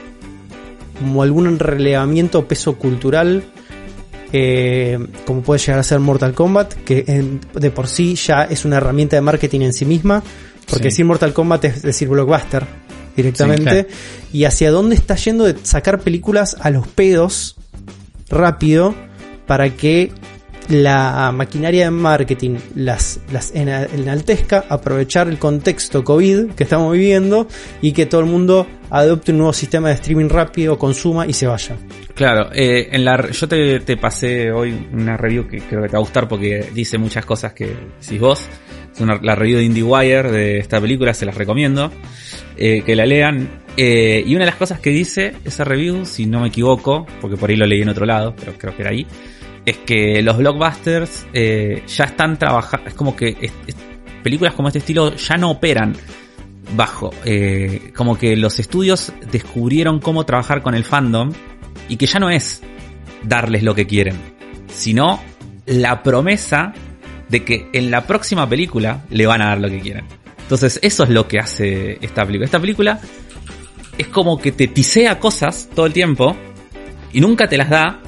como 1.01 1.23
algún 1.23 1.57
relevamiento 1.59 2.39
o 2.39 2.47
peso 2.47 2.75
cultural, 2.77 3.43
eh, 4.33 4.97
como 5.25 5.41
puede 5.41 5.59
llegar 5.59 5.79
a 5.79 5.83
ser 5.83 5.99
Mortal 5.99 6.33
Kombat, 6.33 6.73
que 6.85 7.03
en- 7.07 7.41
de 7.53 7.71
por 7.71 7.87
sí 7.87 8.15
ya 8.15 8.43
es 8.43 8.63
una 8.65 8.77
herramienta 8.77 9.15
de 9.17 9.21
marketing 9.21 9.61
en 9.61 9.73
sí 9.73 9.83
misma, 9.85 10.23
porque 10.67 10.83
Sí. 10.83 10.89
decir 10.89 11.05
Mortal 11.05 11.33
Kombat 11.33 11.65
es 11.65 11.81
decir 11.81 12.07
blockbuster 12.07 12.65
directamente, 13.15 13.87
Sí, 14.31 14.37
y 14.39 14.45
hacia 14.45 14.71
dónde 14.71 14.95
está 14.95 15.15
yendo 15.15 15.43
de 15.43 15.55
sacar 15.63 15.99
películas 15.99 16.55
a 16.61 16.69
los 16.69 16.87
pedos 16.87 17.57
rápido 18.29 18.95
para 19.47 19.69
que 19.75 20.11
la 20.71 21.31
maquinaria 21.33 21.85
de 21.85 21.91
marketing 21.91 22.55
las, 22.75 23.19
las 23.31 23.53
ena- 23.55 23.85
enaltezca, 23.93 24.65
aprovechar 24.69 25.27
el 25.27 25.37
contexto 25.37 26.03
COVID 26.03 26.51
que 26.51 26.63
estamos 26.63 26.91
viviendo 26.93 27.47
y 27.81 27.91
que 27.91 28.05
todo 28.05 28.21
el 28.21 28.27
mundo 28.27 28.67
adopte 28.89 29.31
un 29.31 29.37
nuevo 29.39 29.53
sistema 29.53 29.89
de 29.89 29.95
streaming 29.95 30.29
rápido, 30.29 30.77
consuma 30.77 31.25
y 31.27 31.33
se 31.33 31.47
vaya. 31.47 31.75
Claro, 32.15 32.49
eh, 32.53 32.89
en 32.91 33.05
la, 33.05 33.29
yo 33.31 33.47
te, 33.47 33.97
pasé 33.97 34.51
hoy 34.51 34.87
una 34.93 35.15
review 35.17 35.47
que 35.47 35.59
creo 35.59 35.81
que 35.81 35.87
te 35.87 35.93
va 35.93 35.99
a 35.99 36.01
gustar 36.01 36.27
porque 36.27 36.65
dice 36.73 36.97
muchas 36.97 37.25
cosas 37.25 37.53
que 37.53 37.75
decís 38.01 38.19
vos. 38.19 38.47
Es 38.93 38.99
una, 38.99 39.17
la 39.21 39.35
review 39.35 39.59
de 39.59 39.63
IndieWire 39.63 40.29
de 40.31 40.57
esta 40.59 40.81
película, 40.81 41.13
se 41.13 41.25
las 41.25 41.35
recomiendo. 41.35 41.91
eh, 42.57 42.83
que 42.85 42.95
la 42.95 43.05
lean. 43.05 43.49
Eh, 43.77 44.21
y 44.27 44.35
una 44.35 44.43
de 44.43 44.51
las 44.51 44.55
cosas 44.59 44.81
que 44.81 44.89
dice 44.89 45.31
esa 45.45 45.63
review, 45.63 46.05
si 46.05 46.25
no 46.25 46.41
me 46.41 46.49
equivoco, 46.49 47.07
porque 47.21 47.37
por 47.37 47.49
ahí 47.49 47.55
lo 47.55 47.65
leí 47.65 47.81
en 47.81 47.87
otro 47.89 48.05
lado, 48.05 48.35
pero 48.37 48.53
creo 48.57 48.75
que 48.75 48.81
era 48.81 48.91
ahí, 48.91 49.07
es 49.65 49.77
que 49.77 50.21
los 50.21 50.37
blockbusters 50.37 51.27
eh, 51.33 51.83
ya 51.87 52.05
están 52.05 52.37
trabajando, 52.37 52.87
es 52.87 52.93
como 52.93 53.15
que 53.15 53.51
películas 54.23 54.53
como 54.53 54.69
este 54.69 54.79
estilo 54.79 55.15
ya 55.15 55.37
no 55.37 55.51
operan 55.51 55.95
bajo, 56.75 57.11
eh, 57.25 57.91
como 57.95 58.17
que 58.17 58.35
los 58.35 58.59
estudios 58.59 59.11
descubrieron 59.31 59.99
cómo 59.99 60.25
trabajar 60.25 60.61
con 60.61 60.73
el 60.73 60.83
fandom 60.83 61.31
y 61.89 61.97
que 61.97 62.05
ya 62.05 62.19
no 62.19 62.29
es 62.29 62.61
darles 63.23 63.63
lo 63.63 63.75
que 63.75 63.87
quieren, 63.87 64.15
sino 64.67 65.21
la 65.65 66.01
promesa 66.03 66.73
de 67.29 67.43
que 67.43 67.69
en 67.73 67.91
la 67.91 68.07
próxima 68.07 68.47
película 68.47 69.05
le 69.09 69.25
van 69.25 69.41
a 69.41 69.49
dar 69.49 69.59
lo 69.59 69.69
que 69.69 69.79
quieren. 69.79 70.05
Entonces 70.41 70.79
eso 70.81 71.03
es 71.03 71.09
lo 71.09 71.27
que 71.27 71.39
hace 71.39 71.97
esta 72.01 72.25
película. 72.25 72.45
Esta 72.45 72.59
película 72.59 72.99
es 73.97 74.07
como 74.07 74.37
que 74.37 74.51
te 74.51 74.67
tisea 74.67 75.19
cosas 75.19 75.69
todo 75.73 75.85
el 75.85 75.93
tiempo 75.93 76.35
y 77.13 77.21
nunca 77.21 77.47
te 77.47 77.57
las 77.57 77.69
da, 77.69 78.01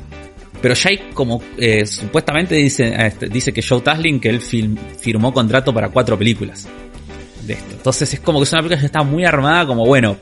pero 0.63 0.75
hay 0.85 1.09
como 1.13 1.41
eh, 1.57 1.85
supuestamente 1.85 2.55
dice, 2.55 2.95
este, 3.05 3.27
dice 3.27 3.51
que 3.51 3.61
Joe 3.61 3.81
Taslim 3.81 4.21
que 4.21 4.29
él 4.29 4.39
film- 4.39 4.77
firmó 4.97 5.33
contrato 5.33 5.73
para 5.73 5.89
cuatro 5.89 6.17
películas 6.17 6.69
de 7.45 7.53
esto. 7.53 7.73
Entonces 7.73 8.13
es 8.13 8.21
como 8.21 8.39
que 8.39 8.43
es 8.45 8.53
una 8.53 8.61
película 8.61 8.79
que 8.79 8.85
está 8.85 9.03
muy 9.03 9.25
armada, 9.25 9.67
como 9.67 9.85
bueno, 9.85 10.15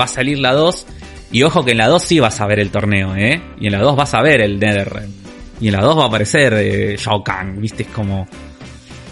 va 0.00 0.04
a 0.04 0.08
salir 0.08 0.38
la 0.38 0.54
2 0.54 0.86
y 1.30 1.42
ojo 1.42 1.62
que 1.62 1.72
en 1.72 1.76
la 1.76 1.88
2 1.88 2.02
sí 2.02 2.20
vas 2.20 2.40
a 2.40 2.46
ver 2.46 2.58
el 2.58 2.70
torneo, 2.70 3.14
¿eh? 3.14 3.42
Y 3.60 3.66
en 3.66 3.72
la 3.72 3.80
2 3.80 3.94
vas 3.94 4.14
a 4.14 4.22
ver 4.22 4.40
el 4.40 4.58
NetherRealm. 4.58 5.12
Y 5.60 5.68
en 5.68 5.74
la 5.74 5.82
2 5.82 5.98
va 5.98 6.04
a 6.04 6.06
aparecer 6.06 6.54
eh, 6.54 6.96
Shao 6.98 7.22
Kahn, 7.22 7.60
¿viste? 7.60 7.82
Es 7.82 7.90
como... 7.90 8.26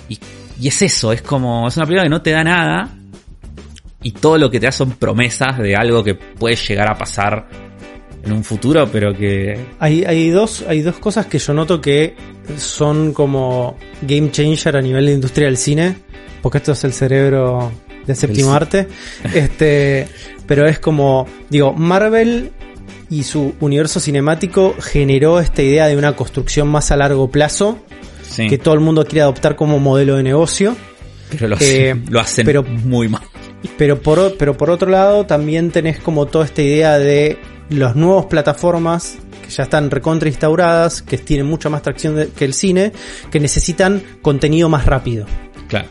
Y, 0.08 0.18
y 0.58 0.68
es 0.68 0.80
eso, 0.80 1.12
es 1.12 1.20
como... 1.20 1.68
Es 1.68 1.76
una 1.76 1.84
película 1.84 2.04
que 2.04 2.08
no 2.08 2.22
te 2.22 2.30
da 2.30 2.42
nada 2.42 2.88
y 4.02 4.12
todo 4.12 4.38
lo 4.38 4.50
que 4.50 4.58
te 4.58 4.64
da 4.66 4.72
son 4.72 4.92
promesas 4.92 5.58
de 5.58 5.76
algo 5.76 6.02
que 6.02 6.14
puede 6.14 6.56
llegar 6.56 6.90
a 6.90 6.96
pasar 6.96 7.46
en 8.24 8.32
un 8.32 8.44
futuro, 8.44 8.88
pero 8.90 9.14
que... 9.16 9.58
Hay, 9.78 10.04
hay, 10.04 10.30
dos, 10.30 10.64
hay 10.68 10.82
dos 10.82 10.96
cosas 10.98 11.26
que 11.26 11.38
yo 11.38 11.52
noto 11.54 11.80
que 11.80 12.14
son 12.56 13.12
como 13.12 13.76
game 14.02 14.30
changer 14.30 14.76
a 14.76 14.82
nivel 14.82 15.06
de 15.06 15.12
industria 15.12 15.46
del 15.46 15.56
cine, 15.56 15.96
porque 16.42 16.58
esto 16.58 16.72
es 16.72 16.84
el 16.84 16.92
cerebro 16.92 17.70
del 18.06 18.16
séptimo 18.16 18.52
arte. 18.52 18.86
Este, 19.34 20.06
pero 20.46 20.66
es 20.66 20.78
como, 20.78 21.26
digo, 21.48 21.72
Marvel 21.72 22.50
y 23.08 23.22
su 23.24 23.54
universo 23.60 24.00
cinemático 24.00 24.74
generó 24.80 25.40
esta 25.40 25.62
idea 25.62 25.86
de 25.86 25.96
una 25.96 26.14
construcción 26.14 26.68
más 26.68 26.90
a 26.90 26.96
largo 26.96 27.30
plazo 27.30 27.78
Sí, 28.22 28.46
que 28.48 28.58
todo 28.58 28.74
el 28.74 28.80
mundo 28.80 29.04
quiere 29.04 29.22
adoptar 29.22 29.56
como 29.56 29.80
modelo 29.80 30.16
de 30.16 30.22
negocio. 30.22 30.76
pero 31.30 31.48
lo, 31.48 31.56
eh, 31.60 31.96
lo 32.10 32.20
hacen 32.20 32.46
pero- 32.46 32.62
muy 32.62 33.08
mal. 33.08 33.22
Pero 33.76 34.00
por, 34.00 34.18
o- 34.20 34.34
pero 34.38 34.56
por 34.56 34.70
otro 34.70 34.88
lado, 34.88 35.26
también 35.26 35.70
tenés 35.70 35.98
como 35.98 36.26
toda 36.26 36.44
esta 36.44 36.62
idea 36.62 36.98
de 36.98 37.38
las 37.70 37.96
nuevas 37.96 38.26
plataformas 38.26 39.16
que 39.42 39.50
ya 39.50 39.62
están 39.64 39.90
recontra 39.90 40.28
instauradas, 40.28 41.02
que 41.02 41.18
tienen 41.18 41.46
mucha 41.46 41.68
más 41.68 41.82
tracción 41.82 42.14
de- 42.16 42.28
que 42.28 42.44
el 42.44 42.52
cine, 42.54 42.92
que 43.30 43.40
necesitan 43.40 44.02
contenido 44.22 44.68
más 44.68 44.86
rápido. 44.86 45.26
Claro. 45.68 45.88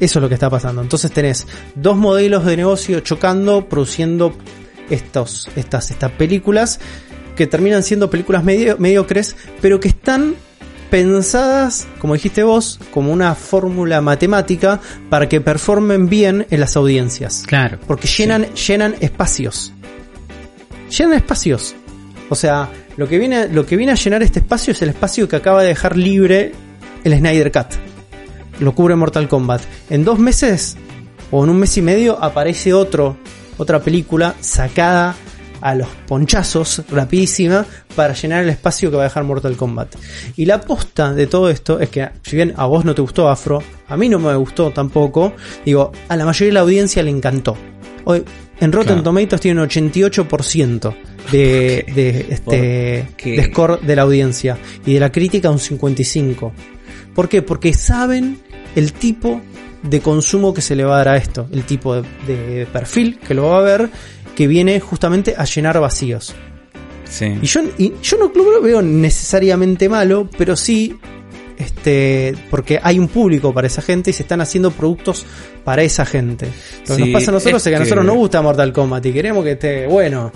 Eso 0.00 0.18
es 0.18 0.22
lo 0.22 0.28
que 0.28 0.34
está 0.34 0.48
pasando. 0.50 0.80
Entonces 0.82 1.10
tenés 1.12 1.46
dos 1.74 1.96
modelos 1.96 2.44
de 2.46 2.56
negocio 2.56 3.00
chocando, 3.00 3.68
produciendo 3.68 4.34
estos, 4.88 5.48
estas, 5.56 5.90
estas 5.90 6.10
películas 6.12 6.80
que 7.36 7.46
terminan 7.46 7.82
siendo 7.82 8.10
películas 8.10 8.42
medio- 8.42 8.76
mediocres, 8.78 9.36
pero 9.60 9.78
que 9.78 9.88
están 9.88 10.34
pensadas, 10.90 11.86
como 11.98 12.14
dijiste 12.14 12.42
vos, 12.42 12.80
como 12.90 13.12
una 13.12 13.34
fórmula 13.34 14.00
matemática 14.00 14.80
para 15.08 15.28
que 15.28 15.40
performen 15.40 16.08
bien 16.08 16.46
en 16.50 16.60
las 16.60 16.76
audiencias. 16.76 17.44
Claro. 17.46 17.78
Porque 17.86 18.08
llenan, 18.08 18.46
llenan 18.54 18.96
espacios. 19.00 19.72
Llenan 20.90 21.14
espacios. 21.14 21.74
O 22.28 22.34
sea, 22.34 22.68
lo 22.96 23.08
que, 23.08 23.18
viene, 23.18 23.48
lo 23.48 23.64
que 23.64 23.76
viene 23.76 23.92
a 23.92 23.96
llenar 23.96 24.22
este 24.22 24.40
espacio 24.40 24.72
es 24.72 24.82
el 24.82 24.90
espacio 24.90 25.28
que 25.28 25.36
acaba 25.36 25.62
de 25.62 25.68
dejar 25.68 25.96
libre 25.96 26.52
el 27.04 27.16
Snyder 27.16 27.50
Cut. 27.52 27.66
Lo 28.60 28.74
cubre 28.74 28.96
Mortal 28.96 29.28
Kombat. 29.28 29.62
En 29.88 30.04
dos 30.04 30.18
meses, 30.18 30.76
o 31.30 31.44
en 31.44 31.50
un 31.50 31.58
mes 31.58 31.76
y 31.76 31.82
medio, 31.82 32.22
aparece 32.22 32.74
otro, 32.74 33.16
otra 33.56 33.80
película 33.80 34.34
sacada 34.40 35.14
a 35.60 35.74
los 35.74 35.88
ponchazos, 36.06 36.82
rapidísima, 36.90 37.66
para 37.94 38.14
llenar 38.14 38.42
el 38.42 38.50
espacio 38.50 38.90
que 38.90 38.96
va 38.96 39.02
a 39.02 39.08
dejar 39.08 39.24
Mortal 39.24 39.56
Kombat. 39.56 39.94
Y 40.36 40.46
la 40.46 40.56
aposta 40.56 41.12
de 41.12 41.26
todo 41.26 41.50
esto 41.50 41.80
es 41.80 41.88
que, 41.88 42.08
si 42.22 42.36
bien 42.36 42.54
a 42.56 42.66
vos 42.66 42.84
no 42.84 42.94
te 42.94 43.02
gustó 43.02 43.28
Afro, 43.28 43.62
a 43.88 43.96
mí 43.96 44.08
no 44.08 44.18
me 44.18 44.34
gustó 44.34 44.70
tampoco, 44.70 45.34
digo, 45.64 45.92
a 46.08 46.16
la 46.16 46.24
mayoría 46.24 46.48
de 46.48 46.54
la 46.54 46.60
audiencia 46.60 47.02
le 47.02 47.10
encantó. 47.10 47.56
Hoy, 48.04 48.24
en 48.60 48.72
Rotten 48.72 48.96
Claro. 48.96 49.02
Tomatoes 49.02 49.40
tiene 49.40 49.60
un 49.62 49.68
88% 49.68 50.94
de, 51.32 51.84
de, 51.94 52.26
este, 52.30 53.06
de 53.24 53.44
score 53.50 53.80
de 53.80 53.96
la 53.96 54.02
audiencia 54.02 54.58
y 54.84 54.94
de 54.94 55.00
la 55.00 55.10
crítica 55.10 55.50
un 55.50 55.58
55%. 55.58 56.52
¿Por 57.14 57.28
qué? 57.28 57.42
Porque 57.42 57.72
saben 57.72 58.38
el 58.76 58.92
tipo 58.92 59.40
de 59.82 60.00
consumo 60.00 60.54
que 60.54 60.60
se 60.60 60.76
le 60.76 60.84
va 60.84 60.94
a 60.94 60.98
dar 60.98 61.08
a 61.08 61.16
esto, 61.16 61.48
el 61.52 61.64
tipo 61.64 61.94
de, 61.94 62.04
de 62.26 62.66
perfil 62.66 63.18
que 63.18 63.34
lo 63.34 63.48
va 63.48 63.58
a 63.58 63.62
ver, 63.62 63.90
que 64.34 64.46
viene 64.46 64.78
justamente 64.80 65.34
a 65.36 65.44
llenar 65.44 65.80
vacíos. 65.80 66.34
Sí. 67.08 67.38
Y 67.42 67.46
yo, 67.46 67.62
y 67.78 67.94
yo 68.02 68.18
no 68.18 68.30
lo 68.34 68.62
veo 68.62 68.82
necesariamente 68.82 69.88
malo, 69.88 70.28
pero 70.38 70.54
sí, 70.54 70.96
este, 71.60 72.34
porque 72.50 72.80
hay 72.82 72.98
un 72.98 73.08
público 73.08 73.52
para 73.54 73.66
esa 73.66 73.82
gente 73.82 74.10
y 74.10 74.12
se 74.12 74.22
están 74.22 74.40
haciendo 74.40 74.70
productos 74.70 75.24
para 75.64 75.82
esa 75.82 76.04
gente. 76.04 76.46
Lo 76.88 76.96
que 76.96 77.02
Sí, 77.04 77.10
nos 77.10 77.20
pasa 77.20 77.30
a 77.30 77.34
nosotros 77.34 77.62
es, 77.62 77.66
es 77.66 77.70
que 77.70 77.76
a 77.76 77.80
nosotros 77.80 78.04
nos 78.04 78.16
gusta 78.16 78.42
Mortal 78.42 78.72
Kombat 78.72 79.06
y 79.06 79.12
queremos 79.12 79.44
que 79.44 79.52
esté 79.52 79.86
bueno. 79.86 80.32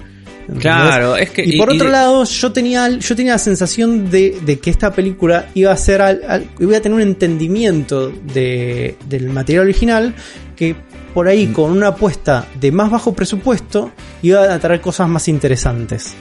Claro, 0.61 1.17
es 1.17 1.31
que- 1.31 1.43
Y, 1.43 1.55
y- 1.55 1.59
por 1.59 1.73
y 1.73 1.77
otro 1.77 1.89
lado, 1.89 2.25
yo 2.25 2.53
tenía, 2.53 2.89
yo 2.91 3.17
tenía 3.17 3.33
la 3.33 3.39
sensación 3.39 4.11
de, 4.11 4.39
de 4.45 4.59
que 4.59 4.69
esta 4.69 4.93
película 4.93 5.47
iba 5.55 5.73
a 5.73 5.77
ser 5.77 6.03
al- 6.03 6.21
al- 6.29 6.47
iba 6.61 6.77
a 6.77 6.81
tener 6.81 6.97
un 6.97 7.01
entendimiento 7.03 8.11
de, 8.11 8.97
del 9.09 9.31
material 9.31 9.65
original 9.65 10.15
que 10.55 10.77
por 11.15 11.29
ahí 11.29 11.47
Mm. 11.47 11.53
con 11.55 11.71
una 11.71 11.89
apuesta 11.89 12.47
de 12.61 12.73
más 12.73 12.91
bajo 12.91 13.15
presupuesto 13.15 13.91
iba 14.23 14.53
a 14.53 14.59
traer 14.59 14.83
cosas 14.83 15.09
más 15.09 15.29
interesantes. 15.29 16.13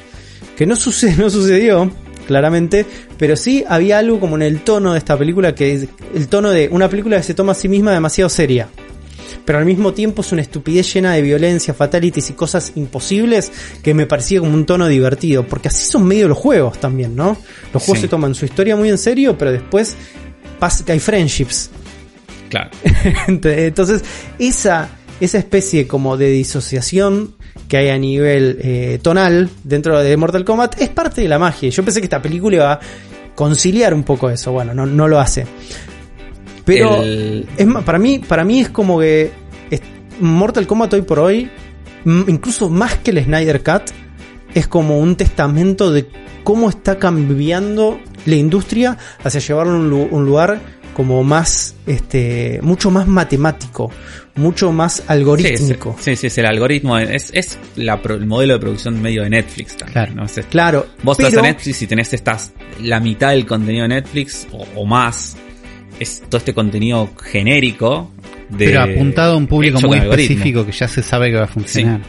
Que 0.55 0.65
no, 0.65 0.75
sucede, 0.77 1.15
no 1.17 1.29
sucedió, 1.29 1.91
claramente, 2.27 2.85
pero 3.17 3.35
sí 3.35 3.63
había 3.67 3.99
algo 3.99 4.19
como 4.19 4.35
en 4.35 4.41
el 4.43 4.61
tono 4.61 4.93
de 4.93 4.99
esta 4.99 5.17
película, 5.17 5.53
que 5.55 5.73
es 5.73 5.87
el 6.15 6.27
tono 6.27 6.51
de 6.51 6.69
una 6.71 6.89
película 6.89 7.17
que 7.17 7.23
se 7.23 7.33
toma 7.33 7.51
a 7.53 7.55
sí 7.55 7.67
misma 7.67 7.91
demasiado 7.91 8.29
seria. 8.29 8.67
Pero 9.45 9.59
al 9.59 9.65
mismo 9.65 9.93
tiempo 9.93 10.21
es 10.21 10.31
una 10.31 10.41
estupidez 10.41 10.93
llena 10.93 11.13
de 11.13 11.21
violencia, 11.21 11.73
fatalities 11.73 12.29
y 12.29 12.33
cosas 12.33 12.71
imposibles 12.75 13.51
que 13.81 13.93
me 13.93 14.05
parecía 14.05 14.39
como 14.39 14.53
un 14.53 14.65
tono 14.65 14.87
divertido. 14.87 15.45
Porque 15.45 15.67
así 15.67 15.83
son 15.83 16.05
medio 16.05 16.29
los 16.29 16.37
juegos 16.37 16.79
también, 16.79 17.13
¿no? 17.15 17.35
Los 17.73 17.83
juegos 17.83 17.97
Sí. 17.99 18.01
se 18.03 18.07
toman 18.07 18.35
su 18.35 18.45
historia 18.45 18.77
muy 18.77 18.87
en 18.89 18.97
serio, 18.97 19.37
pero 19.37 19.51
después 19.51 19.95
pasa 20.59 20.85
que 20.85 20.93
hay 20.93 20.99
friendships. 20.99 21.71
Claro. 22.49 22.69
Entonces, 23.27 24.03
esa, 24.39 24.89
esa 25.19 25.37
especie 25.39 25.87
como 25.87 26.15
de 26.15 26.29
disociación 26.29 27.35
que 27.73 27.77
hay 27.77 27.89
a 27.89 27.97
nivel 27.97 28.59
eh, 28.61 28.99
tonal 29.01 29.49
dentro 29.63 29.97
de 29.99 30.15
Mortal 30.15 30.45
Kombat 30.45 30.79
es 30.79 30.89
parte 30.89 31.21
de 31.21 31.27
la 31.27 31.39
magia. 31.39 31.71
Yo 31.71 31.83
pensé 31.83 32.01
que 32.01 32.05
esta 32.05 32.21
película 32.21 32.55
iba 32.55 32.73
a 32.73 32.79
conciliar 33.33 33.95
un 33.95 34.03
poco 34.03 34.29
eso. 34.29 34.51
Bueno, 34.51 34.75
no, 34.75 34.85
no 34.85 35.07
lo 35.07 35.19
hace. 35.19 35.47
Pero 36.65 37.01
El- 37.01 37.47
es 37.57 37.65
para 37.83 37.97
mí, 37.97 38.19
para 38.19 38.43
mí 38.43 38.59
es 38.59 38.69
como 38.69 38.99
que 38.99 39.31
es- 39.71 39.81
Mortal 40.19 40.67
Kombat 40.67 40.93
hoy 40.93 41.01
por 41.01 41.17
hoy, 41.17 41.49
incluso 42.05 42.69
más 42.69 42.97
que 42.97 43.09
el 43.09 43.23
Snyder 43.23 43.63
Cut, 43.63 43.89
es 44.53 44.67
como 44.67 44.99
un 44.99 45.15
testamento 45.15 45.91
de 45.91 46.07
cómo 46.43 46.69
está 46.69 46.99
cambiando 46.99 47.99
la 48.27 48.35
industria 48.35 48.99
hacia 49.23 49.39
llevarlo 49.39 49.73
a 49.73 49.77
un 50.15 50.25
lugar 50.27 50.61
como 50.93 51.23
más, 51.23 51.73
este, 51.87 52.59
mucho 52.61 52.91
más 52.91 53.07
matemático, 53.07 53.89
mucho 54.35 54.71
más 54.71 55.03
algorítmico. 55.07 55.95
Sí, 55.99 56.11
sí, 56.11 56.15
sí, 56.15 56.27
es 56.27 56.37
el 56.39 56.45
algoritmo, 56.47 56.97
es, 56.97 57.29
es 57.33 57.57
la 57.75 58.01
pro- 58.01 58.15
el 58.15 58.25
modelo 58.25 58.53
de 58.53 58.59
producción 58.59 59.01
medio 59.01 59.23
de 59.23 59.29
Netflix 59.29 59.77
también. 59.77 59.93
Claro. 59.93 60.15
¿no? 60.15 60.25
Es 60.25 60.37
este- 60.37 60.49
Claro, 60.49 60.85
Vos 61.03 61.17
pero, 61.17 61.29
estás 61.29 61.43
a 61.43 61.47
Netflix 61.47 61.81
y 61.81 61.87
tenés 61.87 62.13
estas, 62.13 62.51
la 62.81 62.99
mitad 62.99 63.29
del 63.31 63.45
contenido 63.45 63.83
de 63.83 63.89
Netflix 63.89 64.47
o, 64.51 64.65
o 64.75 64.85
más. 64.85 65.35
Es 65.99 66.23
todo 66.27 66.37
este 66.39 66.53
contenido 66.53 67.09
genérico. 67.23 68.09
De, 68.49 68.65
Pero 68.67 68.81
apuntado 68.81 69.33
a 69.33 69.37
un 69.37 69.47
público 69.47 69.79
muy 69.81 69.97
específico 69.99 70.65
que 70.65 70.71
ya 70.71 70.87
se 70.87 71.01
sabe 71.01 71.29
que 71.31 71.37
va 71.37 71.43
a 71.45 71.47
funcionar. 71.47 72.01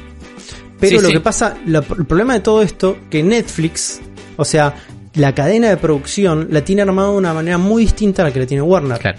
pero 0.81 0.97
sí, 0.99 1.03
lo 1.03 1.09
sí. 1.09 1.15
que 1.15 1.21
pasa, 1.21 1.57
la- 1.67 1.79
el 1.99 2.05
problema 2.07 2.35
de 2.35 2.41
todo 2.41 2.63
esto, 2.63 2.99
que 3.11 3.23
Netflix, 3.23 4.01
o 4.37 4.45
sea, 4.45 4.75
la 5.15 5.35
cadena 5.35 5.69
de 5.69 5.77
producción 5.77 6.49
la 6.51 6.63
tiene 6.65 6.83
armada 6.83 7.11
de 7.13 7.17
una 7.17 7.33
manera 7.35 7.57
muy 7.59 7.85
distinta 7.85 8.23
a 8.23 8.27
la 8.27 8.33
que 8.33 8.41
la 8.41 8.47
tiene 8.47 8.63
Warner. 8.63 8.99
Claro. 8.99 9.19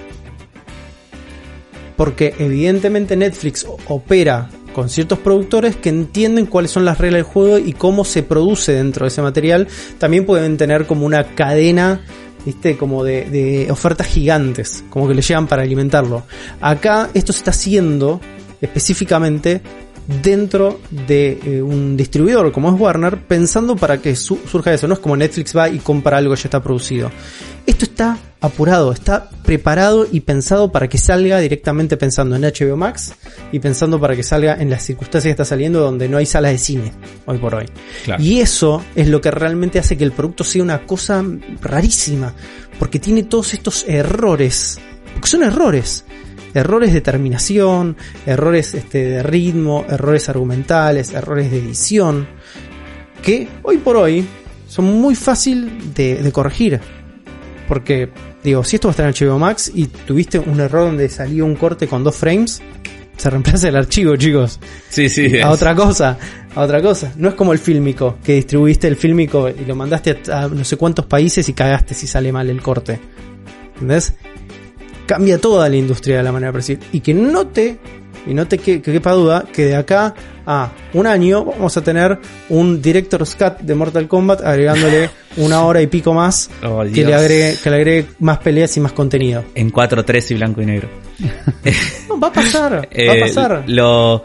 Porque 1.95 2.33
evidentemente 2.39 3.15
Netflix 3.15 3.65
opera 3.87 4.49
con 4.73 4.89
ciertos 4.89 5.19
productores 5.19 5.77
que 5.77 5.87
entienden 5.89 6.45
cuáles 6.47 6.71
son 6.71 6.83
las 6.83 6.97
reglas 6.97 7.19
del 7.19 7.23
juego 7.31 7.57
y 7.59 7.71
cómo 7.71 8.03
se 8.03 8.23
produce 8.23 8.73
dentro 8.73 9.05
de 9.05 9.07
ese 9.07 9.21
material. 9.21 9.67
También 9.97 10.25
pueden 10.25 10.57
tener 10.57 10.85
como 10.85 11.05
una 11.05 11.23
cadena, 11.35 12.01
viste, 12.45 12.75
como 12.75 13.05
de, 13.05 13.23
de 13.29 13.71
ofertas 13.71 14.07
gigantes, 14.07 14.83
como 14.89 15.07
que 15.07 15.15
le 15.15 15.21
llegan 15.21 15.47
para 15.47 15.63
alimentarlo. 15.63 16.23
Acá 16.59 17.09
esto 17.13 17.31
se 17.31 17.39
está 17.39 17.51
haciendo 17.51 18.19
específicamente 18.59 19.61
dentro 20.21 20.81
de 21.07 21.39
eh, 21.45 21.61
un 21.61 21.97
distribuidor 21.97 22.51
como 22.51 22.73
es 22.73 22.79
Warner, 22.79 23.17
pensando 23.21 23.75
para 23.75 23.99
que 24.01 24.15
su- 24.15 24.39
surja 24.45 24.73
eso. 24.73 24.87
No 24.87 24.95
es 24.95 24.99
como 24.99 25.15
Netflix 25.15 25.55
va 25.55 25.69
y 25.69 25.79
compra 25.79 26.17
algo 26.17 26.35
que 26.35 26.41
ya 26.41 26.47
está 26.47 26.61
producido. 26.61 27.09
Esto 27.65 27.85
está 27.85 28.17
apurado, 28.41 28.91
está 28.91 29.29
preparado 29.43 30.07
y 30.11 30.19
pensado 30.19 30.71
para 30.71 30.87
que 30.87 30.99
salga 30.99 31.39
directamente 31.39 31.97
pensando 31.97 32.35
en 32.35 32.43
HBO 32.43 32.77
Max 32.77 33.13
y 33.51 33.59
pensando 33.59 33.99
para 33.99 34.15
que 34.15 34.21
salga 34.21 34.55
en 34.61 34.69
las 34.69 34.83
circunstancias 34.83 35.29
que 35.29 35.31
está 35.31 35.45
saliendo 35.45 35.79
donde 35.79 36.07
no 36.07 36.17
hay 36.17 36.27
salas 36.27 36.51
de 36.51 36.57
cine 36.59 36.93
hoy 37.25 37.39
por 37.39 37.55
hoy. 37.55 37.65
Claro. 38.03 38.21
Y 38.21 38.39
eso 38.39 38.83
es 38.95 39.07
lo 39.07 39.19
que 39.19 39.31
realmente 39.31 39.79
hace 39.79 39.97
que 39.97 40.03
el 40.03 40.11
producto 40.11 40.43
sea 40.43 40.61
una 40.61 40.85
cosa 40.85 41.23
rarísima, 41.61 42.33
porque 42.77 42.99
tiene 42.99 43.23
todos 43.23 43.53
estos 43.53 43.85
errores, 43.87 44.77
porque 45.13 45.27
son 45.27 45.43
errores. 45.43 46.05
Errores 46.53 46.93
de 46.93 47.01
terminación, 47.01 47.97
errores 48.25 48.75
este, 48.75 49.05
de 49.05 49.23
ritmo, 49.23 49.85
errores 49.89 50.29
argumentales, 50.29 51.11
errores 51.11 51.51
de 51.51 51.57
edición, 51.57 52.27
que 53.21 53.49
hoy 53.63 53.77
por 53.77 53.97
hoy 53.97 54.25
son 54.67 54.85
muy 54.85 55.15
fácil 55.15 55.93
de, 55.93 56.15
de 56.23 56.31
corregir. 56.31 56.79
Porque, 57.67 58.09
digo, 58.43 58.63
si 58.63 58.75
esto 58.75 58.87
va 58.87 58.91
a 58.91 58.93
estar 58.93 59.07
en 59.07 59.27
HBO 59.29 59.39
Max 59.39 59.71
y 59.73 59.87
tuviste 59.87 60.39
un 60.39 60.59
error 60.59 60.87
donde 60.87 61.09
salió 61.09 61.45
un 61.45 61.55
corte 61.55 61.87
con 61.87 62.03
dos 62.03 62.15
frames, 62.15 62.61
se 63.17 63.29
reemplaza 63.29 63.69
el 63.69 63.75
archivo, 63.75 64.15
chicos. 64.15 64.59
Sí, 64.89 65.09
sí. 65.09 65.39
A 65.39 65.49
otra 65.49 65.73
cosa, 65.75 66.17
a 66.53 66.61
otra 66.61 66.81
cosa. 66.81 67.13
No 67.17 67.29
es 67.29 67.35
como 67.35 67.53
el 67.53 67.59
fílmico, 67.59 68.17
que 68.23 68.33
distribuiste 68.35 68.87
el 68.87 68.95
fílmico 68.95 69.49
y 69.49 69.65
lo 69.65 69.75
mandaste 69.75 70.21
a, 70.31 70.43
a 70.43 70.47
no 70.47 70.63
sé 70.63 70.77
cuántos 70.77 71.05
países 71.05 71.47
y 71.49 71.53
cagaste 71.53 71.93
si 71.93 72.07
sale 72.07 72.31
mal 72.31 72.49
el 72.49 72.61
corte. 72.61 72.99
¿Entendés? 73.73 74.13
Cambia 75.05 75.39
toda 75.39 75.69
la 75.69 75.75
industria 75.75 76.17
de 76.17 76.23
la 76.23 76.31
manera 76.31 76.49
de 76.49 76.53
percibir. 76.53 76.83
Y 76.91 76.99
que 76.99 77.13
note, 77.13 77.77
y 78.25 78.33
no 78.33 78.47
te 78.47 78.57
que, 78.57 78.81
que 78.81 78.91
quepa 78.91 79.11
duda, 79.11 79.45
que 79.51 79.65
de 79.65 79.75
acá 79.75 80.13
a 80.45 80.71
un 80.93 81.07
año 81.07 81.45
vamos 81.45 81.75
a 81.77 81.83
tener 81.83 82.17
un 82.49 82.81
Director's 82.81 83.35
Cut 83.35 83.59
de 83.59 83.75
Mortal 83.75 84.07
Kombat 84.07 84.41
agregándole 84.41 85.09
una 85.37 85.63
hora 85.63 85.81
y 85.81 85.87
pico 85.87 86.13
más 86.13 86.49
Oh, 86.63 86.83
que 86.93 87.03
le, 87.05 87.13
agregue, 87.13 87.57
que 87.61 87.69
le 87.69 87.75
agregue 87.75 88.05
más 88.19 88.37
peleas 88.39 88.75
y 88.77 88.79
más 88.79 88.91
contenido. 88.93 89.43
En 89.55 89.71
4-3 89.71 90.31
y 90.31 90.33
blanco 90.35 90.61
y 90.61 90.65
negro. 90.65 90.89
No, 92.09 92.19
va 92.19 92.27
a 92.27 92.33
pasar, 92.33 92.73
va 92.73 92.79
a 92.79 92.87
Eh, 92.91 93.19
pasar. 93.21 93.63
Lo 93.67 94.21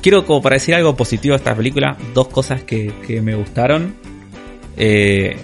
quiero 0.00 0.24
como 0.24 0.40
para 0.40 0.54
decir 0.54 0.74
algo 0.74 0.94
positivo 0.96 1.32
de 1.32 1.38
esta 1.38 1.54
película, 1.54 1.96
dos 2.14 2.28
cosas 2.28 2.62
que, 2.62 2.92
que 3.06 3.20
me 3.20 3.34
gustaron. 3.34 3.94
Eh, 4.76 5.36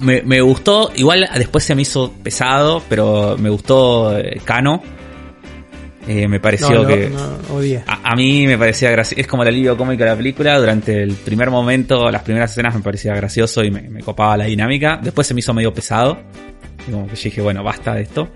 me, 0.00 0.22
me 0.22 0.40
gustó, 0.40 0.90
igual 0.96 1.28
después 1.36 1.64
se 1.64 1.74
me 1.74 1.82
hizo 1.82 2.12
pesado, 2.22 2.82
pero 2.88 3.36
me 3.38 3.50
gustó 3.50 4.16
Cano. 4.44 4.82
Eh, 4.84 4.90
me 6.06 6.40
pareció 6.40 6.70
No, 6.70 6.82
no, 6.82 6.88
que 6.88 7.10
no, 7.10 7.82
a, 7.86 8.12
a 8.12 8.16
mí 8.16 8.46
me 8.46 8.58
parecía 8.58 8.90
gracioso. 8.90 9.20
Es 9.20 9.26
como 9.26 9.42
el 9.42 9.48
alivio 9.48 9.76
cómico 9.76 10.04
de 10.04 10.10
la 10.10 10.16
película. 10.16 10.58
Durante 10.58 11.02
el 11.02 11.12
primer 11.14 11.50
momento, 11.50 12.10
las 12.10 12.22
primeras 12.22 12.50
escenas 12.50 12.74
me 12.74 12.82
parecía 12.82 13.14
gracioso 13.14 13.64
y 13.64 13.70
me, 13.70 13.82
me 13.88 14.02
copaba 14.02 14.36
la 14.36 14.44
dinámica. 14.44 15.00
Después 15.02 15.26
se 15.26 15.34
me 15.34 15.40
hizo 15.40 15.54
medio 15.54 15.72
pesado. 15.72 16.18
Y 16.86 16.90
como 16.90 17.06
que 17.06 17.16
yo 17.16 17.22
dije, 17.24 17.40
bueno, 17.40 17.62
basta 17.62 17.94
de 17.94 18.02
esto. 18.02 18.28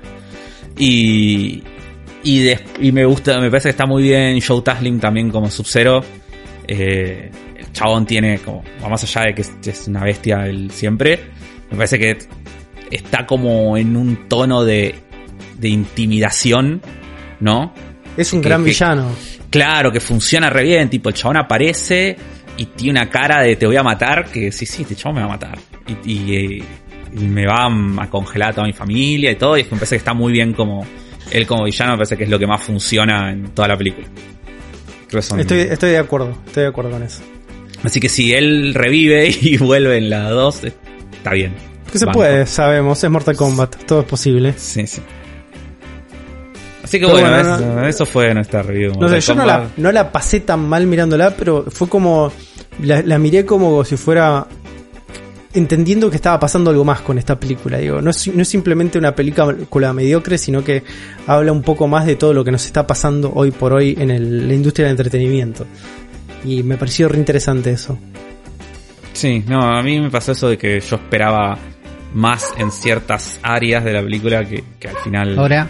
Y, 0.78 1.62
y, 2.22 2.50
y 2.80 2.92
me 2.92 3.04
gusta, 3.04 3.38
me 3.40 3.50
parece 3.50 3.68
que 3.68 3.70
está 3.70 3.86
muy 3.86 4.02
bien 4.02 4.40
Joe 4.40 4.62
Taslim 4.62 4.98
también 5.00 5.30
como 5.30 5.50
Sub-Zero. 5.50 6.02
Eh, 6.66 7.30
el 7.56 7.72
chabón 7.72 8.06
tiene 8.06 8.38
como, 8.38 8.62
va 8.82 8.88
más 8.88 9.02
allá 9.04 9.26
de 9.26 9.34
que 9.34 9.42
es, 9.42 9.52
es 9.66 9.88
una 9.88 10.04
bestia 10.04 10.46
él 10.46 10.70
siempre. 10.70 11.18
Me 11.70 11.76
parece 11.76 11.98
que 11.98 12.18
está 12.90 13.26
como 13.26 13.76
en 13.76 13.96
un 13.96 14.28
tono 14.28 14.64
de, 14.64 14.94
de 15.58 15.68
intimidación, 15.68 16.80
¿no? 17.40 17.72
Es 18.16 18.32
un 18.32 18.40
que- 18.42 18.48
gran 18.48 18.62
que- 18.64 18.70
villano. 18.70 19.10
Claro, 19.50 19.90
que 19.90 20.00
funciona 20.00 20.50
re 20.50 20.64
bien, 20.64 20.90
tipo, 20.90 21.08
el 21.08 21.14
chabón 21.14 21.38
aparece 21.38 22.16
y 22.56 22.66
tiene 22.66 23.00
una 23.00 23.08
cara 23.08 23.40
de 23.42 23.56
te 23.56 23.66
voy 23.66 23.76
a 23.76 23.82
matar, 23.82 24.26
que 24.30 24.52
sí, 24.52 24.66
sí, 24.66 24.82
este 24.82 24.94
chabón 24.94 25.16
me 25.16 25.20
va 25.22 25.26
a 25.28 25.30
matar. 25.30 25.58
Y, 26.04 26.12
y, 26.12 26.36
eh, 26.36 26.64
y 27.14 27.24
me 27.24 27.46
va 27.46 27.66
a 28.02 28.10
congelar 28.10 28.50
a 28.50 28.52
toda 28.54 28.66
mi 28.66 28.72
familia 28.74 29.30
y 29.30 29.36
todo, 29.36 29.56
y 29.56 29.62
es 29.62 29.66
que 29.68 29.74
me 29.74 29.78
parece 29.78 29.94
que 29.94 29.98
está 30.00 30.12
muy 30.12 30.32
bien 30.32 30.52
como, 30.52 30.86
él 31.30 31.46
como 31.46 31.64
villano 31.64 31.92
me 31.92 31.96
parece 31.98 32.16
que 32.18 32.24
es 32.24 32.30
lo 32.30 32.38
que 32.38 32.46
más 32.46 32.62
funciona 32.62 33.30
en 33.32 33.48
toda 33.54 33.68
la 33.68 33.76
película. 33.78 34.06
Son- 35.20 35.40
Estoy, 35.40 35.60
estoy 35.60 35.90
de 35.90 35.98
acuerdo, 35.98 36.36
estoy 36.46 36.64
de 36.64 36.68
acuerdo 36.68 36.90
con 36.90 37.02
eso. 37.02 37.22
Así 37.82 38.00
que 38.00 38.08
si 38.10 38.34
él 38.34 38.74
revive 38.74 39.28
y 39.40 39.56
vuelve 39.56 39.96
en 39.96 40.10
la 40.10 40.28
2, 40.30 40.64
eh, 40.64 40.72
está 41.16 41.32
bien. 41.32 41.54
Que 41.90 41.98
se 41.98 42.04
Banco. 42.04 42.18
puede, 42.18 42.44
sabemos, 42.44 43.02
es 43.02 43.10
Mortal 43.10 43.34
Kombat, 43.36 43.76
todo 43.86 44.00
es 44.00 44.06
posible. 44.06 44.52
Sí, 44.58 44.86
sí. 44.86 45.00
Así 46.88 46.98
que 46.98 47.06
Pero 47.06 47.18
bueno, 47.20 47.30
bueno, 47.30 47.54
eso, 47.56 47.66
no- 47.66 47.86
eso 47.86 48.06
fue 48.06 48.32
nuestra 48.34 48.62
review. 48.62 48.92
No 48.98 49.08
sé, 49.10 49.20
yo 49.20 49.34
no 49.34 49.44
la, 49.44 49.58
Kombat. 49.58 49.76
no 49.76 49.92
la 49.92 50.10
pasé 50.10 50.40
tan 50.40 50.66
mal 50.68 50.86
mirándola, 50.86 51.34
pero 51.36 51.64
fue 51.70 51.88
como. 51.88 52.32
La, 52.82 53.02
la 53.02 53.18
miré 53.18 53.44
como 53.44 53.84
si 53.84 53.96
fuera. 53.96 54.46
Entendiendo 55.54 56.10
que 56.10 56.16
estaba 56.16 56.38
pasando 56.38 56.70
algo 56.70 56.84
más 56.84 57.00
con 57.00 57.18
esta 57.18 57.38
película. 57.40 57.78
Digo, 57.78 58.00
no 58.02 58.10
es, 58.10 58.28
no 58.34 58.42
es 58.42 58.48
simplemente 58.48 58.98
una 58.98 59.14
película 59.14 59.92
mediocre, 59.92 60.36
sino 60.38 60.62
que 60.62 60.82
habla 61.26 61.52
un 61.52 61.62
poco 61.62 61.88
más 61.88 62.06
de 62.06 62.16
todo 62.16 62.34
lo 62.34 62.44
que 62.44 62.52
nos 62.52 62.64
está 62.66 62.86
pasando 62.86 63.32
hoy 63.34 63.50
por 63.50 63.72
hoy 63.72 63.96
en 63.98 64.10
el- 64.10 64.46
la 64.46 64.54
industria 64.54 64.86
del 64.86 64.92
entretenimiento. 64.92 65.66
Y 66.44 66.62
me 66.62 66.76
pareció 66.76 67.08
re 67.08 67.18
interesante 67.18 67.70
eso. 67.70 67.98
Sí, 69.14 69.42
no, 69.48 69.60
a 69.62 69.82
mí 69.82 69.98
me 69.98 70.10
pasó 70.10 70.32
eso 70.32 70.48
de 70.48 70.58
que 70.58 70.78
yo 70.80 70.96
esperaba 70.96 71.58
más 72.14 72.52
en 72.58 72.70
ciertas 72.70 73.40
áreas 73.42 73.84
de 73.84 73.92
la 73.94 74.02
película 74.02 74.44
que, 74.44 74.62
que 74.78 74.88
al 74.88 74.96
final 74.98 75.38
Ahora, 75.38 75.66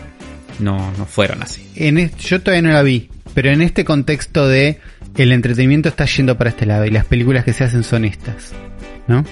no, 0.58 0.92
no 0.96 1.06
fueron 1.06 1.42
así. 1.42 1.70
en 1.74 2.10
yo 2.18 2.40
todavía 2.40 2.68
no 2.68 2.74
la 2.74 2.82
vi, 2.82 3.10
pero 3.34 3.50
en 3.50 3.62
este 3.62 3.84
contexto 3.84 4.48
de 4.48 4.78
el 5.16 5.32
entretenimiento 5.32 5.88
está 5.88 6.04
yendo 6.04 6.36
para 6.36 6.50
este 6.50 6.66
lado 6.66 6.84
y 6.84 6.90
las 6.90 7.04
películas 7.04 7.44
que 7.44 7.52
se 7.52 7.64
hacen 7.64 7.82
son 7.82 8.04
estas, 8.04 8.52
¿no? 9.06 9.24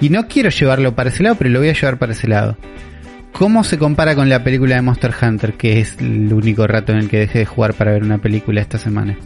Y 0.00 0.10
no 0.10 0.26
quiero 0.28 0.50
llevarlo 0.50 0.94
para 0.94 1.10
ese 1.10 1.22
lado, 1.22 1.36
pero 1.36 1.50
lo 1.50 1.60
voy 1.60 1.68
a 1.68 1.74
llevar 1.74 1.98
para 1.98 2.12
ese 2.12 2.28
lado. 2.28 2.56
¿Cómo 3.32 3.64
se 3.64 3.78
compara 3.78 4.14
con 4.14 4.28
la 4.28 4.44
película 4.44 4.76
de 4.76 4.82
Monster 4.82 5.12
Hunter, 5.20 5.54
que 5.54 5.80
es 5.80 5.96
el 5.98 6.32
único 6.32 6.66
rato 6.66 6.92
en 6.92 6.98
el 6.98 7.08
que 7.08 7.18
dejé 7.18 7.40
de 7.40 7.46
jugar 7.46 7.74
para 7.74 7.92
ver 7.92 8.04
una 8.04 8.18
película 8.18 8.60
esta 8.60 8.78
semana? 8.78 9.16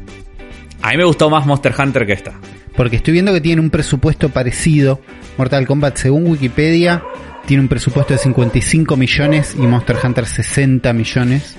A 0.80 0.90
mí 0.90 0.96
me 0.96 1.04
gustó 1.04 1.28
más 1.28 1.44
Monster 1.44 1.74
Hunter 1.78 2.06
que 2.06 2.12
esta. 2.14 2.32
Porque 2.74 2.96
estoy 2.96 3.12
viendo 3.12 3.32
que 3.32 3.40
tiene 3.40 3.60
un 3.60 3.68
presupuesto 3.68 4.30
parecido. 4.30 5.00
Mortal 5.36 5.66
Kombat, 5.66 5.96
según 5.96 6.26
Wikipedia, 6.26 7.02
tiene 7.48 7.62
un 7.62 7.68
presupuesto 7.68 8.12
de 8.12 8.18
55 8.20 8.96
millones 8.96 9.56
y 9.58 9.62
Monster 9.66 9.96
Hunter 10.04 10.26
60 10.26 10.92
millones. 10.92 11.56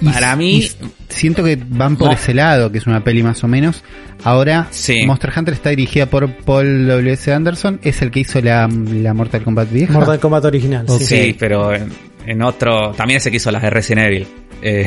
Y 0.00 0.08
Para 0.08 0.34
mí- 0.34 0.56
y 0.56 0.70
siento 1.08 1.44
que 1.44 1.56
van 1.64 1.96
por 1.96 2.08
No. 2.08 2.14
ese 2.14 2.34
lado, 2.34 2.72
que 2.72 2.78
es 2.78 2.86
una 2.88 3.04
peli 3.04 3.22
más 3.22 3.44
o 3.44 3.46
menos. 3.48 3.84
Ahora, 4.24 4.66
Sí. 4.70 5.04
Monster 5.06 5.30
Hunter 5.36 5.54
está 5.54 5.70
dirigida 5.70 6.06
por 6.06 6.28
Paul 6.38 6.88
W.S. 6.88 7.32
Anderson, 7.32 7.78
es 7.84 8.02
el 8.02 8.10
que 8.10 8.20
hizo 8.20 8.40
la, 8.40 8.66
la 8.68 9.14
Mortal 9.14 9.44
Kombat 9.44 9.70
vieja. 9.70 9.92
Mortal 9.92 10.18
Kombat 10.18 10.44
original. 10.46 10.86
Sí. 10.88 11.04
Sí, 11.04 11.36
pero 11.38 11.72
en, 11.72 11.92
en 12.26 12.42
otro. 12.42 12.90
También 12.96 13.18
ese 13.18 13.30
que 13.30 13.36
hizo 13.36 13.52
las 13.52 13.62
de 13.62 13.70
Resident 13.70 14.06
Evil. 14.08 14.26
Eh, 14.64 14.86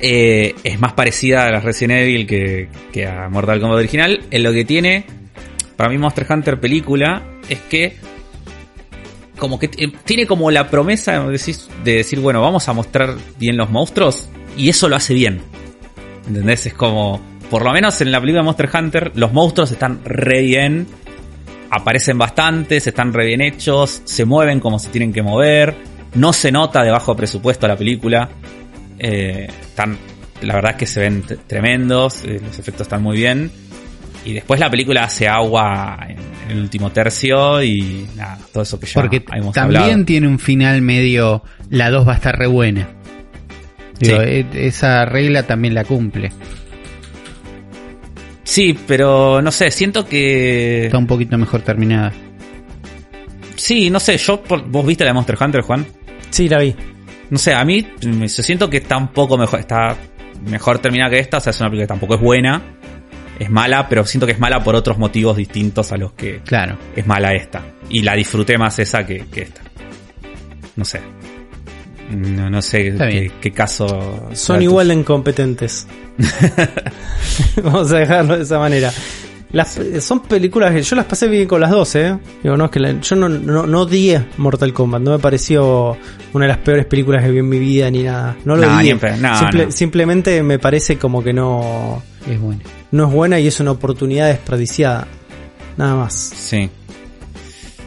eh, 0.00 0.54
es 0.64 0.80
más 0.80 0.92
parecida 0.92 1.46
a 1.46 1.50
las 1.50 1.64
Resident 1.64 2.00
Evil 2.00 2.26
que, 2.26 2.68
que 2.92 3.06
a 3.06 3.28
Mortal 3.28 3.60
Kombat 3.60 3.78
original. 3.78 4.20
En 4.30 4.42
lo 4.42 4.52
que 4.52 4.64
tiene. 4.64 5.04
Para 5.76 5.90
mí, 5.90 5.98
Monster 5.98 6.26
Hunter 6.28 6.60
película 6.60 7.22
es 7.48 7.58
que. 7.70 7.96
Como 9.38 9.58
que 9.58 9.70
eh, 9.76 9.92
tiene 10.04 10.26
como 10.26 10.50
la 10.50 10.68
promesa 10.68 11.20
de 11.24 11.30
decir, 11.30 11.56
de 11.84 11.96
decir, 11.96 12.20
bueno, 12.20 12.40
vamos 12.42 12.68
a 12.68 12.72
mostrar 12.72 13.16
bien 13.38 13.56
los 13.56 13.70
monstruos. 13.70 14.28
Y 14.56 14.68
eso 14.68 14.88
lo 14.88 14.96
hace 14.96 15.14
bien. 15.14 15.40
¿Entendés? 16.26 16.66
Es 16.66 16.74
como. 16.74 17.20
Por 17.50 17.64
lo 17.64 17.72
menos 17.72 17.98
en 18.02 18.12
la 18.12 18.20
película 18.20 18.42
Monster 18.42 18.68
Hunter, 18.74 19.12
los 19.14 19.32
monstruos 19.32 19.70
están 19.70 20.04
re 20.04 20.42
bien 20.42 20.86
aparecen 21.70 22.18
bastantes, 22.18 22.86
están 22.86 23.12
re 23.12 23.26
bien 23.26 23.40
hechos, 23.40 24.02
se 24.04 24.24
mueven 24.24 24.60
como 24.60 24.78
se 24.78 24.88
tienen 24.88 25.12
que 25.12 25.22
mover, 25.22 25.74
no 26.14 26.32
se 26.32 26.50
nota 26.50 26.82
de 26.82 26.90
bajo 26.90 27.14
presupuesto 27.16 27.68
la 27.68 27.76
película, 27.76 28.30
eh, 28.98 29.48
están, 29.60 29.98
la 30.42 30.54
verdad 30.54 30.72
es 30.72 30.76
que 30.78 30.86
se 30.86 31.00
ven 31.00 31.24
tremendos, 31.46 32.24
eh, 32.24 32.40
los 32.42 32.58
efectos 32.58 32.86
están 32.86 33.02
muy 33.02 33.16
bien, 33.16 33.50
y 34.24 34.32
después 34.34 34.58
la 34.60 34.70
película 34.70 35.04
hace 35.04 35.26
agua 35.28 35.98
en, 36.08 36.16
en 36.46 36.50
el 36.56 36.60
último 36.60 36.90
tercio 36.90 37.62
y 37.62 38.06
nada, 38.16 38.38
todo 38.52 38.62
eso 38.62 38.78
que 38.78 38.86
ya 38.86 39.00
Porque 39.00 39.24
hemos 39.32 39.54
también 39.54 39.82
hablado. 39.82 40.04
tiene 40.04 40.26
un 40.28 40.38
final 40.38 40.82
medio. 40.82 41.42
La 41.70 41.90
2 41.90 42.06
va 42.06 42.12
a 42.12 42.16
estar 42.16 42.36
re 42.38 42.46
buena. 42.46 42.88
Digo, 44.00 44.16
Sí. 44.18 44.22
e- 44.26 44.66
esa 44.66 45.04
regla 45.04 45.42
también 45.44 45.74
la 45.74 45.84
cumple. 45.84 46.30
Sí, 48.44 48.78
pero 48.86 49.42
no 49.42 49.50
sé, 49.52 49.70
siento 49.70 50.06
que... 50.06 50.86
Está 50.86 50.98
un 50.98 51.06
poquito 51.06 51.36
mejor 51.36 51.60
terminada. 51.62 52.12
Sí, 53.56 53.90
no 53.90 54.00
sé, 54.00 54.16
yo, 54.16 54.42
por- 54.42 54.66
vos 54.68 54.86
viste 54.86 55.04
la 55.04 55.10
de 55.10 55.14
Monster 55.14 55.36
Hunter, 55.40 55.60
Juan. 55.62 55.86
Sí, 56.30 56.48
la 56.48 56.58
vi. 56.58 56.74
No 57.30 57.36
sé, 57.38 57.52
a 57.52 57.64
mí 57.64 57.86
mm, 58.06 58.22
yo 58.24 58.42
siento 58.42 58.70
que 58.70 58.78
está 58.78 58.96
un 58.96 59.08
poco 59.08 59.36
mejor, 59.36 59.60
está 59.60 59.96
mejor 60.48 60.78
terminada 60.78 61.10
que 61.10 61.18
esta, 61.18 61.36
o 61.38 61.40
sea, 61.40 61.50
es 61.50 61.60
una 61.60 61.68
película 61.68 61.84
que 61.84 61.88
tampoco 61.88 62.14
es 62.14 62.20
buena, 62.20 62.62
es 63.38 63.50
mala, 63.50 63.88
pero 63.88 64.04
siento 64.04 64.26
que 64.26 64.32
es 64.32 64.38
mala 64.40 64.62
por 64.62 64.74
otros 64.74 64.98
motivos 64.98 65.36
distintos 65.36 65.92
a 65.92 65.96
los 65.96 66.12
que 66.12 66.40
Claro. 66.44 66.76
es 66.96 67.06
mala 67.06 67.34
esta. 67.34 67.62
Y 67.88 68.02
la 68.02 68.14
disfruté 68.14 68.58
más 68.58 68.78
esa 68.78 69.04
que, 69.06 69.26
que 69.26 69.42
esta. 69.42 69.62
No 70.76 70.84
sé. 70.84 71.00
No, 72.10 72.48
no 72.48 72.62
sé 72.62 73.30
qué, 73.40 73.50
caso. 73.52 74.28
Son 74.32 74.62
igual 74.62 74.88
de 74.88 74.94
incompetentes. 74.94 75.86
Vamos 77.62 77.92
a 77.92 77.98
dejarlo 77.98 78.36
de 78.36 78.42
esa 78.44 78.58
manera. 78.58 78.90
Las, 79.52 79.80
son 80.00 80.20
películas 80.20 80.72
que 80.74 80.82
yo 80.82 80.94
las 80.94 81.06
pasé 81.06 81.26
bien 81.26 81.48
con 81.48 81.60
las 81.60 81.70
dos, 81.70 81.94
¿eh? 81.96 82.18
Digo, 82.42 82.56
no, 82.56 82.66
es 82.66 82.70
que 82.70 82.80
la- 82.80 83.00
yo 83.00 83.16
no, 83.16 83.28
no, 83.30 83.66
no 83.66 83.80
odié 83.82 84.26
Mortal 84.36 84.74
Kombat, 84.74 85.00
no 85.00 85.12
me 85.12 85.18
pareció 85.18 85.96
una 86.34 86.44
de 86.44 86.48
las 86.48 86.58
peores 86.58 86.84
películas 86.84 87.24
que 87.24 87.30
vi 87.30 87.38
en 87.38 87.48
mi 87.48 87.58
vida 87.58 87.90
ni 87.90 88.02
nada. 88.02 88.36
No 88.44 88.56
lo 88.56 88.66
Simple-. 88.78 89.72
Simplemente 89.72 90.42
me 90.42 90.58
parece 90.58 90.98
como 90.98 91.22
que 91.24 91.32
no, 91.32 92.02
Es 92.28 92.40
bueno. 92.40 92.60
no 92.90 93.08
es 93.08 93.12
buena 93.12 93.40
y 93.40 93.46
es 93.46 93.58
una 93.60 93.70
oportunidad 93.70 94.28
desperdiciada. 94.28 95.06
Nada 95.76 95.94
más. 95.94 96.14
Sí. 96.14 96.68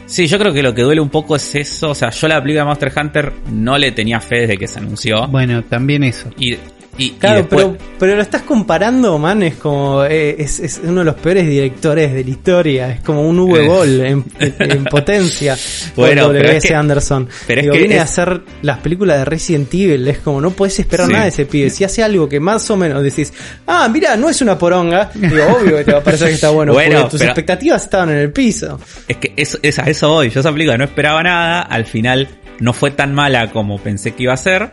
Sí, 0.06 0.26
yo 0.26 0.38
creo 0.38 0.52
que 0.52 0.62
lo 0.62 0.74
que 0.74 0.82
duele 0.82 1.00
un 1.00 1.08
poco 1.08 1.36
es 1.36 1.54
eso. 1.54 1.90
O 1.90 1.94
sea, 1.94 2.10
yo 2.10 2.28
la 2.28 2.40
película 2.40 2.62
de 2.62 2.66
Monster 2.66 2.92
Hunter 2.94 3.32
no 3.50 3.78
le 3.78 3.92
tenía 3.92 4.20
fe 4.20 4.40
desde 4.40 4.58
que 4.58 4.66
se 4.66 4.78
anunció. 4.78 5.26
Bueno, 5.28 5.62
también 5.64 6.04
eso. 6.04 6.28
Y, 6.38 6.58
y, 6.98 7.04
y 7.04 7.10
Claro, 7.12 7.38
después- 7.38 7.64
pero, 7.66 7.78
pero 7.98 8.16
lo 8.16 8.22
estás 8.22 8.42
comparando, 8.42 9.18
man, 9.18 9.42
es 9.42 9.54
como, 9.54 10.04
eh, 10.04 10.36
es, 10.38 10.60
es 10.60 10.80
uno 10.84 11.00
de 11.00 11.04
los 11.06 11.14
peores 11.16 11.46
directores 11.46 12.12
de 12.12 12.24
la 12.24 12.30
historia, 12.30 12.90
es 12.90 13.00
como 13.00 13.26
un 13.28 13.38
Uwe 13.40 13.64
Eh. 13.64 13.68
Boll 13.68 14.00
en, 14.00 14.24
en 14.58 14.84
potencia, 14.84 15.56
Bueno, 15.96 16.28
pero 16.28 16.38
W.S. 16.38 16.56
es 16.58 16.64
que- 16.64 16.74
Anderson. 16.74 17.28
pero 17.46 17.60
es 17.60 17.64
Digo, 17.64 17.72
que 17.74 17.78
viene 17.78 17.98
a 17.98 18.02
hacer 18.02 18.42
las 18.62 18.78
películas 18.78 19.18
de 19.18 19.24
Resident 19.24 19.72
Evil, 19.74 20.06
es 20.08 20.18
como, 20.18 20.40
no 20.40 20.50
puedes 20.50 20.78
esperar 20.78 21.06
Sí. 21.06 21.12
nada 21.12 21.24
de 21.24 21.30
ese 21.30 21.46
pibe, 21.46 21.70
si 21.70 21.84
hace 21.84 22.02
algo 22.02 22.28
que 22.28 22.40
más 22.40 22.70
o 22.70 22.76
menos 22.76 23.02
decís, 23.02 23.32
ah, 23.66 23.88
mira, 23.92 24.16
no 24.16 24.28
es 24.28 24.40
una 24.42 24.58
poronga, 24.58 25.10
digo, 25.14 25.44
obvio 25.60 25.76
que 25.78 25.84
te 25.84 25.92
va 25.92 25.98
a 25.98 26.04
parecer 26.04 26.28
que 26.28 26.34
está 26.34 26.50
bueno, 26.50 26.72
Bueno, 26.72 27.08
tus 27.08 27.18
pero- 27.20 27.30
expectativas 27.32 27.82
estaban 27.84 28.10
en 28.10 28.18
el 28.18 28.32
piso. 28.32 28.78
Es 29.08 29.16
que 29.16 29.32
es 29.36 29.78
a 29.78 29.84
eso 29.84 30.08
voy. 30.10 30.30
Yo 30.30 30.40
esa 30.40 30.52
película 30.52 30.76
no 30.76 30.84
esperaba 30.84 31.22
nada. 31.22 31.62
Al 31.62 31.84
final 31.86 32.28
no 32.60 32.72
fue 32.72 32.90
tan 32.90 33.14
mala 33.14 33.50
como 33.50 33.78
pensé 33.78 34.12
que 34.12 34.24
iba 34.24 34.32
a 34.34 34.36
ser. 34.36 34.72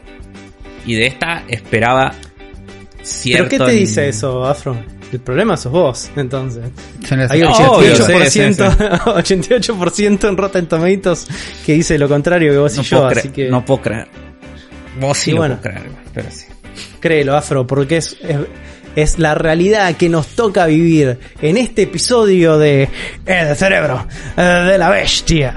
Y 0.86 0.96
de 0.96 1.08
esta 1.08 1.44
esperaba 1.48 2.14
cierto. 3.04 3.50
¿Pero 3.50 3.66
qué 3.66 3.72
te 3.72 3.78
dice 3.78 4.10
eso, 4.10 4.46
Afro? 4.46 4.78
El 5.12 5.20
problema 5.20 5.58
sos 5.58 5.72
vos, 5.72 6.12
entonces. 6.16 6.64
Hay 7.30 7.42
No, 7.42 7.52
88%, 7.52 7.70
obvio, 7.70 7.96
sí, 7.96 8.42
88% 9.32 10.28
en 10.30 10.38
Rotten 10.38 10.68
Tomatoes 10.68 11.28
que 11.66 11.74
dice 11.74 11.98
lo 11.98 12.08
contrario 12.08 12.52
que 12.52 12.58
vos 12.60 12.76
No 12.76 12.82
y 12.82 12.86
yo, 12.86 13.08
así 13.08 13.30
que 13.30 13.50
no 13.50 13.66
puedo 13.66 13.82
creer. 13.82 14.08
Vos 15.00 15.18
sí 15.18 15.32
Y 15.32 15.34
lo 15.34 15.40
bueno. 15.40 15.60
puedo 15.60 15.74
creer, 15.76 15.90
pero 16.14 16.30
sí. 16.30 16.46
créelo, 17.00 17.36
Afro, 17.36 17.66
porque 17.66 17.98
es, 17.98 18.18
es, 18.22 18.38
es 18.96 19.18
la 19.18 19.34
realidad 19.34 19.96
que 19.96 20.10
nos 20.10 20.28
toca 20.28 20.68
vivir 20.68 21.18
en 21.42 21.58
este 21.58 21.84
episodio 21.84 22.60
de 22.60 22.88
El 23.26 23.56
cerebro 23.56 24.06
eh, 24.38 24.42
de 24.42 24.78
la 24.78 24.90
bestia. 24.90 25.56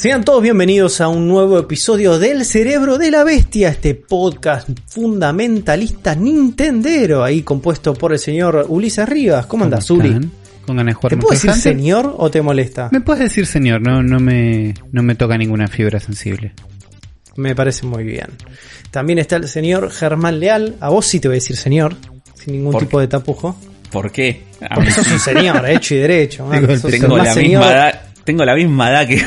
Sean 0.00 0.22
todos 0.22 0.44
bienvenidos 0.44 1.00
a 1.00 1.08
un 1.08 1.26
nuevo 1.26 1.58
episodio 1.58 2.20
del 2.20 2.44
Cerebro 2.44 2.98
de 2.98 3.10
la 3.10 3.24
Bestia, 3.24 3.70
este 3.70 3.96
podcast 3.96 4.68
fundamentalista 4.86 6.14
nintendero, 6.14 7.24
ahí 7.24 7.42
compuesto 7.42 7.94
por 7.94 8.12
el 8.12 8.20
señor 8.20 8.66
Ulises 8.68 9.08
Rivas. 9.08 9.46
¿Cómo 9.46 9.64
andas, 9.64 9.88
¿Cómo 9.88 9.98
Uli? 10.00 10.30
Con 10.64 10.76
ganas 10.76 10.92
de 10.92 10.94
jugar 10.94 11.10
¿Te 11.10 11.16
puedo 11.16 11.32
decir 11.32 11.52
señor 11.52 12.14
o 12.16 12.30
te 12.30 12.40
molesta? 12.42 12.90
Me 12.92 13.00
puedes 13.00 13.24
decir 13.24 13.44
señor, 13.44 13.80
no, 13.80 14.00
no 14.04 14.20
me, 14.20 14.74
no 14.92 15.02
me 15.02 15.16
toca 15.16 15.36
ninguna 15.36 15.66
fibra 15.66 15.98
sensible. 15.98 16.52
Me 17.34 17.56
parece 17.56 17.84
muy 17.84 18.04
bien. 18.04 18.28
También 18.92 19.18
está 19.18 19.34
el 19.34 19.48
señor 19.48 19.90
Germán 19.90 20.38
Leal. 20.38 20.76
A 20.80 20.90
vos 20.90 21.06
sí 21.06 21.18
te 21.18 21.26
voy 21.26 21.34
a 21.36 21.40
decir 21.40 21.56
señor, 21.56 21.96
sin 22.34 22.52
ningún 22.54 22.70
¿Por 22.70 22.82
tipo 22.82 23.00
de 23.00 23.08
tapujo. 23.08 23.58
¿Por 23.90 24.12
qué? 24.12 24.44
A 24.60 24.76
Porque 24.76 24.90
mí 24.90 24.94
sos 24.94 25.10
un 25.10 25.18
señor, 25.18 25.68
hecho 25.68 25.94
y 25.96 25.98
derecho. 25.98 26.46
man. 26.46 26.66
Tengo- 26.88 27.16
la 27.18 27.32
señor. 27.32 27.62
misma 27.62 27.72
edad. 27.72 28.07
Tengo 28.28 28.44
la 28.44 28.54
misma 28.54 28.90
edad 28.90 29.08
que. 29.08 29.24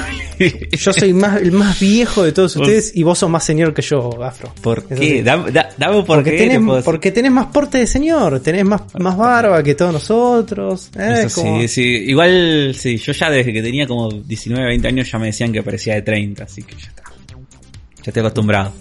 Yo 0.78 0.94
soy 0.94 1.12
más, 1.12 1.42
el 1.42 1.52
más 1.52 1.80
viejo 1.80 2.22
de 2.24 2.32
todos 2.34 2.56
ustedes 2.56 2.92
y 2.96 3.02
vos 3.02 3.18
sos 3.18 3.32
más 3.32 3.44
señor 3.44 3.74
que 3.74 3.82
yo, 3.82 4.24
Afro. 4.24 4.54
¿Por 4.62 4.78
Eso 4.78 4.90
qué? 4.90 4.96
sí. 4.98 5.22
Dame, 5.24 5.52
da- 5.52 5.70
dame 5.76 5.96
un 5.98 6.06
por 6.06 6.18
Porque 6.18 6.32
qué. 6.32 6.38
tenés, 6.38 6.58
te 6.60 6.64
puedo 6.64 6.76
decir. 6.78 6.86
porque 6.86 7.12
tenés 7.12 7.32
más 7.32 7.46
porte 7.48 7.78
de 7.80 7.88
señor, 7.88 8.40
tenés 8.42 8.64
más, 8.64 8.82
más 9.00 9.18
barba 9.18 9.64
que 9.64 9.74
todos 9.74 9.92
nosotros. 9.94 10.92
eh, 11.00 11.24
Eso 11.26 11.42
como- 11.42 11.62
sí, 11.62 11.68
sí. 11.68 11.82
Igual, 11.82 12.76
sí, 12.78 12.98
yo 12.98 13.12
ya 13.12 13.32
desde 13.32 13.52
que 13.52 13.64
tenía 13.64 13.88
como 13.88 14.12
19, 14.12 14.68
20 14.68 14.88
años 14.88 15.12
ya 15.12 15.18
me 15.18 15.26
decían 15.28 15.52
que 15.52 15.64
parecía 15.64 15.96
de 15.96 16.04
30, 16.04 16.44
así 16.44 16.62
que 16.62 16.76
ya 16.76 16.88
está. 16.90 17.04
Ya 17.08 18.04
estoy 18.06 18.20
acostumbrado. 18.22 18.72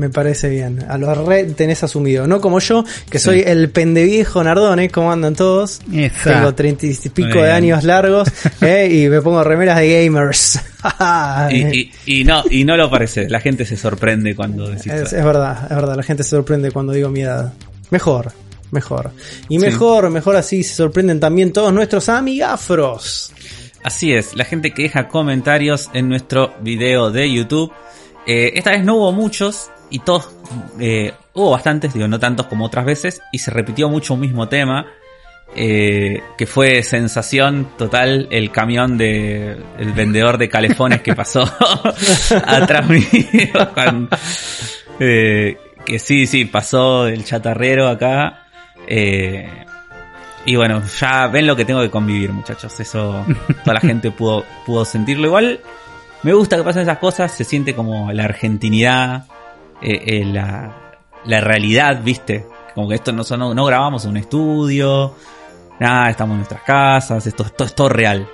Me 0.00 0.08
parece 0.08 0.48
bien. 0.48 0.82
A 0.88 0.96
los 0.96 1.14
re 1.26 1.44
tenés 1.44 1.82
asumido. 1.84 2.26
No 2.26 2.40
como 2.40 2.58
yo, 2.58 2.84
que 3.10 3.18
soy 3.18 3.40
el 3.46 3.68
pendeviejo 3.68 4.42
Nardone, 4.42 4.88
como 4.88 5.12
andan 5.12 5.34
todos. 5.36 5.80
Tengo 6.24 6.54
treinta 6.54 6.86
y 6.86 6.94
pico 7.10 7.42
de 7.42 7.52
años 7.52 7.84
largos 7.84 8.26
eh, 8.62 8.88
y 8.90 9.08
me 9.10 9.20
pongo 9.20 9.44
remeras 9.44 9.78
de 9.78 10.04
gamers. 10.04 10.58
Y, 11.50 11.56
y- 11.78 11.92
y 12.06 12.24
no, 12.24 12.42
y 12.50 12.64
no 12.64 12.78
lo 12.78 12.88
parece. 12.88 13.28
La 13.28 13.40
gente 13.40 13.66
se 13.66 13.76
sorprende 13.76 14.34
cuando 14.34 14.68
decís 14.70 14.86
es, 14.86 15.02
eso. 15.02 15.16
es 15.18 15.22
verdad, 15.24 15.64
es 15.68 15.76
verdad. 15.76 15.96
La 15.96 16.02
gente 16.02 16.22
se 16.22 16.30
sorprende 16.30 16.70
cuando 16.70 16.94
digo 16.94 17.10
mi 17.10 17.20
edad. 17.20 17.52
Mejor, 17.90 18.32
mejor. 18.70 19.10
Y 19.50 19.58
Sí. 19.58 19.66
mejor, 19.66 20.08
mejor 20.08 20.34
así 20.36 20.62
se 20.62 20.74
sorprenden 20.76 21.20
también 21.20 21.52
todos 21.52 21.74
nuestros 21.74 22.08
amigafros. 22.08 23.32
Así 23.84 24.14
es, 24.14 24.34
la 24.34 24.46
gente 24.46 24.72
que 24.72 24.84
deja 24.84 25.08
comentarios 25.08 25.90
en 25.92 26.08
nuestro 26.08 26.54
video 26.62 27.10
de 27.10 27.30
YouTube. 27.30 27.70
Eh, 28.26 28.52
esta 28.54 28.70
vez 28.72 28.84
no 28.84 28.96
hubo 28.96 29.12
muchos 29.12 29.70
y 29.90 29.98
todos, 30.00 30.30
eh, 30.78 31.12
hubo 31.34 31.50
bastantes, 31.50 31.92
digo, 31.92 32.08
no 32.08 32.18
tantos 32.18 32.46
como 32.46 32.64
otras 32.66 32.84
veces, 32.84 33.20
y 33.32 33.38
se 33.38 33.50
repitió 33.50 33.88
mucho 33.88 34.14
un 34.14 34.20
mismo 34.20 34.48
tema, 34.48 34.86
eh, 35.56 36.22
que 36.38 36.46
fue 36.46 36.82
sensación 36.84 37.70
total 37.76 38.28
el 38.30 38.52
camión 38.52 38.96
de 38.96 39.56
el 39.78 39.92
vendedor 39.92 40.38
de 40.38 40.48
calefones 40.48 41.00
que 41.02 41.14
pasó 41.14 41.42
atrás 42.46 42.88
mío. 42.88 43.02
con- 43.74 44.08
eh, 45.00 45.56
que 45.84 45.98
sí, 45.98 46.26
sí, 46.26 46.44
pasó 46.44 47.06
el 47.08 47.24
chatarrero 47.24 47.88
acá. 47.88 48.44
eh, 48.86 49.64
y 50.46 50.56
bueno, 50.56 50.82
ya 50.98 51.26
ven 51.26 51.46
lo 51.46 51.54
que 51.56 51.64
tengo 51.66 51.82
que 51.82 51.90
convivir, 51.90 52.32
muchachos. 52.32 52.78
Eso 52.80 53.24
toda 53.64 53.74
la 53.74 53.80
gente 53.80 54.10
pudo, 54.10 54.44
pudo 54.64 54.84
sentirlo. 54.86 55.26
Igual 55.26 55.60
me 56.22 56.32
gusta 56.32 56.56
que 56.56 56.62
pasen 56.62 56.82
esas 56.82 56.98
cosas. 56.98 57.32
Se 57.32 57.44
siente 57.44 57.74
como 57.74 58.10
la 58.12 58.24
argentinidad, 58.24 59.24
eh, 59.82 60.02
eh, 60.06 60.24
la, 60.24 60.92
la 61.24 61.40
realidad, 61.40 62.00
¿viste? 62.02 62.46
Como 62.74 62.88
que 62.88 62.94
esto 62.96 63.12
no, 63.12 63.22
no, 63.36 63.54
no 63.54 63.64
grabamos 63.64 64.04
en 64.04 64.10
un 64.12 64.16
estudio, 64.18 65.14
nada, 65.78 66.10
estamos 66.10 66.32
en 66.34 66.38
nuestras 66.38 66.62
casas, 66.62 67.26
esto, 67.26 67.42
esto 67.44 67.64
es 67.64 67.74
todo 67.74 67.88
real. 67.88 68.28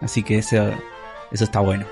Así 0.00 0.22
que 0.22 0.38
eso, 0.38 0.70
eso 1.30 1.44
está 1.44 1.60
bueno. 1.60 1.86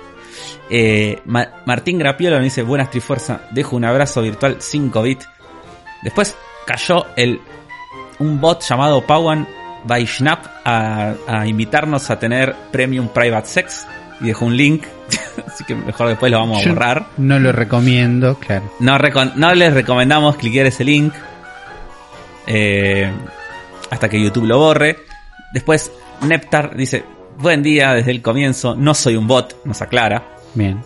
Eh, 0.68 1.20
Ma- 1.26 1.48
Martín 1.64 1.98
Grapiolo 1.98 2.36
me 2.38 2.44
dice, 2.44 2.62
buenas 2.62 2.90
Trifuerza, 2.90 3.42
dejo 3.52 3.76
un 3.76 3.84
abrazo 3.84 4.22
virtual 4.22 4.56
5 4.60 5.02
bit. 5.02 5.22
Después 6.02 6.36
cayó 6.66 7.06
el 7.16 7.40
un 8.18 8.40
bot 8.40 8.62
llamado 8.62 9.02
Pawan 9.06 9.46
Vaishnap 9.84 10.44
a, 10.64 11.14
a 11.28 11.46
invitarnos 11.46 12.10
a 12.10 12.18
tener 12.18 12.54
Premium 12.72 13.08
Private 13.08 13.46
Sex 13.46 13.86
y 14.20 14.26
dejó 14.26 14.46
un 14.46 14.56
link, 14.56 14.84
así 15.46 15.64
que 15.64 15.74
mejor 15.74 16.08
después 16.08 16.30
lo 16.32 16.38
vamos 16.38 16.60
a 16.60 16.64
Yo 16.64 16.74
borrar. 16.74 17.06
No 17.16 17.38
lo 17.38 17.52
recomiendo, 17.52 18.36
claro. 18.36 18.70
No, 18.80 18.98
no 19.36 19.54
les 19.54 19.74
recomendamos 19.74 20.36
cliquear 20.36 20.66
ese 20.66 20.84
link 20.84 21.12
eh, 22.46 23.10
hasta 23.90 24.08
que 24.08 24.22
YouTube 24.22 24.46
lo 24.46 24.58
borre. 24.58 24.98
Después 25.52 25.92
Neptar 26.22 26.76
dice, 26.76 27.04
buen 27.38 27.62
día 27.62 27.92
desde 27.94 28.10
el 28.10 28.22
comienzo, 28.22 28.74
no 28.74 28.94
soy 28.94 29.16
un 29.16 29.26
bot, 29.26 29.64
nos 29.64 29.82
aclara. 29.82 30.22
Bien. 30.54 30.82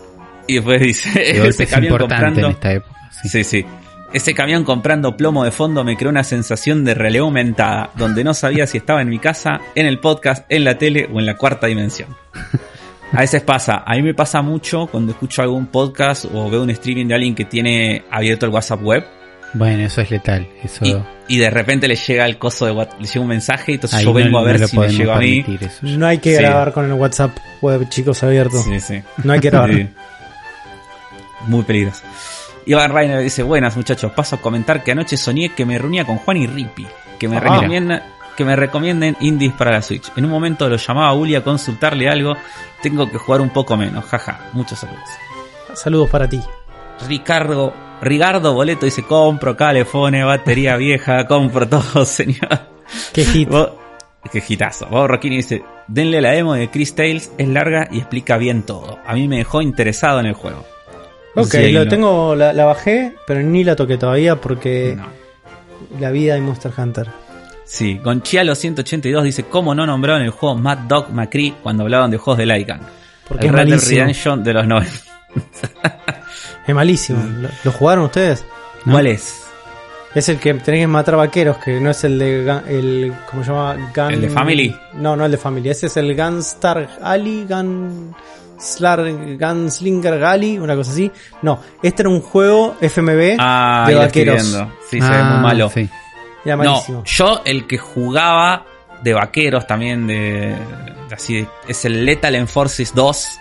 Y 0.46 0.54
después 0.54 0.80
dice, 0.80 1.46
ese 1.46 1.64
es 1.64 1.70
camión 1.70 1.98
comprando... 1.98 2.40
en 2.40 2.52
esta 2.52 2.72
época. 2.72 3.10
sí. 3.22 3.28
Sí, 3.28 3.44
sí. 3.44 3.66
Ese 4.12 4.34
camión 4.34 4.64
comprando 4.64 5.16
plomo 5.16 5.44
de 5.44 5.52
fondo 5.52 5.84
me 5.84 5.96
creó 5.96 6.10
una 6.10 6.24
sensación 6.24 6.84
de 6.84 6.94
realidad 6.94 7.26
aumentada, 7.26 7.90
donde 7.94 8.24
no 8.24 8.34
sabía 8.34 8.66
si 8.66 8.78
estaba 8.78 9.02
en 9.02 9.08
mi 9.08 9.20
casa, 9.20 9.60
en 9.76 9.86
el 9.86 10.00
podcast, 10.00 10.44
en 10.48 10.64
la 10.64 10.78
tele 10.78 11.08
o 11.12 11.20
en 11.20 11.26
la 11.26 11.36
cuarta 11.36 11.68
dimensión. 11.68 12.16
A 13.12 13.20
veces 13.20 13.42
pasa, 13.42 13.82
a 13.84 13.94
mí 13.94 14.02
me 14.02 14.14
pasa 14.14 14.40
mucho 14.42 14.86
cuando 14.86 15.12
escucho 15.12 15.42
algún 15.42 15.66
podcast 15.66 16.26
o 16.32 16.48
veo 16.48 16.62
un 16.62 16.70
streaming 16.70 17.06
de 17.06 17.14
alguien 17.14 17.34
que 17.34 17.44
tiene 17.44 18.04
abierto 18.10 18.46
el 18.46 18.52
WhatsApp 18.52 18.80
web 18.82 19.04
Bueno, 19.54 19.82
eso 19.84 20.00
es 20.00 20.10
letal. 20.12 20.46
Eso 20.62 20.84
y, 20.84 20.96
y 21.26 21.38
de 21.38 21.50
repente 21.50 21.88
le 21.88 21.96
llega 21.96 22.24
el 22.24 22.38
coso 22.38 22.66
de 22.66 22.72
WhatsApp, 22.72 23.00
le 23.00 23.06
llega 23.08 23.20
un 23.20 23.26
mensaje 23.28 23.72
y 23.72 23.74
entonces 23.74 23.98
ahí 23.98 24.04
yo 24.04 24.12
vengo 24.12 24.30
no, 24.30 24.38
a 24.38 24.42
ver 24.44 24.60
no 24.60 24.68
si 24.68 24.78
me 24.78 24.88
llegó 24.88 25.12
a 25.12 25.18
mí. 25.18 25.44
eso. 25.60 25.78
No 25.82 26.06
hay 26.06 26.18
que 26.18 26.36
Sí. 26.36 26.42
grabar 26.42 26.72
con 26.72 26.84
el 26.86 26.92
WhatsApp 26.92 27.36
web, 27.60 27.88
chicos, 27.88 28.22
abierto. 28.22 28.62
Sí, 28.62 28.78
sí. 28.80 29.02
No 29.24 29.32
hay 29.32 29.40
que 29.40 29.50
grabar. 29.50 29.70
Sí. 29.74 29.88
Muy 31.46 31.62
peligroso. 31.62 32.02
Iván 32.66 32.92
Reiner 32.92 33.20
dice, 33.22 33.42
buenas 33.42 33.76
muchachos, 33.76 34.12
paso 34.12 34.36
a 34.36 34.40
comentar 34.40 34.84
que 34.84 34.92
anoche 34.92 35.16
soñé 35.16 35.48
que 35.54 35.64
me 35.64 35.78
reunía 35.78 36.04
con 36.04 36.18
Juan 36.18 36.36
y 36.36 36.46
Rippy, 36.46 36.86
que 37.18 37.26
me 37.28 37.38
Ah. 37.38 37.40
Que 38.40 38.44
me 38.46 38.56
recomienden 38.56 39.18
indies 39.20 39.52
para 39.52 39.72
la 39.72 39.82
Switch. 39.82 40.10
En 40.16 40.24
un 40.24 40.30
momento 40.30 40.66
lo 40.66 40.76
llamaba 40.76 41.12
Uli 41.12 41.34
a 41.34 41.44
consultarle 41.44 42.08
algo, 42.08 42.34
tengo 42.82 43.06
que 43.10 43.18
jugar 43.18 43.42
un 43.42 43.50
poco 43.50 43.76
menos, 43.76 44.02
jaja, 44.06 44.48
muchos 44.54 44.78
saludos. 44.78 45.04
Saludos 45.74 46.08
para 46.08 46.26
ti. 46.26 46.40
Ricardo, 47.06 47.74
Ricardo 48.00 48.54
Boleto 48.54 48.86
dice, 48.86 49.02
compro 49.02 49.54
calefone, 49.56 50.24
batería 50.24 50.76
vieja, 50.76 51.26
compro 51.26 51.68
todo, 51.68 52.04
señor. 52.06 52.48
Qué 53.12 53.24
hit. 53.26 53.48
Bo- 53.50 53.78
Qué 54.32 54.42
hitazo. 54.46 54.86
Bob 54.86 55.06
Rockini 55.06 55.36
dice, 55.36 55.62
denle 55.86 56.20
la 56.22 56.30
demo 56.32 56.54
de 56.54 56.70
Chris 56.70 56.94
Tales, 56.94 57.32
es 57.38 57.48
larga 57.48 57.88
y 57.90 57.98
explica 57.98 58.36
bien 58.38 58.62
todo. 58.62 58.98
A 59.06 59.14
mí 59.14 59.28
me 59.28 59.36
dejó 59.38 59.60
interesado 59.62 60.20
en 60.20 60.26
el 60.26 60.34
juego. 60.34 60.64
Ok, 61.36 61.54
lo 61.72 61.86
tengo, 61.88 62.34
la, 62.34 62.52
la 62.52 62.64
bajé, 62.66 63.14
pero 63.26 63.40
ni 63.42 63.64
la 63.64 63.76
toqué 63.76 63.96
todavía 63.96 64.36
porque 64.36 64.94
No. 64.96 65.06
la 65.98 66.10
vida 66.10 66.34
de 66.34 66.40
Monster 66.42 66.72
Hunter. 66.76 67.08
Sí, 67.72 68.00
Gonchialo 68.02 68.54
182 68.56 69.22
dice, 69.24 69.44
¿cómo 69.44 69.74
no 69.76 69.86
nombraron 69.86 70.22
el 70.22 70.30
juego 70.30 70.56
Mad 70.56 70.78
Dog 70.88 71.10
McCree 71.12 71.54
cuando 71.62 71.84
hablaban 71.84 72.10
de 72.10 72.16
juegos 72.18 72.38
de 72.38 72.46
Lycan? 72.46 72.80
Porque 73.28 73.46
el 73.46 73.54
es 73.54 73.60
Red 73.60 73.68
Dead. 73.68 73.80
Redemption 73.88 74.42
de 74.42 74.52
los 74.54 74.66
90. 74.66 74.92
Es 76.66 76.74
malísimo. 76.74 77.22
¿Lo, 77.40 77.48
lo 77.64 77.72
jugaron 77.72 78.04
ustedes? 78.04 78.44
¿No? 78.84 78.92
¿Cuál 78.94 79.06
es? 79.06 79.42
Es 80.14 80.28
el 80.28 80.38
que 80.38 80.52
tenés 80.54 80.80
que 80.80 80.86
matar 80.88 81.14
vaqueros, 81.16 81.58
que 81.58 81.80
no 81.80 81.90
es 81.90 82.02
el 82.02 82.18
de 82.18 82.60
el 82.68 83.12
¿cómo 83.30 83.44
se 83.44 83.50
llama? 83.52 83.76
Gun... 83.94 84.10
¿El 84.14 84.20
de 84.22 84.28
Family? 84.30 84.76
No, 84.94 85.14
no 85.14 85.24
el 85.24 85.30
de 85.30 85.38
Family. 85.38 85.68
Ese 85.70 85.86
es 85.86 85.96
el 85.96 86.16
Gunstar 86.16 86.98
Ali, 87.00 87.46
Gun 87.48 88.14
Slar, 88.58 89.08
Gunslinger 89.38 90.18
Gali, 90.18 90.58
una 90.58 90.74
cosa 90.74 90.90
así. 90.90 91.10
No, 91.42 91.60
este 91.82 92.02
era 92.02 92.08
un 92.10 92.20
juego 92.20 92.76
FMV 92.80 93.36
Ah, 93.38 93.84
de 93.86 93.94
vaqueros. 93.94 94.42
Sí, 94.90 95.00
se 95.00 95.08
ve 95.08 95.16
Ah, 95.16 95.30
muy 95.34 95.42
malo. 95.44 95.70
sí. 95.72 95.88
Era 96.44 96.56
No, 96.56 96.82
yo 97.04 97.42
el 97.44 97.66
que 97.66 97.78
jugaba 97.78 98.64
de 99.02 99.14
vaqueros 99.14 99.66
también 99.66 100.06
de, 100.06 100.56
de 101.08 101.14
así 101.14 101.42
de- 101.42 101.48
es 101.68 101.84
el 101.84 102.04
Lethal 102.04 102.34
Enforces 102.34 102.94
2 102.94 103.38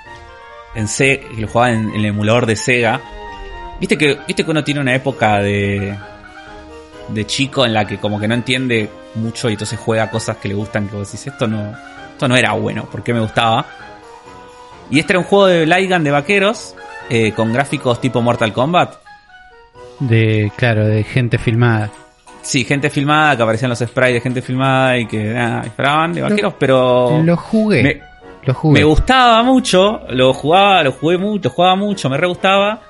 en 0.76 0.88
C, 0.88 1.20
que 1.36 1.42
lo 1.42 1.48
jugaba 1.48 1.72
en, 1.74 1.90
en 1.90 1.96
el 1.96 2.06
emulador 2.06 2.46
de 2.46 2.56
Sega. 2.56 3.00
Viste 3.80 3.98
que 3.98 4.18
viste 4.28 4.44
que 4.44 4.52
uno 4.52 4.64
tiene 4.64 4.80
una 4.82 4.94
época 4.96 5.40
de 5.40 5.96
de 7.10 7.26
chico 7.26 7.66
en 7.66 7.74
la 7.74 7.86
que 7.88 7.98
como 7.98 8.20
que 8.20 8.28
no 8.28 8.36
entiende 8.36 8.88
mucho 9.16 9.50
y 9.50 9.54
entonces 9.54 9.80
juega 9.80 10.12
cosas 10.12 10.38
que 10.38 10.48
le 10.48 10.54
gustan 10.54 10.88
que 10.88 10.96
vos 10.96 11.12
decís 11.12 11.26
esto 11.26 11.48
no 11.48 11.74
esto 12.12 12.28
no 12.28 12.36
era 12.36 12.52
bueno, 12.52 12.86
¿por 12.86 13.02
qué 13.02 13.14
me 13.14 13.20
gustaba? 13.20 13.66
Y 14.92 15.00
este 15.00 15.14
era 15.14 15.20
un 15.20 15.26
juego 15.26 15.48
de 15.48 15.66
light 15.66 15.90
gun 15.90 16.04
de 16.04 16.12
vaqueros 16.12 16.76
eh, 17.10 17.32
con 17.32 17.52
gráficos 17.54 18.00
tipo 18.02 18.22
Mortal 18.22 18.54
Kombat. 18.54 18.96
De, 20.00 20.52
claro, 20.56 20.86
de 20.86 21.04
gente 21.04 21.38
filmada. 21.38 21.90
Sí, 22.42 22.64
gente 22.64 22.90
filmada, 22.90 23.36
que 23.38 23.44
aparecían 23.44 23.70
los 23.70 23.80
sprites 23.80 24.14
de 24.16 24.22
gente 24.22 24.42
filmada 24.42 24.98
y 24.98 25.06
que 25.06 25.24
nada, 25.34 25.62
disparaban 25.64 26.14
de 26.14 26.22
vaqueros, 26.22 26.54
pero 26.58 27.22
Lo 27.24 27.36
jugué. 27.38 27.84
me, 27.84 28.02
lo 28.44 28.54
jugué. 28.54 28.80
me 28.80 28.86
gustaba 28.86 29.44
mucho, 29.44 30.02
lo 30.10 30.34
jugaba, 30.34 30.84
lo 30.84 30.94
jugué 30.94 31.18
mucho, 31.18 31.50
jugaba 31.50 31.76
mucho, 31.76 32.10
me 32.10 32.18
re 32.18 32.28
gustaba. 32.28 32.82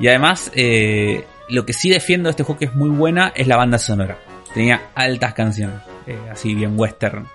Y 0.00 0.08
además, 0.08 0.50
eh, 0.54 1.24
lo 1.50 1.64
que 1.66 1.72
sí 1.72 1.90
defiendo 1.90 2.28
de 2.28 2.30
este 2.30 2.42
juego 2.42 2.58
que 2.58 2.64
es 2.64 2.74
muy 2.74 2.88
buena 2.90 3.32
es 3.36 3.46
la 3.46 3.56
banda 3.56 3.78
sonora. 3.78 4.16
Tenía 4.54 4.80
altas 4.94 5.34
canciones, 5.34 5.76
eh, 6.06 6.18
así 6.32 6.54
bien 6.54 6.72
western. 6.76 7.26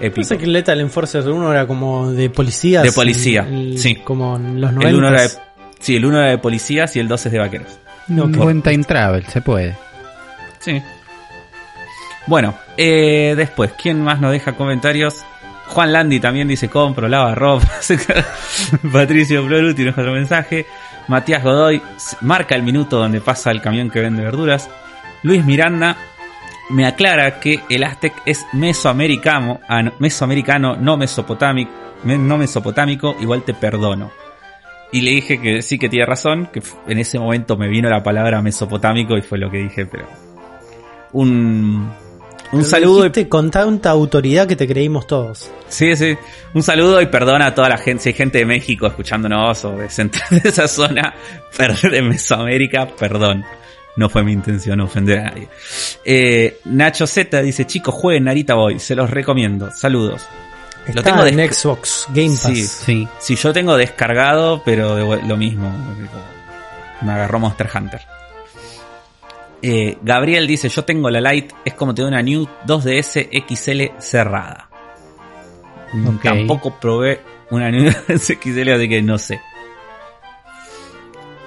Épico. 0.00 0.14
Pensé 0.16 0.38
que 0.38 0.44
el 0.44 0.52
Lethal 0.52 0.80
Enforcer 0.80 1.26
1 1.28 1.52
era 1.52 1.66
como 1.66 2.10
de 2.10 2.28
policías. 2.30 2.82
De 2.82 2.92
policía, 2.92 3.46
el- 3.48 3.78
sí. 3.78 3.96
Como 3.96 4.36
en 4.36 4.60
los 4.60 4.72
90. 4.72 4.88
El 4.88 4.94
uno 4.96 5.08
era 5.08 5.22
de, 5.22 5.30
sí, 5.78 5.96
el 5.96 6.04
uno 6.04 6.20
era 6.20 6.30
de 6.30 6.38
policías 6.38 6.94
y 6.96 7.00
el 7.00 7.08
dos 7.08 7.24
es 7.26 7.32
de 7.32 7.38
vaqueros. 7.38 7.78
Un 8.08 8.20
Ok. 8.20 8.36
buen 8.36 8.62
time 8.62 8.84
travel, 8.84 9.24
se 9.26 9.40
puede. 9.40 9.74
Bueno, 12.26 12.54
eh, 12.76 13.34
después, 13.36 13.72
¿quién 13.80 14.02
más 14.02 14.20
nos 14.20 14.32
deja 14.32 14.52
comentarios? 14.52 15.24
Juan 15.68 15.92
Landi 15.92 16.20
también 16.20 16.48
dice 16.48 16.68
compro, 16.68 17.08
lava 17.08 17.34
ropa. 17.34 17.66
Patricio 18.92 19.42
nos 19.42 19.74
deja 19.74 20.00
otro 20.00 20.12
mensaje. 20.12 20.66
Matías 21.08 21.42
Godoy 21.42 21.82
marca 22.22 22.54
el 22.54 22.62
minuto 22.62 22.98
donde 22.98 23.20
pasa 23.20 23.50
el 23.50 23.60
camión 23.60 23.90
que 23.90 24.00
vende 24.00 24.22
verduras. 24.22 24.70
Luis 25.22 25.44
Miranda 25.44 25.96
me 26.70 26.86
aclara 26.86 27.38
que 27.38 27.60
el 27.68 27.84
Aztec 27.84 28.14
es 28.26 28.44
mesoamericano, 28.52 29.60
ah, 29.68 29.82
no, 29.82 29.92
no 30.76 30.96
mesopotámico, 30.96 33.16
igual 33.20 33.42
te 33.42 33.54
perdono. 33.54 34.10
Y 34.92 35.00
le 35.00 35.10
dije 35.12 35.40
que 35.40 35.62
sí 35.62 35.78
que 35.78 35.88
tiene 35.88 36.06
razón, 36.06 36.48
que 36.52 36.62
en 36.88 36.98
ese 36.98 37.18
momento 37.18 37.56
me 37.56 37.68
vino 37.68 37.88
la 37.88 38.02
palabra 38.02 38.42
mesopotámico 38.42 39.16
y 39.16 39.22
fue 39.22 39.38
lo 39.38 39.50
que 39.50 39.58
dije, 39.58 39.86
pero 39.86 40.25
un, 41.12 41.92
Un 42.52 42.58
Lo 42.60 42.64
saludo 42.64 43.06
y 43.06 43.24
con 43.26 43.50
tanta 43.50 43.90
autoridad 43.90 44.46
que 44.46 44.56
te 44.56 44.66
creímos 44.68 45.06
todos. 45.06 45.50
Sí, 45.68 45.96
sí. 45.96 46.16
Un 46.54 46.62
saludo 46.62 47.00
y 47.02 47.06
perdona 47.06 47.46
a 47.46 47.54
toda 47.54 47.68
la 47.68 47.78
gente. 47.78 48.04
Si 48.04 48.08
hay 48.10 48.14
gente 48.14 48.38
de 48.38 48.44
México 48.46 48.86
escuchándonos 48.86 49.64
o 49.64 49.72
de, 49.76 49.88
central 49.90 50.40
de 50.42 50.48
esa 50.48 50.68
zona, 50.68 51.14
de 51.90 52.02
Mesoamérica, 52.02 52.86
perdón. 52.88 53.44
No 53.96 54.10
fue 54.10 54.22
mi 54.22 54.32
intención 54.32 54.78
ofender 54.80 55.20
a 55.20 55.22
nadie. 55.30 55.48
Eh, 56.04 56.58
Nacho 56.66 57.06
Z 57.06 57.40
dice, 57.40 57.66
chicos, 57.66 57.94
jueguen 57.94 58.24
Narita 58.24 58.54
Boy. 58.54 58.78
Se 58.78 58.94
los 58.94 59.08
recomiendo. 59.10 59.70
Saludos. 59.70 60.26
Está 60.86 61.02
tengo 61.02 61.24
en 61.26 61.36
desca- 61.38 61.52
Xbox 61.54 62.06
Game 62.10 62.28
Pass. 62.30 62.42
Sí. 62.52 62.66
Sí. 62.66 63.08
Si 63.18 63.34
yo 63.36 63.52
tengo 63.52 63.76
descargado, 63.76 64.62
pero 64.64 64.94
de- 64.94 65.22
lo 65.26 65.36
mismo. 65.36 65.72
Me 67.00 67.10
agarró 67.12 67.38
Monster 67.40 67.68
Hunter. 67.74 68.02
Eh, 69.68 69.98
Gabriel 70.00 70.46
dice, 70.46 70.68
yo 70.68 70.84
tengo 70.84 71.10
la 71.10 71.20
Lite, 71.20 71.52
es 71.64 71.74
como 71.74 71.92
tener 71.92 72.12
una 72.12 72.22
New 72.22 72.46
2DS 72.68 73.28
XL 73.48 73.98
cerrada. 73.98 74.70
Tampoco 76.22 76.78
probé 76.78 77.20
una 77.50 77.68
New 77.72 77.82
2DS 77.90 78.38
XL, 78.40 78.70
así 78.70 78.88
que 78.88 79.02
no 79.02 79.18
sé. 79.18 79.40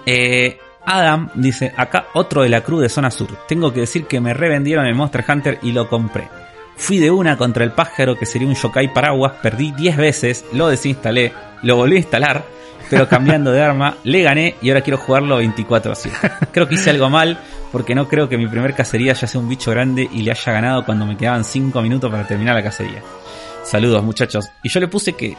Eh, 0.05 0.59
Adam 0.85 1.29
dice, 1.35 1.73
acá 1.77 2.07
otro 2.13 2.41
de 2.41 2.49
la 2.49 2.59
cruz 2.59 2.81
de 2.81 2.89
zona 2.89 3.09
sur. 3.09 3.29
Tengo 3.47 3.71
que 3.71 3.79
decir 3.79 4.05
que 4.05 4.19
me 4.19 4.33
revendieron 4.33 4.85
el 4.85 4.95
Monster 4.95 5.23
Hunter 5.25 5.59
y 5.61 5.71
lo 5.71 5.87
compré. 5.87 6.27
Fui 6.75 6.97
de 6.97 7.11
una 7.11 7.37
contra 7.37 7.63
el 7.63 7.71
pájaro 7.71 8.17
que 8.17 8.25
sería 8.25 8.49
un 8.49 8.55
yokai 8.55 8.93
paraguas, 8.93 9.35
perdí 9.41 9.71
10 9.71 9.95
veces, 9.95 10.45
lo 10.51 10.67
desinstalé, 10.67 11.31
lo 11.63 11.77
volví 11.77 11.95
a 11.95 11.99
instalar, 11.99 12.43
pero 12.89 13.07
cambiando 13.07 13.51
de 13.51 13.61
arma, 13.61 13.97
le 14.03 14.21
gané 14.21 14.55
y 14.61 14.69
ahora 14.69 14.81
quiero 14.81 14.97
jugarlo 14.97 15.41
24-7. 15.41 16.49
Creo 16.51 16.67
que 16.67 16.75
hice 16.75 16.89
algo 16.89 17.09
mal 17.09 17.39
porque 17.71 17.93
no 17.95 18.07
creo 18.07 18.27
que 18.29 18.37
mi 18.37 18.47
primer 18.47 18.73
cacería 18.73 19.13
ya 19.13 19.27
sea 19.27 19.39
un 19.39 19.47
bicho 19.49 19.71
grande 19.71 20.07
y 20.11 20.21
le 20.23 20.31
haya 20.31 20.51
ganado 20.51 20.85
cuando 20.85 21.05
me 21.05 21.15
quedaban 21.17 21.43
5 21.43 21.81
minutos 21.81 22.09
para 22.09 22.25
terminar 22.27 22.55
la 22.55 22.63
cacería. 22.63 23.01
Saludos 23.63 24.03
muchachos. 24.03 24.49
Y 24.63 24.69
yo 24.69 24.79
le 24.79 24.87
puse 24.87 25.13
que, 25.13 25.29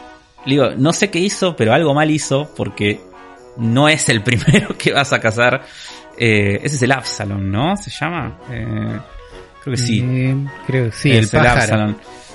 le 0.47 0.55
digo, 0.55 0.71
no 0.77 0.93
sé 0.93 1.11
qué 1.11 1.19
hizo, 1.19 1.57
pero 1.57 1.73
algo 1.73 1.93
mal 1.95 2.11
hizo 2.11 2.53
porque 2.57 3.01
no 3.57 3.89
es 3.89 4.09
el 4.09 4.23
primero 4.25 4.77
que 4.79 4.93
vas 4.93 5.13
a 5.13 5.19
cazar. 5.21 5.63
Eh, 6.17 6.61
ese 6.63 6.77
es 6.77 6.83
el 6.83 6.93
Absalom, 6.93 7.51
¿no? 7.51 7.77
¿Se 7.77 7.91
llama? 7.91 8.39
Eh, 8.51 8.99
creo 9.65 9.75
que 9.75 9.77
sí. 9.81 10.01
Eh, 10.05 10.37
creo 10.67 10.85
que 10.87 10.93
sí, 10.93 11.13
Es 11.13 11.33
el 11.33 11.41
pájaro. 11.41 11.61
Absalom. 11.63 11.95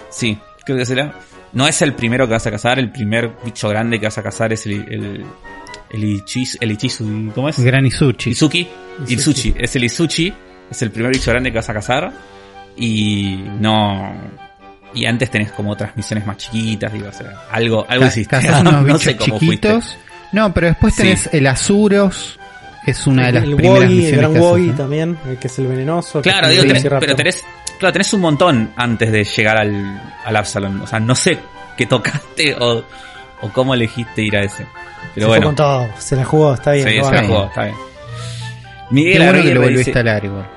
Sí, 0.09 0.37
creo 0.65 0.77
que 0.77 0.83
es 0.83 0.89
el 0.89 0.99
Ab- 0.99 1.13
No 1.55 1.67
es 1.67 1.81
el 1.81 1.93
primero 1.93 2.27
que 2.27 2.33
vas 2.33 2.45
a 2.45 2.51
cazar, 2.51 2.77
el 2.79 2.91
primer 2.91 3.31
bicho 3.43 3.67
grande 3.69 3.99
que 3.99 4.05
vas 4.05 4.17
a 4.17 4.23
cazar 4.23 4.53
es 4.53 4.65
el, 4.67 4.73
el, 4.73 5.25
el, 5.91 6.03
Ichis- 6.03 6.57
el 6.61 6.71
Ichizu, 6.71 7.31
¿cómo 7.33 7.49
es? 7.49 7.57
Granizuchi. 7.59 8.29
Izuki. 8.31 8.67
Izuchi. 9.07 9.13
Izuchi. 9.49 9.55
Es 9.57 9.75
el 9.75 9.83
Izuchi. 9.85 10.33
Es 10.69 10.81
el 10.81 10.91
primer 10.91 11.11
bicho 11.13 11.31
grande 11.31 11.51
que 11.51 11.57
vas 11.57 11.69
a 11.69 11.73
cazar. 11.73 12.11
Y 12.77 13.37
no. 13.59 14.13
Y 14.93 15.05
antes 15.05 15.29
tenés 15.29 15.51
como 15.51 15.71
otras 15.71 15.95
misiones 15.95 16.25
más 16.25 16.37
chiquitas, 16.37 16.91
digo, 16.93 17.07
o 17.09 17.11
sea, 17.11 17.43
algo, 17.51 17.85
algo 17.87 18.03
Ca- 18.03 18.07
hiciste. 18.11 18.37
no 18.63 18.83
bichos 18.83 19.01
sé 19.03 19.15
cómo 19.17 19.39
fuiste. 19.39 19.67
chiquitos. 19.69 19.97
No, 20.31 20.53
pero 20.53 20.67
después 20.67 20.93
Sí. 20.95 21.01
tenés 21.03 21.29
el 21.33 21.47
Azuros. 21.47 22.39
Es 22.85 23.07
una 23.07 23.27
de 23.27 23.31
las 23.33 23.43
el 23.43 23.55
primeras 23.55 23.79
Woi, 23.79 23.89
el 23.91 23.95
misiones 23.95 24.19
gran 24.19 24.31
que 24.33 24.37
haces, 24.39 24.51
Woi 24.51 24.61
¿no? 24.67 24.75
también, 24.75 25.17
el 25.27 25.37
que 25.37 25.47
es 25.47 25.59
el 25.59 25.67
venenoso. 25.67 26.21
Claro, 26.21 26.47
digo, 26.49 26.63
tenés- 26.63 26.97
pero 26.99 27.15
tenés, 27.15 27.43
claro, 27.79 27.93
tenés 27.93 28.13
un 28.13 28.21
montón 28.21 28.71
antes 28.75 29.11
de 29.11 29.23
llegar 29.23 29.57
al, 29.57 30.01
al 30.23 30.35
Absalom. 30.35 30.81
O 30.81 30.87
sea, 30.87 30.99
no 30.99 31.15
sé 31.15 31.37
qué 31.77 31.85
tocaste 31.85 32.55
o, 32.59 32.83
o 33.41 33.49
cómo 33.49 33.73
elegiste 33.73 34.21
ir 34.21 34.35
a 34.37 34.41
ese. 34.41 34.57
se 34.63 34.67
Pero 35.15 35.27
fue 35.27 35.37
bueno, 35.37 35.47
con 35.47 35.55
todo, 35.55 35.87
se 35.97 36.15
la 36.15 36.25
jugó, 36.25 36.53
está 36.53 36.71
bien. 36.73 36.87
sí, 36.87 36.93
se 37.03 37.11
la 37.11 37.23
jugó, 37.23 37.45
está 37.45 37.63
bien. 37.65 37.75
Miguel 38.91 39.17
bueno 39.17 39.31
que 39.33 39.39
Aguirre 39.39 39.53
lo 39.55 39.61
volvió 39.61 39.75
a 39.75 39.79
dice- 39.79 40.25
igual. 40.25 40.49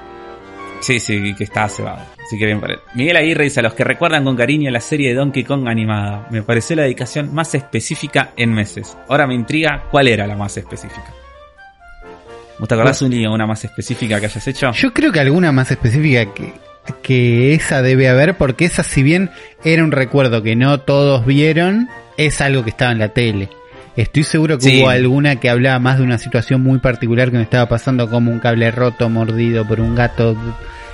Sí, 0.80 1.00
sí, 1.00 1.34
que 1.34 1.44
está 1.44 1.68
cebado. 1.68 1.98
Así 2.24 2.38
que 2.38 2.44
bien 2.44 2.60
por 2.60 2.70
él. 2.70 2.78
Miguel 2.94 3.16
Aguirre 3.16 3.44
dice 3.44 3.60
a 3.60 3.62
los 3.64 3.74
que 3.74 3.82
recuerdan 3.84 4.22
con 4.24 4.36
cariño 4.36 4.70
la 4.70 4.80
serie 4.80 5.08
de 5.08 5.14
Donkey 5.16 5.42
Kong 5.44 5.66
animada. 5.66 6.28
Me 6.30 6.42
pareció 6.42 6.76
la 6.76 6.82
dedicación 6.82 7.34
más 7.34 7.52
específica 7.54 8.30
en 8.36 8.52
meses. 8.52 8.96
Ahora 9.08 9.26
me 9.26 9.34
intriga 9.34 9.84
cuál 9.90 10.06
era 10.08 10.26
la 10.26 10.36
más 10.36 10.56
específica. 10.56 11.12
¿Vos 12.58 12.68
te 12.68 12.74
acordás 12.74 13.00
Uni, 13.02 13.26
una 13.26 13.46
más 13.46 13.64
específica 13.64 14.18
que 14.18 14.26
hayas 14.26 14.46
hecho? 14.46 14.72
Yo 14.72 14.92
creo 14.92 15.12
que 15.12 15.20
alguna 15.20 15.52
más 15.52 15.70
específica 15.70 16.32
que, 16.34 16.52
que 17.02 17.54
esa 17.54 17.82
debe 17.82 18.08
haber, 18.08 18.36
porque 18.36 18.64
esa 18.64 18.82
si 18.82 19.02
bien 19.02 19.30
era 19.64 19.84
un 19.84 19.92
recuerdo 19.92 20.42
que 20.42 20.56
no 20.56 20.80
todos 20.80 21.24
vieron, 21.24 21.88
es 22.16 22.40
algo 22.40 22.64
que 22.64 22.70
estaba 22.70 22.92
en 22.92 22.98
la 22.98 23.10
tele. 23.10 23.48
Estoy 23.96 24.22
seguro 24.24 24.58
que 24.58 24.64
Sí. 24.64 24.80
hubo 24.80 24.88
alguna 24.90 25.36
que 25.36 25.50
hablaba 25.50 25.78
más 25.78 25.98
de 25.98 26.04
una 26.04 26.18
situación 26.18 26.62
muy 26.62 26.78
particular 26.78 27.30
que 27.30 27.36
me 27.36 27.42
estaba 27.42 27.68
pasando 27.68 28.08
como 28.10 28.30
un 28.30 28.38
cable 28.40 28.70
roto, 28.70 29.08
mordido 29.08 29.66
por 29.66 29.80
un 29.80 29.94
gato. 29.94 30.36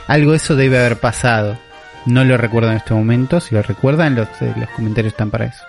Algo 0.06 0.30
de 0.32 0.36
eso 0.38 0.56
debe 0.56 0.78
haber 0.78 0.96
pasado. 0.98 1.58
No 2.06 2.24
lo 2.24 2.36
recuerdo 2.36 2.70
en 2.70 2.76
este 2.78 2.92
momento. 2.94 3.40
Si 3.40 3.54
lo 3.54 3.62
recuerdan, 3.62 4.14
los, 4.14 4.28
eh, 4.40 4.52
los 4.58 4.68
comentarios 4.70 5.12
están 5.14 5.30
para 5.30 5.46
eso. 5.46 5.62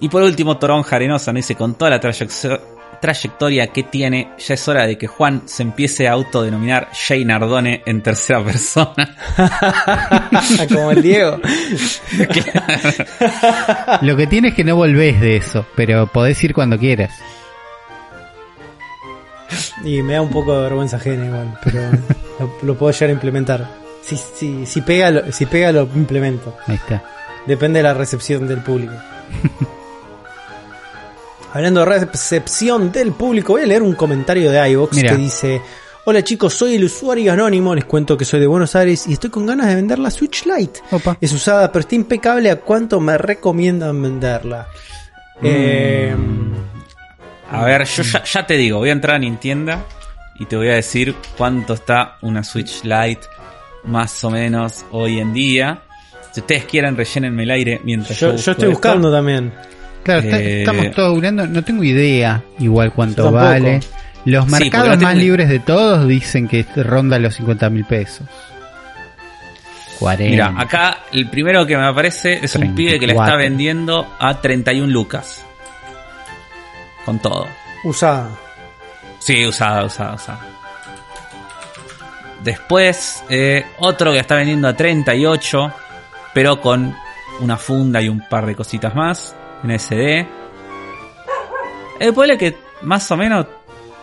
Y 0.00 0.08
por 0.08 0.22
último, 0.22 0.58
Torón 0.58 0.82
Jarenosa 0.82 1.32
nos 1.32 1.38
dice, 1.40 1.54
con 1.54 1.74
toda 1.76 1.90
la 1.90 2.00
trayec- 2.00 2.60
trayectoria 3.06 3.68
que 3.68 3.84
tiene, 3.84 4.32
ya 4.36 4.54
es 4.54 4.66
hora 4.66 4.84
de 4.84 4.98
que 4.98 5.06
Juan 5.06 5.42
se 5.46 5.62
empiece 5.62 6.08
a 6.08 6.12
autodenominar 6.12 6.88
Jay 6.92 7.24
Nardone 7.24 7.82
en 7.86 8.02
tercera 8.02 8.42
persona. 8.42 9.16
Como 10.74 10.90
el 10.90 11.02
Diego. 11.02 11.38
Lo 14.02 14.16
que 14.16 14.26
tiene 14.26 14.48
es 14.48 14.54
que 14.54 14.64
no 14.64 14.74
volvés 14.74 15.20
de 15.20 15.36
eso, 15.36 15.64
pero 15.76 16.08
podés 16.08 16.42
ir 16.42 16.52
cuando 16.52 16.76
quieras. 16.76 17.12
Y 19.84 20.02
me 20.02 20.14
da 20.14 20.22
un 20.22 20.30
poco 20.30 20.56
de 20.56 20.62
vergüenza 20.62 20.96
ajena 20.96 21.26
igual, 21.26 21.60
pero 21.62 21.80
lo, 22.40 22.58
lo 22.62 22.76
puedo 22.76 22.92
llegar 22.92 23.10
a 23.10 23.12
implementar. 23.12 23.68
Si, 24.02 24.16
si, 24.16 24.66
si, 24.66 24.80
pega, 24.80 25.12
lo, 25.12 25.32
si 25.32 25.46
pega, 25.46 25.70
lo 25.70 25.88
implemento. 25.94 26.56
Ahí 26.66 26.74
está. 26.74 27.04
Depende 27.46 27.78
de 27.78 27.84
la 27.84 27.94
recepción 27.94 28.48
del 28.48 28.62
público. 28.62 28.94
Hablando 31.56 31.80
de 31.80 31.86
recepción 31.86 32.92
del 32.92 33.12
público, 33.12 33.54
voy 33.54 33.62
a 33.62 33.66
leer 33.66 33.82
un 33.82 33.94
comentario 33.94 34.50
de 34.50 34.70
iVox 34.72 35.00
que 35.00 35.16
dice: 35.16 35.62
Hola 36.04 36.22
chicos, 36.22 36.52
soy 36.52 36.74
el 36.74 36.84
usuario 36.84 37.32
anónimo. 37.32 37.74
Les 37.74 37.86
cuento 37.86 38.14
que 38.14 38.26
soy 38.26 38.40
de 38.40 38.46
Buenos 38.46 38.76
Aires 38.76 39.06
y 39.06 39.14
estoy 39.14 39.30
con 39.30 39.46
ganas 39.46 39.66
de 39.68 39.74
vender 39.74 39.98
la 39.98 40.10
Switch 40.10 40.44
Lite. 40.44 40.80
Opa. 40.90 41.16
Es 41.18 41.32
usada, 41.32 41.72
pero 41.72 41.80
está 41.80 41.94
impecable. 41.94 42.50
¿A 42.50 42.56
cuánto 42.60 43.00
me 43.00 43.16
recomiendan 43.16 44.02
venderla? 44.02 44.66
Eh, 45.42 46.14
A 47.50 47.64
ver, 47.64 47.84
yo 47.86 48.02
ya, 48.02 48.22
ya 48.22 48.46
te 48.46 48.54
digo, 48.58 48.78
voy 48.78 48.90
a 48.90 48.92
entrar 48.92 49.16
a 49.16 49.18
Nintendo 49.18 49.82
y 50.38 50.44
te 50.44 50.56
voy 50.58 50.68
a 50.68 50.74
decir 50.74 51.14
cuánto 51.38 51.72
está 51.72 52.18
una 52.20 52.44
Switch 52.44 52.82
Lite 52.84 53.26
más 53.84 54.22
o 54.24 54.30
menos 54.30 54.84
hoy 54.90 55.20
en 55.20 55.32
día. 55.32 55.80
Si 56.32 56.40
ustedes 56.40 56.66
quieren, 56.66 56.98
rellénenme 56.98 57.44
el 57.44 57.50
aire 57.50 57.80
mientras 57.82 58.18
yo, 58.20 58.26
yo, 58.26 58.32
yo 58.32 58.36
busco 58.36 58.50
estoy 58.50 58.64
esto. 58.64 58.70
buscando 58.72 59.10
también. 59.10 59.54
Claro, 60.06 60.20
Eh, 60.22 60.60
estamos 60.60 60.90
todos 60.92 61.10
googleando, 61.12 61.46
no 61.46 61.62
tengo 61.64 61.82
idea 61.84 62.42
igual 62.58 62.92
cuánto 62.92 63.30
vale. 63.32 63.80
Los 64.24 64.46
mercados 64.48 64.88
más 64.88 64.98
tengo- 64.98 65.12
libres 65.20 65.48
de 65.48 65.58
todos 65.60 66.06
dicen 66.08 66.48
que 66.48 66.64
ronda 66.76 67.18
los 67.18 67.34
50 67.34 67.68
mil 67.70 67.84
pesos. 67.84 68.26
40. 69.98 70.30
Mira, 70.30 70.54
acá 70.60 70.98
el 71.12 71.28
primero 71.30 71.64
que 71.66 71.76
me 71.76 71.84
aparece 71.86 72.40
es 72.42 72.54
un 72.56 72.74
pibe 72.74 72.98
que 73.00 73.06
la 73.06 73.14
está 73.14 73.24
34. 73.24 73.38
vendiendo 73.38 74.14
a 74.18 74.40
31 74.40 74.92
lucas. 74.92 75.42
Con 77.04 77.18
todo. 77.20 77.46
Usada. 77.84 78.28
Sí, 79.20 79.46
usada, 79.46 79.84
usada, 79.84 80.14
usada. 80.14 80.40
Después, 82.44 83.24
eh, 83.28 83.64
otro 83.78 84.12
que 84.12 84.18
está 84.18 84.34
vendiendo 84.36 84.68
a 84.68 84.74
38, 84.76 85.72
pero 86.34 86.60
con 86.60 86.94
una 87.40 87.56
funda 87.56 88.00
y 88.02 88.08
un 88.08 88.20
par 88.28 88.46
de 88.46 88.54
cositas 88.54 88.94
más 88.94 89.34
en 89.62 89.78
SD. 89.78 90.26
Eh, 92.00 92.12
ponle 92.12 92.36
que 92.36 92.56
más 92.82 93.10
o 93.10 93.16
menos 93.16 93.46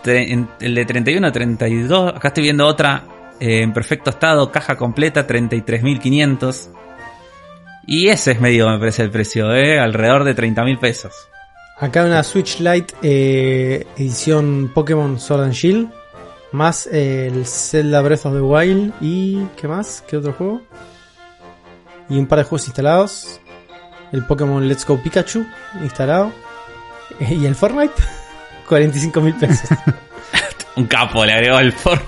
el 0.06 0.76
de 0.76 0.86
31 0.86 1.28
a 1.28 1.32
32. 1.32 2.16
Acá 2.16 2.30
estoy 2.30 2.44
viendo 2.44 2.68
otra 2.68 3.04
eh, 3.40 3.62
en 3.62 3.74
perfecto 3.74 4.10
estado, 4.10 4.52
caja 4.52 4.76
completa, 4.76 5.26
33.500. 5.26 6.70
Y 7.86 8.08
ese 8.08 8.32
es 8.32 8.40
medio, 8.40 8.70
me 8.70 8.80
parece, 8.80 9.04
el 9.04 9.12
precio, 9.12 9.54
¿eh? 9.54 9.80
alrededor 9.80 10.24
de 10.24 10.36
30.000 10.36 10.80
pesos. 10.80 11.14
Acá 11.78 12.06
una 12.06 12.24
Switch 12.24 12.60
Lite 12.60 12.94
eh, 13.02 13.86
edición 13.98 14.72
Pokémon 14.74 15.20
Sword 15.20 15.44
and 15.44 15.54
Shield. 15.54 15.92
Más 16.52 16.88
el 16.88 17.46
Zelda 17.46 18.02
Breath 18.02 18.26
of 18.26 18.34
the 18.34 18.42
Wild. 18.42 18.94
¿Y 19.02 19.44
qué 19.58 19.68
más? 19.68 20.04
¿Qué 20.08 20.18
otro 20.18 20.34
juego? 20.34 20.62
Y 22.10 22.20
un 22.20 22.28
par 22.28 22.40
de 22.40 22.46
juegos 22.46 22.68
instalados. 22.68 23.42
El 24.14 24.26
Pokémon 24.26 24.66
Let's 24.66 24.86
Go 24.86 24.98
Pikachu 25.02 25.46
instalado. 25.82 26.32
Y 27.30 27.46
el 27.46 27.56
Fortnite. 27.56 27.94
45 28.68 29.22
mil 29.22 29.36
pesos. 29.36 29.70
Un 30.76 30.86
capo 30.86 31.24
le 31.26 31.34
agregó 31.34 31.60
el 31.60 31.72
forno. 31.72 32.02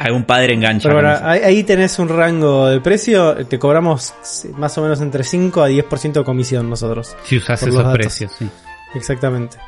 Algún 0.00 0.24
padre 0.24 0.54
engancha. 0.54 0.88
Pero 0.88 1.00
bueno, 1.00 1.18
ahí, 1.22 1.40
ahí 1.40 1.62
tenés 1.62 1.98
un 2.00 2.08
rango 2.08 2.66
de 2.66 2.80
precio. 2.80 3.46
Te 3.46 3.58
cobramos 3.58 4.14
más 4.56 4.76
o 4.78 4.82
menos 4.82 5.00
entre 5.00 5.22
5 5.22 5.62
a 5.62 5.68
10% 5.68 6.12
de 6.12 6.24
comisión 6.24 6.68
nosotros. 6.68 7.14
si 7.22 7.36
usas 7.36 7.62
esos 7.62 7.92
precios, 7.92 8.32
sí. 8.36 8.48
Exactamente. 8.94 9.58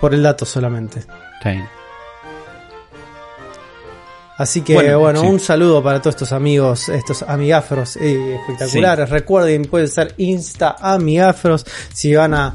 Por 0.00 0.14
el 0.14 0.22
dato 0.22 0.44
solamente. 0.44 1.00
Está 1.00 1.50
bien. 1.50 1.68
Así 4.36 4.62
que 4.62 4.74
bueno, 4.74 4.98
Bueno, 4.98 5.20
sí. 5.20 5.26
un 5.26 5.40
saludo 5.40 5.82
para 5.82 6.00
todos 6.00 6.14
estos 6.14 6.32
amigos, 6.32 6.88
estos 6.88 7.22
amigafros 7.22 7.96
eh, 7.96 8.36
espectaculares. 8.40 9.08
Recuerden, 9.10 9.62
pueden 9.66 9.88
ser 9.88 10.14
Insta 10.18 10.76
amigafros 10.80 11.64
si 11.92 12.14
van 12.14 12.34
a 12.34 12.54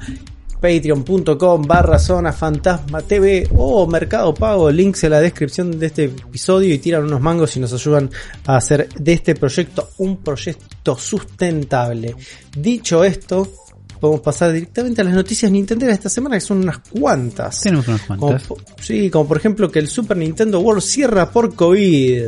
patreon.com 0.60 1.62
barra 1.62 1.98
zona 1.98 2.34
fantasma 2.34 3.02
TV 3.02 3.48
o 3.56 3.88
Mercado 3.88 4.34
Pago, 4.34 4.70
links 4.70 5.06
en 5.06 5.12
la 5.12 5.22
descripción 5.22 5.80
de 5.80 5.86
este 5.86 6.04
episodio 6.06 6.74
y 6.74 6.80
tiran 6.80 7.06
unos 7.06 7.22
mangos 7.22 7.56
y 7.56 7.62
nos 7.62 7.72
ayudan 7.72 8.10
a 8.46 8.58
hacer 8.58 8.90
de 8.90 9.14
este 9.14 9.36
proyecto 9.36 9.92
un 10.00 10.18
proyecto 10.18 10.98
sustentable. 10.98 12.14
Dicho 12.58 13.06
esto, 13.06 13.48
podemos 14.00 14.22
pasar 14.22 14.52
directamente 14.54 15.02
a 15.02 15.04
las 15.04 15.14
noticias 15.14 15.52
Nintendo 15.52 15.86
de 15.86 15.92
esta 15.92 16.10
semana 16.10 16.36
que 16.36 16.42
son 16.42 16.60
unas 16.60 16.80
cuantas. 16.80 17.62
Tenemos 17.62 17.88
unas 17.88 18.02
cuantas. 18.02 18.44
sí, 18.82 19.10
como 19.10 19.28
por 19.28 19.38
ejemplo 19.38 19.72
que 19.72 19.80
el 19.80 19.88
Super 19.88 20.18
Nintendo 20.18 20.60
World 20.60 20.82
cierra 20.82 21.30
por 21.30 21.54
COVID. 21.56 22.24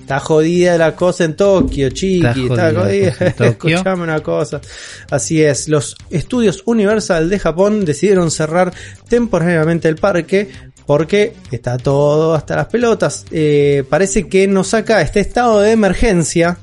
Está 0.00 0.18
jodida 0.18 0.76
la 0.76 0.96
cosa 0.96 1.22
en 1.24 1.36
Tokio, 1.36 1.88
chiqui. 1.90 2.48
Está 2.48 2.74
jodida. 2.74 3.10
Escuchame 3.38 4.02
una 4.02 4.20
cosa. 4.20 4.60
Así 5.08 5.40
es, 5.40 5.68
los 5.68 5.96
estudios 6.10 6.62
Universal 6.66 7.30
de 7.30 7.38
Japón 7.38 7.84
decidieron 7.84 8.32
cerrar 8.32 8.72
temporariamente 9.08 9.88
el 9.88 9.96
parque 9.96 10.48
porque 10.84 11.34
está 11.52 11.78
todo 11.78 12.34
hasta 12.34 12.56
las 12.56 12.66
pelotas. 12.66 13.24
Eh, 13.30 13.84
parece 13.88 14.26
que 14.26 14.48
nos 14.48 14.68
saca 14.68 15.00
este 15.00 15.20
estado 15.20 15.60
de 15.60 15.70
emergencia 15.70 16.58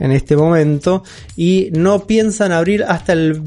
en 0.00 0.12
este 0.12 0.36
momento 0.36 1.02
y 1.36 1.70
no 1.72 2.06
piensan 2.06 2.52
abrir 2.52 2.84
hasta 2.84 3.12
el 3.12 3.42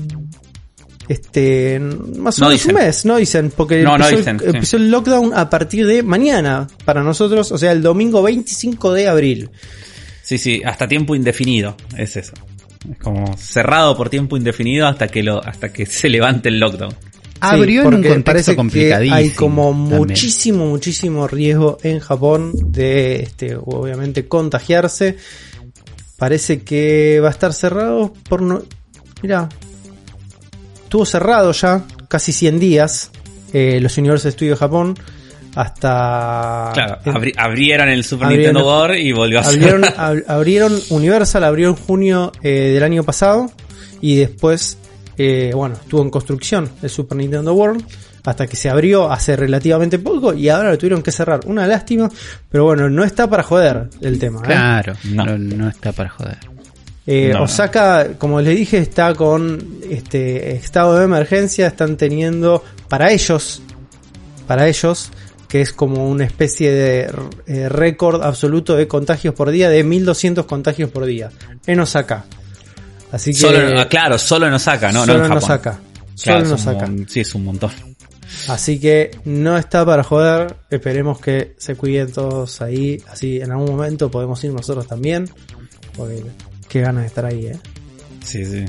este 1.08 1.80
más 1.80 2.40
o 2.40 2.44
No 2.44 2.50
menos 2.50 2.66
un 2.66 2.74
mes, 2.74 3.06
no 3.06 3.18
dicen, 3.18 3.52
porque 3.56 3.84
No, 3.84 3.98
no 3.98 4.06
empezó, 4.06 4.18
dicen, 4.18 4.36
el, 4.36 4.42
sí. 4.42 4.56
empezó 4.56 4.78
el 4.78 4.92
lockdown 4.92 5.34
a 5.36 5.50
partir 5.50 5.86
de 5.86 6.04
mañana 6.04 6.68
para 6.86 7.04
nosotros, 7.04 7.52
o 7.52 7.58
sea, 7.58 7.72
el 7.72 7.82
domingo 7.82 8.22
25 8.22 8.94
de 8.94 9.08
abril. 9.08 9.50
Sí, 10.22 10.38
sí, 10.38 10.62
hasta 10.64 10.88
tiempo 10.88 11.16
indefinido, 11.16 11.76
es 11.98 12.16
eso. 12.16 12.34
Es 12.90 12.98
como 12.98 13.36
cerrado 13.38 13.98
por 13.98 14.10
tiempo 14.10 14.38
indefinido 14.38 14.88
hasta 14.88 15.08
que 15.08 15.22
lo, 15.22 15.44
hasta 15.44 15.74
que 15.74 15.86
se 15.86 16.08
levante 16.08 16.50
el 16.50 16.60
lockdown. 16.60 16.94
Abrió 17.42 17.82
en 17.82 17.88
un 17.88 17.94
contexto 17.96 18.24
parece 18.24 18.52
que 18.52 18.56
complicadísimo. 18.56 19.16
Hay 19.16 19.30
como 19.32 19.72
también. 19.72 19.98
muchísimo, 19.98 20.68
muchísimo 20.68 21.28
riesgo 21.28 21.80
en 21.82 22.00
Japón 22.00 22.54
de, 22.72 23.24
este, 23.24 23.56
obviamente, 23.56 24.28
contagiarse. 24.28 25.18
Parece 26.22 26.62
que 26.62 27.20
va 27.20 27.30
a 27.30 27.32
estar 27.32 27.52
cerrado 27.52 28.14
por 28.30 28.44
no. 28.44 28.62
Mira, 29.24 29.50
estuvo 30.84 31.04
cerrado 31.04 31.52
ya 31.52 31.82
casi 32.08 32.32
100 32.32 32.60
días 32.60 33.10
eh, 33.54 33.80
los 33.82 33.98
Universal 33.98 34.32
Studios 34.32 34.60
Japón 34.60 34.94
hasta. 35.56 36.70
Claro, 36.76 37.00
abri- 37.06 37.34
abrieron 37.38 37.90
el 37.90 38.04
Super 38.04 38.28
abrieron- 38.28 38.54
Nintendo 38.54 38.66
World 38.68 39.00
y 39.00 39.12
volvió 39.14 39.40
a 39.40 39.44
abrieron, 39.44 39.82
ab- 39.98 40.24
abrieron 40.28 40.80
Universal 40.92 41.44
abrió 41.44 41.70
en 41.70 41.76
junio 41.76 42.32
eh, 42.44 42.70
del 42.74 42.84
año 42.84 43.04
pasado 43.04 43.52
y 44.00 44.18
después 44.18 44.78
eh, 45.18 45.52
bueno 45.56 45.74
estuvo 45.76 46.04
en 46.04 46.12
construcción 46.12 46.70
el 46.84 46.90
Super 46.92 47.18
Nintendo 47.18 47.54
World 47.54 47.84
hasta 48.24 48.48
que 48.48 48.56
se 48.56 48.70
abrió 48.70 49.12
hace 49.12 49.36
relativamente 49.36 49.98
poco 50.00 50.34
y 50.34 50.50
ahora 50.50 50.70
lo 50.72 50.78
tuvieron 50.78 51.02
que 51.02 51.12
cerrar 51.12 51.42
una 51.46 51.66
lástima 51.68 52.10
pero 52.50 52.66
bueno 52.66 52.90
no 52.90 53.04
está 53.04 53.28
para 53.30 53.44
joder 53.44 53.90
el 54.02 54.20
tema 54.20 54.40
¿eh? 54.42 54.46
Claro, 54.46 54.94
No. 55.06 55.26
no. 55.26 55.38
no 55.38 55.70
está 55.70 55.92
para 55.92 56.10
joder. 56.10 56.38
Eh, 57.08 57.32
No. 57.34 57.44
Osaka, 57.44 58.10
como 58.20 58.42
les 58.42 58.56
dije, 58.56 58.78
está 58.78 59.16
con 59.16 59.80
este 59.90 60.52
estado 60.56 60.98
de 61.00 61.06
emergencia. 61.06 61.66
Están 61.66 61.98
teniendo 61.98 62.64
para 62.88 63.12
ellos, 63.12 63.64
para 64.46 64.68
ellos, 64.68 65.10
que 65.50 65.62
es 65.62 65.74
como 65.74 66.08
una 66.08 66.26
especie 66.26 66.72
de 66.72 67.12
eh, 67.48 67.70
récord 67.70 68.22
absoluto 68.22 68.76
de 68.76 68.88
contagios 68.88 69.34
por 69.34 69.50
día, 69.50 69.68
de 69.70 69.84
1200 69.84 70.46
contagios 70.46 70.92
por 70.92 71.06
día 71.06 71.32
en 71.66 71.80
Osaka. 71.80 72.24
Así 73.12 73.32
que 73.32 73.40
Solo, 73.40 73.80
ah, 73.80 73.88
claro, 73.90 74.20
solo 74.20 74.46
en 74.48 74.54
Osaka, 74.54 74.92
no, 74.92 75.04
solo 75.04 75.14
no 75.18 75.26
en 75.26 75.32
en 75.32 75.40
Japón. 75.40 75.44
Osaka. 75.44 75.72
Claro, 75.72 76.16
Solo 76.16 76.38
en 76.40 76.46
un 76.48 76.54
Osaka. 76.54 76.90
sí, 77.08 77.20
es 77.22 77.34
un 77.36 77.44
montón. 77.46 77.72
Así 78.48 78.80
que 78.80 79.12
no 79.26 79.58
está 79.58 79.86
para 79.86 80.04
joder. 80.04 80.56
Esperemos 80.70 81.20
que 81.20 81.54
se 81.58 81.76
cuiden 81.76 82.12
todos 82.12 82.62
ahí. 82.62 83.02
Así 83.10 83.40
en 83.42 83.52
algún 83.52 83.70
momento 83.72 84.10
podemos 84.10 84.44
ir 84.44 84.52
nosotros 84.52 84.88
también. 84.88 85.30
Porque 85.96 86.24
qué 86.70 86.82
ganas 86.82 87.04
de 87.04 87.08
estar 87.08 87.26
ahí, 87.26 87.48
eh. 87.48 87.60
Sí, 88.24 88.46
sí. 88.46 88.66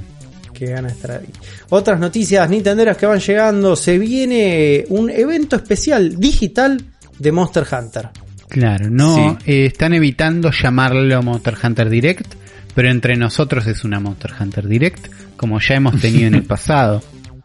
Qué 0.53 0.67
ganas 0.67 0.93
de 0.93 0.97
estar 0.97 1.21
ahí. 1.21 1.29
Otras 1.71 1.99
noticias 1.99 2.49
nintenderas 2.51 2.97
que 2.97 3.07
van 3.07 3.21
llegando. 3.21 3.77
Se 3.77 3.99
viene 3.99 4.85
un 4.89 5.11
evento 5.11 5.57
especial 5.57 6.17
digital 6.19 6.85
de 7.19 7.33
Monster 7.33 7.65
Hunter. 7.71 8.09
Claro, 8.49 8.91
no 8.91 9.15
Sí. 9.17 9.51
eh, 9.53 9.67
están 9.67 9.95
evitando 9.95 10.51
llamarlo 10.51 11.23
Monster 11.23 11.55
Hunter 11.63 11.89
Direct, 11.89 12.35
pero 12.75 12.91
entre 12.91 13.17
nosotros 13.17 13.67
es 13.67 13.83
una 13.85 13.99
Monster 13.99 14.33
Hunter 14.39 14.69
Direct, 14.69 15.07
como 15.39 15.59
ya 15.59 15.77
hemos 15.77 15.99
tenido 16.01 16.27
en 16.27 16.35
el 16.35 16.43
pasado. 16.45 17.03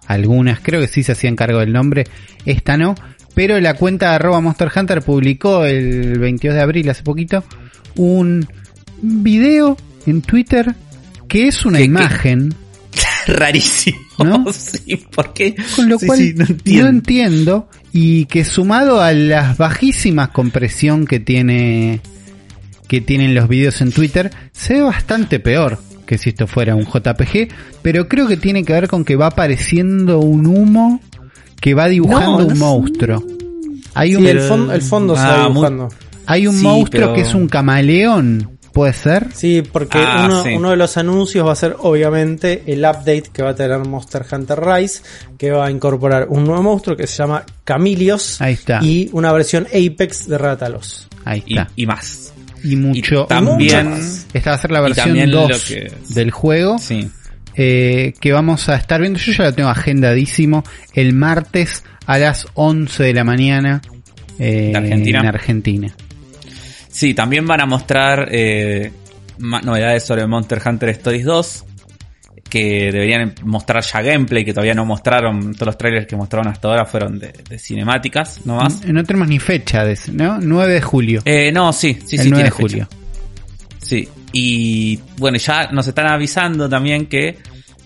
Algunas 0.08 0.60
creo 0.62 0.82
que 0.82 0.88
sí 0.88 1.04
se 1.04 1.12
hacían 1.12 1.36
cargo 1.36 1.60
del 1.60 1.74
nombre, 1.74 2.06
esta 2.46 2.78
no, 2.78 2.96
pero 3.36 3.60
la 3.60 3.74
cuenta 3.76 4.16
arroba 4.16 4.42
Monster 4.42 4.72
Hunter 4.76 5.02
publicó 5.02 5.66
el 5.66 6.18
22 6.18 6.56
de 6.56 6.62
abril, 6.62 6.90
hace 6.90 7.04
poquito, 7.04 7.44
un 7.96 8.48
video 9.02 9.78
en 10.06 10.22
Twitter 10.22 10.74
que 11.28 11.48
es 11.48 11.66
una 11.66 11.78
¿Qué- 11.78 11.84
qué? 11.84 11.90
imagen, 11.90 12.56
Rarísimo. 13.28 14.00
¿No? 14.20 14.46
Sí, 14.54 14.96
¿por 15.14 15.34
qué? 15.34 15.56
con 15.76 15.90
lo 15.90 16.00
Sí, 16.00 16.08
cual 16.08 16.20
sí, 16.20 16.34
no 16.36 16.46
no 16.84 16.88
entiendo. 16.90 17.70
y 17.94 18.26
que 18.26 18.44
sumado 18.46 19.02
a 19.02 19.12
las 19.12 19.58
bajísimas 19.58 20.30
compresión 20.30 21.06
que 21.06 21.20
tiene 21.20 22.02
que 22.88 23.02
tienen 23.02 23.36
los 23.36 23.50
vídeos 23.50 23.82
en 23.82 23.92
Twitter 23.92 24.32
se 24.54 24.76
ve 24.76 24.82
bastante 24.82 25.40
peor 25.42 25.78
que 26.08 26.18
si 26.18 26.30
esto 26.30 26.48
fuera 26.48 26.74
un 26.76 26.86
JPG, 26.86 27.50
pero 27.84 28.08
creo 28.08 28.28
que 28.28 28.38
tiene 28.38 28.64
que 28.64 28.74
ver 28.74 28.88
con 28.88 29.06
que 29.06 29.16
va 29.16 29.28
apareciendo 29.28 30.20
un 30.20 30.48
humo 30.48 31.00
que 31.62 31.74
va 31.76 31.88
dibujando 31.88 32.40
No, 32.40 32.46
no 32.46 32.54
un 32.54 32.58
monstruo. 32.60 33.24
Hay 33.94 34.10
Sí, 34.12 34.16
un 34.16 34.26
el, 34.28 34.40
fon- 34.42 34.72
el 34.72 34.82
fondo 34.82 35.16
se 35.16 35.22
Ah, 35.22 35.28
va 35.30 35.38
muy- 35.44 35.50
dibujando. 35.54 35.90
hay 36.26 36.48
un 36.48 36.56
Sí, 36.58 36.64
monstruo 36.64 37.02
pero- 37.02 37.14
que 37.14 37.22
es 37.22 37.34
un 37.36 37.48
camaleón, 37.48 38.52
puede 38.74 38.94
ser? 38.94 39.28
Sí, 39.34 39.64
porque 39.72 39.98
Ah, 40.00 40.24
uno, 40.28 40.44
sí. 40.44 40.50
uno 40.54 40.70
de 40.70 40.78
los 40.78 40.98
anuncios 40.98 41.48
va 41.48 41.52
a 41.54 41.56
ser 41.56 41.76
obviamente 41.80 42.64
el 42.68 42.80
update 42.82 43.24
que 43.34 43.42
va 43.42 43.50
a 43.50 43.56
tener 43.56 43.80
Monster 43.80 44.24
Hunter 44.32 44.60
Rise, 44.64 45.02
que 45.38 45.50
va 45.52 45.66
a 45.66 45.72
incorporar 45.72 46.28
un 46.30 46.44
nuevo 46.46 46.62
monstruo 46.62 46.96
que 46.96 47.08
se 47.08 47.18
llama 47.18 47.44
Camilios 47.64 48.40
Ahí 48.40 48.54
está. 48.54 48.80
y 48.84 49.10
una 49.14 49.32
versión 49.34 49.66
Apex 49.68 50.28
de 50.28 50.38
Ratalos. 50.38 51.08
Ahí 51.26 51.44
Y, 51.48 51.58
está. 51.58 51.72
y 51.76 51.86
más. 51.88 52.34
Y, 52.64 52.76
mucho 52.76 53.24
y 53.26 53.28
también- 53.28 53.88
mucho. 53.90 54.26
esta 54.34 54.50
va 54.52 54.56
a 54.56 54.60
ser 54.60 54.72
la 54.72 54.82
versión 54.82 55.08
también 55.08 55.32
lo 55.32 55.48
2 55.48 55.64
que- 55.66 55.92
del 56.10 56.32
juego. 56.32 56.78
Sí. 56.80 57.10
eh, 57.60 58.14
que 58.20 58.32
vamos 58.34 58.70
a 58.70 58.76
estar 58.76 59.02
viendo. 59.02 59.18
Yo 59.20 59.32
ya 59.32 59.46
lo 59.46 59.54
tengo 59.54 59.70
agendadísimo 59.70 60.64
el 60.94 61.14
martes 61.14 61.84
a 62.06 62.20
las 62.20 62.46
11 62.54 63.04
de 63.04 63.14
la 63.16 63.24
mañana 63.24 63.82
eh, 64.38 64.70
¿De 64.72 64.78
Argentina? 64.78 65.20
en 65.22 65.26
Argentina. 65.26 65.96
Sí, 66.90 67.14
también 67.16 67.48
van 67.48 67.62
a 67.62 67.66
mostrar 67.66 68.28
eh, 68.32 68.92
más 69.40 69.64
novedades 69.64 70.04
sobre 70.04 70.28
Monster 70.28 70.62
Hunter 70.64 70.90
Stories 70.90 71.26
2. 71.26 71.66
Que 72.50 72.92
deberían 72.92 73.36
mostrar 73.44 73.84
ya 73.84 74.02
gameplay, 74.02 74.46
que 74.46 74.54
todavía 74.54 74.74
no 74.74 74.86
mostraron. 74.86 75.54
Todos 75.54 75.68
los 75.68 75.78
trailers 75.78 76.08
que 76.08 76.16
mostraron 76.16 76.48
hasta 76.48 76.68
ahora 76.68 76.86
fueron 76.86 77.20
de, 77.20 77.34
de 77.50 77.60
cinemáticas, 77.60 78.46
no 78.46 78.56
más. 78.56 78.86
No 78.86 79.04
tenemos 79.04 79.28
ni 79.28 79.40
fecha 79.40 79.84
de 79.84 79.98
¿no? 80.14 80.40
9 80.40 80.74
de 80.74 80.82
julio. 80.82 81.22
Eh, 81.26 81.52
no, 81.52 81.74
sí, 81.74 81.98
sí, 82.06 82.16
el 82.16 82.24
sí, 82.24 82.30
9 82.30 82.44
de 82.44 82.50
tiene 82.52 82.52
fecha. 82.52 82.86
julio. 82.86 82.88
Sí, 83.80 84.08
y 84.32 85.00
bueno, 85.18 85.38
ya 85.38 85.68
nos 85.72 85.88
están 85.88 86.08
avisando 86.08 86.68
también 86.70 87.06
que 87.08 87.38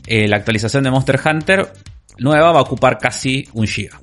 eh, 0.07 0.27
la 0.27 0.37
actualización 0.37 0.83
de 0.83 0.91
Monster 0.91 1.19
Hunter 1.23 1.71
nueva 2.17 2.51
va 2.51 2.59
a 2.59 2.63
ocupar 2.63 2.97
casi 2.97 3.47
un 3.53 3.67
giga. 3.67 3.99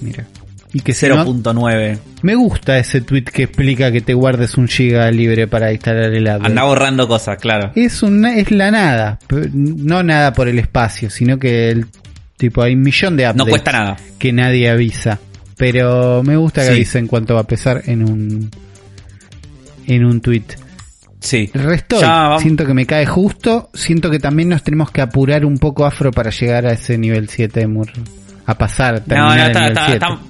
Mira. 0.00 0.26
Y 0.74 0.80
que 0.80 0.94
si 0.94 1.06
no- 1.06 1.22
0.9. 1.24 1.98
me 2.22 2.34
gusta 2.34 2.78
ese 2.78 3.02
tweet 3.02 3.24
que 3.24 3.42
explica 3.44 3.92
que 3.92 4.00
te 4.00 4.14
guardes 4.14 4.56
un 4.56 4.68
giga 4.68 5.10
libre 5.10 5.46
para 5.46 5.70
instalar 5.72 6.04
el 6.14 6.22
update. 6.24 6.46
Anda 6.46 6.64
borrando 6.64 7.06
cosas, 7.08 7.36
claro. 7.38 7.72
Es 7.74 8.02
una, 8.02 8.36
es 8.36 8.50
la 8.50 8.70
nada, 8.70 9.18
no 9.52 10.02
nada 10.02 10.32
por 10.32 10.48
el 10.48 10.58
espacio, 10.58 11.10
sino 11.10 11.38
que 11.38 11.70
el 11.70 11.86
tipo 12.38 12.62
hay 12.62 12.74
un 12.74 12.80
millón 12.82 13.16
de 13.16 13.32
No 13.34 13.44
cuesta 13.46 13.70
nada. 13.72 13.96
que 14.18 14.32
nadie 14.32 14.70
avisa, 14.70 15.18
pero 15.58 16.22
me 16.22 16.36
gusta 16.36 16.62
que 16.62 16.68
Sí. 16.68 16.72
avisen 16.72 17.06
cuánto 17.06 17.34
va 17.34 17.40
a 17.42 17.46
pesar 17.46 17.82
en 17.86 18.02
un 18.08 18.50
en 19.86 20.04
un 20.04 20.20
tweet. 20.20 20.44
Sí. 21.20 21.50
Resto, 21.54 21.98
siento 22.40 22.66
que 22.66 22.74
me 22.74 22.86
cae 22.86 23.06
justo, 23.06 23.70
siento 23.74 24.10
que 24.10 24.18
también 24.18 24.48
nos 24.48 24.62
tenemos 24.64 24.90
que 24.90 25.02
apurar 25.02 25.44
un 25.44 25.58
poco 25.58 25.84
afro 25.84 26.10
para 26.10 26.30
llegar 26.30 26.66
a 26.66 26.72
ese 26.72 26.98
nivel 26.98 27.28
7 27.28 27.60
de 27.60 27.66
Mur, 27.68 27.88
a 28.46 28.56
pasar, 28.58 28.94
No, 28.94 29.00
terminar 29.02 29.26
no, 29.28 29.34
el 29.34 29.40
está- 29.48 29.60
nivel 29.60 29.72
está- 29.72 29.86
7. 29.86 29.92
estamos, 29.94 30.20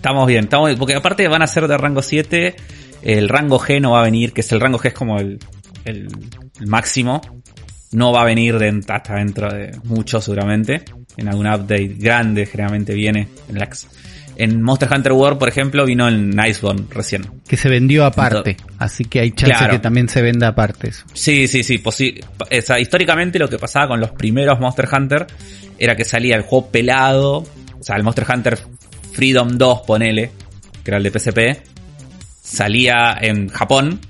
estamos 0.00 0.26
bien, 0.26 0.44
estamos 0.44 0.68
bien, 0.68 0.78
porque 0.78 0.94
aparte 0.94 1.28
van 1.28 1.42
a 1.42 1.46
ser 1.46 1.68
de 1.68 1.76
rango 1.76 2.00
7, 2.00 2.56
el 3.02 3.28
rango 3.28 3.60
G 3.60 3.82
no 3.82 3.90
va 3.90 4.00
a 4.00 4.04
venir, 4.04 4.32
que 4.32 4.40
es 4.40 4.50
el 4.50 4.58
rango 4.58 4.78
G 4.78 4.86
es 4.86 4.94
como 4.94 5.18
el, 5.18 5.38
el, 5.84 6.08
el 6.58 6.66
máximo, 6.66 7.20
no 7.92 8.10
va 8.10 8.22
a 8.22 8.24
venir 8.24 8.58
de, 8.58 8.80
hasta 8.88 9.16
dentro 9.16 9.52
de 9.52 9.76
mucho 9.84 10.22
seguramente, 10.22 10.82
en 11.18 11.28
algún 11.28 11.46
update 11.46 11.96
grande 11.98 12.46
generalmente 12.46 12.94
viene 12.94 13.28
en 13.50 13.58
la 13.58 13.68
en 14.36 14.62
Monster 14.62 14.88
Hunter 14.90 15.12
World, 15.12 15.38
por 15.38 15.50
ejemplo, 15.50 15.84
vino 15.84 16.08
el 16.08 16.34
Iceborne 16.48 16.86
recién. 16.88 17.26
Que 17.46 17.58
se 17.58 17.68
vendió 17.68 18.06
aparte. 18.06 18.56
Así 18.78 19.04
que 19.04 19.20
hay 19.20 19.32
chance 19.32 19.54
Claro. 19.54 19.74
que 19.74 19.80
también 19.80 20.08
se 20.08 20.22
venda 20.22 20.48
aparte 20.48 20.88
eso. 20.88 21.04
Sí, 21.12 21.46
sí, 21.46 21.62
sí. 21.62 21.82
o 21.84 21.92
sea, 21.92 22.80
históricamente 22.80 23.38
lo 23.38 23.50
que 23.50 23.58
pasaba 23.58 23.88
con 23.88 24.00
los 24.00 24.12
primeros 24.12 24.58
Monster 24.58 24.88
Hunter 24.90 25.26
era 25.78 25.94
que 25.94 26.06
salía 26.06 26.36
el 26.36 26.42
juego 26.42 26.70
pelado. 26.70 27.44
O 27.78 27.82
sea, 27.82 27.96
el 27.96 28.02
Monster 28.02 28.24
Hunter 28.34 28.58
Freedom 29.12 29.56
2, 29.58 29.80
ponele, 29.86 30.30
que 30.84 30.90
era 30.90 30.98
el 30.98 31.02
de 31.02 31.10
PSP, 31.10 31.62
salía 32.42 33.16
en 33.20 33.48
Japón. 33.48 34.00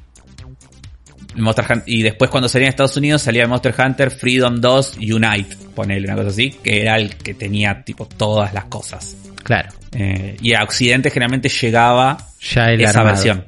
Monster 1.36 1.64
Hun- 1.70 1.82
y 1.86 2.02
después 2.02 2.28
cuando 2.30 2.48
salía 2.48 2.66
en 2.66 2.70
Estados 2.70 2.96
Unidos 2.96 3.22
salía 3.22 3.44
el 3.44 3.48
Monster 3.48 3.74
Hunter 3.78 4.10
Freedom 4.10 4.60
2 4.60 4.96
Unite, 4.98 5.56
ponele 5.74 6.06
una 6.06 6.16
cosa 6.16 6.28
así, 6.30 6.50
que 6.50 6.82
era 6.82 6.96
el 6.96 7.16
que 7.16 7.34
tenía 7.34 7.82
tipo 7.84 8.06
todas 8.06 8.52
las 8.52 8.64
cosas. 8.64 9.16
Claro. 9.44 9.70
Eh, 9.92 10.36
y 10.40 10.54
a 10.54 10.62
Occidente 10.64 11.10
generalmente 11.10 11.48
llegaba 11.48 12.16
Ya 12.40 12.72
esa 12.72 12.90
armado. 12.90 13.06
versión. 13.06 13.44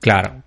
Claro. 0.00 0.42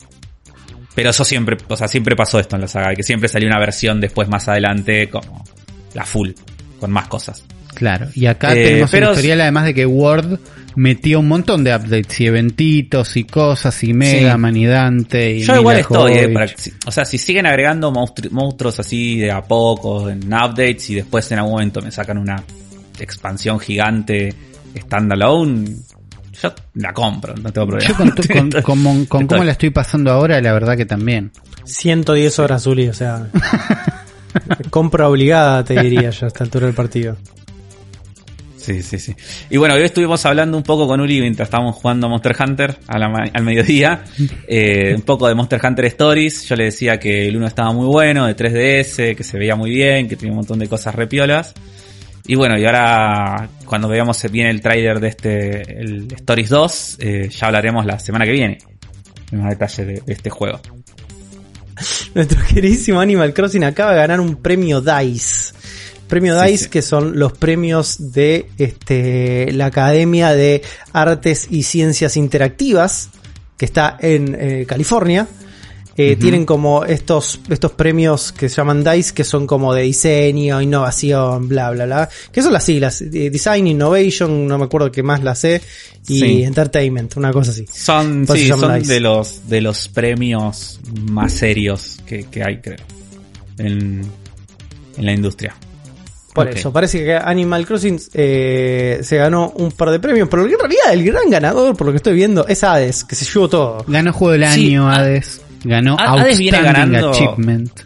Pero 0.93 1.09
eso 1.09 1.23
siempre, 1.25 1.57
o 1.67 1.75
sea, 1.75 1.87
siempre 1.87 2.15
pasó 2.15 2.39
esto 2.39 2.55
en 2.55 2.61
la 2.61 2.67
saga, 2.67 2.93
que 2.93 3.03
siempre 3.03 3.27
salió 3.27 3.47
una 3.47 3.59
versión 3.59 3.99
después 3.99 4.27
más 4.27 4.47
adelante 4.47 5.09
como 5.09 5.43
la 5.93 6.05
full, 6.05 6.31
con 6.79 6.91
más 6.91 7.07
cosas. 7.07 7.43
Claro. 7.73 8.07
Y 8.13 8.25
acá 8.25 8.53
Eh, 8.53 8.63
tenemos 8.63 8.91
pero- 8.91 9.07
el 9.07 9.11
historial 9.13 9.41
además 9.41 9.65
de 9.65 9.73
que 9.73 9.85
Word 9.85 10.39
metió 10.75 11.19
un 11.19 11.27
montón 11.27 11.63
de 11.65 11.75
updates 11.75 12.19
y 12.21 12.27
eventitos 12.27 13.17
y 13.17 13.25
cosas 13.25 13.83
y 13.83 13.93
Mega 13.93 14.37
Man 14.37 14.55
y 14.55 14.63
Yo 14.65 15.55
igual 15.55 15.77
estoy, 15.77 16.13
eh, 16.13 16.29
para- 16.29 16.49
o 16.85 16.91
sea, 16.91 17.03
si 17.05 17.17
siguen 17.17 17.45
agregando 17.45 17.91
monstru- 17.91 18.29
monstruos 18.31 18.79
así 18.79 19.17
de 19.19 19.31
a 19.31 19.41
poco, 19.41 20.09
en 20.09 20.23
updates, 20.33 20.89
y 20.91 20.95
después 20.95 21.29
en 21.31 21.39
algún 21.39 21.53
momento 21.53 21.81
me 21.81 21.91
sacan 21.91 22.17
una 22.17 22.41
expansión 22.99 23.59
gigante 23.59 24.33
standalone, 24.77 25.75
yo 26.41 26.53
la 26.75 26.93
compro, 26.93 27.33
no 27.35 27.51
tengo 27.51 27.67
problema. 27.67 27.89
Yo 27.89 27.95
con, 27.97 28.15
tu- 28.15 28.23
con, 28.33 28.51
con, 28.51 28.63
con- 28.63 29.05
con 29.05 29.21
Estoy. 29.23 29.27
cómo 29.37 29.43
la 29.43 29.51
estoy 29.51 29.69
pasando 29.71 30.11
ahora, 30.11 30.39
la 30.41 30.53
verdad 30.53 30.77
que 30.77 30.85
también. 30.85 31.31
110 31.65 32.39
horas, 32.39 32.63
Zuli, 32.63 32.87
o 32.87 32.93
sea. 32.93 33.27
compra 34.69 35.07
obligada, 35.09 35.63
te 35.63 35.79
diría 35.81 36.09
yo, 36.11 36.25
a 36.25 36.27
esta 36.27 36.43
altura 36.43 36.65
del 36.67 36.75
partido. 36.75 37.17
Sí, 38.61 38.83
sí, 38.83 38.99
sí. 38.99 39.15
Y 39.49 39.57
bueno, 39.57 39.73
hoy 39.73 39.81
estuvimos 39.81 40.23
hablando 40.25 40.55
un 40.55 40.61
poco 40.63 40.87
con 40.87 41.01
Uri 41.01 41.19
mientras 41.19 41.47
estábamos 41.47 41.75
jugando 41.77 42.07
Monster 42.07 42.35
Hunter 42.39 42.77
a 42.87 42.99
la 42.99 43.09
ma- 43.09 43.25
al 43.33 43.43
mediodía. 43.43 44.03
Eh, 44.47 44.93
un 44.95 45.01
poco 45.03 45.27
de 45.27 45.33
Monster 45.33 45.59
Hunter 45.63 45.85
Stories. 45.85 46.43
Yo 46.47 46.55
le 46.55 46.65
decía 46.65 46.99
que 46.99 47.27
el 47.27 47.37
1 47.37 47.47
estaba 47.47 47.71
muy 47.71 47.87
bueno, 47.87 48.27
de 48.27 48.35
3DS, 48.35 49.15
que 49.15 49.23
se 49.23 49.37
veía 49.39 49.55
muy 49.55 49.71
bien, 49.71 50.07
que 50.07 50.15
tenía 50.15 50.31
un 50.31 50.37
montón 50.37 50.59
de 50.59 50.67
cosas 50.67 50.93
repiolas. 50.93 51.53
Y 52.27 52.35
bueno, 52.35 52.57
y 52.59 52.65
ahora 52.65 53.49
cuando 53.65 53.87
veamos 53.87 54.21
bien 54.31 54.47
el 54.47 54.61
trailer 54.61 54.99
de 54.99 55.07
este, 55.07 55.61
el 55.81 56.07
Stories 56.13 56.49
2, 56.49 56.97
eh, 56.99 57.29
ya 57.31 57.47
hablaremos 57.47 57.85
la 57.85 57.97
semana 57.97 58.25
que 58.25 58.31
viene. 58.31 58.57
En 59.31 59.39
más 59.39 59.49
detalle 59.51 59.85
de, 59.85 59.93
de 60.05 60.13
este 60.13 60.29
juego. 60.29 60.59
Nuestro 62.13 62.39
queridísimo 62.53 62.99
Animal 62.99 63.33
Crossing 63.33 63.63
acaba 63.63 63.91
de 63.91 63.97
ganar 63.97 64.19
un 64.19 64.35
premio 64.35 64.81
DICE. 64.81 65.53
Premio 66.11 66.39
DICE 66.41 66.65
sí. 66.65 66.69
que 66.69 66.81
son 66.81 67.17
los 67.17 67.31
premios 67.31 68.11
de 68.11 68.47
este, 68.57 69.51
la 69.53 69.67
Academia 69.67 70.33
de 70.33 70.61
Artes 70.93 71.47
y 71.49 71.63
Ciencias 71.63 72.17
Interactivas 72.17 73.09
que 73.57 73.65
está 73.65 73.97
en 73.99 74.35
eh, 74.39 74.65
California. 74.67 75.27
Eh, 75.97 76.15
Tienen 76.15 76.45
como 76.45 76.83
estos, 76.85 77.39
estos 77.49 77.73
premios 77.73 78.31
que 78.31 78.49
se 78.49 78.55
llaman 78.55 78.83
DICE 78.83 79.13
que 79.13 79.23
son 79.23 79.45
como 79.45 79.73
de 79.73 79.83
diseño, 79.83 80.61
innovación, 80.61 81.47
bla, 81.47 81.69
bla, 81.71 81.85
bla. 81.85 82.09
Que 82.31 82.41
son 82.41 82.53
las 82.53 82.63
siglas. 82.65 83.01
eh, 83.01 83.29
Design, 83.29 83.67
Innovation, 83.67 84.47
no 84.47 84.57
me 84.57 84.65
acuerdo 84.65 84.91
qué 84.91 85.03
más 85.03 85.21
la 85.23 85.35
sé. 85.35 85.61
Y 86.07 86.19
Sí. 86.19 86.43
Entertainment, 86.43 87.15
una 87.17 87.31
cosa 87.31 87.51
así. 87.51 87.65
Son, 87.71 88.25
sí, 88.27 88.47
son 88.47 88.73
DICE. 88.79 88.93
de 88.93 88.99
los, 88.99 89.47
de 89.47 89.61
los 89.61 89.87
premios 89.89 90.79
más 91.09 91.33
serios 91.33 91.99
que, 92.05 92.23
que 92.23 92.43
hay, 92.43 92.59
creo. 92.61 92.77
En, 93.59 94.01
en 94.97 95.05
la 95.05 95.13
industria. 95.13 95.55
Por 96.33 96.47
eso, 96.47 96.71
parece 96.71 97.03
que 97.03 97.13
Animal 97.15 97.65
Crossing 97.65 97.99
eh, 98.13 98.99
se 99.03 99.17
ganó 99.17 99.49
un 99.55 99.71
par 99.71 99.89
de 99.91 99.99
premios, 99.99 100.27
pero 100.29 100.45
en 100.45 100.57
realidad 100.57 100.93
el 100.93 101.03
gran 101.03 101.29
ganador, 101.29 101.75
por 101.75 101.87
lo 101.87 101.93
que 101.93 101.97
estoy 101.97 102.13
viendo, 102.13 102.47
es 102.47 102.63
Hades, 102.63 103.03
que 103.03 103.15
se 103.15 103.25
llevó 103.25 103.49
todo. 103.49 103.83
Ganó 103.87 104.13
Juego 104.13 104.31
del 104.33 104.45
Sí, 104.53 104.67
Año, 104.69 104.89
a- 104.89 104.95
Hades. 104.95 105.41
Ganó 105.63 105.97
A- 105.99 106.13
Hades 106.13 106.39
viene 106.39 106.61
ganando- 106.61 107.09
Achievement. 107.09 107.81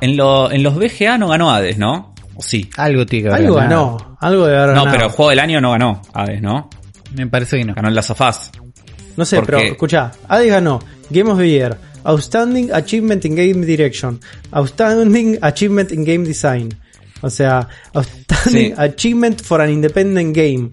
En, 0.00 0.16
lo, 0.16 0.50
en 0.52 0.62
los 0.62 0.76
BGA 0.76 1.18
no 1.18 1.28
ganó 1.28 1.50
Hades, 1.50 1.78
¿no? 1.78 2.14
¿O 2.34 2.42
sí? 2.42 2.68
Algo 2.76 3.04
tiene 3.06 3.24
que 3.24 3.28
haber 3.34 3.44
Algo 3.46 3.56
ganado. 3.56 3.96
ganó, 3.98 4.16
algo 4.20 4.46
de 4.46 4.56
haber 4.56 4.68
No, 4.68 4.84
ganado. 4.84 4.90
pero 4.96 5.06
el 5.06 5.12
juego 5.12 5.30
del 5.30 5.38
año 5.40 5.60
no 5.60 5.70
ganó 5.72 6.02
Hades, 6.12 6.40
¿no? 6.42 6.70
Me 7.14 7.26
parece 7.26 7.58
que 7.58 7.64
no. 7.64 7.74
Ganó 7.74 7.88
en 7.88 7.94
las 7.94 8.06
sofás. 8.06 8.52
No 9.16 9.24
sé, 9.24 9.36
porque- 9.36 9.52
pero 9.56 9.72
escucha, 9.72 10.12
Hades 10.28 10.48
ganó 10.50 10.78
Game 11.10 11.30
of 11.32 11.38
the 11.38 11.48
Year, 11.48 11.76
Outstanding 12.04 12.70
Achievement 12.72 13.24
in 13.24 13.34
Game 13.34 13.66
Direction, 13.66 14.20
Outstanding 14.52 15.38
Achievement 15.42 15.90
in 15.92 16.04
Game 16.04 16.24
Design. 16.26 16.68
O 17.20 17.30
sea, 17.30 17.68
Outstanding 17.94 18.66
Sí. 18.68 18.74
Achievement 18.76 19.42
for 19.42 19.60
an 19.60 19.70
Independent 19.70 20.36
Game. 20.36 20.70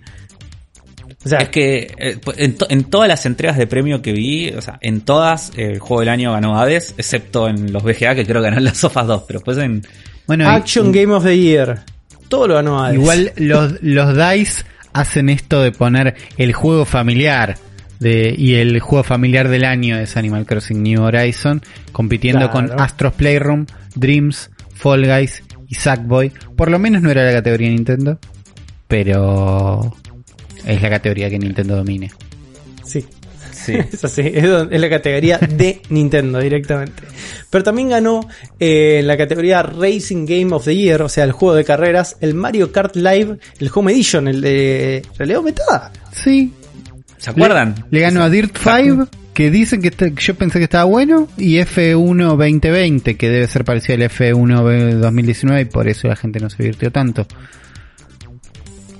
O 1.25 1.27
sea, 1.29 1.39
Es 1.39 1.49
que 1.49 1.91
eh, 1.97 2.19
en, 2.37 2.55
to- 2.55 2.67
en 2.69 2.83
todas 2.83 3.07
las 3.07 3.25
entregas 3.25 3.57
de 3.57 3.65
premio 3.65 4.01
que 4.01 4.11
vi, 4.13 4.49
o 4.51 4.61
sea, 4.61 4.77
en 4.81 5.01
todas 5.01 5.51
eh, 5.57 5.71
el 5.73 5.79
juego 5.79 6.01
del 6.01 6.09
año 6.09 6.31
ganó 6.33 6.59
Hades, 6.59 6.93
excepto 6.97 7.47
en 7.49 7.73
los 7.73 7.81
BGA 7.83 8.13
que 8.13 8.25
creo 8.25 8.41
que 8.41 8.49
ganó 8.49 8.57
en 8.57 8.65
las 8.65 8.77
sofás 8.77 9.07
2, 9.07 9.23
pero 9.27 9.39
después 9.39 9.57
en... 9.57 9.81
Bueno, 10.27 10.43
y- 10.43 10.47
Action 10.47 10.91
Game 10.91 11.11
of 11.13 11.23
the 11.23 11.37
Year. 11.37 11.81
Todo 12.29 12.47
lo 12.47 12.53
ganó 12.55 12.83
Hades. 12.83 12.95
igual 12.99 13.31
los, 13.37 13.81
los 13.81 14.15
DICE 14.15 14.65
hacen 14.93 15.29
esto 15.29 15.61
de 15.61 15.71
poner 15.71 16.15
el 16.37 16.53
juego 16.53 16.85
familiar. 16.85 17.57
De, 17.99 18.35
y 18.37 18.55
el 18.55 18.79
juego 18.81 19.03
familiar 19.03 19.47
del 19.47 19.63
año 19.63 19.97
es 19.97 20.17
Animal 20.17 20.45
Crossing 20.45 20.83
New 20.83 21.01
Horizon, 21.01 21.61
compitiendo 21.93 22.51
Claro. 22.51 22.69
con 22.69 22.79
Astros 22.81 23.13
Playroom, 23.13 23.65
Dreams, 23.95 24.51
Fall 24.75 25.05
Guys 25.07 25.41
y 25.67 25.75
Sackboy. 25.75 26.31
Por 26.55 26.69
lo 26.69 26.79
menos 26.79 27.01
no 27.01 27.11
era 27.11 27.23
la 27.25 27.31
categoría 27.31 27.69
Nintendo, 27.69 28.19
pero 28.87 29.95
es 30.65 30.81
la 30.81 30.89
categoría 30.89 31.29
que 31.29 31.39
Nintendo 31.39 31.75
domine. 31.75 32.11
Sí. 32.85 33.05
Sí. 33.51 33.73
Es 33.91 34.03
así, 34.03 34.21
es, 34.21 34.45
la 34.45 34.89
categoría 34.89 35.39
de 35.39 35.81
Nintendo 35.89 36.39
directamente. 36.39 37.03
Pero 37.49 37.63
también 37.63 37.89
ganó 37.89 38.27
eh, 38.59 38.99
en 38.99 39.07
la 39.07 39.17
categoría 39.17 39.63
Racing 39.63 40.25
Game 40.25 40.53
of 40.53 40.65
the 40.65 40.75
Year, 40.75 41.01
o 41.01 41.09
sea, 41.09 41.23
el 41.23 41.31
juego 41.31 41.55
de 41.55 41.65
carreras, 41.65 42.17
el 42.21 42.35
Mario 42.35 42.71
Kart 42.71 42.95
Live, 42.95 43.37
el 43.59 43.71
Home 43.73 43.91
Edition, 43.93 44.27
el 44.27 44.41
de 44.41 45.01
realidad 45.17 45.37
aumentada. 45.37 45.91
Sí, 46.11 46.53
¿Se 47.17 47.31
acuerdan? 47.31 47.73
Le, 47.89 47.97
le 47.97 47.99
ganó 48.01 48.21
a 48.21 48.29
Dirt 48.29 48.55
5, 48.55 49.07
que 49.35 49.51
dicen 49.51 49.81
que 49.83 49.89
está- 49.89 50.07
yo 50.07 50.33
pensé 50.33 50.57
que 50.57 50.63
estaba 50.63 50.85
bueno, 50.85 51.27
y 51.37 51.57
F1 51.59 52.35
2020, 52.35 53.15
que 53.17 53.29
debe 53.29 53.45
ser 53.47 53.63
parecido 53.65 53.95
al 53.97 54.09
F1 54.09 54.95
2019, 54.99 55.61
y 55.61 55.65
por 55.65 55.87
eso 55.87 56.07
la 56.07 56.15
gente 56.15 56.39
no 56.39 56.49
se 56.49 56.63
divirtió 56.63 56.91
tanto. 56.91 57.27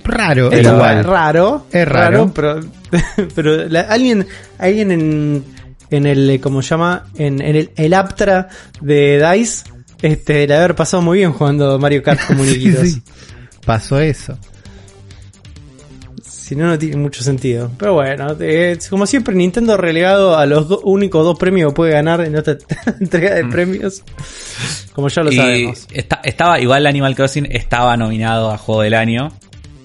Raro, 0.03 0.51
Es 0.51 0.67
igual. 0.67 1.03
raro. 1.03 1.65
Es 1.71 1.87
raro. 1.87 2.31
pero, 2.33 2.59
pero 3.35 3.67
la- 3.67 3.81
alguien, 3.81 4.27
alguien 4.59 4.91
en, 4.91 5.43
en 5.89 6.05
el, 6.05 6.29
eh, 6.29 6.39
¿cómo 6.39 6.61
se 6.61 6.69
llama? 6.69 7.05
En, 7.15 7.41
en 7.41 7.55
el, 7.55 7.71
el 7.75 7.93
Aptra 7.95 8.49
de 8.81 9.17
DICE, 9.19 9.63
este, 10.03 10.47
le 10.47 10.55
haber 10.55 10.75
pasado 10.75 11.01
muy 11.01 11.19
bien 11.19 11.31
jugando 11.31 11.79
Mario 11.79 12.03
Kart 12.03 12.19
con 12.27 12.37
muñequitos. 12.37 12.87
Sí. 12.87 13.01
Pasó 13.65 13.99
eso. 13.99 14.37
Si 16.45 16.55
no, 16.55 16.67
no 16.67 16.77
tiene 16.77 16.97
mucho 16.97 17.23
sentido. 17.23 17.71
Pero 17.79 17.93
bueno, 17.95 18.35
eh, 18.39 18.77
como 18.91 19.07
siempre, 19.07 19.33
Nintendo 19.33 19.77
relegado 19.77 20.37
a 20.37 20.45
los 20.45 20.67
do- 20.69 20.79
únicos 20.83 21.23
dos 21.23 21.39
premios 21.39 21.71
que 21.71 21.75
puede 21.75 21.93
ganar 21.93 22.21
en 22.21 22.35
esta 22.35 22.55
entrega 23.01 23.33
de 23.33 23.45
premios. 23.45 24.03
Como 24.93 25.07
ya 25.07 25.23
lo 25.23 25.31
y 25.31 25.35
sabemos. 25.37 25.87
esta- 25.91 26.21
estaba, 26.23 26.59
igual 26.59 26.85
Animal 26.85 27.15
Crossing 27.15 27.47
estaba 27.49 27.97
nominado 27.97 28.51
a 28.51 28.59
juego 28.59 28.83
del 28.83 28.93
año. 28.93 29.31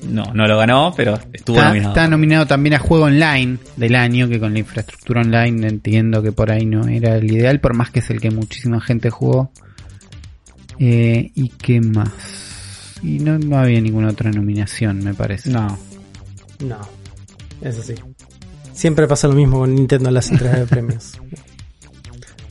No, 0.07 0.24
no 0.35 0.47
lo 0.47 0.59
ganó, 0.59 0.93
pero 0.95 1.19
estuvo 1.32 1.57
Está, 1.57 1.69
nominado. 1.69 1.91
está 1.95 2.09
nominado 2.09 2.47
también 2.47 2.74
a 2.74 2.78
juego 2.78 3.05
online 3.07 3.57
del 3.77 3.95
año, 3.95 4.28
que 4.28 4.39
con 4.39 4.53
la 4.53 4.59
infraestructura 4.59 5.23
online 5.23 5.66
entiendo 5.66 6.23
que 6.23 6.32
por 6.32 6.51
ahí 6.51 6.66
no 6.66 6.87
era 6.89 7.16
el 7.16 7.31
ideal, 7.32 7.61
por 7.61 7.74
más 7.74 7.91
que 7.91 8.01
es 8.01 8.11
el 8.11 8.20
que 8.20 8.31
muchísima 8.31 8.81
gente 8.82 9.09
jugó. 9.09 9.51
Eh, 10.78 11.31
¿Y 11.35 11.49
qué 11.51 11.81
más? 11.81 12.95
Y 13.03 13.19
no, 13.19 13.39
no 13.39 13.59
había 13.59 13.81
ninguna 13.81 14.09
otra 14.09 14.31
nominación, 14.31 15.03
me 15.03 15.15
parece. 15.15 15.51
No. 15.51 15.78
No, 16.61 16.78
eso 17.62 17.82
sí. 17.82 17.95
Siempre 18.73 19.07
pasa 19.07 19.28
lo 19.28 19.35
mismo 19.35 19.59
con 19.61 19.74
Nintendo 19.74 20.09
en 20.09 20.15
las 20.15 20.31
entregas 20.31 20.61
de 20.61 20.66
premios. 20.69 21.12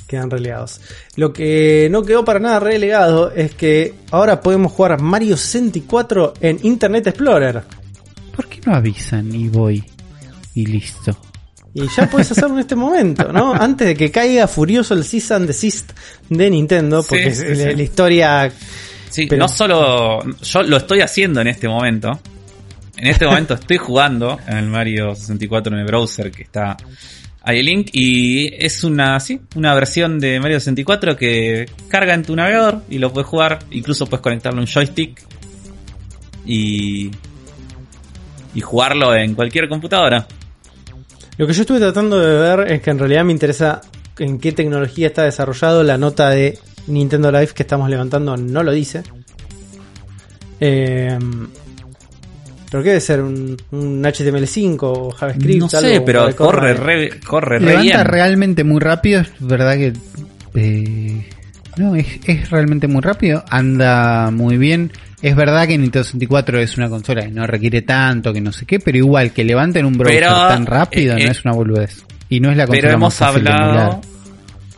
Quedan 0.07 0.31
relegados. 0.31 0.81
Lo 1.15 1.31
que 1.33 1.87
no 1.91 2.01
quedó 2.03 2.25
para 2.25 2.39
nada 2.39 2.59
relegado 2.59 3.31
es 3.31 3.53
que 3.53 3.93
ahora 4.11 4.41
podemos 4.41 4.71
jugar 4.71 4.99
Mario 5.01 5.37
64 5.37 6.33
en 6.41 6.59
Internet 6.63 7.07
Explorer. 7.07 7.61
¿Por 8.35 8.47
qué 8.47 8.59
no 8.65 8.75
avisan 8.75 9.33
y 9.35 9.47
voy? 9.49 9.83
Y 10.55 10.65
listo. 10.65 11.15
Y 11.75 11.83
ya 11.95 12.09
puedes 12.09 12.31
hacerlo 12.31 12.55
en 12.55 12.61
este 12.61 12.75
momento, 12.75 13.31
¿no? 13.31 13.53
Antes 13.59 13.87
de 13.89 13.95
que 13.95 14.09
caiga 14.09 14.47
furioso 14.47 14.95
el 14.95 15.03
Cease 15.03 15.35
and 15.35 15.45
Desist 15.45 15.91
de 16.27 16.49
Nintendo, 16.49 17.03
porque 17.07 17.33
Sí, 17.35 17.43
la, 17.55 17.71
la 17.73 17.83
historia 17.83 18.51
Sí, 19.11 19.27
Pero- 19.27 19.41
no 19.43 19.47
solo. 19.47 20.23
Yo 20.41 20.63
lo 20.63 20.77
estoy 20.77 21.01
haciendo 21.01 21.41
en 21.41 21.47
este 21.47 21.67
momento. 21.67 22.19
En 22.97 23.07
este 23.07 23.25
momento 23.25 23.53
estoy 23.53 23.77
jugando 23.77 24.39
en 24.47 24.57
el 24.57 24.67
Mario 24.67 25.15
64 25.15 25.73
en 25.73 25.79
el 25.79 25.85
browser 25.85 26.31
que 26.31 26.43
está 26.43 26.77
ahí 27.41 27.59
el 27.59 27.65
link 27.65 27.89
y 27.93 28.53
es 28.63 28.83
una, 28.83 29.19
sí, 29.19 29.39
una 29.55 29.73
versión 29.73 30.19
de 30.19 30.39
Mario 30.39 30.59
64 30.59 31.15
que 31.15 31.65
carga 31.87 32.13
en 32.13 32.23
tu 32.23 32.35
navegador 32.35 32.83
y 32.89 32.97
lo 32.97 33.11
puedes 33.11 33.27
jugar, 33.27 33.59
incluso 33.71 34.05
puedes 34.05 34.21
conectarle 34.21 34.59
un 34.59 34.67
joystick 34.67 35.21
y, 36.45 37.11
y 38.53 38.61
jugarlo 38.61 39.15
en 39.15 39.35
cualquier 39.35 39.69
computadora. 39.69 40.27
Lo 41.37 41.47
que 41.47 41.53
yo 41.53 41.61
estuve 41.61 41.79
tratando 41.79 42.19
de 42.19 42.37
ver 42.37 42.71
es 42.71 42.81
que 42.81 42.89
en 42.89 42.99
realidad 42.99 43.23
me 43.23 43.31
interesa 43.31 43.81
en 44.17 44.39
qué 44.39 44.51
tecnología 44.51 45.07
está 45.07 45.23
desarrollado. 45.23 45.83
La 45.83 45.97
nota 45.97 46.29
de 46.29 46.59
Nintendo 46.87 47.31
Live 47.31 47.53
que 47.55 47.63
estamos 47.63 47.89
levantando 47.89 48.35
no 48.35 48.61
lo 48.61 48.73
dice. 48.73 49.03
Eh, 50.59 51.17
pero 52.71 52.83
qué 52.83 52.89
debe 52.89 53.01
ser 53.01 53.21
un, 53.21 53.57
un 53.71 54.03
HTML5 54.03 54.77
o 54.81 55.11
JavaScript. 55.11 55.59
No 55.59 55.69
sé, 55.69 55.77
algo 55.77 56.05
pero 56.05 56.27
que 56.27 56.33
corre 56.35 56.73
re, 56.73 57.19
corre 57.25 57.59
re 57.59 57.65
Levanta 57.65 57.81
bien. 57.81 58.05
realmente 58.05 58.63
muy 58.63 58.79
rápido, 58.79 59.21
es 59.21 59.31
verdad 59.39 59.75
que... 59.75 59.93
eh, 60.55 61.25
no, 61.77 61.95
es, 61.95 62.05
es 62.25 62.49
realmente 62.49 62.87
muy 62.87 63.01
rápido, 63.01 63.43
anda 63.49 64.31
muy 64.31 64.57
bien. 64.57 64.91
Es 65.21 65.35
verdad 65.35 65.67
que 65.67 65.77
Nintendo 65.77 66.03
64 66.03 66.59
es 66.59 66.77
una 66.77 66.89
consola 66.89 67.23
que 67.23 67.31
no 67.31 67.45
requiere 67.45 67.81
tanto, 67.81 68.31
que 68.33 68.41
no 68.41 68.51
sé 68.51 68.65
qué, 68.65 68.79
pero 68.79 68.97
igual 68.97 69.31
que 69.33 69.43
levanten 69.43 69.85
un 69.85 69.97
browser 69.97 70.19
Pero, 70.23 70.31
tan 70.47 70.65
rápido 70.65 71.17
eh, 71.17 71.23
no 71.23 71.27
eh, 71.27 71.31
es 71.31 71.43
una 71.45 71.53
boludez. 71.53 72.03
Y 72.29 72.39
no 72.39 72.51
es 72.51 72.57
la 72.57 72.67
consola 72.67 72.87
Pero 72.87 72.99
más 72.99 73.21
hemos 73.21 73.33
de 73.33 73.39
emular. 73.39 73.61
hablado 73.61 74.01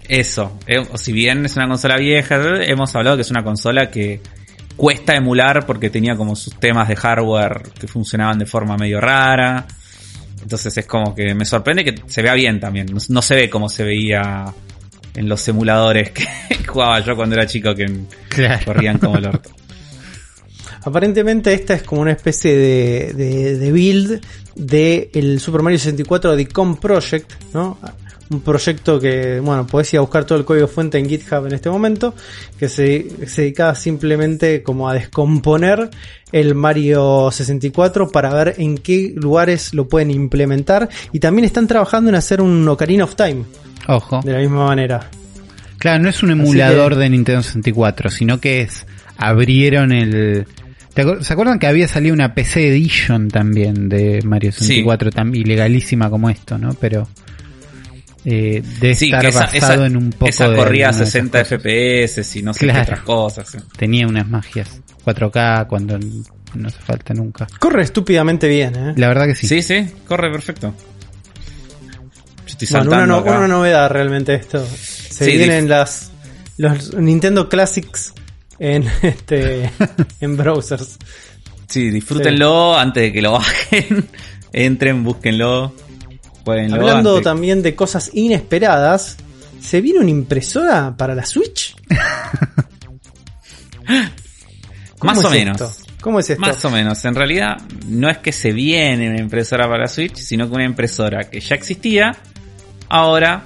eso. 0.07 0.57
eh, 0.67 0.79
o 0.91 0.97
si 0.97 1.11
bien 1.13 1.45
es 1.45 1.55
una 1.55 1.67
consola 1.67 1.97
vieja, 1.97 2.39
hemos 2.63 2.95
hablado 2.95 3.17
que 3.17 3.21
es 3.21 3.31
una 3.31 3.43
consola 3.43 3.89
que 3.91 4.19
cuesta 4.81 5.13
emular 5.15 5.63
porque 5.67 5.91
tenía 5.91 6.15
como 6.15 6.35
sus 6.35 6.55
temas 6.59 6.87
de 6.87 6.95
hardware 6.95 7.61
que 7.79 7.87
funcionaban 7.87 8.39
de 8.39 8.47
forma 8.47 8.75
medio 8.77 8.99
rara. 8.99 9.67
Entonces 10.41 10.75
es 10.75 10.87
como 10.87 11.13
que 11.13 11.35
me 11.35 11.45
sorprende 11.45 11.83
que 11.85 12.01
se 12.07 12.23
vea 12.23 12.33
bien 12.33 12.59
también. 12.59 12.87
No, 12.87 12.97
no 13.09 13.21
se 13.21 13.35
ve 13.35 13.47
como 13.47 13.69
se 13.69 13.83
veía 13.83 14.51
en 15.13 15.29
los 15.29 15.47
emuladores 15.47 16.09
que 16.09 16.25
jugaba 16.67 16.99
yo 17.01 17.15
cuando 17.15 17.35
era 17.35 17.45
chico 17.45 17.75
que 17.75 17.85
Claro. 18.27 18.65
corrían 18.65 18.97
como 18.97 19.17
el 19.17 19.27
orto. 19.27 19.51
Aparentemente 20.83 21.53
esta 21.53 21.75
es 21.75 21.83
como 21.83 22.01
una 22.01 22.13
especie 22.13 22.57
de, 22.57 23.13
de, 23.13 23.57
de 23.59 23.71
build 23.71 24.19
de 24.55 25.11
el 25.13 25.39
Super 25.39 25.61
Mario 25.61 25.77
64 25.77 26.35
The 26.35 26.47
Com 26.47 26.77
Project, 26.77 27.33
¿no? 27.53 27.77
Un 28.31 28.39
proyecto 28.41 28.97
que, 28.99 29.41
bueno, 29.41 29.67
podés 29.67 29.93
ir 29.93 29.97
a 29.97 30.01
buscar 30.01 30.23
todo 30.23 30.37
el 30.37 30.45
código 30.45 30.67
fuente 30.67 30.97
en 30.97 31.07
GitHub 31.09 31.45
en 31.47 31.53
este 31.53 31.69
momento, 31.69 32.15
que 32.57 32.69
se, 32.69 33.05
se 33.27 33.41
dedicaba 33.41 33.75
simplemente 33.75 34.63
como 34.63 34.87
a 34.89 34.93
descomponer 34.93 35.89
el 36.31 36.55
Mario 36.55 37.29
64 37.29 38.09
para 38.09 38.33
ver 38.33 38.55
en 38.57 38.77
qué 38.77 39.11
lugares 39.15 39.73
lo 39.73 39.89
pueden 39.89 40.11
implementar 40.11 40.87
y 41.11 41.19
también 41.19 41.43
están 41.45 41.67
trabajando 41.67 42.09
en 42.09 42.15
hacer 42.15 42.39
un 42.41 42.65
Ocarina 42.69 43.03
of 43.03 43.15
Time 43.15 43.43
Ojo. 43.87 44.21
de 44.23 44.31
la 44.31 44.39
misma 44.39 44.65
manera. 44.67 45.09
Claro, 45.77 46.01
no 46.03 46.09
es 46.09 46.23
un 46.23 46.31
emulador 46.31 46.95
de 46.95 47.09
Nintendo 47.09 47.43
64, 47.43 48.09
sino 48.11 48.39
que 48.39 48.61
es... 48.61 48.85
Abrieron 49.17 49.91
el... 49.91 50.45
¿te 50.93 51.03
acuer- 51.05 51.21
¿Se 51.21 51.33
acuerdan 51.33 51.59
que 51.59 51.67
había 51.67 51.87
salido 51.87 52.13
una 52.13 52.33
PC 52.33 52.69
Edition 52.69 53.27
también 53.29 53.89
de 53.89 54.21
Mario 54.23 54.51
64, 54.51 55.11
también 55.11 55.45
ilegalísima 55.45 56.09
como 56.09 56.29
esto, 56.29 56.57
¿no? 56.57 56.73
Pero... 56.75 57.07
Eh, 58.23 58.61
de 58.79 58.93
Sí, 58.95 59.05
estar 59.05 59.25
esa, 59.25 59.39
basado 59.41 59.73
esa- 59.73 59.85
en 59.87 59.97
un 59.97 60.11
poco 60.11 60.29
esa 60.29 60.45
corría 60.45 60.87
a 60.87 60.89
alguna 60.89 60.97
de 60.99 61.03
esas 61.03 61.09
60 61.13 61.39
cosas. 61.39 61.47
FPS 61.61 62.39
y 62.39 62.43
no 62.43 62.53
sé 62.53 62.67
qué 62.67 62.79
otras 62.79 62.99
cosas. 63.01 63.57
Tenía 63.77 64.07
unas 64.07 64.27
magias 64.27 64.79
4K 65.03 65.65
cuando 65.67 65.97
no 65.97 66.67
hace 66.67 66.79
falta 66.79 67.13
nunca. 67.15 67.47
Corre 67.59 67.81
estúpidamente 67.83 68.47
bien, 68.47 68.75
¿eh? 68.75 68.93
La 68.97 69.07
verdad 69.07 69.25
que 69.25 69.33
sí. 69.35 69.47
Sí, 69.47 69.61
sí, 69.63 69.87
corre 70.07 70.31
perfecto. 70.31 70.73
Yo 72.45 72.45
estoy 72.47 72.67
Bueno, 72.69 72.85
una, 72.91 72.97
saltando 72.97 73.05
no- 73.07 73.17
acá. 73.21 73.37
una 73.39 73.47
novedad 73.47 73.89
realmente 73.89 74.35
esto. 74.35 74.65
Se 74.65 75.25
Sí, 75.25 75.37
vienen 75.37 75.67
las 75.69 76.11
los 76.57 76.93
Nintendo 76.95 77.49
Classics 77.49 78.13
en 78.59 78.83
este 79.01 79.69
en 80.21 80.37
browsers. 80.37 80.97
Sí, 81.67 81.89
disfrútenlo 81.89 82.77
antes 82.77 83.01
de 83.03 83.13
que 83.13 83.21
lo 83.21 83.31
bajen. 83.31 84.07
Entren, 84.53 85.03
búsquenlo. 85.03 85.73
Hablando 86.45 87.11
antes- 87.17 87.23
también 87.23 87.61
de 87.61 87.75
cosas 87.75 88.11
inesperadas, 88.13 89.17
¿se 89.61 89.81
viene 89.81 89.99
una 89.99 90.09
impresora 90.09 90.95
para 90.97 91.15
la 91.15 91.25
Switch? 91.25 91.75
¿Cómo 94.99 95.13
Más 95.13 95.19
es 95.19 95.25
o 95.25 95.29
menos. 95.29 95.61
esto? 95.61 95.71
¿Cómo 96.01 96.19
es 96.19 96.29
esto? 96.29 96.41
Más 96.41 96.63
o 96.65 96.69
menos. 96.71 97.03
En 97.05 97.15
realidad, 97.15 97.57
no 97.87 98.09
es 98.09 98.19
que 98.19 98.31
se 98.31 98.51
viene 98.51 99.09
una 99.09 99.19
impresora 99.19 99.65
para 99.65 99.83
la 99.83 99.87
Switch, 99.87 100.15
sino 100.15 100.47
que 100.47 100.55
una 100.55 100.65
impresora 100.65 101.29
que 101.29 101.39
ya 101.39 101.55
existía, 101.55 102.15
ahora 102.89 103.43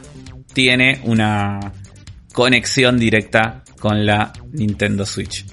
tiene 0.53 1.01
una 1.03 1.59
conexión 2.33 2.97
directa 2.97 3.63
con 3.79 4.05
la 4.05 4.31
Nintendo 4.53 5.05
Switch. 5.05 5.45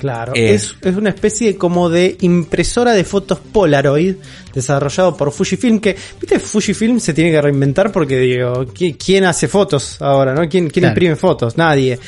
Claro, 0.00 0.32
Eh. 0.34 0.54
es, 0.54 0.74
es 0.80 0.96
una 0.96 1.10
especie 1.10 1.56
como 1.56 1.90
de 1.90 2.16
impresora 2.22 2.92
de 2.94 3.04
fotos 3.04 3.38
Polaroid 3.52 4.14
desarrollado 4.54 5.14
por 5.14 5.30
Fujifilm 5.30 5.78
que, 5.78 5.94
viste, 6.18 6.38
Fujifilm 6.38 6.98
se 6.98 7.12
tiene 7.12 7.30
que 7.30 7.40
reinventar 7.42 7.92
porque 7.92 8.18
digo, 8.18 8.64
¿qui- 8.64 8.96
¿quién 8.96 9.24
hace 9.24 9.46
fotos 9.46 10.00
ahora? 10.00 10.32
¿no? 10.34 10.40
¿Quién, 10.48 10.70
quién 10.70 10.84
Claro. 10.84 10.88
imprime 10.92 11.16
fotos? 11.16 11.58
Nadie. 11.58 11.98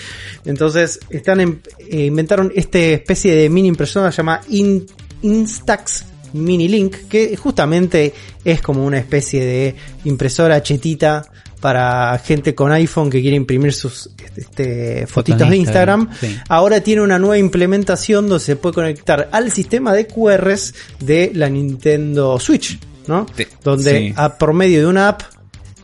Entonces, 0.46 1.00
están 1.10 1.40
en- 1.40 1.60
eh, 1.78 2.06
inventaron 2.06 2.50
esta 2.56 2.78
especie 2.78 3.34
de 3.34 3.50
mini 3.50 3.68
impresora 3.68 4.08
llamada 4.08 4.40
In- 4.48 4.86
Instax 5.20 6.06
Mini 6.32 6.66
Link, 6.68 6.96
que 7.10 7.36
justamente 7.36 8.14
es 8.42 8.62
como 8.62 8.86
una 8.86 8.98
especie 8.98 9.44
de 9.44 9.74
impresora 10.06 10.62
chetita 10.62 11.22
para 11.62 12.18
gente 12.18 12.56
con 12.56 12.72
iPhone 12.72 13.08
que 13.08 13.22
quiere 13.22 13.36
imprimir 13.36 13.72
sus 13.72 14.10
este, 14.36 15.06
fotitos 15.06 15.48
de 15.48 15.56
Instagram. 15.56 16.10
sí. 16.20 16.36
Ahora 16.48 16.80
tiene 16.80 17.02
una 17.02 17.20
nueva 17.20 17.38
implementación 17.38 18.28
donde 18.28 18.44
se 18.44 18.56
puede 18.56 18.74
conectar 18.74 19.28
al 19.30 19.52
sistema 19.52 19.94
de 19.94 20.08
QRs 20.08 20.74
de 20.98 21.30
la 21.34 21.48
Nintendo 21.48 22.38
Switch, 22.40 22.80
¿no? 23.06 23.26
Sí, 23.36 23.46
Donde 23.62 24.08
sí. 24.08 24.14
a, 24.16 24.36
por 24.36 24.52
medio 24.54 24.80
de 24.80 24.86
una 24.86 25.08
app 25.08 25.22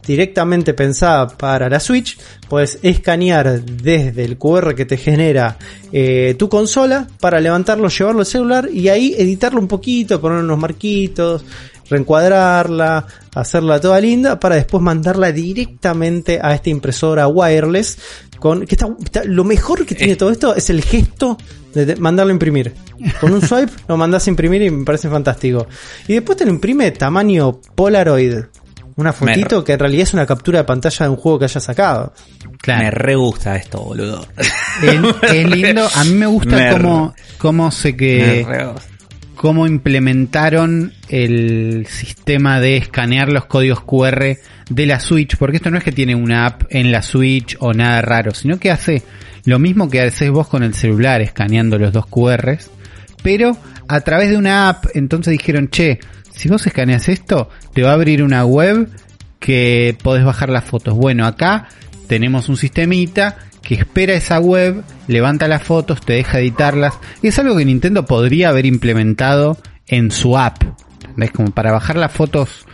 directamente 0.05 0.75
pensada 0.75 1.29
para 1.29 1.69
la 1.69 1.79
Switch, 1.79 2.19
puedes 2.49 2.79
escanear 2.83 3.63
desde 3.63 4.25
el 4.25 4.37
QR 4.37 4.75
que 4.75 4.85
te 4.85 4.97
genera 4.97 5.59
eh, 5.93 6.35
tu 6.37 6.49
consola 6.49 7.07
para 7.21 7.39
levantarlo, 7.39 7.89
llevarlo 7.89 8.21
al 8.21 8.27
celular 8.27 8.69
y 8.73 8.89
ahí 8.89 9.15
editarlo 9.17 9.61
un 9.61 9.69
poquito, 9.69 10.21
poner 10.21 10.39
unos 10.39 10.59
marquitos, 10.59 11.45
reencuadrarla, 11.91 13.07
hacerla 13.35 13.81
toda 13.81 14.01
linda 14.01 14.39
para 14.41 14.57
después 14.57 14.83
mandarla 14.83 15.33
directamente 15.33 16.39
a 16.43 16.55
esta 16.55 16.71
impresora 16.71 17.29
wireless 17.29 17.99
con 18.39 18.65
que 18.67 18.75
está, 18.75 18.89
está- 19.05 19.25
lo 19.25 19.45
mejor 19.45 19.85
que 19.85 19.95
tiene 19.95 20.17
todo 20.17 20.31
esto 20.31 20.55
es 20.55 20.71
el 20.71 20.83
gesto 20.83 21.37
de, 21.75 21.87
de 21.87 21.97
mandarlo 21.97 22.31
a 22.31 22.35
imprimir. 22.35 22.75
Con 23.21 23.33
un 23.33 23.43
swipe 23.43 23.73
lo 23.89 23.97
mandas 23.97 24.27
a 24.27 24.31
imprimir 24.31 24.63
y 24.63 24.71
me 24.71 24.85
parece 24.85 25.09
fantástico. 25.09 25.67
Y 26.07 26.15
después 26.15 26.39
te 26.39 26.45
lo 26.45 26.51
imprime 26.51 26.91
tamaño 26.93 27.61
Polaroid. 27.75 28.37
Una 28.97 29.13
fotito 29.13 29.59
Me- 29.59 29.65
que 29.65 29.73
en 29.75 29.79
realidad 29.79 30.03
es 30.03 30.15
una 30.15 30.27
captura 30.27 30.59
de 30.59 30.65
pantalla 30.65 31.07
de 31.07 31.11
un 31.11 31.17
juego 31.17 31.39
que 31.39 31.45
haya 31.45 31.61
sacado. 31.61 32.13
Claro. 32.61 32.83
Me 32.85 32.91
re 32.91 33.15
gusta 33.15 33.55
esto, 33.57 33.81
boludo. 33.81 34.27
Es, 34.83 35.33
es 35.35 35.51
lindo. 35.51 35.89
A 35.95 36.05
mí 36.05 36.15
me 36.15 36.27
gusta 36.27 36.57
Me- 36.57 36.71
cómo, 36.73 37.15
cómo 37.39 37.71
sé 37.73 37.91
Me 37.91 37.97
que 37.97 38.45
re 38.47 38.65
gusta. 38.67 38.83
Cómo 39.39 39.69
implementaron 39.69 40.93
el 41.09 41.87
sistema 41.87 42.59
de 42.61 42.77
escanear 42.77 43.33
los 43.33 43.47
códigos 43.47 43.81
QR 43.83 44.37
de 44.69 44.87
la 44.87 44.99
Switch, 44.99 45.37
porque 45.37 45.59
esto 45.59 45.71
no 45.71 45.79
es 45.79 45.85
que 45.85 45.93
tiene 45.93 46.17
una 46.17 46.45
app 46.45 46.65
en 46.71 46.91
la 46.91 47.03
Switch 47.03 47.57
o 47.61 47.73
nada 47.73 48.03
raro, 48.03 48.35
sino 48.35 48.59
que 48.59 48.73
hace 48.73 49.05
lo 49.45 49.61
mismo 49.61 49.89
que 49.89 50.01
haces 50.01 50.31
vos 50.33 50.49
con 50.49 50.65
el 50.65 50.75
celular, 50.75 51.21
escaneando 51.21 51.79
los 51.79 51.93
dos 51.93 52.07
QRs, 52.07 52.69
pero 53.23 53.57
a 53.87 54.01
través 54.01 54.29
de 54.29 54.37
una 54.37 54.69
app, 54.69 54.87
entonces 54.95 55.31
dijeron, 55.31 55.69
che, 55.69 56.01
si 56.35 56.49
vos 56.49 56.67
escaneas 56.67 57.09
esto, 57.09 57.49
te 57.73 57.83
va 57.83 57.91
a 57.91 57.95
abrir 57.95 58.25
una 58.25 58.45
web 58.45 58.89
que 59.39 59.97
podés 60.03 60.25
bajar 60.25 60.51
las 60.51 60.65
fotos. 60.65 60.95
Bueno, 60.95 61.27
acá 61.27 61.69
tenemos 62.09 62.49
un 62.49 62.57
sistemita 62.57 63.37
que 63.69 63.75
espera 63.75 64.15
esa 64.15 64.39
web, 64.41 64.83
levanta 65.09 65.47
las 65.47 65.63
fotos, 65.63 66.01
te 66.01 66.15
deja 66.15 66.39
editarlas. 66.39 66.95
Es 67.23 67.39
algo 67.39 67.55
que 67.55 67.67
Nintendo 67.67 68.07
podría 68.07 68.49
haber 68.49 68.65
implementado 68.65 69.59
en 69.87 70.11
su 70.11 70.39
app. 70.39 70.63
¿Entendés? 71.05 71.33
Como 71.33 71.51
para 71.51 71.71
bajar 71.71 71.97
las 71.97 72.11
fotos 72.11 72.65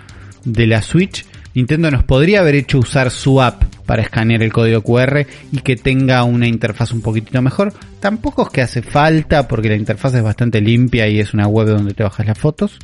de 0.44 0.68
la 0.68 0.82
Switch, 0.82 1.26
Nintendo 1.52 1.90
nos 1.90 2.04
podría 2.04 2.38
haber 2.38 2.54
hecho 2.54 2.78
usar 2.78 3.10
su 3.10 3.42
app 3.42 3.64
para 3.86 4.02
escanear 4.02 4.44
el 4.44 4.52
código 4.52 4.82
QR 4.82 5.26
y 5.50 5.58
que 5.62 5.74
tenga 5.74 6.22
una 6.22 6.46
interfaz 6.46 6.92
un 6.92 7.00
poquitito 7.00 7.42
mejor. 7.42 7.74
Tampoco 7.98 8.44
es 8.44 8.50
que 8.50 8.62
hace 8.62 8.80
falta 8.80 9.48
porque 9.48 9.70
la 9.70 9.74
interfaz 9.74 10.14
es 10.14 10.22
bastante 10.22 10.60
limpia 10.60 11.08
y 11.08 11.18
es 11.18 11.34
una 11.34 11.48
web 11.48 11.66
donde 11.66 11.94
te 11.94 12.04
bajas 12.04 12.24
las 12.24 12.38
fotos. 12.38 12.78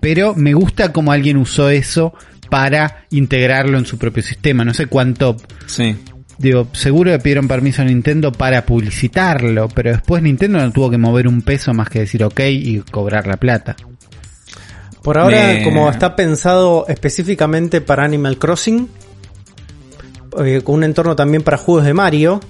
Pero 0.00 0.34
me 0.34 0.54
gusta 0.54 0.92
como 0.92 1.12
alguien 1.12 1.36
usó 1.36 1.70
eso 1.70 2.14
para 2.50 3.04
integrarlo 3.10 3.78
en 3.78 3.86
su 3.86 3.96
propio 3.96 4.24
sistema. 4.24 4.64
No 4.64 4.74
sé 4.74 4.86
cuánto 4.86 5.36
Sí. 5.66 5.96
Digo, 6.38 6.68
seguro 6.72 7.10
le 7.10 7.18
pidieron 7.18 7.48
permiso 7.48 7.82
a 7.82 7.84
Nintendo 7.84 8.32
para 8.32 8.64
publicitarlo, 8.64 9.68
pero 9.68 9.90
después 9.90 10.22
Nintendo 10.22 10.58
no 10.58 10.70
tuvo 10.72 10.90
que 10.90 10.98
mover 10.98 11.26
un 11.28 11.42
peso 11.42 11.74
más 11.74 11.88
que 11.90 12.00
decir 12.00 12.22
ok 12.24 12.40
y 12.48 12.78
cobrar 12.80 13.26
la 13.26 13.36
plata. 13.36 13.76
Por 15.02 15.18
ahora, 15.18 15.54
Me- 15.54 15.62
como 15.64 15.88
está 15.90 16.14
pensado 16.16 16.86
específicamente 16.88 17.80
para 17.80 18.04
Animal 18.04 18.38
Crossing, 18.38 18.88
eh, 20.44 20.60
con 20.62 20.76
un 20.76 20.84
entorno 20.84 21.16
también 21.16 21.42
para 21.42 21.56
juegos 21.56 21.84
de 21.84 21.94
Mario, 21.94 22.40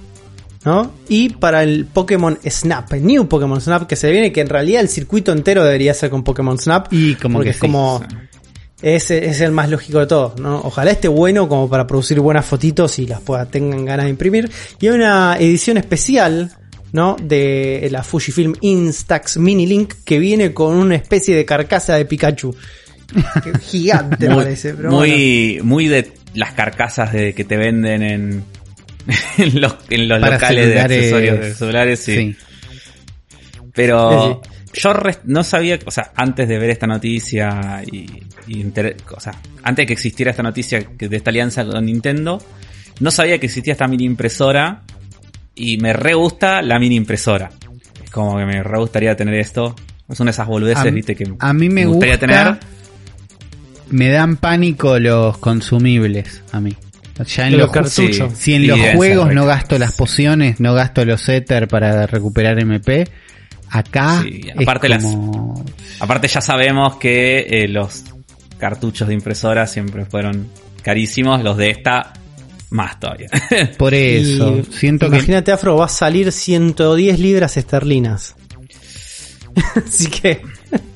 ¿no? 0.65 0.91
Y 1.07 1.29
para 1.29 1.63
el 1.63 1.85
Pokémon 1.85 2.37
Snap, 2.45 2.91
el 2.93 3.05
New 3.05 3.27
Pokémon 3.27 3.61
Snap 3.61 3.87
que 3.87 3.95
se 3.95 4.11
viene, 4.11 4.31
que 4.33 4.41
en 4.41 4.49
realidad 4.49 4.81
el 4.81 4.89
circuito 4.89 5.31
entero 5.31 5.63
debería 5.63 5.93
ser 5.93 6.09
con 6.09 6.23
Pokémon 6.23 6.57
Snap. 6.57 6.87
Y 6.91 7.15
como 7.15 7.35
porque 7.37 7.45
que 7.47 7.51
es 7.51 7.55
sí. 7.57 7.61
como 7.61 8.03
es, 8.81 9.11
es 9.11 9.41
el 9.41 9.51
más 9.51 9.69
lógico 9.69 9.99
de 9.99 10.07
todos, 10.07 10.39
¿no? 10.39 10.61
Ojalá 10.63 10.91
esté 10.91 11.07
bueno 11.07 11.47
como 11.49 11.69
para 11.69 11.85
producir 11.85 12.19
buenas 12.19 12.45
fotitos 12.45 12.97
y 12.99 13.07
las 13.07 13.21
pueda, 13.21 13.45
tengan 13.45 13.85
ganas 13.85 14.05
de 14.05 14.11
imprimir. 14.11 14.49
Y 14.79 14.87
hay 14.87 14.93
una 14.93 15.37
edición 15.37 15.77
especial, 15.77 16.51
¿no? 16.93 17.17
De 17.21 17.87
la 17.91 18.03
Fujifilm 18.03 18.55
Instax 18.61 19.37
Mini 19.37 19.65
Link 19.65 19.93
que 20.05 20.19
viene 20.19 20.53
con 20.53 20.75
una 20.75 20.95
especie 20.95 21.35
de 21.35 21.45
carcasa 21.45 21.95
de 21.95 22.05
Pikachu. 22.05 22.55
Gigante 23.61 24.29
muy, 24.29 24.43
parece, 24.43 24.73
pero 24.75 24.91
bueno. 24.91 25.13
muy, 25.13 25.59
muy 25.63 25.87
de 25.87 26.11
las 26.35 26.53
carcasas 26.53 27.11
de 27.11 27.33
que 27.33 27.43
te 27.43 27.57
venden 27.57 28.03
en, 28.03 28.43
en 29.37 29.61
los, 29.61 29.75
en 29.89 30.07
los 30.07 30.21
locales 30.21 30.67
de 30.67 30.79
accesorios 30.79 31.39
de 31.39 31.53
celulares, 31.53 31.99
sí. 31.99 32.15
Sí. 32.15 32.35
Pero 33.73 34.41
yo 34.73 34.93
no 35.25 35.43
sabía, 35.43 35.79
o 35.85 35.91
sea, 35.91 36.11
antes 36.15 36.47
de 36.47 36.57
ver 36.59 36.69
esta 36.69 36.87
noticia 36.87 37.81
y, 37.91 38.05
o 39.15 39.19
sea, 39.19 39.33
antes 39.63 39.83
de 39.83 39.87
que 39.87 39.93
existiera 39.93 40.31
esta 40.31 40.43
noticia 40.43 40.83
que- 40.97 41.07
de 41.09 41.17
esta 41.17 41.29
alianza 41.31 41.65
con 41.65 41.85
Nintendo, 41.85 42.41
no 42.99 43.11
sabía 43.11 43.37
que 43.39 43.47
existía 43.47 43.73
esta 43.73 43.87
mini 43.87 44.05
impresora 44.05 44.81
y 45.55 45.77
me 45.77 45.93
re 45.93 46.13
gusta 46.13 46.61
la 46.61 46.77
mini 46.79 46.95
impresora. 46.95 47.49
Es 48.03 48.09
como 48.11 48.37
que 48.37 48.45
me 48.45 48.61
re 48.63 48.77
gustaría 48.79 49.15
tener 49.15 49.35
esto. 49.35 49.75
Es 50.09 50.19
una 50.19 50.29
de 50.29 50.33
esas 50.33 50.47
boludeces, 50.47 50.85
A- 50.85 50.89
viste, 50.91 51.15
que 51.15 51.25
a 51.39 51.53
mí 51.53 51.69
me 51.69 51.85
gustaría 51.85 52.15
gusta- 52.17 52.27
tener. 52.27 52.59
Me 53.89 54.09
dan 54.09 54.37
pánico 54.37 54.99
los 54.99 55.37
consumibles 55.39 56.43
a 56.51 56.59
mí. 56.59 56.75
Ya 57.25 57.47
en 57.47 57.53
los, 57.53 57.61
los 57.63 57.71
cartuchos. 57.71 58.31
Si 58.37 58.53
en 58.53 58.61
Sí, 58.61 58.67
los 58.67 58.79
juegos 58.95 59.33
no 59.33 59.45
gasto 59.45 59.77
las 59.77 59.93
pociones, 59.93 60.59
no 60.61 60.73
gasto 60.73 61.03
los 61.03 61.27
Ether 61.27 61.67
para 61.67 62.07
recuperar 62.07 62.57
MP, 62.59 63.07
acá 63.69 64.21
Sí, 64.23 64.41
es 64.45 64.61
aparte 64.61 64.89
las-. 64.89 65.17
Aparte 65.99 66.27
ya 66.27 66.41
sabemos 66.41 66.97
que 66.97 67.39
eh, 67.49 67.67
los 67.67 68.03
cartuchos 68.57 69.07
de 69.07 69.13
impresora 69.13 69.67
siempre 69.67 70.05
fueron 70.05 70.47
carísimos, 70.81 71.43
los 71.43 71.57
de 71.57 71.71
esta 71.71 72.13
más 72.69 72.99
todavía. 72.99 73.29
Por 73.77 73.93
eso, 73.93 74.57
Y 74.57 74.63
siento 74.73 75.09
que... 75.09 75.17
Imagínate, 75.17 75.51
Afro, 75.51 75.77
va 75.77 75.85
a 75.85 75.89
salir 75.89 76.31
110 76.31 77.19
libras 77.19 77.57
esterlinas. 77.57 78.35
Así 79.75 80.07
que. 80.07 80.41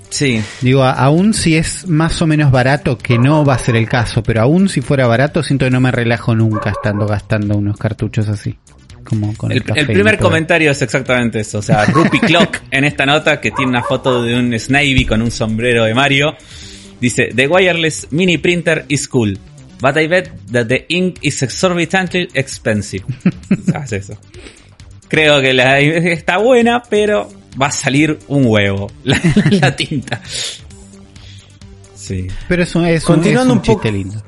sí, 0.10 0.42
Digo, 0.62 0.84
aún 0.84 1.34
si 1.34 1.56
es 1.56 1.88
más 1.88 2.22
o 2.22 2.28
menos 2.28 2.52
barato, 2.52 2.98
que 2.98 3.18
no 3.18 3.44
va 3.44 3.56
a 3.56 3.60
ser 3.60 3.76
el 3.76 3.90
caso, 3.90 4.22
pero 4.24 4.42
aún 4.42 4.70
si 4.70 4.82
fuera 4.82 5.08
barato, 5.08 5.42
siento 5.44 5.66
que 5.66 5.72
no 5.72 5.82
me 5.82 5.92
relajo 5.92 6.36
nunca 6.36 6.70
estando 6.70 7.08
gastando 7.08 7.58
unos 7.58 7.78
cartuchos 7.78 8.30
así. 8.30 8.58
Como 9.04 9.36
con 9.36 9.52
el, 9.52 9.58
el, 9.58 9.64
café 9.64 9.80
el 9.82 9.90
y 9.90 9.94
primer 9.94 10.18
comentario 10.18 10.72
es 10.72 10.82
exactamente 10.82 11.40
eso. 11.42 11.60
O 11.60 11.62
sea, 11.62 11.86
Rupi 11.86 12.20
Clock 12.22 12.58
en 12.72 12.86
esta 12.86 13.06
nota 13.06 13.40
que 13.42 13.52
tiene 13.52 13.70
una 13.70 13.84
foto 13.84 14.24
de 14.24 14.36
un 14.36 14.58
Snivy 14.58 15.06
con 15.06 15.22
un 15.22 15.32
sombrero 15.32 15.84
de 15.84 15.94
Mario. 15.94 16.36
Dice, 17.02 17.30
The 17.36 17.48
wireless 17.48 18.08
mini 18.12 18.38
printer 18.38 18.86
is 18.88 19.08
cool, 19.10 19.38
but 19.82 19.98
I 19.98 20.08
bet 20.08 20.30
that 20.52 20.68
the 20.68 20.86
ink 20.90 21.18
is 21.22 21.42
exorbitantly 21.44 22.30
expensive. 22.34 23.04
O 23.52 23.72
sea, 23.72 23.84
es 23.84 23.92
eso. 23.94 24.18
Creo 25.10 25.42
que 25.42 25.54
la 25.54 25.80
está 25.80 26.38
buena, 26.38 26.82
pero 26.90 27.30
va 27.62 27.68
a 27.68 27.72
salir 27.72 28.18
un 28.30 28.46
huevo 28.46 28.90
la, 29.04 29.20
la 29.52 29.76
tinta. 29.76 30.22
Sí. 31.96 32.28
Pero 32.48 32.64
es 32.64 32.76
un, 32.76 32.86
es 32.86 33.04
un, 33.04 33.16
Continuando 33.16 33.54
es 33.54 33.56
un 33.56 33.58
un 33.60 33.64
poco- 33.64 33.82
chiste 33.84 33.98
lindo. 33.98 34.24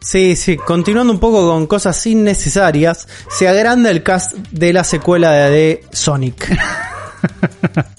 Sí, 0.00 0.36
sí, 0.36 0.56
continuando 0.56 1.12
un 1.12 1.18
poco 1.18 1.48
con 1.48 1.66
cosas 1.66 2.06
innecesarias, 2.06 3.08
se 3.28 3.48
agranda 3.48 3.90
el 3.90 4.02
cast 4.02 4.34
de 4.50 4.72
la 4.72 4.84
secuela 4.84 5.32
de 5.50 5.84
Sonic. 5.92 6.56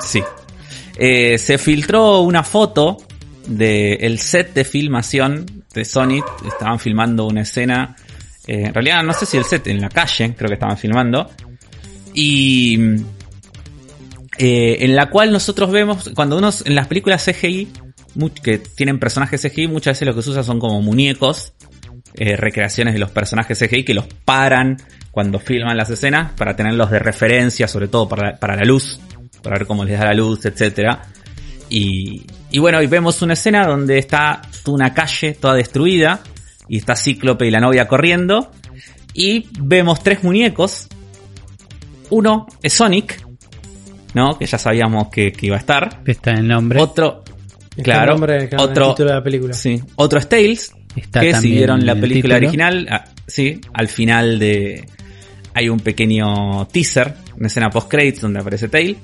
Sí. 0.00 0.22
Eh, 0.96 1.38
se 1.38 1.56
filtró 1.58 2.20
una 2.20 2.42
foto 2.42 2.98
del 3.46 4.18
set 4.18 4.52
de 4.52 4.64
filmación 4.64 5.64
de 5.72 5.84
Sonic. 5.84 6.24
Estaban 6.46 6.78
filmando 6.78 7.26
una 7.26 7.42
escena. 7.42 7.96
eh, 8.46 8.64
en 8.66 8.74
realidad, 8.74 9.02
no 9.02 9.12
sé 9.14 9.24
si 9.26 9.36
el 9.38 9.44
set, 9.44 9.66
en 9.68 9.80
la 9.80 9.88
calle, 9.88 10.34
creo 10.36 10.48
que 10.48 10.54
estaban 10.54 10.76
filmando. 10.76 11.30
Y. 12.12 12.78
eh, 14.38 14.76
en 14.80 14.94
la 14.96 15.08
cual 15.10 15.32
nosotros 15.32 15.70
vemos, 15.70 16.10
cuando 16.14 16.36
uno 16.36 16.50
en 16.64 16.74
las 16.74 16.86
películas 16.86 17.24
CGI, 17.24 17.68
que 18.42 18.58
tienen 18.58 18.98
personajes 18.98 19.42
CGI, 19.42 19.68
muchas 19.68 19.94
veces 19.96 20.08
lo 20.08 20.14
que 20.14 20.22
se 20.22 20.30
usa 20.30 20.42
son 20.42 20.58
como 20.58 20.80
muñecos, 20.80 21.52
eh, 22.14 22.36
recreaciones 22.36 22.94
de 22.94 23.00
los 23.00 23.10
personajes 23.10 23.58
CGI 23.58 23.84
que 23.84 23.94
los 23.94 24.06
paran 24.24 24.76
cuando 25.10 25.38
filman 25.38 25.76
las 25.76 25.90
escenas 25.90 26.32
para 26.32 26.54
tenerlos 26.54 26.90
de 26.90 26.98
referencia, 26.98 27.68
sobre 27.68 27.88
todo 27.88 28.08
para, 28.08 28.36
para 28.36 28.56
la 28.56 28.64
luz, 28.64 29.00
para 29.42 29.58
ver 29.58 29.66
cómo 29.66 29.84
les 29.84 29.98
da 29.98 30.06
la 30.06 30.14
luz, 30.14 30.44
etcétera. 30.44 31.02
Y, 31.68 32.24
y 32.50 32.58
bueno, 32.58 32.82
y 32.82 32.86
vemos 32.86 33.20
una 33.22 33.32
escena 33.34 33.66
donde 33.66 33.98
está 33.98 34.42
una 34.66 34.94
calle 34.94 35.34
toda 35.34 35.54
destruida 35.54 36.20
y 36.68 36.78
está 36.78 36.94
Cíclope 36.96 37.46
y 37.46 37.50
la 37.50 37.60
novia 37.60 37.86
corriendo 37.86 38.50
y 39.12 39.48
vemos 39.58 40.02
tres 40.02 40.22
muñecos. 40.22 40.88
Uno 42.10 42.46
es 42.62 42.72
Sonic, 42.72 43.24
¿no? 44.14 44.38
Que 44.38 44.46
ya 44.46 44.58
sabíamos 44.58 45.08
que, 45.08 45.32
que 45.32 45.46
iba 45.46 45.56
a 45.56 45.60
estar. 45.60 46.02
Está 46.04 46.32
el 46.32 46.46
nombre. 46.46 46.80
Otro, 46.80 47.24
claro, 47.82 48.02
el 48.02 48.20
nombre, 48.20 48.48
claro, 48.48 48.64
el 48.64 48.70
otro, 48.70 48.88
título 48.90 49.08
de 49.10 49.14
la 49.16 49.22
película. 49.22 49.54
Sí. 49.54 49.82
Otro 49.96 50.18
es 50.18 50.28
Tails, 50.28 50.72
Está 50.96 51.20
que 51.20 51.34
si 51.34 51.50
vieron 51.50 51.84
la 51.84 51.92
el 51.92 52.00
película 52.00 52.36
original, 52.36 52.86
ah, 52.90 53.04
sí, 53.26 53.60
al 53.72 53.88
final 53.88 54.38
de 54.38 54.86
hay 55.54 55.68
un 55.68 55.80
pequeño 55.80 56.66
teaser, 56.66 57.14
una 57.36 57.46
escena 57.46 57.70
post 57.70 57.88
credits 57.88 58.20
donde 58.20 58.40
aparece 58.40 58.68
Tails. 58.68 58.98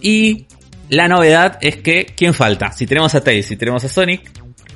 Y 0.00 0.46
la 0.88 1.08
novedad 1.08 1.58
es 1.60 1.76
que 1.76 2.06
¿quién 2.16 2.34
falta? 2.34 2.72
Si 2.72 2.86
tenemos 2.86 3.14
a 3.14 3.22
Tails, 3.22 3.46
si 3.46 3.56
tenemos 3.56 3.84
a 3.84 3.88
Sonic, 3.88 4.30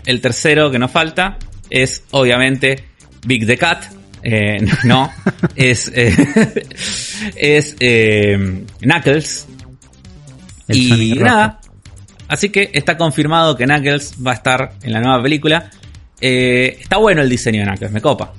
el 0.05 0.21
tercero 0.21 0.71
que 0.71 0.79
nos 0.79 0.91
falta 0.91 1.39
es 1.69 2.05
obviamente 2.13 2.85
Big 3.27 3.47
the 3.47 3.57
Cat. 3.57 3.85
Eh, 4.23 4.59
no, 4.85 5.13
es 5.55 5.91
eh, 5.95 6.15
es 7.37 7.77
eh, 7.81 8.65
Knuckles, 8.81 9.47
El 10.69 10.77
y 10.77 10.89
Sonic 10.89 11.21
rojo. 11.21 11.57
Así 12.29 12.49
que 12.51 12.71
está 12.73 12.97
confirmado 12.97 13.57
que 13.57 13.65
Knuckles 13.67 14.15
va 14.25 14.33
a 14.33 14.35
estar 14.35 14.73
en 14.83 14.93
la 14.93 15.01
nueva 15.01 15.23
película. 15.23 15.71
Eh, 16.21 16.79
está 16.81 16.97
bueno 16.97 17.23
el 17.23 17.29
diseño 17.29 17.61
de 17.61 17.67
Knuckles, 17.67 17.93
me 17.93 18.01
copa. 18.01 18.33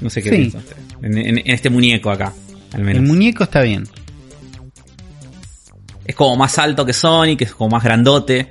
No 0.00 0.08
sé 0.10 0.22
qué 0.22 0.30
Sí. 0.30 0.36
piensan 0.36 0.60
ustedes. 0.62 0.82
En, 1.02 1.18
en- 1.18 1.38
en 1.38 1.50
este 1.50 1.68
muñeco 1.70 2.10
acá, 2.10 2.32
al 2.72 2.82
menos. 2.82 3.02
El 3.02 3.08
muñeco 3.08 3.44
está 3.44 3.60
bien. 3.62 3.84
es 6.04 6.14
como 6.16 6.36
más 6.36 6.58
alto 6.58 6.84
que 6.84 6.92
Sonic, 6.92 7.42
es 7.42 7.54
como 7.54 7.70
más 7.70 7.84
grandote. 7.84 8.48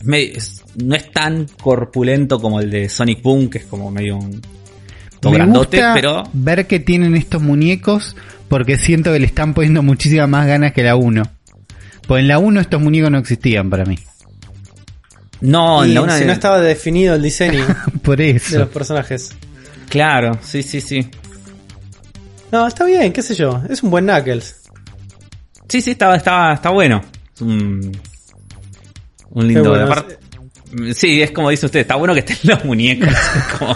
Es 0.00 0.04
medio- 0.06 0.36
es- 0.36 0.62
no 0.76 0.94
es 0.94 1.10
tan 1.12 1.46
corpulento 1.62 2.38
como 2.40 2.60
el 2.60 2.70
de 2.70 2.88
Sonic 2.88 3.22
Boom, 3.22 3.48
que 3.48 3.58
es 3.58 3.64
como 3.64 3.90
medio 3.90 4.16
un 4.18 4.40
todo 5.20 5.32
Me 5.32 5.38
grandote, 5.38 5.78
gusta 5.78 5.94
pero 5.94 6.22
ver 6.34 6.66
que 6.66 6.80
tienen 6.80 7.16
estos 7.16 7.40
muñecos 7.40 8.14
porque 8.48 8.76
siento 8.76 9.12
que 9.12 9.18
le 9.20 9.26
están 9.26 9.54
poniendo 9.54 9.82
muchísimas 9.82 10.28
más 10.28 10.46
ganas 10.46 10.72
que 10.72 10.82
la 10.82 10.96
1. 10.96 11.22
Pues 12.06 12.20
en 12.22 12.28
la 12.28 12.38
1 12.38 12.60
estos 12.60 12.80
muñecos 12.80 13.10
no 13.10 13.18
existían 13.18 13.70
para 13.70 13.84
mí. 13.84 13.98
no, 15.40 15.84
Y 15.84 15.88
en 15.88 15.94
la 15.94 16.02
una 16.02 16.14
si 16.14 16.20
de- 16.20 16.26
no 16.26 16.32
estaba 16.32 16.60
definido 16.60 17.14
el 17.14 17.22
diseño 17.22 17.64
Por 18.02 18.16
de 18.18 18.40
los 18.58 18.68
personajes. 18.68 19.30
Claro, 19.88 20.38
sí, 20.42 20.62
sí, 20.62 20.80
sí. 20.80 21.08
No, 22.52 22.66
está 22.66 22.84
bien, 22.84 23.12
qué 23.12 23.22
sé 23.22 23.34
yo. 23.34 23.62
Es 23.68 23.82
un 23.82 23.90
buen 23.90 24.04
Knuckles. 24.06 24.56
Sí, 25.68 25.80
sí, 25.80 25.92
está, 25.92 26.14
está, 26.14 26.52
está 26.54 26.70
bueno. 26.70 27.00
Es 27.34 27.40
un, 27.40 27.92
un 29.30 29.46
lindo. 29.48 29.74
Aparte- 29.74 30.18
sí, 30.94 31.20
es 31.22 31.30
como 31.32 31.50
dice 31.50 31.66
usted, 31.66 31.80
está 31.80 31.96
bueno 31.96 32.12
que 32.14 32.20
estén 32.20 32.36
los 32.44 32.64
muñecos. 32.64 33.08
Como- 33.58 33.74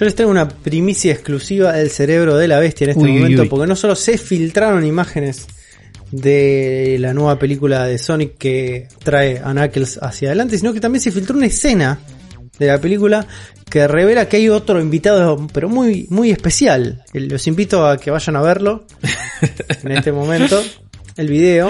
Yo 0.00 0.06
les 0.06 0.14
traigo 0.14 0.30
una 0.30 0.48
primicia 0.48 1.12
exclusiva 1.12 1.74
del 1.74 1.90
cerebro 1.90 2.38
de 2.38 2.48
la 2.48 2.58
bestia 2.58 2.86
en 2.86 2.90
este 2.92 3.02
Uy, 3.02 3.18
momento, 3.18 3.42
uy. 3.42 3.48
porque 3.50 3.66
no 3.66 3.76
solo 3.76 3.94
se 3.94 4.16
filtraron 4.16 4.86
imágenes 4.86 5.46
de 6.10 6.96
la 6.98 7.12
nueva 7.12 7.38
película 7.38 7.84
de 7.84 7.98
Sonic 7.98 8.38
que 8.38 8.88
trae 9.04 9.42
a 9.44 9.52
Knuckles 9.52 9.98
hacia 10.00 10.28
adelante, 10.28 10.56
sino 10.56 10.72
que 10.72 10.80
también 10.80 11.02
se 11.02 11.12
filtró 11.12 11.36
una 11.36 11.44
escena 11.44 11.98
de 12.58 12.66
la 12.66 12.80
película 12.80 13.26
que 13.68 13.86
revela 13.86 14.26
que 14.26 14.38
hay 14.38 14.48
otro 14.48 14.80
invitado, 14.80 15.46
pero 15.52 15.68
muy, 15.68 16.06
muy 16.08 16.30
especial. 16.30 17.04
Los 17.12 17.46
invito 17.46 17.86
a 17.86 17.98
que 17.98 18.10
vayan 18.10 18.36
a 18.36 18.40
verlo 18.40 18.86
en 19.84 19.92
este 19.92 20.12
momento, 20.12 20.62
el 21.18 21.28
video. 21.28 21.68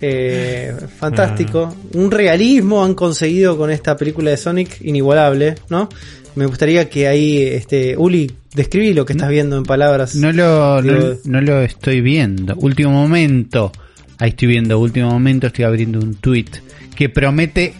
Eh, 0.00 0.74
fantástico. 0.98 1.76
Un 1.92 2.10
realismo 2.10 2.82
han 2.82 2.94
conseguido 2.94 3.58
con 3.58 3.70
esta 3.70 3.94
película 3.94 4.30
de 4.30 4.38
Sonic 4.38 4.80
inigualable, 4.80 5.56
¿no? 5.68 5.90
Me 6.36 6.46
gustaría 6.46 6.88
que 6.90 7.08
ahí, 7.08 7.42
este, 7.42 7.96
Uli, 7.96 8.30
describí 8.54 8.92
lo 8.92 9.06
que 9.06 9.14
estás 9.14 9.30
viendo 9.30 9.56
en 9.56 9.64
palabras. 9.64 10.14
No 10.14 10.30
lo, 10.32 10.82
no, 10.82 11.40
lo 11.40 11.62
estoy 11.62 12.02
viendo. 12.02 12.54
Último 12.56 12.90
momento. 12.90 13.72
Ahí 14.18 14.30
estoy 14.30 14.48
viendo, 14.48 14.78
último 14.78 15.10
momento 15.10 15.48
estoy 15.48 15.64
abriendo 15.64 15.98
un 15.98 16.14
tweet 16.14 16.46
que 16.94 17.10
promete 17.10 17.74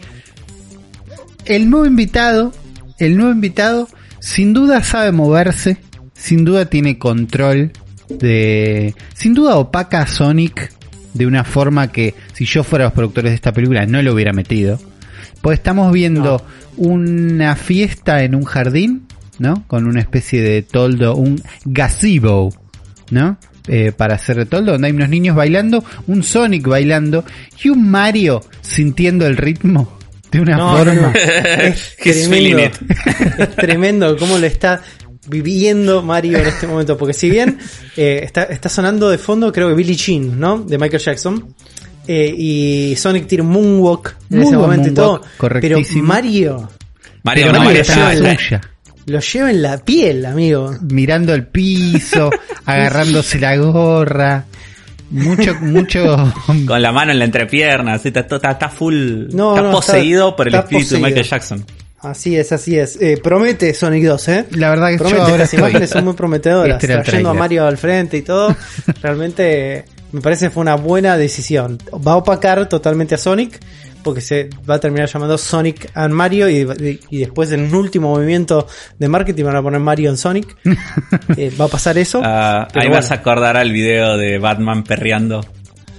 el 1.47 1.71
nuevo 1.71 1.87
invitado, 1.87 2.53
el 2.99 3.17
nuevo 3.17 3.33
invitado 3.33 3.89
sin 4.21 4.53
duda 4.53 4.83
sabe 4.83 5.13
moverse, 5.13 5.79
sin 6.13 6.45
duda 6.45 6.67
tiene 6.67 6.99
control 6.99 7.73
de, 8.09 8.95
sin 9.15 9.33
duda 9.33 9.57
opaca 9.57 10.03
a 10.03 10.07
Sonic 10.07 10.73
de 11.15 11.27
una 11.27 11.45
forma 11.45 11.91
que 11.91 12.15
si 12.35 12.45
yo 12.45 12.63
fuera 12.63 12.85
los 12.85 12.93
productores 12.93 13.31
de 13.31 13.37
esta 13.37 13.53
película 13.53 13.87
no 13.87 14.03
lo 14.03 14.13
hubiera 14.13 14.33
metido. 14.35 14.79
Pues 15.47 15.61
estamos 15.61 15.93
viendo 15.93 16.43
una 16.77 17.55
fiesta 17.55 18.25
en 18.25 18.35
un 18.35 18.43
jardín, 18.43 19.07
¿no? 19.39 19.63
Con 19.69 19.87
una 19.87 20.01
especie 20.01 20.43
de 20.43 20.63
toldo, 20.63 21.15
un 21.15 21.41
gazebo, 21.65 22.53
¿no? 23.13 23.39
Eh, 23.69 23.93
para 23.97 24.17
hacer 24.17 24.39
de 24.39 24.47
toldo, 24.47 24.73
donde 24.73 24.89
hay 24.89 24.93
unos 24.93 25.09
niños 25.09 25.37
bailando, 25.37 25.85
un 26.09 26.25
Sonic 26.25 26.67
bailando 26.67 27.25
y 27.63 27.69
un 27.69 27.89
Mario 27.89 28.43
sintiendo 28.61 29.25
el 29.25 29.37
ritmo 29.37 29.97
de 30.33 30.41
una 30.41 30.57
No, 30.57 30.79
forma. 30.79 30.95
no. 30.95 31.13
Es 31.15 31.95
tremendo. 32.03 32.63
Es 33.39 33.55
tremendo 33.55 34.17
cómo 34.17 34.39
lo 34.39 34.47
está 34.47 34.83
viviendo 35.29 36.03
Mario 36.03 36.39
en 36.39 36.47
este 36.47 36.67
momento. 36.67 36.99
Porque 36.99 37.15
si 37.15 37.31
bien 37.31 37.57
eh, 37.97 38.23
está, 38.25 38.43
está 38.43 38.69
sonando 38.69 39.09
de 39.11 39.19
fondo, 39.19 39.53
creo 39.53 39.69
que 39.69 39.77
Billie 39.77 39.95
Jean, 39.95 40.41
¿no? 40.41 40.59
De 40.59 40.77
Michael 40.77 41.01
Jackson. 41.05 41.55
Eh, 42.09 42.35
y 42.37 42.95
Sonic 42.97 43.27
tira 43.27 43.43
un 43.43 43.51
moonwalk 43.51 44.17
en 44.31 44.39
Muy 44.39 44.47
ese 44.47 44.57
momento 44.57 44.89
y 44.89 44.95
todo. 44.95 45.07
moonwalk, 45.13 45.37
correctísimo. 45.37 45.85
Pero 45.95 46.05
Mario 46.07 46.69
Mario, 47.25 47.47
Pero 47.47 47.53
no, 47.59 47.65
Mario 47.65 47.81
está 47.83 48.15
lo 49.07 49.21
lleva 49.21 49.51
en 49.51 49.63
la 49.63 49.79
piel, 49.79 50.27
amigo. 50.27 50.75
mirando 50.83 51.33
el 51.35 51.47
piso, 51.47 52.29
agarrándose 52.65 53.39
la 53.39 53.57
gorra, 53.57 54.45
mucho, 55.11 55.55
mucho. 55.61 56.33
con 56.67 56.83
la 56.83 56.91
mano 56.93 57.13
en 57.13 57.21
la 57.21 57.25
entrepierna, 57.25 57.95
así, 57.95 58.09
está, 58.09 58.21
está, 58.21 58.51
está 58.51 58.69
full, 58.69 59.27
No, 59.33 59.55
está 59.55 59.63
no, 59.63 59.71
poseído 59.73 60.27
está- 60.31 60.37
por 60.37 60.49
el 60.49 60.55
espíritu 60.57 60.85
poseído. 60.87 61.05
de 61.07 61.11
Michael 61.11 61.27
Jackson. 61.29 61.65
Así 62.01 62.37
es, 62.37 62.53
así 62.53 62.77
es. 62.79 63.01
Eh, 63.01 63.19
promete 63.23 63.73
Sonic 63.75 64.05
2, 64.05 64.29
¿eh? 64.29 64.45
La 64.53 64.71
verdad 64.71 64.91
que 64.91 64.97
Promete, 64.99 65.17
yo 65.19 65.23
ahora 65.23 65.35
estas 65.35 65.55
estoy. 65.55 65.59
imágenes 65.71 65.91
son 65.91 66.05
muy 66.05 66.15
prometedoras. 66.15 66.83
Este 66.83 66.97
Trayendo 66.99 67.31
a. 67.31 67.35
Mario 67.35 67.65
al 67.67 67.79
frente 67.79 68.17
y 68.19 68.23
todo. 68.23 68.55
Realmente 69.03 69.85
me 70.17 70.23
parece 70.23 70.47
que 70.47 70.51
fue 70.51 70.63
una 70.63 70.75
buena 70.77 71.17
decisión. 71.17 71.79
Va 72.07 72.13
a 72.13 72.17
opacar 72.17 72.69
totalmente 72.69 73.15
a 73.15 73.19
Sonic. 73.19 73.61
Porque 74.03 74.21
se 74.21 74.49
va 74.71 74.77
a 74.77 74.79
terminar 74.81 75.09
llamando 75.09 75.37
Sonic 75.37 75.91
and 75.95 76.15
Mario. 76.15 76.49
Y, 76.49 77.01
y 77.11 77.19
después 77.19 77.51
en 77.51 77.63
un 77.65 77.75
último 77.75 78.11
movimiento 78.11 78.69
de 78.99 79.09
marketing 79.09 79.43
van 79.45 79.57
a 79.57 79.63
poner 79.63 79.81
Mario 79.81 80.11
en 80.11 80.17
Sonic. 80.17 80.57
Eh, 81.37 81.53
va 81.61 81.65
a 81.65 81.69
pasar 81.69 81.99
eso. 81.99 82.21
Ah, 82.25 82.69
ahí 82.73 82.87
bueno. 82.87 82.95
vas 82.95 83.11
a 83.11 83.15
acordar 83.15 83.57
al 83.57 83.73
video 83.73 84.17
de 84.17 84.39
Batman 84.39 84.85
perreando. 84.85 85.45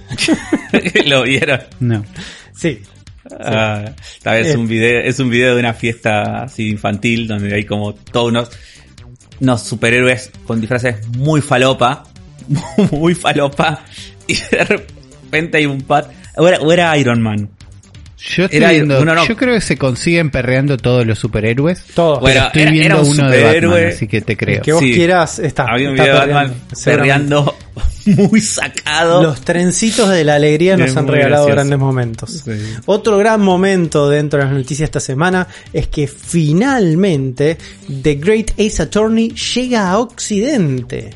¿Lo 1.06 1.22
vieron? 1.22 1.60
No. 1.80 2.04
Sí. 2.54 2.80
Ah, 3.40 3.84
esta 4.14 4.32
vez 4.32 4.48
Eh. 4.48 4.56
un 4.56 4.66
video, 4.66 5.00
es 5.02 5.18
un 5.20 5.28
video 5.30 5.54
de 5.54 5.60
una 5.60 5.74
fiesta 5.74 6.44
así 6.44 6.70
infantil 6.70 7.28
donde 7.28 7.54
hay 7.54 7.64
como 7.64 7.92
todos 7.94 8.28
unos, 8.30 8.50
unos 9.40 9.62
superhéroes 9.62 10.30
con 10.46 10.60
disfraces 10.60 11.06
muy 11.08 11.42
falopa, 11.42 12.04
muy 12.92 13.14
falopa, 13.14 13.84
y 14.26 14.34
de 14.34 14.64
repente 14.64 15.58
hay 15.58 15.66
un 15.66 15.82
pat, 15.82 16.10
o 16.36 16.46
era, 16.48 16.58
o 16.60 16.72
era 16.72 16.96
Iron 16.98 17.20
Man. 17.22 17.50
Yo 18.20 18.46
estoy 18.46 18.56
Era- 18.58 18.70
viendo, 18.72 19.04
no. 19.04 19.24
yo 19.28 19.36
creo 19.36 19.54
que 19.54 19.60
se 19.60 19.78
consiguen 19.78 20.30
perreando 20.30 20.76
todos 20.76 21.06
los 21.06 21.20
superhéroes. 21.20 21.84
Todo. 21.94 22.18
Bueno, 22.18 22.46
estoy 22.46 22.62
era- 22.62 22.70
era 22.72 22.80
viendo 22.96 23.02
un 23.02 23.20
uno 23.20 23.30
de. 23.30 23.44
Batman, 23.44 23.86
así 23.94 24.08
que 24.08 24.20
te 24.22 24.36
creo. 24.36 24.56
El 24.56 24.62
que 24.62 24.72
vos 24.72 24.82
Sí. 24.82 24.92
quieras 24.92 25.38
está. 25.38 25.66
Había 25.70 25.90
un 25.90 25.94
está 25.94 26.02
video 26.04 26.20
de 26.26 26.32
Batman 26.32 26.54
seguramente. 26.72 26.96
perreando 26.96 27.56
muy 28.28 28.40
sacado. 28.40 29.22
Los 29.22 29.42
trencitos 29.42 30.08
de 30.10 30.24
la 30.24 30.34
alegría 30.34 30.76
nos 30.76 30.96
han 30.96 31.06
regalado 31.06 31.44
gracioso. 31.46 31.54
grandes 31.54 31.78
momentos. 31.78 32.42
Sí. 32.44 32.50
Otro 32.86 33.18
gran 33.18 33.40
momento 33.40 34.08
dentro 34.08 34.40
de 34.40 34.46
las 34.46 34.52
noticias 34.54 34.88
esta 34.88 34.98
semana 34.98 35.46
es 35.72 35.86
que 35.86 36.08
finalmente 36.08 37.56
The 38.02 38.14
Great 38.16 38.50
Ace 38.58 38.82
Attorney 38.82 39.30
llega 39.54 39.90
a 39.92 39.98
Occidente. 40.00 41.10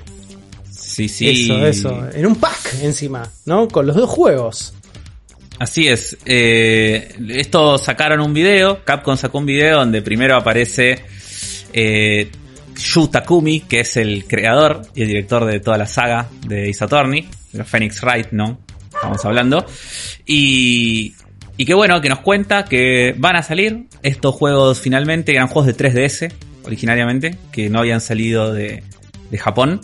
Sí, 0.93 1.09
sí. 1.09 1.31
Eso, 1.31 1.67
eso. 1.67 2.09
En 2.13 2.27
un 2.27 2.37
pack 2.37 2.83
encima, 2.83 3.27
¿no? 3.47 3.67
Con 3.67 3.87
los 3.87 3.97
dos 3.97 4.11
juegos. 4.11 4.75
Así 5.59 5.89
es. 5.89 6.19
Eh, 6.27 7.15
esto 7.31 7.79
sacaron 7.79 8.21
un 8.21 8.35
video. 8.35 8.85
Capcom 8.85 9.17
sacó 9.17 9.39
un 9.39 9.47
video 9.47 9.79
donde 9.79 10.03
primero 10.03 10.37
aparece 10.37 11.03
eh, 11.73 12.31
Yu 12.77 13.09
Takumi, 13.09 13.61
que 13.61 13.81
es 13.81 13.97
el 13.97 14.27
creador 14.27 14.83
y 14.95 15.01
el 15.01 15.09
director 15.09 15.47
de 15.47 15.61
toda 15.61 15.79
la 15.79 15.87
saga 15.87 16.29
de 16.47 16.77
Attorney, 16.79 17.27
de 17.53 17.65
Phoenix 17.65 18.03
Wright, 18.03 18.33
¿no? 18.33 18.59
Estamos 18.95 19.25
hablando. 19.25 19.65
Y, 20.27 21.15
y 21.57 21.65
que 21.65 21.73
bueno, 21.73 22.03
que 22.03 22.11
nos 22.11 22.21
cuenta 22.21 22.67
que 22.67 23.15
van 23.17 23.37
a 23.37 23.43
salir 23.43 23.87
estos 24.03 24.35
juegos 24.35 24.79
finalmente, 24.79 25.33
eran 25.33 25.49
juegos 25.49 25.75
de 25.75 25.77
3DS 25.77 26.35
originariamente, 26.65 27.39
que 27.51 27.71
no 27.71 27.79
habían 27.79 28.03
salido 28.03 28.53
de, 28.53 28.83
de 29.31 29.39
Japón. 29.39 29.81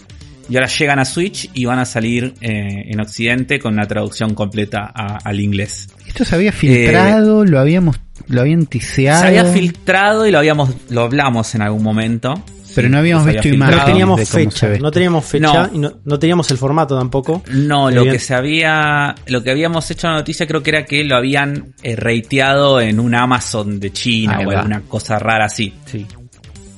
Y 0.49 0.57
ahora 0.57 0.69
llegan 0.69 0.99
a 0.99 1.05
Switch 1.05 1.51
y 1.53 1.65
van 1.67 1.79
a 1.79 1.85
salir 1.85 2.35
eh, 2.41 2.85
en 2.91 3.01
Occidente 3.01 3.59
con 3.59 3.75
una 3.75 3.87
traducción 3.87 4.35
completa 4.35 4.91
a- 4.95 5.19
al 5.23 5.41
inglés. 5.41 5.89
Esto 6.07 6.25
se 6.25 6.35
había 6.35 6.53
filtrado, 6.53 7.45
lo 7.45 7.59
habíamos, 7.61 8.01
lo 8.29 8.41
habían 8.41 8.65
tiseado. 8.67 9.21
Se 9.23 9.27
había 9.29 9.45
filtrado 9.45 10.27
y 10.27 10.31
lo 10.31 10.39
habíamos, 10.39 10.71
lo 10.91 11.03
hablamos 11.03 11.55
en 11.55 11.63
algún 11.63 11.83
momento. 11.83 12.43
Pero 12.75 12.89
no 12.91 12.99
habíamos 12.99 13.27
visto 13.27 13.49
No 13.49 13.55
imágenes. 13.55 13.75
filtrado. 13.81 13.87
teníamos 13.93 14.29
fecha, 14.29 14.69
no 14.81 14.91
teníamos 14.91 15.25
fecha 15.25 15.67
No. 15.67 15.71
y 15.75 15.79
no, 15.79 15.93
no 16.05 16.19
teníamos 16.19 16.51
el 16.51 16.59
formato 16.59 16.97
tampoco. 16.97 17.43
No, 17.51 17.91
lo 17.91 18.05
que 18.05 18.19
se 18.19 18.35
había, 18.35 19.15
lo 19.27 19.43
que 19.43 19.51
habíamos 19.51 19.91
hecho 19.91 20.07
en 20.07 20.13
la 20.13 20.19
noticia 20.21 20.47
creo 20.47 20.63
que 20.63 20.71
era 20.71 20.85
que 20.85 21.03
lo 21.05 21.17
habían 21.17 21.75
eh, 21.83 21.97
rateado 21.97 22.81
en 22.81 23.01
un 23.01 23.15
Amazon 23.15 23.81
de 23.81 23.91
China 23.93 24.37
Ahí 24.39 24.45
o 24.47 24.49
va. 24.49 24.55
alguna 24.59 24.81
cosa 24.83 25.19
rara 25.19 25.47
así. 25.47 25.75
Sí. 25.87 26.07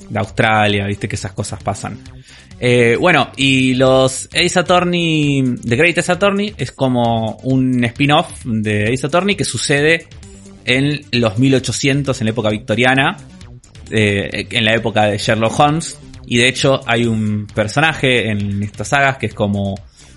de 0.09 0.19
Australia, 0.19 0.85
viste 0.87 1.07
que 1.07 1.15
esas 1.15 1.31
cosas 1.33 1.61
pasan. 1.63 1.97
Eh, 2.63 2.95
bueno, 2.95 3.31
y 3.37 3.73
los 3.73 4.29
Ace 4.35 4.59
Attorney, 4.59 5.43
The 5.67 5.75
Great 5.75 5.97
Ace 5.97 6.11
Attorney 6.11 6.53
es 6.55 6.71
como 6.71 7.37
un 7.41 7.83
spin-off 7.85 8.45
de 8.45 8.93
Ace 8.93 9.07
Attorney 9.07 9.35
que 9.35 9.45
sucede 9.45 10.05
en 10.63 11.01
los 11.11 11.39
1800, 11.39 12.21
en 12.21 12.25
la 12.25 12.31
época 12.31 12.49
victoriana, 12.49 13.17
eh, 13.89 14.45
en 14.51 14.63
la 14.63 14.75
época 14.75 15.07
de 15.07 15.17
Sherlock 15.17 15.59
Holmes. 15.59 15.97
Y 16.27 16.37
de 16.37 16.49
hecho 16.49 16.81
hay 16.85 17.05
un 17.05 17.47
personaje 17.47 18.29
en 18.29 18.61
estas 18.61 18.89
sagas 18.89 19.17
que 19.17 19.25
es 19.25 19.33
como 19.33 19.73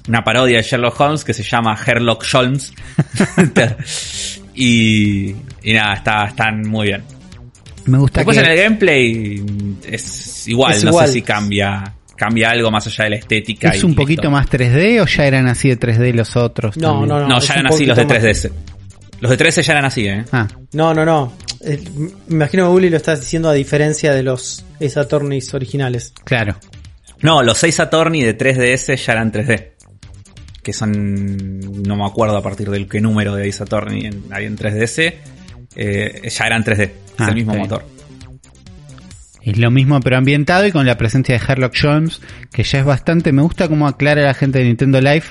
una 0.06 0.22
parodia 0.22 0.58
de 0.58 0.64
Sherlock 0.64 1.00
Holmes 1.00 1.24
que 1.24 1.32
se 1.32 1.42
llama 1.42 1.74
Sherlock 1.82 2.26
Holmes. 2.34 2.74
y, 4.54 5.30
y 5.62 5.72
nada, 5.72 5.94
está, 5.94 6.26
están 6.26 6.60
muy 6.68 6.88
bien. 6.88 7.04
Me 7.86 7.96
gusta 7.96 8.20
Después 8.20 8.36
que 8.36 8.44
en 8.44 8.50
el 8.50 8.58
gameplay 8.58 9.42
es 9.90 10.46
igual, 10.46 10.74
Es 10.74 10.84
no 10.84 10.90
igual. 10.90 11.06
sé 11.06 11.12
si 11.14 11.22
cambia 11.22 11.94
cambia 12.16 12.50
algo 12.50 12.70
más 12.70 12.86
allá 12.86 13.04
de 13.04 13.10
la 13.10 13.16
estética. 13.16 13.70
es 13.70 13.82
y 13.82 13.84
un 13.84 13.90
listo. 13.90 14.02
poquito 14.02 14.30
más 14.30 14.48
3D 14.48 15.00
o 15.02 15.06
ya 15.06 15.26
eran 15.26 15.46
así 15.48 15.68
de 15.68 15.78
3D 15.78 16.12
los 16.14 16.36
otros. 16.36 16.76
No, 16.76 16.88
también? 16.90 17.08
no, 17.08 17.20
no. 17.20 17.28
No, 17.28 17.40
ya 17.40 17.54
eran 17.54 17.66
así 17.68 17.84
los 17.84 17.96
de 17.96 18.04
poquito 18.04 18.26
más. 18.26 18.44
3DS. 18.44 18.50
Los 19.20 19.30
de 19.30 19.38
3DS 19.38 19.62
ya 19.62 19.72
eran 19.72 19.84
así, 19.84 20.06
¿eh? 20.06 20.24
Ah, 20.32 20.46
No, 20.72 20.92
no, 20.94 21.04
no. 21.04 21.32
Eh, 21.60 21.82
me 22.28 22.34
imagino 22.34 22.64
que 22.64 22.70
Uli 22.70 22.90
lo 22.90 22.96
estás 22.98 23.20
diciendo 23.20 23.48
a 23.48 23.54
diferencia 23.54 24.12
de 24.12 24.22
los 24.22 24.64
Ace 24.84 24.98
Attorneys 25.00 25.52
originales. 25.54 26.12
claro. 26.24 26.56
No, 27.20 27.42
los 27.42 27.56
6 27.56 27.80
Attorney 27.80 28.22
de 28.22 28.36
3DS 28.36 28.96
ya 28.96 29.12
eran 29.14 29.32
3D. 29.32 29.68
Que 30.62 30.74
son, 30.74 31.58
no 31.82 31.96
me 31.96 32.04
acuerdo 32.04 32.36
a 32.36 32.42
partir 32.42 32.68
del 32.68 32.86
qué 32.86 33.00
número 33.00 33.34
de 33.34 33.48
Ace 33.48 33.62
Attorney 33.62 34.04
en, 34.06 34.24
hay 34.30 34.44
en 34.44 34.58
3DS. 34.58 35.14
eh, 35.76 36.28
ya 36.28 36.46
eran 36.46 36.62
3D. 36.62 36.82
Es 36.82 36.90
Ah, 37.18 37.28
el 37.28 37.34
mismo 37.36 37.54
motor. 37.54 37.82
Es 39.44 39.58
lo 39.58 39.70
mismo 39.70 40.00
pero 40.00 40.16
ambientado 40.16 40.66
y 40.66 40.72
con 40.72 40.86
la 40.86 40.96
presencia 40.96 41.38
de 41.38 41.44
Sherlock 41.44 41.74
Holmes, 41.84 42.20
que 42.50 42.62
ya 42.64 42.78
es 42.80 42.84
bastante, 42.84 43.30
me 43.32 43.42
gusta 43.42 43.68
cómo 43.68 43.86
aclara 43.86 44.22
la 44.22 44.34
gente 44.34 44.58
de 44.58 44.64
Nintendo 44.64 45.00
Live 45.00 45.24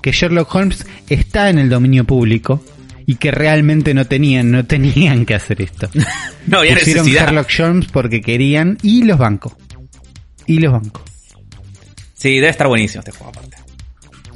que 0.00 0.12
Sherlock 0.12 0.54
Holmes 0.54 0.86
está 1.08 1.50
en 1.50 1.58
el 1.58 1.68
dominio 1.68 2.04
público 2.04 2.64
y 3.04 3.16
que 3.16 3.30
realmente 3.30 3.94
no 3.94 4.06
tenían, 4.06 4.50
no 4.50 4.64
tenían 4.64 5.26
que 5.26 5.34
hacer 5.34 5.62
esto. 5.62 5.88
No 6.46 6.60
había 6.60 6.74
Pusieron 6.76 7.04
necesidad. 7.04 7.26
Sherlock 7.26 7.48
Holmes 7.58 7.86
porque 7.92 8.22
querían 8.22 8.78
y 8.82 9.02
los 9.04 9.18
bancos. 9.18 9.52
Y 10.46 10.60
los 10.60 10.72
bancos. 10.72 11.02
Sí, 12.14 12.36
debe 12.36 12.48
estar 12.48 12.68
buenísimo 12.68 13.00
este 13.00 13.12
juego 13.12 13.30
aparte. 13.30 13.58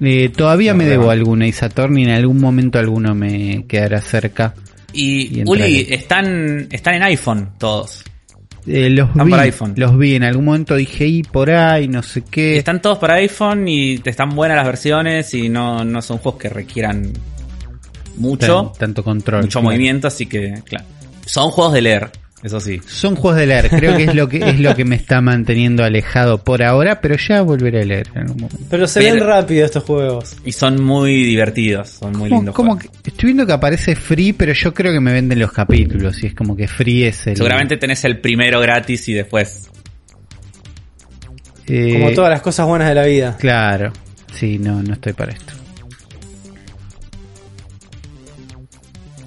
Eh, 0.00 0.28
todavía 0.28 0.72
No, 0.72 0.78
me 0.78 0.84
debo 0.86 1.04
no. 1.04 1.10
alguna 1.10 1.46
Ace 1.46 1.64
Attorney, 1.64 2.04
en 2.04 2.10
algún 2.10 2.38
momento 2.38 2.78
alguno 2.78 3.14
me 3.14 3.64
quedará 3.66 4.00
cerca. 4.02 4.54
Y, 4.92 5.40
Y. 5.40 5.42
Uli, 5.46 5.86
están, 5.88 6.66
están 6.70 6.94
en 6.96 7.02
iPhone 7.04 7.50
todos. 7.58 8.04
Eh, 8.66 8.90
los 8.90 9.08
Están 9.10 9.26
vi, 9.26 9.30
para 9.32 9.42
iPhone. 9.42 9.74
los 9.76 9.98
vi, 9.98 10.14
en 10.14 10.22
algún 10.24 10.44
momento 10.44 10.76
dije, 10.76 11.06
y 11.06 11.22
por 11.24 11.50
ahí, 11.50 11.88
no 11.88 12.02
sé 12.02 12.22
qué. 12.22 12.56
Están 12.58 12.80
todos 12.80 12.98
para 12.98 13.14
iPhone 13.14 13.66
y 13.66 14.00
están 14.04 14.30
buenas 14.36 14.56
las 14.56 14.66
versiones 14.66 15.34
y 15.34 15.48
no, 15.48 15.84
no 15.84 16.00
son 16.02 16.18
juegos 16.18 16.40
que 16.40 16.48
requieran 16.48 17.12
mucho, 18.16 18.66
Tan- 18.72 18.78
tanto 18.78 19.02
control. 19.02 19.42
mucho 19.42 19.60
claro. 19.60 19.64
movimiento, 19.72 20.06
así 20.08 20.26
que, 20.26 20.54
claro. 20.64 20.84
Son 21.26 21.50
juegos 21.50 21.72
de 21.72 21.80
leer, 21.82 22.10
eso 22.42 22.58
sí. 22.60 22.80
Son 22.86 23.14
juegos 23.14 23.38
de 23.38 23.46
leer, 23.46 23.68
creo 23.70 23.96
que 23.96 24.04
es 24.04 24.14
lo 24.14 24.28
que 24.28 24.38
es 24.38 24.58
lo 24.58 24.74
que 24.74 24.84
me 24.84 24.96
está 24.96 25.20
manteniendo 25.20 25.84
alejado 25.84 26.38
por 26.38 26.62
ahora, 26.62 27.00
pero 27.00 27.16
ya 27.16 27.40
volveré 27.42 27.82
a 27.82 27.84
leer 27.84 28.08
en 28.14 28.18
algún 28.22 28.36
momento. 28.42 28.58
Pero 28.68 28.86
se 28.88 29.00
Pero- 29.00 29.14
ven 29.14 29.24
rápido 29.26 29.64
estos 29.64 29.84
juegos. 29.84 30.36
Y 30.44 30.52
son 30.52 30.82
muy 30.82 31.22
divertidos, 31.22 31.88
son 31.90 32.12
muy 32.18 32.30
¿Cómo- 32.30 32.74
lindos. 32.74 32.78
que- 33.02 33.10
estoy 33.10 33.26
viendo 33.28 33.46
que 33.46 33.52
aparece 33.52 33.94
free, 33.94 34.32
pero 34.32 34.52
yo 34.52 34.74
creo 34.74 34.92
que 34.92 35.00
me 35.00 35.12
venden 35.12 35.38
los 35.38 35.52
capítulos 35.52 36.22
y 36.22 36.26
es 36.26 36.34
como 36.34 36.56
que 36.56 36.66
free 36.66 37.04
es 37.04 37.26
el 37.28 37.36
Seguramente 37.36 37.76
tenés 37.76 38.04
el 38.04 38.18
primero 38.20 38.60
gratis 38.60 39.08
y 39.08 39.12
después. 39.14 39.68
eh, 41.68 41.92
Como 41.92 42.10
todas 42.12 42.30
las 42.30 42.42
cosas 42.42 42.66
buenas 42.66 42.88
de 42.88 42.94
la 42.96 43.04
vida. 43.06 43.36
Claro. 43.38 43.92
Sí, 44.34 44.58
no, 44.58 44.82
no 44.82 44.94
estoy 44.94 45.12
para 45.12 45.30
esto. 45.32 45.52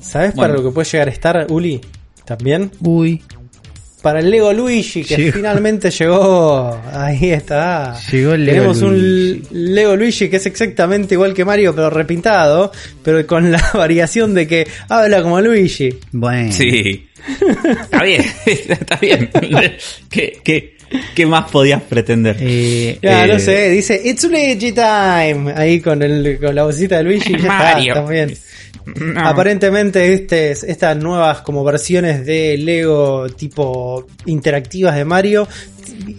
¿Sabes 0.02 0.36
Bueno. 0.36 0.54
para 0.54 0.62
lo 0.62 0.70
que 0.70 0.74
puede 0.74 0.88
llegar 0.90 1.08
a 1.08 1.12
estar, 1.12 1.48
Uli? 1.50 1.82
También. 2.26 2.72
Uy, 2.82 3.22
Para 4.02 4.20
el 4.20 4.30
Lego 4.30 4.54
Luigi, 4.54 5.04
que 5.04 5.16
Llegó. 5.16 5.34
finalmente 5.34 5.90
llegó. 5.90 6.80
Ahí 6.94 7.32
está. 7.32 7.96
Llegó 8.12 8.34
el 8.34 8.46
Lego 8.46 8.74
Tenemos 8.74 8.82
Luigi. 8.82 9.48
un 9.52 9.74
Lego 9.76 9.96
Luigi 9.96 10.30
que 10.30 10.36
es 10.38 10.46
exactamente 10.46 11.16
igual 11.16 11.34
que 11.34 11.44
Mario, 11.46 11.74
pero 11.76 11.90
repintado. 11.90 12.72
Pero 13.04 13.26
con 13.26 13.52
la 13.52 13.64
variación 13.74 14.34
de 14.36 14.48
que 14.48 14.68
habla 14.90 15.24
como 15.24 15.42
Luigi. 15.42 15.90
bueno. 16.12 16.52
Sí. 16.52 17.08
Está 17.82 18.04
bien, 18.04 18.24
está 18.46 18.96
bien. 18.98 19.30
¿Qué, 20.12 20.40
qué, 20.44 20.78
qué 21.16 21.26
más 21.26 21.50
podías 21.50 21.82
pretender? 21.82 22.38
Eh, 22.40 23.00
Ya, 23.02 23.26
Eh, 23.26 23.28
no 23.28 23.40
sé, 23.40 23.70
dice 23.72 24.00
It's 24.06 24.24
Luigi 24.26 24.72
time. 24.74 25.52
Ahí 25.56 25.80
con, 25.82 26.04
el, 26.04 26.38
con 26.40 26.54
la 26.54 26.64
vocita 26.66 26.98
de 26.98 27.04
Luigi. 27.06 27.32
Ya 27.32 27.38
está, 27.38 27.48
Mario. 27.74 27.94
está 27.94 28.02
muy 28.04 28.14
bien. 28.14 28.38
No. 28.86 29.28
Aparentemente 29.28 30.14
este, 30.14 30.52
estas 30.52 30.98
nuevas 30.98 31.42
como 31.42 31.64
versiones 31.64 32.26
de 32.26 32.58
Lego 32.58 33.28
tipo 33.30 34.06
interactivas 34.26 34.96
de 34.96 35.06
Mario, 35.06 35.48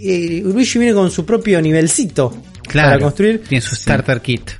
eh, 0.03 0.43
Luigi 0.45 0.79
viene 0.79 0.95
con 0.95 1.11
su 1.11 1.25
propio 1.25 1.61
nivelcito 1.61 2.35
claro, 2.63 2.91
para 2.91 3.01
construir. 3.01 3.43
Tiene 3.49 3.63
su 3.63 3.75
starter 3.75 4.21
kit. 4.21 4.51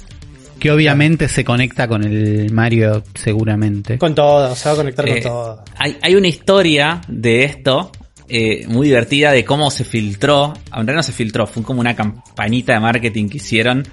Que 0.59 0.71
obviamente 0.71 1.29
se 1.29 1.45
conecta 1.45 1.87
con 1.87 2.03
el 2.05 2.51
Mario 2.53 3.03
seguramente. 3.15 3.99
Con 3.99 4.15
todo, 4.15 4.55
se 4.55 4.69
va 4.69 4.75
a 4.75 4.77
conectar 4.77 5.09
Eh, 5.09 5.13
con 5.15 5.23
todo. 5.23 5.65
Hay, 5.77 5.99
hay 6.01 6.15
una 6.15 6.29
historia 6.29 7.01
de 7.09 7.45
esto 7.45 7.93
eh, 8.29 8.67
muy 8.67 8.89
divertida 8.89 9.33
de 9.33 9.45
cómo 9.45 9.71
se 9.71 9.85
filtró. 9.85 10.55
En 10.67 10.73
realidad 10.73 10.97
no 10.97 11.03
se 11.03 11.13
filtró, 11.13 11.47
fue 11.47 11.63
como 11.63 11.81
una 11.81 11.95
campañita 11.95 12.73
de 12.73 12.81
marketing 12.81 13.29
que 13.29 13.37
hicieron 13.37 13.87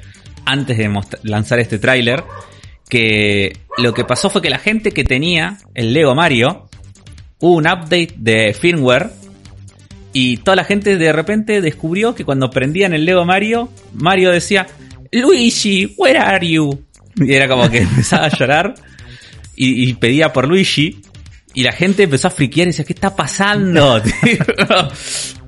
antes 0.45 0.77
de 0.77 1.01
lanzar 1.23 1.59
este 1.59 1.79
tráiler. 1.79 2.23
Que 2.89 3.57
lo 3.77 3.93
que 3.93 4.03
pasó 4.03 4.29
fue 4.29 4.41
que 4.41 4.49
la 4.49 4.59
gente 4.59 4.91
que 4.91 5.03
tenía 5.03 5.57
el 5.73 5.93
Lego 5.93 6.15
Mario, 6.15 6.69
hubo 7.39 7.55
un 7.55 7.67
update 7.67 8.13
de 8.17 8.53
firmware. 8.53 9.09
Y 10.11 10.37
toda 10.37 10.55
la 10.55 10.63
gente 10.63 10.97
de 10.97 11.11
repente 11.11 11.61
descubrió 11.61 12.13
que 12.13 12.23
cuando 12.23 12.49
prendían 12.49 12.93
el 12.93 13.05
Lego 13.05 13.25
Mario, 13.25 13.69
Mario 13.93 14.31
decía, 14.31 14.67
Luigi, 15.11 15.93
where 15.97 16.19
are 16.19 16.47
you? 16.47 16.83
Y 17.15 17.33
era 17.33 17.47
como 17.47 17.69
que 17.69 17.77
empezaba 17.79 18.25
a 18.25 18.29
llorar 18.29 18.75
y, 19.55 19.89
y 19.89 19.93
pedía 19.93 20.31
por 20.31 20.47
Luigi. 20.47 21.01
Y 21.55 21.63
la 21.63 21.71
gente 21.71 22.03
empezó 22.03 22.27
a 22.27 22.31
friquear 22.31 22.67
y 22.67 22.71
decía, 22.71 22.85
¿qué 22.85 22.93
está 22.93 23.15
pasando? 23.15 24.01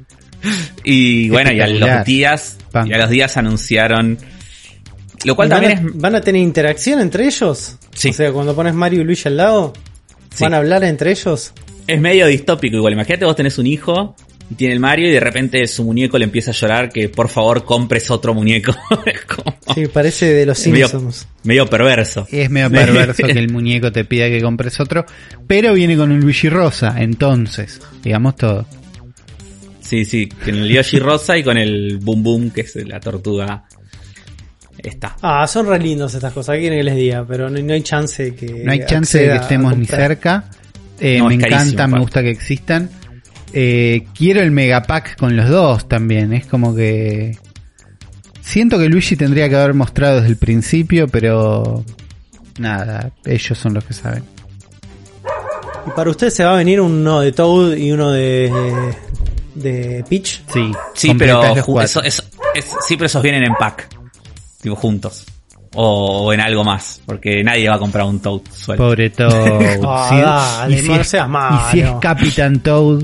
y 0.83 1.29
bueno, 1.29 1.51
y 1.51 1.59
a 1.59 1.67
los 1.67 2.05
días, 2.05 2.57
y 2.85 2.93
a 2.93 2.97
los 2.97 3.09
días 3.09 3.37
anunciaron. 3.37 4.17
Lo 5.25 5.35
cual 5.35 5.47
¿Y 5.47 5.51
van, 5.51 5.61
también 5.61 5.77
a, 5.77 5.81
es. 5.89 5.97
van 5.97 6.15
a 6.15 6.21
tener 6.21 6.41
interacción 6.41 6.99
entre 7.01 7.25
ellos? 7.25 7.77
Sí. 7.93 8.09
O 8.09 8.13
sea, 8.13 8.31
cuando 8.31 8.55
pones 8.55 8.73
Mario 8.73 9.01
y 9.01 9.03
Luigi 9.03 9.27
al 9.27 9.37
lado, 9.37 9.73
Sí. 10.33 10.43
¿van 10.43 10.53
a 10.53 10.57
hablar 10.57 10.83
entre 10.83 11.11
ellos? 11.11 11.53
Es 11.87 11.99
medio 12.01 12.27
distópico 12.27 12.77
igual. 12.77 12.93
Imagínate 12.93 13.25
vos 13.25 13.35
tenés 13.35 13.57
un 13.57 13.67
hijo 13.67 14.15
y 14.49 14.55
tiene 14.55 14.73
el 14.73 14.79
Mario 14.79 15.07
y 15.07 15.11
de 15.11 15.19
repente 15.19 15.65
su 15.67 15.83
muñeco 15.83 16.17
le 16.17 16.25
empieza 16.25 16.51
a 16.51 16.53
llorar 16.53 16.89
que 16.89 17.09
por 17.09 17.29
favor 17.29 17.63
compres 17.63 18.09
otro 18.11 18.33
muñeco. 18.33 18.75
Sí, 19.73 19.87
parece 19.87 20.31
de 20.31 20.45
los 20.45 20.65
medio, 20.67 20.87
Simpsons. 20.87 21.27
medio 21.43 21.67
perverso. 21.67 22.27
Es 22.31 22.49
medio 22.49 22.69
perverso 22.69 23.23
que 23.25 23.31
el 23.31 23.51
muñeco 23.51 23.91
te 23.91 24.05
pida 24.05 24.27
que 24.29 24.39
compres 24.41 24.79
otro, 24.79 25.05
pero 25.47 25.73
viene 25.73 25.97
con 25.97 26.11
un 26.11 26.19
Luigi 26.21 26.47
rosa, 26.49 26.95
entonces, 26.99 27.81
digamos 28.03 28.35
todo. 28.37 28.65
Sí, 29.81 30.05
sí, 30.05 30.27
con 30.29 30.55
el 30.55 30.69
Yoshi 30.69 30.99
rosa 30.99 31.37
y 31.37 31.43
con 31.43 31.57
el 31.57 31.97
Boom 31.97 32.23
Boom, 32.23 32.49
que 32.51 32.61
es 32.61 32.75
la 32.87 32.99
tortuga. 32.99 33.65
Está. 34.89 35.15
Ah, 35.21 35.45
son 35.47 35.67
re 35.67 35.79
lindos 35.79 36.13
estas 36.13 36.33
cosas, 36.33 36.55
¿qué 36.55 36.61
quieren 36.61 36.79
que 36.79 36.83
les 36.83 36.95
diga? 36.95 37.25
Pero 37.27 37.49
no, 37.49 37.59
no 37.61 37.73
hay 37.73 37.81
chance 37.81 38.35
que. 38.35 38.45
No 38.63 38.71
hay 38.71 38.85
chance 38.85 39.17
de 39.19 39.29
que 39.29 39.35
estemos 39.35 39.77
ni 39.77 39.85
cerca. 39.85 40.45
Eh, 40.99 41.17
No, 41.19 41.27
me 41.27 41.35
es 41.35 41.39
carísimo, 41.41 41.71
encanta, 41.71 41.87
me 41.87 41.99
gusta 41.99 42.21
que 42.21 42.29
existan. 42.29 42.89
Eh, 43.53 44.07
quiero 44.17 44.41
el 44.41 44.51
megapack 44.51 45.17
con 45.17 45.35
los 45.35 45.49
dos 45.49 45.87
también. 45.87 46.33
Es 46.33 46.45
como 46.45 46.75
que. 46.75 47.37
Siento 48.41 48.77
que 48.77 48.87
Luigi 48.89 49.15
tendría 49.15 49.49
que 49.49 49.55
haber 49.55 49.73
mostrado 49.73 50.17
desde 50.17 50.29
el 50.29 50.37
principio, 50.37 51.07
pero. 51.07 51.83
Nada, 52.59 53.11
ellos 53.25 53.57
son 53.57 53.73
los 53.73 53.83
que 53.83 53.93
saben. 53.93 54.23
Y 55.87 55.89
para 55.91 56.09
usted 56.09 56.29
se 56.29 56.43
va 56.43 56.53
a 56.53 56.57
venir 56.57 56.79
uno 56.81 57.19
de 57.21 57.31
Toad 57.31 57.75
y 57.75 57.91
uno 57.91 58.11
de. 58.11 58.51
de 59.55 60.03
Peach. 60.09 60.41
Sí, 60.53 60.71
Sí, 60.93 61.13
pero 61.17 61.43
eso, 61.81 62.01
eso- 62.03 62.23
es- 62.53 62.71
sí, 62.87 62.95
pero 62.95 63.05
esos 63.07 63.21
vienen 63.21 63.43
en 63.43 63.53
pack. 63.55 63.89
Tipo 64.65 64.75
juntos. 64.75 65.27
O, 65.75 66.25
o 66.25 66.33
en 66.33 66.39
algo 66.39 66.63
más. 66.63 66.99
Porque 67.05 67.43
nadie 67.43 67.69
va 67.69 67.75
a 67.75 67.77
comprar 67.77 68.03
un 68.05 68.19
Toad 68.19 68.41
suelto. 68.51 68.83
Pobre 68.83 69.11
Toad. 69.11 69.79
Ah, 69.87 70.61
dale, 70.61 70.81
no 70.81 70.95
es, 70.95 71.07
seas 71.07 71.29
y 71.69 71.71
si 71.71 71.79
es 71.81 71.85
malo. 71.85 71.99
Capitán 71.99 72.59
Toad 72.61 73.03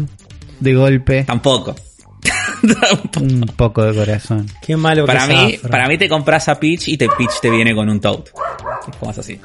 de 0.59 0.73
golpe, 0.73 1.23
Tampoco. 1.23 1.75
un 3.21 3.41
poco 3.55 3.83
de 3.83 3.93
corazón. 3.93 4.47
Qué 4.59 4.75
malo 4.75 5.05
para 5.05 5.27
que 5.27 5.35
mí, 5.35 5.59
para 5.69 5.87
mí 5.87 5.99
te 5.99 6.09
compras 6.09 6.49
a 6.49 6.59
Peach 6.59 6.87
y 6.87 6.97
te 6.97 7.07
Peach 7.09 7.39
te 7.39 7.51
viene 7.51 7.75
con 7.75 7.87
un 7.87 8.01
Toad. 8.01 8.23
Es 8.89 8.95
como 8.95 9.11
así. 9.11 9.39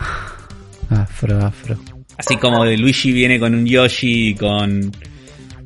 Afro, 0.88 1.44
afro. 1.44 1.76
Así 2.16 2.38
como 2.38 2.64
de 2.64 2.78
Luigi 2.78 3.12
viene 3.12 3.38
con 3.38 3.55
un 3.55 3.66
Yoshi 3.66 4.28
y 4.30 4.34
con. 4.36 4.90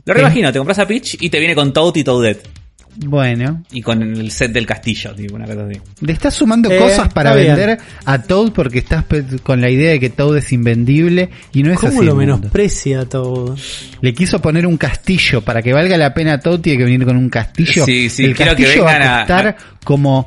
Lo 0.05 0.15
reimagino, 0.15 0.53
te 0.53 0.59
compras 0.59 0.81
a 0.81 0.89
Peach 0.89 1.17
y 1.21 1.31
te 1.31 1.39
viene 1.39 1.55
con 1.55 1.73
Toad 1.73 1.95
y 1.95 2.03
Toadette. 2.03 2.60
Bueno, 2.97 3.63
Y 3.73 3.81
con 3.83 4.03
el 4.03 4.31
set 4.31 4.53
del 4.53 4.67
castillo, 4.67 5.15
tipo 5.15 5.37
una 5.37 5.47
cosa 5.47 5.65
así. 5.71 5.81
le 6.01 6.13
estás 6.13 6.35
sumando 6.35 6.71
Eh, 6.71 6.77
cosas 6.79 7.13
para 7.13 7.35
bien. 7.35 7.55
vender 7.57 7.79
a 8.05 8.23
Toad 8.23 8.53
porque 8.53 8.79
estás 8.81 9.05
con 9.43 9.61
la 9.61 9.71
idea 9.71 9.93
de 9.93 10.01
que 10.01 10.11
Toad 10.11 10.39
es 10.39 10.53
invendible 10.53 11.31
y 11.53 11.63
no 11.63 11.73
es 11.73 11.79
¿Cómo 11.79 11.93
así. 11.93 12.05
lo 12.05 12.13
el 12.13 12.17
mundo. 12.19 12.37
menosprecia 12.39 13.05
Toad? 13.09 13.57
Le 14.01 14.13
quiso 14.15 14.41
poner 14.41 14.67
un 14.67 14.77
castillo 14.77 15.41
para 15.41 15.63
que 15.63 15.73
valga 15.73 15.97
la 15.97 16.13
pena 16.13 16.39
Toad 16.41 16.61
tiene 16.61 16.79
que 16.79 16.85
venir 16.85 17.05
con 17.07 17.17
un 17.17 17.31
castillo. 17.31 17.85
Sí, 17.87 18.11
sí, 18.11 18.25
el 18.25 18.35
quiero 18.37 18.55
que 18.57 18.65
castillo 18.65 18.85
va 18.85 18.93
a 18.93 19.15
a- 19.15 19.19
costar 19.21 19.57
como 19.85 20.27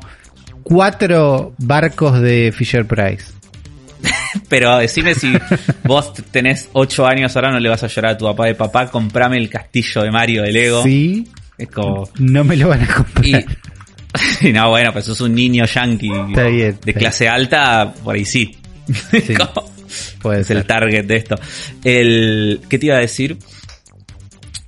cuatro 0.62 1.54
barcos 1.58 2.20
de 2.20 2.52
Fisher 2.56 2.86
Price. 2.86 3.26
Pero 4.48 4.76
decime 4.78 5.14
si 5.14 5.32
vos 5.84 6.12
tenés 6.30 6.68
8 6.72 7.06
años 7.06 7.34
ahora 7.36 7.52
no 7.52 7.60
le 7.60 7.68
vas 7.68 7.82
a 7.84 7.86
llorar 7.86 8.12
a 8.12 8.18
tu 8.18 8.24
papá 8.24 8.46
de 8.46 8.54
papá, 8.54 8.90
comprame 8.90 9.36
el 9.38 9.48
castillo 9.48 10.02
de 10.02 10.10
Mario 10.10 10.42
de 10.42 10.52
Lego. 10.52 10.82
Sí, 10.82 11.28
Es 11.58 11.68
como. 11.68 12.08
no 12.18 12.44
me 12.44 12.56
lo 12.56 12.68
van 12.68 12.82
a 12.82 12.94
comprar. 12.94 13.44
Y, 14.42 14.52
no, 14.52 14.70
bueno, 14.70 14.92
pues 14.92 15.04
sos 15.04 15.20
un 15.20 15.34
niño 15.34 15.64
yankee 15.66 16.10
Está 16.28 16.44
bien, 16.44 16.78
de 16.84 16.94
clase 16.94 17.28
alta, 17.28 17.92
por 18.02 18.14
ahí 18.14 18.24
sí. 18.24 18.56
Puede 20.22 20.40
es 20.40 20.46
ser. 20.46 20.56
el 20.58 20.64
target 20.66 21.04
de 21.06 21.16
esto. 21.16 21.36
El, 21.84 22.60
¿Qué 22.68 22.78
te 22.78 22.86
iba 22.86 22.96
a 22.96 23.00
decir? 23.00 23.38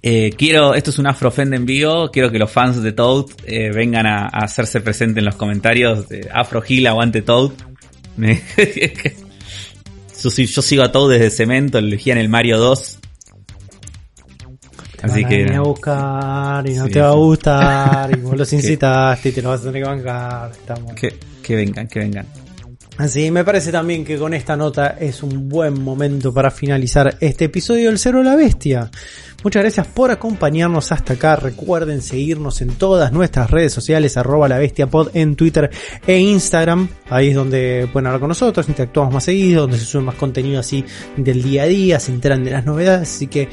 Eh, 0.02 0.30
quiero, 0.38 0.74
esto 0.74 0.90
es 0.90 0.98
un 1.00 1.08
Afrofend 1.08 1.52
en 1.54 1.66
vivo, 1.66 2.10
quiero 2.12 2.30
que 2.30 2.38
los 2.38 2.50
fans 2.50 2.80
de 2.80 2.92
Toad 2.92 3.26
eh, 3.44 3.70
vengan 3.74 4.06
a, 4.06 4.26
a 4.26 4.44
hacerse 4.44 4.80
presente 4.80 5.18
en 5.18 5.26
los 5.26 5.34
comentarios 5.34 6.08
de 6.08 6.28
Afro 6.32 6.62
Gil, 6.62 6.86
aguante 6.86 7.22
Toad. 7.22 7.50
Me- 8.16 8.40
yo, 10.22 10.30
yo 10.30 10.62
sigo 10.62 10.82
a 10.84 10.92
Toad 10.92 11.10
desde 11.10 11.30
Cemento, 11.30 11.80
lo 11.80 11.88
elegí 11.88 12.10
en 12.12 12.18
el 12.18 12.28
Mario 12.28 12.58
2. 12.58 12.98
Así 15.02 15.22
Van 15.22 15.24
a 15.24 15.28
que... 15.28 15.36
venir 15.38 15.54
a 15.54 15.60
buscar 15.60 16.68
y 16.68 16.74
no 16.74 16.84
Sí, 16.84 16.90
te 16.90 17.00
va 17.00 17.08
a 17.08 17.14
gustar 17.14 18.10
y 18.16 18.20
vos 18.20 18.36
los 18.36 18.52
incitaste 18.52 19.28
y 19.28 19.32
te 19.32 19.42
lo 19.42 19.50
vas 19.50 19.60
a 19.60 19.64
tener 19.64 19.82
que 19.82 19.88
bancar. 19.88 20.50
Estamos. 20.50 20.94
Que, 20.94 21.18
que 21.42 21.56
vengan, 21.56 21.86
que 21.86 21.98
vengan. 22.00 22.26
Así, 22.98 23.30
me 23.30 23.44
parece 23.44 23.70
también 23.70 24.06
que 24.06 24.16
con 24.16 24.32
esta 24.32 24.56
nota 24.56 24.96
es 24.98 25.22
un 25.22 25.50
buen 25.50 25.82
momento 25.82 26.32
para 26.32 26.50
finalizar 26.50 27.18
este 27.20 27.44
episodio 27.44 27.90
del 27.90 27.98
Cero 27.98 28.18
de 28.18 28.24
la 28.24 28.36
Bestia. 28.36 28.90
Muchas 29.44 29.62
gracias 29.62 29.86
por 29.88 30.10
acompañarnos 30.10 30.90
hasta 30.92 31.12
acá. 31.12 31.36
Recuerden 31.36 32.00
seguirnos 32.00 32.62
en 32.62 32.70
todas 32.70 33.12
nuestras 33.12 33.50
redes 33.50 33.74
sociales, 33.74 34.16
arroba 34.16 34.48
la 34.48 34.58
bestia 34.58 34.86
pod 34.86 35.10
en 35.12 35.36
Twitter 35.36 35.70
e 36.06 36.18
Instagram. 36.18 36.88
Ahí 37.10 37.28
es 37.28 37.34
donde 37.34 37.86
pueden 37.92 38.06
hablar 38.06 38.20
con 38.20 38.28
nosotros, 38.30 38.66
interactuamos 38.66 39.12
más 39.12 39.24
seguido, 39.24 39.62
donde 39.62 39.78
se 39.78 39.84
sube 39.84 40.02
más 40.02 40.14
contenido 40.14 40.58
así 40.58 40.82
del 41.18 41.42
día 41.42 41.64
a 41.64 41.66
día, 41.66 42.00
se 42.00 42.12
enteran 42.12 42.44
de 42.44 42.52
las 42.52 42.64
novedades. 42.64 43.14
Así 43.14 43.26
que 43.26 43.50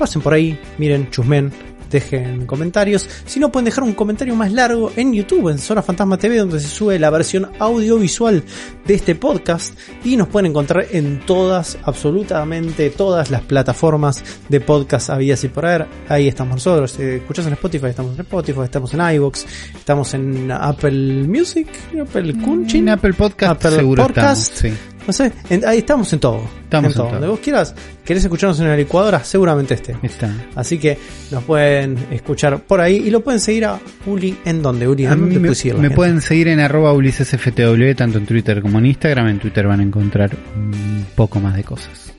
pasen 0.00 0.22
por 0.22 0.32
ahí, 0.32 0.58
miren, 0.78 1.10
chusmen, 1.10 1.52
dejen 1.90 2.46
comentarios. 2.46 3.06
Si 3.26 3.38
no, 3.38 3.52
pueden 3.52 3.66
dejar 3.66 3.84
un 3.84 3.92
comentario 3.92 4.34
más 4.34 4.50
largo 4.50 4.90
en 4.96 5.12
YouTube, 5.12 5.50
en 5.50 5.58
Zona 5.58 5.82
Fantasma 5.82 6.16
TV, 6.16 6.38
donde 6.38 6.58
se 6.58 6.68
sube 6.68 6.98
la 6.98 7.10
versión 7.10 7.50
audiovisual 7.58 8.42
de 8.86 8.94
este 8.94 9.14
podcast. 9.14 9.78
Y 10.02 10.16
nos 10.16 10.28
pueden 10.28 10.52
encontrar 10.52 10.86
en 10.90 11.20
todas, 11.26 11.76
absolutamente 11.82 12.88
todas 12.88 13.30
las 13.30 13.42
plataformas 13.42 14.24
de 14.48 14.60
podcast 14.60 15.10
habidas 15.10 15.44
y 15.44 15.48
por 15.48 15.66
haber. 15.66 15.86
Ahí 16.08 16.28
estamos 16.28 16.54
nosotros. 16.54 16.92
Si 16.92 17.02
escuchas 17.02 17.46
en 17.46 17.52
Spotify, 17.52 17.88
estamos 17.88 18.14
en 18.14 18.20
Spotify, 18.22 18.60
estamos 18.64 18.94
en 18.94 19.00
iVoox, 19.16 19.44
estamos 19.76 20.14
en 20.14 20.50
Apple 20.50 21.24
Music, 21.28 21.68
Apple 22.00 22.32
Kunchin, 22.42 22.88
En 22.88 22.94
Apple 22.94 23.12
Podcast 23.12 23.66
Apple 23.66 23.84
Podcast. 23.96 24.54
estamos, 24.54 24.78
sí. 24.78 24.99
No 25.06 25.12
sé, 25.12 25.32
en- 25.48 25.66
ahí 25.66 25.78
estamos 25.78 26.12
en 26.12 26.20
todo. 26.20 26.42
Estamos 26.64 26.92
en 26.92 26.96
todo. 26.96 27.10
Donde 27.12 27.26
vos 27.28 27.40
quieras, 27.40 27.74
querés 28.04 28.22
escucharnos 28.24 28.60
en 28.60 28.68
la 28.68 28.76
licuadora, 28.76 29.22
seguramente 29.24 29.74
esté. 29.74 29.96
Está. 30.02 30.32
Así 30.54 30.78
que 30.78 30.96
nos 31.30 31.42
pueden 31.44 31.96
escuchar 32.10 32.60
por 32.62 32.80
ahí 32.80 32.96
y 33.06 33.10
lo 33.10 33.20
pueden 33.22 33.40
seguir 33.40 33.64
a 33.64 33.78
Uli 34.06 34.36
en 34.44 34.62
donde 34.62 34.86
Uli, 34.86 35.06
A 35.06 35.12
¿en 35.12 35.16
mí 35.28 35.34
dónde 35.34 35.88
me, 35.88 35.90
pueden 35.90 36.20
seguir 36.20 36.48
en 36.48 36.60
arroba 36.60 36.92
ulisesftw 36.92 37.94
tanto 37.96 38.18
en 38.18 38.26
Twitter 38.26 38.60
como 38.62 38.78
en 38.78 38.86
Instagram. 38.86 39.28
En 39.28 39.38
Twitter 39.38 39.66
van 39.66 39.80
a 39.80 39.82
encontrar 39.82 40.30
un 40.56 41.06
poco 41.14 41.40
más 41.40 41.56
de 41.56 41.64
cosas. 41.64 42.12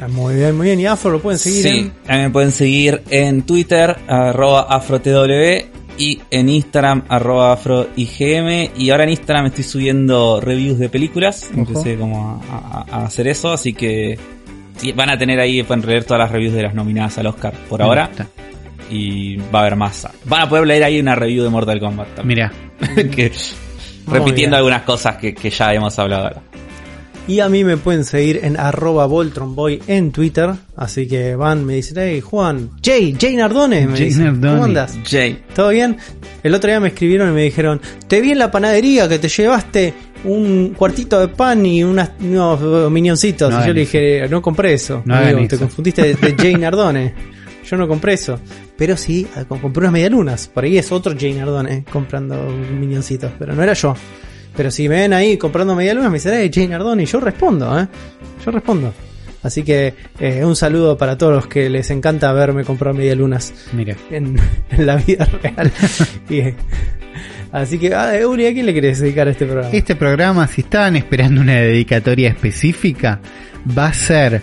Ah, 0.00 0.08
Muy 0.08 0.34
bien, 0.34 0.54
muy 0.56 0.66
bien. 0.66 0.80
Y 0.80 0.86
Afro 0.86 1.10
lo 1.10 1.20
pueden 1.20 1.38
seguir 1.38 1.62
Sí, 1.62 1.68
en. 1.78 1.92
a 2.12 2.16
mí 2.18 2.22
me 2.24 2.30
pueden 2.30 2.52
seguir 2.52 3.02
en 3.10 3.42
Twitter, 3.42 3.96
arroba 4.06 4.66
afrotw, 4.68 5.24
y 5.98 6.20
en 6.30 6.48
Instagram, 6.48 7.04
arroba 7.08 7.52
afroigm. 7.52 8.70
Y 8.76 8.90
ahora 8.90 9.04
en 9.04 9.10
Instagram 9.10 9.46
estoy 9.46 9.64
subiendo 9.64 10.40
reviews 10.40 10.78
de 10.78 10.88
películas. 10.88 11.48
Ojo. 11.52 11.60
Empecé 11.60 11.96
como 11.96 12.40
a, 12.50 12.84
a- 12.90 13.02
a 13.02 13.04
hacer 13.06 13.28
eso, 13.28 13.52
así 13.52 13.72
que 13.72 14.18
van 14.94 15.10
a 15.10 15.16
tener 15.18 15.40
ahí, 15.40 15.62
pueden 15.62 15.86
leer 15.86 16.04
todas 16.04 16.20
las 16.20 16.30
reviews 16.30 16.54
de 16.54 16.62
las 16.62 16.74
nominadas 16.74 17.16
al 17.18 17.26
Oscar 17.28 17.52
por 17.68 17.80
Me 17.80 17.86
ahora. 17.86 18.06
gusta. 18.08 18.26
Y 18.90 19.36
va 19.36 19.58
a 19.58 19.62
haber 19.62 19.76
más. 19.76 20.06
Van 20.26 20.42
a 20.42 20.48
poder 20.48 20.66
leer 20.66 20.84
ahí 20.84 21.00
una 21.00 21.14
review 21.14 21.42
de 21.44 21.50
Mortal 21.50 21.80
Kombat 21.80 22.14
también. 22.14 22.50
Mira, 22.78 22.94
que, 23.10 23.32
repitiendo 24.06 24.34
bien. 24.34 24.54
algunas 24.54 24.82
cosas 24.82 25.16
que, 25.16 25.34
que 25.34 25.50
ya 25.50 25.72
hemos 25.74 25.98
hablado 25.98 26.24
ahora. 26.24 26.42
Y 27.28 27.40
a 27.40 27.48
mí 27.48 27.64
me 27.64 27.76
pueden 27.76 28.04
seguir 28.04 28.40
en 28.44 28.56
arroba 28.56 29.06
Voltronboy 29.06 29.82
en 29.88 30.12
Twitter. 30.12 30.54
Así 30.76 31.08
que 31.08 31.34
van, 31.34 31.64
me 31.64 31.74
dicen, 31.74 31.96
hey 31.98 32.20
Juan, 32.20 32.70
Jay, 32.82 33.16
Jay 33.18 33.34
Nardone. 33.34 33.86
Me 33.88 33.96
Jay 33.96 34.06
dicen, 34.06 34.24
Nardone. 34.24 34.52
¿Cómo 34.52 34.64
andas? 34.64 34.98
Jay. 35.04 35.42
¿Todo 35.54 35.70
bien? 35.70 35.96
El 36.44 36.54
otro 36.54 36.70
día 36.70 36.78
me 36.78 36.88
escribieron 36.88 37.30
y 37.30 37.32
me 37.32 37.42
dijeron, 37.42 37.80
te 38.06 38.20
vi 38.20 38.30
en 38.30 38.38
la 38.38 38.50
panadería 38.50 39.08
que 39.08 39.18
te 39.18 39.28
llevaste 39.28 39.92
un 40.24 40.74
cuartito 40.76 41.18
de 41.18 41.28
pan 41.28 41.66
y 41.66 41.82
unas, 41.82 42.10
unos 42.20 42.90
minioncitos. 42.92 43.52
No 43.52 43.60
y 43.60 43.66
yo 43.66 43.72
le 43.72 43.80
dije, 43.80 44.28
no 44.28 44.40
compré 44.40 44.74
eso. 44.74 45.02
No 45.04 45.20
digo, 45.24 45.38
te 45.48 45.56
eso. 45.56 45.58
confundiste 45.58 46.02
de, 46.02 46.14
de 46.14 46.34
Jay 46.36 46.54
Nardone. 46.54 47.12
Yo 47.68 47.76
no 47.76 47.88
compré 47.88 48.12
eso. 48.12 48.38
Pero 48.76 48.96
sí, 48.96 49.26
eh, 49.36 49.44
compré 49.48 49.80
unas 49.80 49.92
medialunas. 49.92 50.46
Por 50.46 50.62
ahí 50.62 50.78
es 50.78 50.92
otro 50.92 51.14
Jay 51.18 51.32
Nardone 51.32 51.84
comprando 51.90 52.36
minioncitos. 52.78 53.32
Pero 53.36 53.54
no 53.54 53.62
era 53.62 53.72
yo. 53.72 53.94
Pero 54.56 54.70
si 54.70 54.88
me 54.88 55.00
ven 55.00 55.12
ahí 55.12 55.36
comprando 55.36 55.74
medialunas, 55.74 56.10
me 56.10 56.16
dicen, 56.16 56.34
hey, 56.34 56.50
Jay 56.52 56.66
Nardone. 56.66 57.02
Y 57.02 57.06
yo 57.06 57.20
respondo, 57.20 57.78
¿eh? 57.78 57.86
Yo 58.44 58.50
respondo. 58.50 58.92
Así 59.42 59.62
que 59.62 59.94
eh, 60.18 60.44
un 60.44 60.56
saludo 60.56 60.96
para 60.98 61.16
todos 61.16 61.32
los 61.32 61.46
que 61.46 61.70
les 61.70 61.90
encanta 61.90 62.32
verme 62.32 62.64
comprar 62.64 62.94
medialunas 62.94 63.54
mira. 63.72 63.96
en, 64.10 64.36
en 64.70 64.86
la 64.86 64.96
vida 64.96 65.28
real. 65.42 65.70
Y, 66.30 66.42
así 67.52 67.78
que, 67.78 67.94
ah, 67.94 68.12
Uri, 68.26 68.46
¿a 68.46 68.52
quién 68.52 68.66
le 68.66 68.74
querés 68.74 68.98
dedicar 68.98 69.28
este 69.28 69.46
programa? 69.46 69.70
Este 69.72 69.94
programa, 69.94 70.48
si 70.48 70.62
estaban 70.62 70.96
esperando 70.96 71.40
una 71.40 71.54
dedicatoria 71.54 72.28
específica, 72.30 73.20
va 73.78 73.86
a 73.86 73.92
ser, 73.92 74.42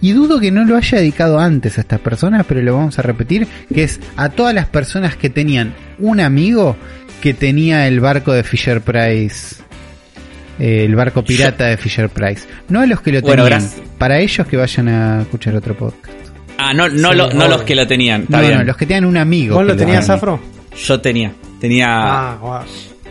y 0.00 0.12
dudo 0.12 0.38
que 0.38 0.52
no 0.52 0.64
lo 0.64 0.76
haya 0.76 0.98
dedicado 0.98 1.40
antes 1.40 1.78
a 1.78 1.80
estas 1.80 1.98
personas, 1.98 2.46
pero 2.46 2.62
lo 2.62 2.76
vamos 2.76 2.96
a 2.98 3.02
repetir, 3.02 3.48
que 3.72 3.82
es 3.82 3.98
a 4.16 4.28
todas 4.28 4.54
las 4.54 4.66
personas 4.66 5.16
que 5.16 5.30
tenían 5.30 5.74
un 5.98 6.20
amigo 6.20 6.76
que 7.20 7.34
tenía 7.34 7.86
el 7.88 8.00
barco 8.00 8.32
de 8.32 8.42
Fisher 8.44 8.80
Price. 8.80 9.56
eh, 10.60 10.84
el 10.84 10.94
barco 10.94 11.24
pirata 11.24 11.66
de 11.66 11.76
Fisher 11.76 12.08
Price. 12.08 12.46
No 12.68 12.80
a 12.80 12.86
los 12.86 13.00
que 13.00 13.10
lo 13.12 13.20
Bueno, 13.22 13.42
tenían. 13.44 13.60
gracias. 13.62 13.82
Para 13.98 14.20
ellos 14.20 14.46
que 14.46 14.56
vayan 14.56 14.88
a 14.88 15.22
escuchar 15.22 15.56
otro 15.56 15.76
podcast. 15.76 16.14
Ah, 16.58 16.72
no, 16.72 16.88
no, 16.88 17.10
Sí, 17.10 17.16
lo- 17.16 17.30
no 17.32 17.48
los 17.48 17.62
que 17.62 17.74
lo 17.74 17.86
tenían. 17.86 18.22
Está 18.22 18.36
No, 18.36 18.42
bien. 18.46 18.58
no, 18.58 18.64
los 18.64 18.76
que 18.76 18.86
tenían 18.86 19.04
un 19.06 19.16
amigo. 19.16 19.56
¿Vos 19.56 19.66
lo 19.66 19.74
tenías. 19.74 20.08
Afro? 20.08 20.38
Yo 20.86 21.00
tenía. 21.00 21.32
Tenía. 21.60 21.86
Ah, 21.88 22.38
guau. 22.40 22.62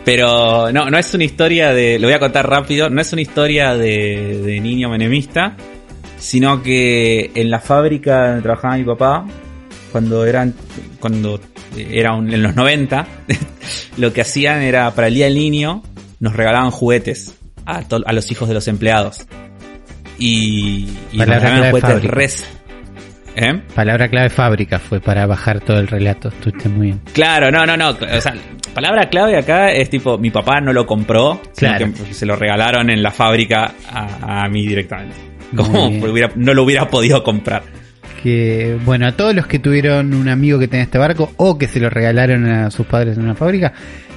Pero 0.06 0.70
no, 0.72 0.88
no 0.90 0.98
es 0.98 1.12
una 1.14 1.24
historia 1.24 1.72
de. 1.74 1.98
Lo 1.98 2.06
voy 2.06 2.14
a 2.14 2.18
contar 2.18 2.48
rápido. 2.48 2.88
No 2.88 3.00
es 3.02 3.12
una 3.12 3.22
historia 3.22 3.74
de, 3.74 4.40
de 4.44 4.60
niño 4.60 4.88
menemista. 4.88 5.56
Sino 6.18 6.62
que 6.62 7.30
en 7.34 7.50
la 7.50 7.60
fábrica 7.60 8.28
donde 8.28 8.42
trabajaba 8.42 8.76
mi 8.78 8.84
papá. 8.84 9.26
Cuando 9.94 10.26
eran. 10.26 10.52
Cuando 10.98 11.38
era 11.78 12.14
un- 12.14 12.32
en 12.34 12.42
los 12.42 12.56
90. 12.56 13.06
lo 13.96 14.12
que 14.12 14.22
hacían 14.22 14.60
era 14.62 14.90
para 14.92 15.06
el 15.06 15.14
día 15.14 15.26
del 15.26 15.36
niño. 15.36 15.84
Nos 16.18 16.34
regalaban 16.34 16.72
juguetes. 16.72 17.36
A, 17.64 17.82
to- 17.82 18.02
a 18.04 18.12
los 18.12 18.28
hijos 18.32 18.48
de 18.48 18.54
los 18.54 18.66
empleados. 18.66 19.24
Y. 20.18 20.88
Y 21.12 21.16
nos 21.18 21.28
regalaban 21.28 21.70
juguetes 21.70 21.90
fábrica. 21.90 22.14
res. 22.14 22.44
¿Eh? 23.36 23.62
Palabra 23.72 24.08
clave 24.08 24.30
fábrica 24.30 24.80
fue 24.80 25.00
para 25.00 25.26
bajar 25.26 25.60
todo 25.60 25.78
el 25.78 25.86
relato. 25.86 26.28
Estuviste 26.28 26.68
muy 26.68 26.86
bien. 26.88 27.00
Claro, 27.12 27.52
no, 27.52 27.64
no, 27.64 27.76
no. 27.76 27.90
O 27.90 28.20
sea, 28.20 28.34
palabra 28.74 29.08
clave 29.08 29.36
acá 29.38 29.70
es 29.70 29.88
tipo, 29.90 30.18
mi 30.18 30.32
papá 30.32 30.60
no 30.60 30.72
lo 30.72 30.84
compró, 30.86 31.40
Claro. 31.56 31.86
sino 31.86 32.04
que 32.08 32.14
se 32.14 32.26
lo 32.26 32.34
regalaron 32.34 32.90
en 32.90 33.00
la 33.00 33.12
fábrica 33.12 33.72
a, 33.88 34.42
a 34.44 34.48
mí 34.48 34.66
directamente. 34.66 35.14
Como 35.56 35.86
hubiera- 35.86 36.32
no 36.34 36.52
lo 36.52 36.64
hubiera 36.64 36.88
podido 36.88 37.22
comprar. 37.22 37.62
Que 38.24 38.78
bueno 38.86 39.06
a 39.06 39.12
todos 39.12 39.34
los 39.34 39.46
que 39.46 39.58
tuvieron 39.58 40.14
un 40.14 40.30
amigo 40.30 40.58
que 40.58 40.66
tenía 40.66 40.84
este 40.84 40.96
barco 40.96 41.30
o 41.36 41.58
que 41.58 41.68
se 41.68 41.78
lo 41.78 41.90
regalaron 41.90 42.46
a 42.46 42.70
sus 42.70 42.86
padres 42.86 43.18
en 43.18 43.24
una 43.24 43.34
fábrica 43.34 43.74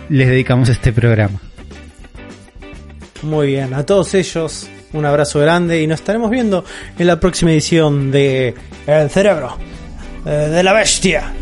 les 0.07 0.29
dedicamos 0.29 0.69
este 0.69 0.93
programa 0.93 1.41
Muy 3.21 3.47
bien, 3.47 3.73
a 3.73 3.85
todos 3.85 4.13
ellos 4.13 4.69
un 4.93 5.05
abrazo 5.05 5.41
grande 5.41 5.81
y 5.81 5.87
nos 5.87 5.99
estaremos 5.99 6.31
viendo 6.31 6.63
en 6.97 7.05
la 7.05 7.19
próxima 7.19 7.51
edición 7.51 8.09
de 8.09 8.55
El 8.87 9.09
Cerebro 9.09 9.57
eh, 10.25 10.29
de 10.29 10.63
la 10.63 10.71
Bestia. 10.71 11.33